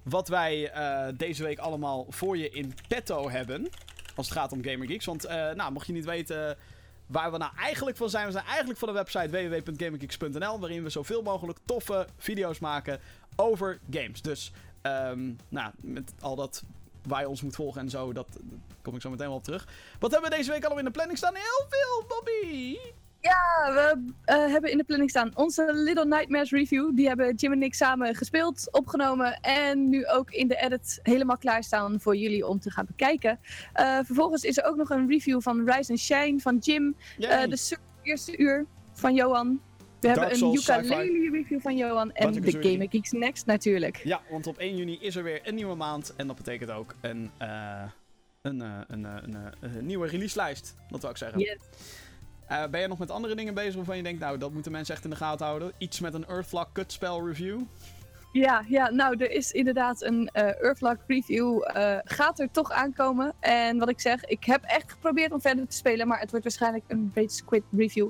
wat 0.03 0.27
wij 0.27 0.75
uh, 0.75 1.17
deze 1.17 1.43
week 1.43 1.59
allemaal 1.59 2.05
voor 2.09 2.38
je 2.38 2.49
in 2.49 2.73
petto 2.88 3.30
hebben. 3.30 3.69
Als 4.15 4.30
het 4.30 4.38
gaat 4.38 4.51
om 4.51 4.63
Gamer 4.63 4.88
Geeks. 4.88 5.05
Want, 5.05 5.25
uh, 5.25 5.31
nou, 5.31 5.71
mocht 5.71 5.88
je 5.88 5.93
niet 5.93 6.05
weten 6.05 6.57
waar 7.05 7.31
we 7.31 7.38
nou 7.38 7.51
eigenlijk 7.57 7.97
van 7.97 8.09
zijn. 8.09 8.25
We 8.25 8.31
zijn 8.31 8.45
eigenlijk 8.45 8.80
van 8.80 8.88
de 8.88 8.93
website 8.93 9.30
www.gamergeeks.nl. 9.30 10.59
Waarin 10.59 10.84
we 10.84 10.89
zoveel 10.89 11.21
mogelijk 11.21 11.59
toffe 11.65 12.07
video's 12.17 12.59
maken 12.59 12.99
over 13.35 13.80
games. 13.89 14.22
Dus, 14.22 14.51
um, 14.81 15.38
nou, 15.49 15.72
met 15.81 16.14
al 16.19 16.35
dat 16.35 16.64
waar 17.07 17.22
je 17.22 17.30
ons 17.30 17.41
moet 17.41 17.55
volgen 17.55 17.81
en 17.81 17.89
zo, 17.89 18.14
dat, 18.14 18.27
dat 18.34 18.60
kom 18.81 18.95
ik 18.95 19.01
zo 19.01 19.10
meteen 19.10 19.27
wel 19.27 19.35
op 19.35 19.43
terug. 19.43 19.68
Wat 19.99 20.11
hebben 20.11 20.30
we 20.30 20.35
deze 20.35 20.51
week 20.51 20.61
allemaal 20.61 20.80
in 20.80 20.85
de 20.85 20.91
planning 20.91 21.18
staan? 21.18 21.35
Heel 21.35 21.68
veel, 21.69 22.05
Bobby! 22.07 22.77
Ja, 23.19 23.73
we 23.73 24.11
uh, 24.26 24.51
hebben 24.51 24.72
in 24.72 24.77
de 24.77 24.84
planning 24.84 25.10
staan 25.10 25.31
onze 25.35 25.73
Little 25.73 26.05
Nightmares 26.05 26.51
review. 26.51 26.95
Die 26.95 27.07
hebben 27.07 27.35
Jim 27.35 27.51
en 27.51 27.64
ik 27.64 27.73
samen 27.73 28.15
gespeeld, 28.15 28.68
opgenomen 28.72 29.39
en 29.41 29.89
nu 29.89 30.07
ook 30.07 30.31
in 30.31 30.47
de 30.47 30.55
edit 30.55 30.99
helemaal 31.03 31.38
klaarstaan 31.38 31.99
voor 31.99 32.15
jullie 32.15 32.47
om 32.47 32.60
te 32.60 32.72
gaan 32.72 32.85
bekijken. 32.85 33.39
Uh, 33.76 33.99
vervolgens 34.03 34.43
is 34.43 34.57
er 34.57 34.64
ook 34.64 34.76
nog 34.76 34.89
een 34.89 35.07
review 35.07 35.41
van 35.41 35.69
Rise 35.69 35.91
and 35.91 35.99
Shine 35.99 36.39
van 36.39 36.57
Jim. 36.57 36.95
Uh, 37.19 37.43
de 37.43 37.77
eerste 38.01 38.38
uur 38.38 38.65
van 38.93 39.14
Johan. 39.14 39.61
We 40.03 40.19
hebben 40.19 40.31
een 40.31 40.53
ukulele 40.53 41.30
review 41.31 41.61
van 41.61 41.77
Johan 41.77 42.11
en 42.11 42.31
de 42.31 42.51
Game 42.51 42.88
Geeks 42.89 43.11
Next 43.11 43.45
natuurlijk. 43.45 44.01
Ja, 44.03 44.21
want 44.30 44.47
op 44.47 44.57
1 44.57 44.75
juni 44.75 44.97
is 45.01 45.15
er 45.15 45.23
weer 45.23 45.41
een 45.43 45.55
nieuwe 45.55 45.75
maand 45.75 46.13
en 46.15 46.27
dat 46.27 46.35
betekent 46.35 46.71
ook 46.71 46.95
een, 47.01 47.31
een, 47.38 48.59
een, 48.59 48.61
een, 48.88 49.05
een, 49.59 49.85
nieuwe 49.85 50.07
releaselijst, 50.07 50.75
dat 50.89 51.01
wil 51.01 51.09
ik 51.09 51.17
zeggen. 51.17 51.39
Yes. 51.39 51.57
Uh, 52.51 52.65
ben 52.67 52.81
je 52.81 52.88
nog 52.88 52.99
met 52.99 53.11
andere 53.11 53.35
dingen 53.35 53.53
bezig 53.53 53.75
waarvan 53.75 53.97
je 53.97 54.03
denkt, 54.03 54.19
nou, 54.19 54.38
dat 54.38 54.51
moeten 54.53 54.71
mensen 54.71 54.95
echt 54.95 55.03
in 55.03 55.09
de 55.09 55.15
gaten 55.15 55.45
houden? 55.45 55.71
Iets 55.77 55.99
met 55.99 56.13
een 56.13 56.25
Earthlock 56.25 56.69
kutspel 56.73 57.27
review? 57.27 57.61
Ja, 58.34 58.65
ja, 58.68 58.89
nou, 58.89 59.15
er 59.18 59.31
is 59.31 59.51
inderdaad 59.51 60.01
een 60.01 60.30
uh, 60.34 60.61
Earthlock 60.61 60.97
review. 61.07 61.69
Uh, 61.77 61.97
gaat 62.03 62.39
er 62.39 62.51
toch 62.51 62.72
aankomen. 62.72 63.34
En 63.39 63.77
wat 63.77 63.89
ik 63.89 63.99
zeg, 63.99 64.26
ik 64.26 64.43
heb 64.43 64.64
echt 64.64 64.91
geprobeerd 64.91 65.31
om 65.31 65.41
verder 65.41 65.68
te 65.68 65.76
spelen, 65.76 66.07
maar 66.07 66.19
het 66.19 66.30
wordt 66.30 66.45
waarschijnlijk 66.45 66.84
een 66.88 67.11
Rage 67.14 67.30
Squid 67.30 67.64
review. 67.72 68.10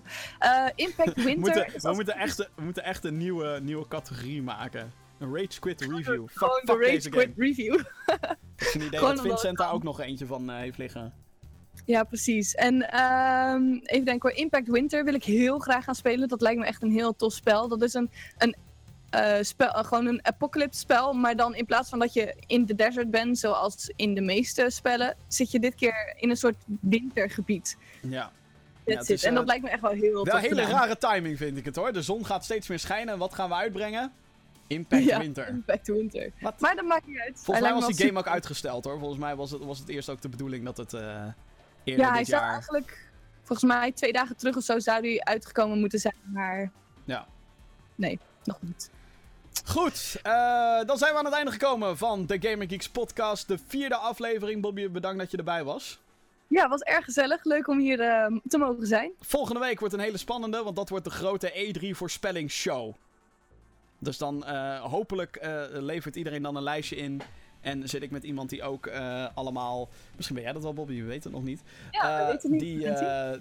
Impact 0.75 1.15
Winter. 1.23 1.39
moeten, 1.39 1.81
we, 1.81 1.93
moeten 1.93 2.15
echt, 2.15 2.37
we 2.37 2.61
moeten 2.63 2.83
echt 2.83 3.03
een 3.03 3.17
nieuwe, 3.17 3.59
nieuwe 3.63 3.87
categorie 3.87 4.41
maken. 4.41 4.91
Een 5.19 5.35
Rage 5.35 5.51
Squid 5.51 5.81
review. 5.81 6.25
Gewoon 6.25 6.61
de 6.63 6.77
Rage 6.85 7.01
Squid 7.01 7.29
review. 7.37 7.79
Het 8.55 8.67
is 8.67 8.73
een 8.73 8.81
idee 8.81 8.99
dat 8.99 9.21
Vincent 9.21 9.57
daar 9.57 9.71
ook 9.71 9.83
nog 9.83 9.99
eentje 9.99 10.25
van 10.25 10.49
heeft 10.49 10.77
liggen. 10.77 11.13
Ja, 11.85 12.03
precies. 12.03 12.55
En 12.55 12.73
um, 12.73 13.79
even 13.83 14.05
denken 14.05 14.29
hoor, 14.29 14.39
Impact 14.39 14.67
Winter 14.67 15.03
wil 15.03 15.13
ik 15.13 15.23
heel 15.23 15.59
graag 15.59 15.83
gaan 15.83 15.95
spelen. 15.95 16.27
Dat 16.27 16.41
lijkt 16.41 16.59
me 16.59 16.65
echt 16.65 16.81
een 16.81 16.91
heel 16.91 17.15
tof 17.15 17.33
spel. 17.33 17.67
Dat 17.67 17.81
is 17.81 17.93
een, 17.93 18.09
een 18.37 18.55
uh, 19.15 19.35
spel, 19.41 19.67
uh, 19.67 19.83
gewoon 19.83 20.05
een 20.05 20.25
apocalypse 20.25 20.79
spel, 20.79 21.13
maar 21.13 21.35
dan 21.35 21.55
in 21.55 21.65
plaats 21.65 21.89
van 21.89 21.99
dat 21.99 22.13
je 22.13 22.35
in 22.47 22.65
de 22.65 22.75
desert 22.75 23.11
bent, 23.11 23.39
zoals 23.39 23.91
in 23.95 24.13
de 24.13 24.21
meeste 24.21 24.65
spellen, 24.69 25.15
zit 25.27 25.51
je 25.51 25.59
dit 25.59 25.75
keer 25.75 26.13
in 26.15 26.29
een 26.29 26.37
soort 26.37 26.55
wintergebied. 26.81 27.77
Ja. 28.01 28.31
ja 28.85 28.99
is, 28.99 29.23
en 29.23 29.33
dat 29.33 29.43
uh, 29.43 29.47
lijkt 29.47 29.63
me 29.63 29.69
echt 29.69 29.81
wel 29.81 29.91
heel 29.91 30.25
Wel 30.25 30.37
hele 30.37 30.61
rare 30.65 30.97
timing 30.97 31.37
vind 31.37 31.57
ik 31.57 31.65
het 31.65 31.75
hoor. 31.75 31.93
De 31.93 32.01
zon 32.01 32.25
gaat 32.25 32.43
steeds 32.43 32.67
meer 32.67 32.79
schijnen. 32.79 33.17
Wat 33.17 33.33
gaan 33.33 33.49
we 33.49 33.55
uitbrengen? 33.55 34.11
Impact 34.67 35.03
ja, 35.03 35.19
Winter. 35.19 35.47
Impact 35.47 35.87
Winter. 35.87 36.31
Wat? 36.39 36.59
Maar 36.59 36.75
dat 36.75 36.85
maakt 36.85 37.07
niet 37.07 37.19
uit. 37.19 37.39
Volgens 37.43 37.65
mij 37.65 37.75
was 37.75 37.95
die 37.95 38.05
game 38.05 38.19
ook 38.19 38.27
uitgesteld 38.27 38.83
hoor. 38.83 38.99
Volgens 38.99 39.19
mij 39.19 39.35
was 39.35 39.51
het, 39.51 39.63
was 39.63 39.79
het 39.79 39.89
eerst 39.89 40.09
ook 40.09 40.21
de 40.21 40.29
bedoeling 40.29 40.65
dat 40.65 40.77
het 40.77 40.91
ja, 41.83 42.11
hij 42.11 42.25
zou 42.25 42.43
eigenlijk, 42.43 43.09
volgens 43.43 43.71
mij 43.71 43.91
twee 43.91 44.11
dagen 44.11 44.35
terug 44.35 44.55
of 44.55 44.63
zo, 44.63 44.79
zou 44.79 45.07
hij 45.07 45.19
uitgekomen 45.19 45.79
moeten 45.79 45.99
zijn. 45.99 46.15
Maar 46.21 46.71
ja. 47.05 47.27
nee, 47.95 48.19
nog 48.43 48.61
niet. 48.61 48.89
Goed, 49.61 50.19
uh, 50.27 50.83
dan 50.85 50.97
zijn 50.97 51.11
we 51.11 51.17
aan 51.17 51.25
het 51.25 51.33
einde 51.33 51.51
gekomen 51.51 51.97
van 51.97 52.25
de 52.25 52.37
Gamer 52.41 52.67
Geeks 52.67 52.89
podcast. 52.89 53.47
De 53.47 53.57
vierde 53.67 53.95
aflevering. 53.95 54.61
Bobby, 54.61 54.89
bedankt 54.89 55.19
dat 55.19 55.31
je 55.31 55.37
erbij 55.37 55.63
was. 55.63 55.99
Ja, 56.47 56.69
was 56.69 56.81
erg 56.81 57.05
gezellig. 57.05 57.43
Leuk 57.43 57.67
om 57.67 57.79
hier 57.79 57.99
uh, 57.99 58.39
te 58.47 58.57
mogen 58.57 58.87
zijn. 58.87 59.11
Volgende 59.19 59.59
week 59.59 59.79
wordt 59.79 59.93
een 59.93 59.99
hele 59.99 60.17
spannende, 60.17 60.63
want 60.63 60.75
dat 60.75 60.89
wordt 60.89 61.05
de 61.05 61.11
grote 61.11 61.73
E3 61.73 61.89
voorspellingsshow. 61.89 62.93
Dus 63.99 64.17
dan 64.17 64.43
uh, 64.47 64.81
hopelijk 64.81 65.47
levert 65.71 66.15
iedereen 66.15 66.41
dan 66.41 66.55
een 66.55 66.63
lijstje 66.63 66.95
in 66.95 67.21
en 67.61 67.89
zit 67.89 68.03
ik 68.03 68.11
met 68.11 68.23
iemand 68.23 68.49
die 68.49 68.63
ook 68.63 68.89
allemaal. 69.33 69.89
Misschien 70.15 70.35
ben 70.35 70.43
jij 70.43 70.53
dat 70.53 70.63
wel, 70.63 70.73
Bobby, 70.73 71.01
we 71.01 71.07
weten 71.07 71.23
het 71.23 71.39
nog 71.39 71.43
niet. 71.43 71.61
Ja, 71.91 72.25
we 72.25 72.31
weten 72.31 72.51
niet. 72.51 72.59
Die, 72.59 72.87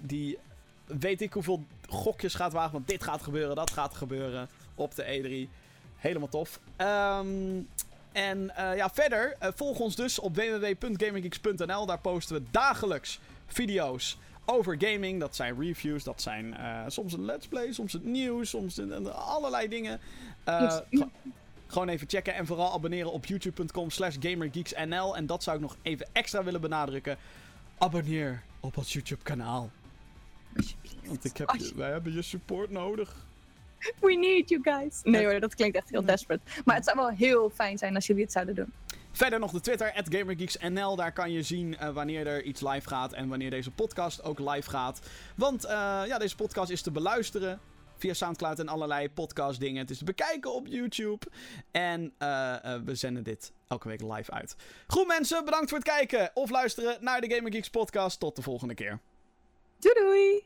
die 0.01 0.37
weet 0.85 1.21
ik 1.21 1.33
hoeveel 1.33 1.63
gokjes 1.89 2.33
gaat 2.33 2.53
wagen. 2.53 2.71
Want 2.71 2.87
dit 2.87 3.03
gaat 3.03 3.21
gebeuren, 3.21 3.55
dat 3.55 3.71
gaat 3.71 3.93
gebeuren 3.93 4.49
op 4.75 4.95
de 4.95 5.47
E3. 5.47 5.62
Helemaal 6.03 6.29
tof. 6.29 6.59
Um, 6.77 7.67
en 8.11 8.51
ja, 8.55 8.89
verder, 8.89 9.37
volg 9.39 9.79
ons 9.79 9.95
dus 9.95 10.19
op 10.19 10.35
www.gaminggeeks.nl. 10.35 11.85
Daar 11.85 11.99
posten 11.99 12.35
we 12.35 12.43
dagelijks 12.51 13.19
video's 13.45 14.17
over 14.45 14.75
gaming. 14.79 15.19
Dat 15.19 15.35
zijn 15.35 15.59
reviews, 15.59 16.03
dat 16.03 16.21
zijn 16.21 16.55
soms 16.87 17.13
een 17.13 17.25
let's 17.25 17.47
play, 17.47 17.71
soms 17.71 17.93
het 17.93 18.05
nieuws, 18.05 18.49
soms 18.49 18.79
allerlei 19.11 19.67
dingen. 19.67 19.99
Uh, 20.47 20.77
gewoon 21.67 21.89
even 21.89 22.09
checken 22.09 22.35
en 22.35 22.45
vooral 22.45 22.73
abonneren 22.73 23.11
op 23.11 23.25
youtube.com 23.25 23.89
slash 23.89 24.15
gamergeeksnl. 24.19 25.15
En 25.15 25.25
dat 25.25 25.43
zou 25.43 25.55
ik 25.55 25.61
nog 25.61 25.75
even 25.81 26.07
extra 26.11 26.43
willen 26.43 26.61
benadrukken. 26.61 27.17
Abonneer 27.77 28.43
op 28.59 28.77
ons 28.77 28.93
YouTube 28.93 29.23
kanaal. 29.23 29.71
Want 31.05 31.25
ik 31.25 31.37
heb, 31.37 31.55
wij 31.75 31.91
hebben 31.91 32.13
je 32.13 32.21
support 32.21 32.69
nodig. 32.69 33.15
We 34.01 34.15
need 34.15 34.49
you 34.49 34.61
guys. 34.63 34.99
Nee 35.03 35.25
hoor, 35.25 35.39
dat 35.39 35.55
klinkt 35.55 35.77
echt 35.77 35.89
heel 35.89 36.05
desperate. 36.05 36.43
Maar 36.65 36.75
het 36.75 36.85
zou 36.85 36.97
wel 36.97 37.09
heel 37.09 37.49
fijn 37.49 37.77
zijn 37.77 37.95
als 37.95 38.07
jullie 38.07 38.23
het 38.23 38.31
zouden 38.31 38.55
doen. 38.55 38.73
Verder 39.11 39.39
nog 39.39 39.51
de 39.51 39.59
Twitter, 39.59 39.91
GamerGeeksNL. 40.09 40.95
Daar 40.95 41.13
kan 41.13 41.31
je 41.31 41.41
zien 41.41 41.75
uh, 41.81 41.89
wanneer 41.89 42.27
er 42.27 42.43
iets 42.43 42.61
live 42.61 42.87
gaat 42.87 43.13
en 43.13 43.27
wanneer 43.27 43.49
deze 43.49 43.71
podcast 43.71 44.23
ook 44.23 44.39
live 44.39 44.69
gaat. 44.69 45.01
Want 45.35 45.65
uh, 45.65 45.71
ja, 46.05 46.17
deze 46.17 46.35
podcast 46.35 46.71
is 46.71 46.81
te 46.81 46.91
beluisteren 46.91 47.59
via 47.97 48.13
Soundcloud 48.13 48.59
en 48.59 48.67
allerlei 48.67 49.09
podcast 49.09 49.59
dingen. 49.59 49.81
Het 49.81 49.89
is 49.89 49.97
te 49.97 50.03
bekijken 50.03 50.53
op 50.53 50.67
YouTube. 50.67 51.25
En 51.71 52.01
uh, 52.19 52.55
we 52.85 52.95
zenden 52.95 53.23
dit 53.23 53.51
elke 53.67 53.87
week 53.87 54.01
live 54.01 54.31
uit. 54.31 54.55
Goed 54.87 55.07
mensen, 55.07 55.45
bedankt 55.45 55.69
voor 55.69 55.77
het 55.77 55.87
kijken 55.87 56.31
of 56.33 56.49
luisteren 56.49 56.97
naar 56.99 57.21
de 57.21 57.35
Gamer 57.35 57.51
Geeks 57.51 57.69
podcast. 57.69 58.19
Tot 58.19 58.35
de 58.35 58.41
volgende 58.41 58.73
keer. 58.73 58.99
Doei 59.79 59.95
doei! 59.95 60.43